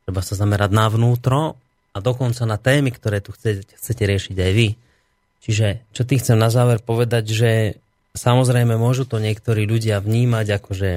[0.07, 1.59] Treba sa zamerať na vnútro
[1.91, 4.69] a dokonca na témy, ktoré tu chcete, chcete riešiť aj vy.
[5.43, 7.51] Čiže, čo tým chcem na záver povedať, že
[8.17, 10.89] samozrejme môžu to niektorí ľudia vnímať ako, že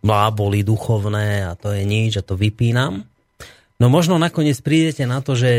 [0.00, 3.04] bláboli duchovné a to je nič a to vypínam.
[3.76, 5.50] No možno nakoniec prídete na to, že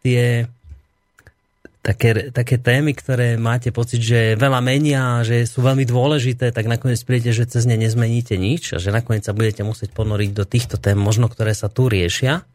[0.00, 0.48] tie
[1.84, 7.04] také, také témy, ktoré máte pocit, že veľa menia, že sú veľmi dôležité, tak nakoniec
[7.04, 10.80] prídete, že cez ne nezmeníte nič a že nakoniec sa budete musieť ponoriť do týchto
[10.80, 12.48] tém, možno ktoré sa tu riešia.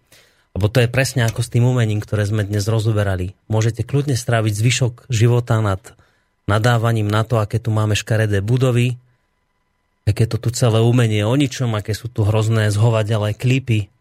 [0.57, 3.37] Lebo to je presne ako s tým umením, ktoré sme dnes rozoberali.
[3.45, 5.77] Môžete kľudne stráviť zvyšok života nad
[6.49, 8.97] nadávaním na to, aké tu máme škaredé budovy,
[10.09, 13.93] aké to tu celé umenie o ničom, aké sú tu hrozné zhovadalé klipy.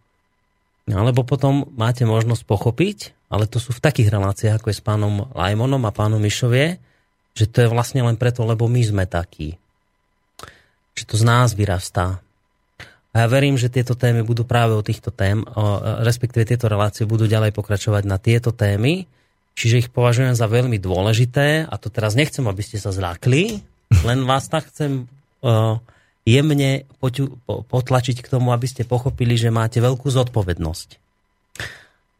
[0.88, 5.28] Alebo potom máte možnosť pochopiť, ale to sú v takých reláciách, ako je s pánom
[5.36, 6.80] Lajmonom a pánom Mišovie,
[7.36, 9.60] že to je vlastne len preto, lebo my sme takí.
[10.96, 12.24] Že to z nás vyrastá.
[13.12, 15.44] A ja verím, že tieto témy budú práve o týchto tém,
[16.00, 19.04] respektíve tieto relácie budú ďalej pokračovať na tieto témy,
[19.58, 23.58] čiže ich považujem za veľmi dôležité a to teraz nechcem, aby ste sa zlákli,
[24.06, 25.10] len vás tak chcem
[25.42, 25.82] o,
[26.22, 31.08] jemne poťu, po, potlačiť k tomu, aby ste pochopili, že máte veľkú zodpovednosť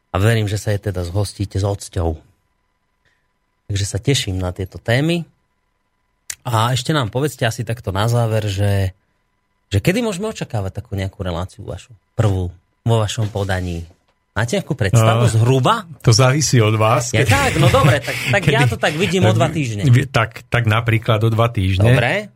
[0.09, 2.17] a verím, že sa je teda zhostíte s odsťou.
[3.69, 5.29] Takže sa teším na tieto témy.
[6.41, 8.97] A ešte nám povedzte asi takto na záver, že,
[9.69, 11.93] že kedy môžeme očakávať takú nejakú reláciu vašu?
[12.17, 12.49] Prvú
[12.81, 13.85] vo vašom podaní.
[14.39, 15.83] Máte nejakú predstavu uh, zhruba?
[15.99, 17.11] To závisí od vás.
[17.11, 19.83] Ja, tak, no dobre, tak, tak kedy, ja to tak vidím o dva týždne.
[20.07, 21.91] Tak, tak napríklad o dva týždne.
[21.91, 22.31] Dobre.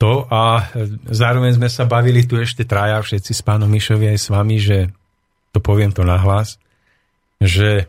[0.00, 0.64] To a
[1.12, 4.88] zároveň sme sa bavili tu ešte traja všetci s pánom Mišovi aj s vami, že
[5.52, 6.56] to poviem to nahlas,
[7.36, 7.84] že,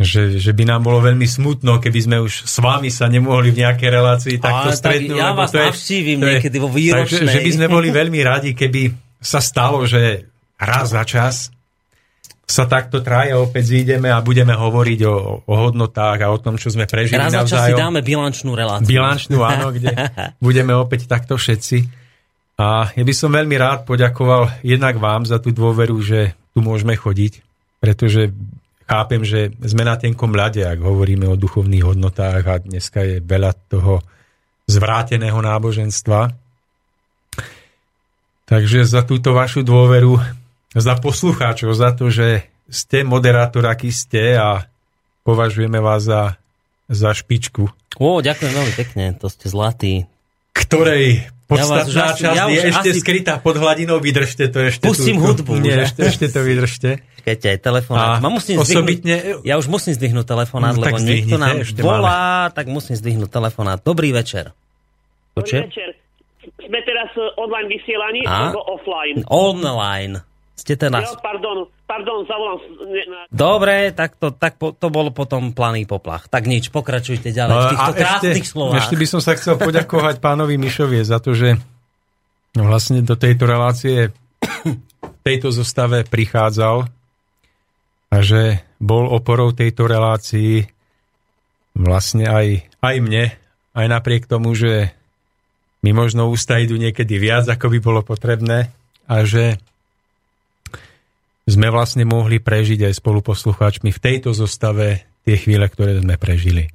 [0.00, 3.60] že, že by nám bolo veľmi smutno, keby sme už s vami sa nemohli v
[3.60, 5.20] nejakej relácii takto Ale stretnúť.
[5.20, 7.28] Tak ja vás navštívim niekedy vo výročnej.
[7.28, 10.24] Takže, že by sme boli veľmi radi, keby sa stalo, že
[10.56, 11.53] raz za čas
[12.44, 15.16] sa takto traja opäť zídeme a budeme hovoriť o,
[15.48, 18.88] o hodnotách a o tom, čo sme prežili Raz za čas si dáme bilančnú reláciu.
[18.88, 19.96] Bilančnú, áno, kde
[20.44, 21.88] budeme opäť takto všetci.
[22.60, 26.94] A ja by som veľmi rád poďakoval jednak vám za tú dôveru, že tu môžeme
[26.94, 27.42] chodiť,
[27.82, 28.30] pretože
[28.86, 33.52] chápem, že sme na tenkom ľade, ak hovoríme o duchovných hodnotách a dneska je veľa
[33.72, 34.04] toho
[34.68, 36.30] zvráteného náboženstva.
[38.44, 40.20] Takže za túto vašu dôveru,
[40.74, 44.66] za poslucháčov, za to, že ste moderátor, aký ste a
[45.22, 46.36] považujeme vás za,
[46.90, 47.70] za špičku.
[48.02, 50.10] Ó, ďakujem veľmi pekne, to ste zlatí.
[50.54, 53.00] Ktorej podstatná ja časť ja je ešte asi...
[53.00, 54.86] skrytá pod hladinou, vydržte to ešte.
[54.86, 55.62] Pustím tú, hudbu.
[55.62, 56.90] Nie, ešte, ešte to vydržte.
[57.20, 58.18] Počkajte, aj telefonát.
[58.20, 59.14] Musím osobitne...
[59.16, 62.56] Zdvihnúť, ja už musím zdvihnúť telefonát, no, lebo niekto nám volá, máme.
[62.56, 63.78] tak musím zdvihnúť telefonát.
[63.80, 64.52] Dobrý večer.
[65.32, 65.96] Dobrý večer.
[66.44, 67.08] Sme teraz
[67.40, 69.24] online vysielaní alebo offline?
[69.32, 70.33] Online.
[70.54, 71.10] Ste teraz...
[71.10, 72.58] Jo, pardon, pardon, zavolám...
[73.28, 76.30] Dobre, tak to, tak po, to bol potom planý poplach.
[76.30, 78.78] Tak nič, pokračujte ďalej v týchto krásnych slovách.
[78.86, 81.58] Ešte by som sa chcel poďakovať pánovi Mišovie za to, že
[82.54, 84.14] vlastne do tejto relácie
[85.26, 86.86] tejto zostave prichádzal
[88.12, 90.68] a že bol oporou tejto relácii
[91.74, 92.46] vlastne aj,
[92.84, 93.34] aj mne,
[93.74, 94.94] aj napriek tomu, že
[95.82, 98.70] mi možno ústa idú niekedy viac, ako by bolo potrebné
[99.10, 99.58] a že
[101.44, 106.72] sme vlastne mohli prežiť aj spoluposlucháčmi v tejto zostave tie chvíle, ktoré sme prežili.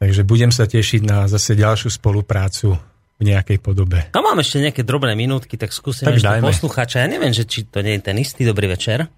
[0.00, 2.76] Takže budem sa tešiť na zase ďalšiu spoluprácu
[3.20, 4.08] v nejakej podobe.
[4.16, 7.04] A mám ešte nejaké drobné minútky, tak skúsim tak ešte poslucháča.
[7.04, 8.48] Ja neviem, že či to nie je ten istý.
[8.48, 9.12] Dobrý večer.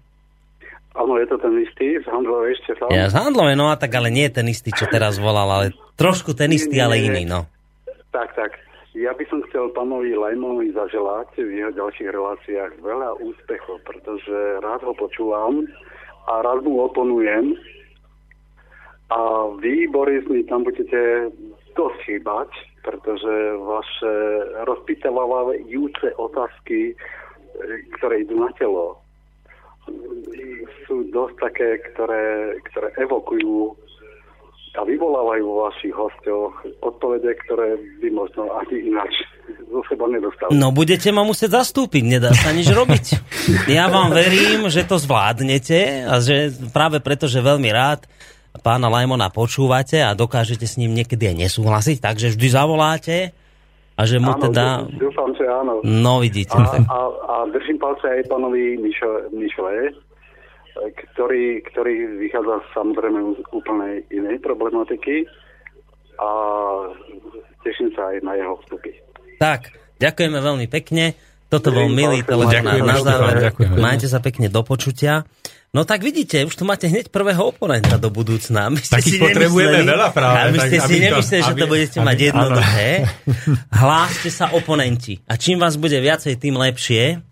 [0.93, 2.91] Áno, je to ten istý, z Handlovej ešte sám.
[2.91, 5.65] Ja z Handlovej, no a tak ale nie je ten istý, čo teraz volal, ale
[5.97, 7.49] trošku ten istý, nie, nie, ale iný, no.
[8.13, 8.51] Tak, tak.
[8.93, 14.85] Ja by som chcel pánovi Lajmovi zaželať v jeho ďalších reláciách veľa úspechov, pretože rád
[14.85, 15.65] ho počúvam
[16.29, 17.57] a rád mu oponujem.
[19.09, 21.33] A vy, Boris, mi tam budete
[21.73, 22.53] dosť chýbať,
[22.85, 23.33] pretože
[23.65, 24.13] vaše
[24.61, 26.93] rozpýtavajúce otázky,
[27.97, 29.01] ktoré idú na telo,
[30.85, 33.73] sú dosť také, ktoré, ktoré evokujú
[34.73, 39.13] a vyvolávajú vo vašich hostoch odpovede, ktoré by možno ani ináč
[39.69, 40.49] zo seba nedostali.
[40.57, 43.05] No budete ma musieť zastúpiť, nedá sa nič robiť.
[43.69, 48.07] Ja vám verím, že to zvládnete a že práve preto, že veľmi rád
[48.61, 53.15] pána Lajmona počúvate a dokážete s ním niekedy aj nesúhlasiť, takže vždy zavoláte
[53.93, 54.65] a že mu áno, teda...
[54.97, 55.81] Dúfam, že áno.
[55.85, 56.57] No vidíte.
[56.57, 58.77] A, a, a držím palce aj pánovi
[59.33, 59.93] Mišovi,
[60.77, 65.29] ktorý, ktorý vychádza samozrejme z úplnej inej problematiky
[66.17, 66.29] a
[67.61, 68.91] teším sa aj na jeho vstupy.
[69.37, 71.13] Tak, ďakujeme veľmi pekne.
[71.49, 73.53] Toto bol milý telefonát na záver.
[73.77, 75.21] Majte sa pekne do počutia.
[75.73, 78.69] No tak vidíte, už tu máte hneď prvého oponenta do budúcna.
[78.69, 80.53] My ste si potrebujeme veľa práve.
[80.53, 82.87] My ste tak, si nemysleli, to, že to budete aby, mať jednoduché.
[83.73, 85.17] Hláste sa oponenti.
[85.25, 87.25] A čím vás bude viacej, tým lepšie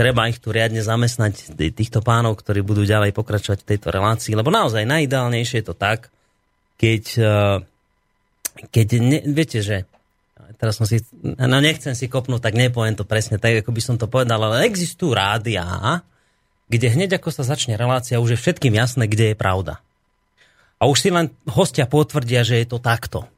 [0.00, 4.48] treba ich tu riadne zamestnať, týchto pánov, ktorí budú ďalej pokračovať v tejto relácii, lebo
[4.48, 6.08] naozaj najideálnejšie je to tak,
[6.80, 7.56] keď, eh,
[8.72, 9.84] keď ne, viete, že
[10.56, 13.96] teraz som si, no nechcem si kopnúť, tak nepoviem to presne tak, ako by som
[14.00, 15.64] to povedal, ale existujú rádia,
[16.72, 19.84] kde hneď ako sa začne relácia, už je všetkým jasné, kde je pravda.
[20.80, 23.28] A už si len hostia potvrdia, že je to takto.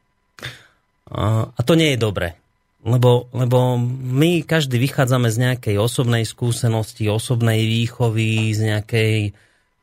[1.10, 2.38] A to nie je dobre.
[2.82, 9.14] Lebo, lebo my každý vychádzame z nejakej osobnej skúsenosti, osobnej výchovy, z nejakej,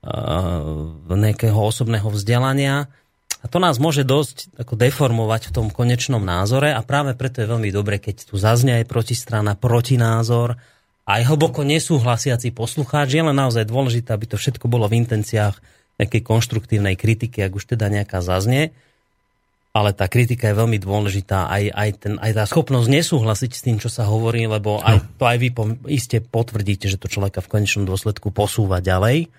[0.03, 2.91] uh, nejakého osobného vzdelania.
[3.39, 7.47] A to nás môže dosť ako deformovať v tom konečnom názore a práve preto je
[7.47, 10.59] veľmi dobre, keď tu zaznie aj protistrana, protinázor,
[11.07, 13.15] aj hlboko nesúhlasiaci poslucháč.
[13.15, 15.55] Je len naozaj dôležité, aby to všetko bolo v intenciách
[16.03, 18.75] nejakej konštruktívnej kritiky, ak už teda nejaká zaznie
[19.69, 23.77] ale tá kritika je veľmi dôležitá, aj, aj, ten, aj tá schopnosť nesúhlasiť s tým,
[23.77, 27.51] čo sa hovorí, lebo aj, to aj vy po, iste potvrdíte, že to človeka v
[27.53, 29.29] konečnom dôsledku posúva ďalej.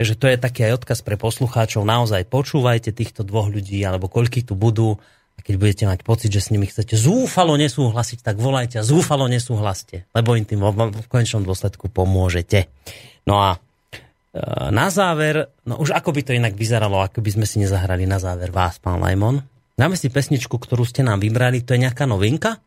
[0.00, 1.84] Takže to je taký aj odkaz pre poslucháčov.
[1.84, 4.96] Naozaj počúvajte týchto dvoch ľudí, alebo koľky tu budú.
[5.36, 9.28] A keď budete mať pocit, že s nimi chcete zúfalo nesúhlasiť, tak volajte a zúfalo
[9.28, 12.68] nesúhlaste, lebo im tým v konečnom dôsledku pomôžete.
[13.28, 14.38] No a e,
[14.72, 18.20] na záver, no už ako by to inak vyzeralo, ako by sme si nezahrali na
[18.20, 19.49] záver vás, pán Lajmon?
[19.80, 22.60] Dáme si pesničku, ktorú ste nám vybrali, to je nejaká novinka?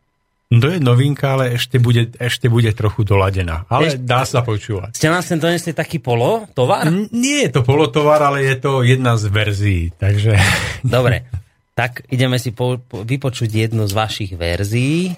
[0.50, 3.70] To je novinka, ale ešte bude, ešte bude trochu doladená.
[3.70, 4.98] Ale ešte, dá sa počúvať.
[4.98, 6.90] Ste nám sem donesli taký polo tovar?
[6.90, 9.82] N- nie je to polotovar, ale je to jedna z verzií.
[9.94, 10.34] Takže...
[10.82, 11.30] Dobre,
[11.78, 15.14] tak ideme si po, po, vypočuť jednu z vašich verzií.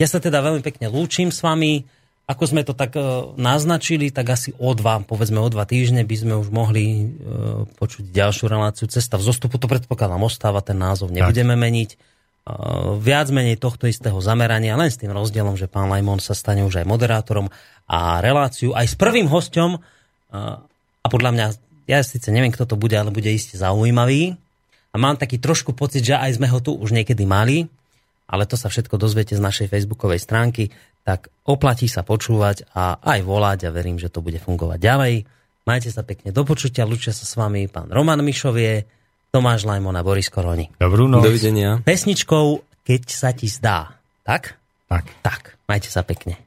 [0.00, 1.84] Ja sa teda veľmi pekne lúčim s vami.
[2.24, 6.16] Ako sme to tak uh, naznačili, tak asi o dva, povedzme o dva týždne by
[6.16, 9.60] sme už mohli uh, počuť ďalšiu reláciu Cesta v zostupu.
[9.60, 11.62] To predpokladám ostáva, ten názov nebudeme tak.
[11.68, 11.90] meniť.
[12.44, 16.64] Uh, viac menej tohto istého zamerania, len s tým rozdielom, že pán Lajmon sa stane
[16.64, 17.52] už aj moderátorom
[17.84, 19.76] a reláciu aj s prvým hosťom.
[19.76, 20.64] Uh,
[21.04, 21.46] a podľa mňa,
[21.92, 24.40] ja síce neviem, kto to bude, ale bude iste zaujímavý.
[24.92, 27.68] A mám taký trošku pocit, že aj sme ho tu už niekedy mali,
[28.28, 30.72] ale to sa všetko dozviete z našej facebookovej stránky
[31.04, 35.14] tak oplatí sa počúvať a aj volať a verím, že to bude fungovať ďalej.
[35.68, 38.88] Majte sa pekne do počutia, ľučia sa s vami pán Roman Mišovie,
[39.28, 40.72] Tomáš Lajmon a Boris Koroni.
[40.80, 41.24] Dobrú noc.
[41.24, 41.84] Dovidenia.
[41.84, 43.96] Pesničkou Keď sa ti zdá.
[44.24, 44.56] Tak?
[44.88, 45.04] Tak.
[45.24, 46.40] Tak, majte sa pekne.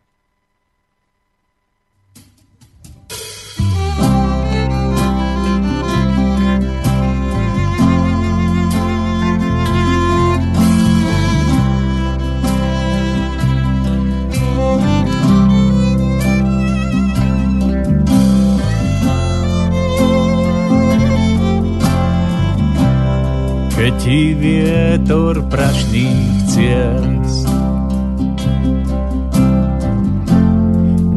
[23.88, 27.48] Ti vietor prašných ciest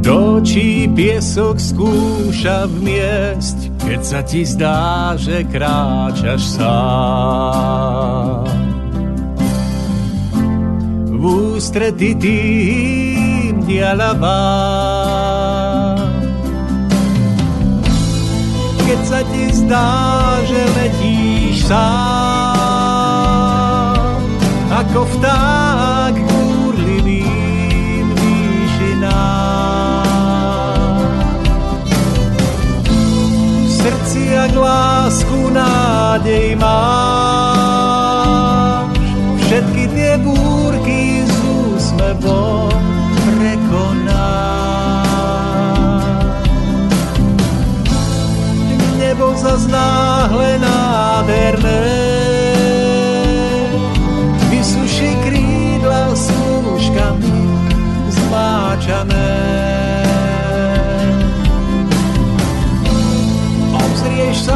[0.00, 8.46] do očí piesok skúša vmiesť, keď sa ti zdá, že kráčaš sám.
[11.10, 11.22] V
[11.54, 14.42] ústrety tým dialavá.
[18.82, 19.90] Keď sa ti zdá,
[20.42, 22.19] že letíš sám,
[24.90, 29.06] ako vták kúrlivým výšinám.
[33.62, 36.90] V srdci ak lásku nádej máš,
[39.46, 42.74] všetky tie búrky s úsmevom
[43.14, 44.10] prekonáš.
[48.98, 51.99] Nebo zas náhle nádherné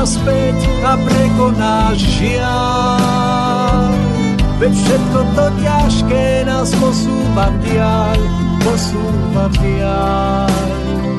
[0.04, 3.88] Obzrieš sa späť a prekonáš žiaľ,
[4.60, 8.18] veď všetko to ťažké nás posúva v diaľ,
[8.60, 11.13] posúva v diaľ.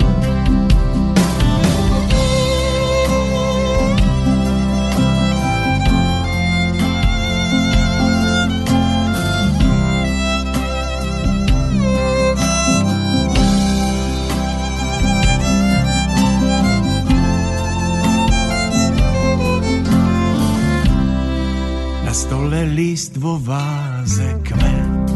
[22.75, 25.11] List vo váze kvet.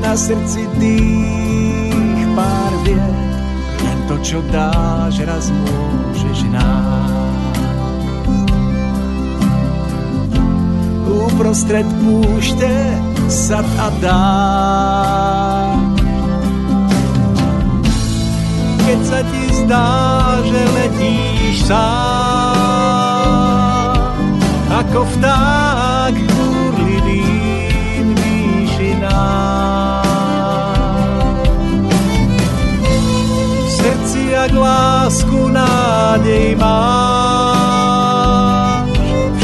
[0.00, 3.18] Na srdci dých pár viet,
[3.84, 7.58] len to, čo dáš, raz môžeš nájsť.
[11.10, 12.70] Uprostred púšte
[13.26, 14.24] sad a dá.
[18.86, 19.90] Keď sa ti zdá,
[20.42, 22.29] že letíš sám,
[24.80, 29.12] ako vták kúrlivým výšinám.
[33.60, 36.88] V srdci ak lásku nádej máš,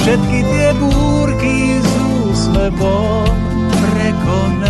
[0.01, 1.91] všetky tie búrky s
[2.33, 3.29] úsmevom
[3.69, 4.65] prekonáš.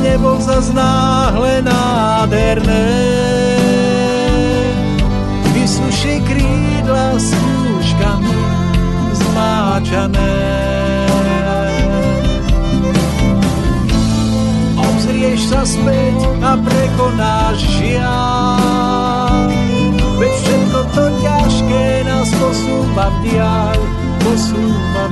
[0.00, 2.88] Nebo zas nádherné
[5.94, 8.38] vysuši krídla s kúškami
[9.14, 10.34] zmáčané.
[14.74, 19.54] Obzrieš sa späť a prekonáš žiaľ,
[20.18, 23.78] veď všetko to ťažké nás posúva v diaľ,
[24.18, 25.04] posúva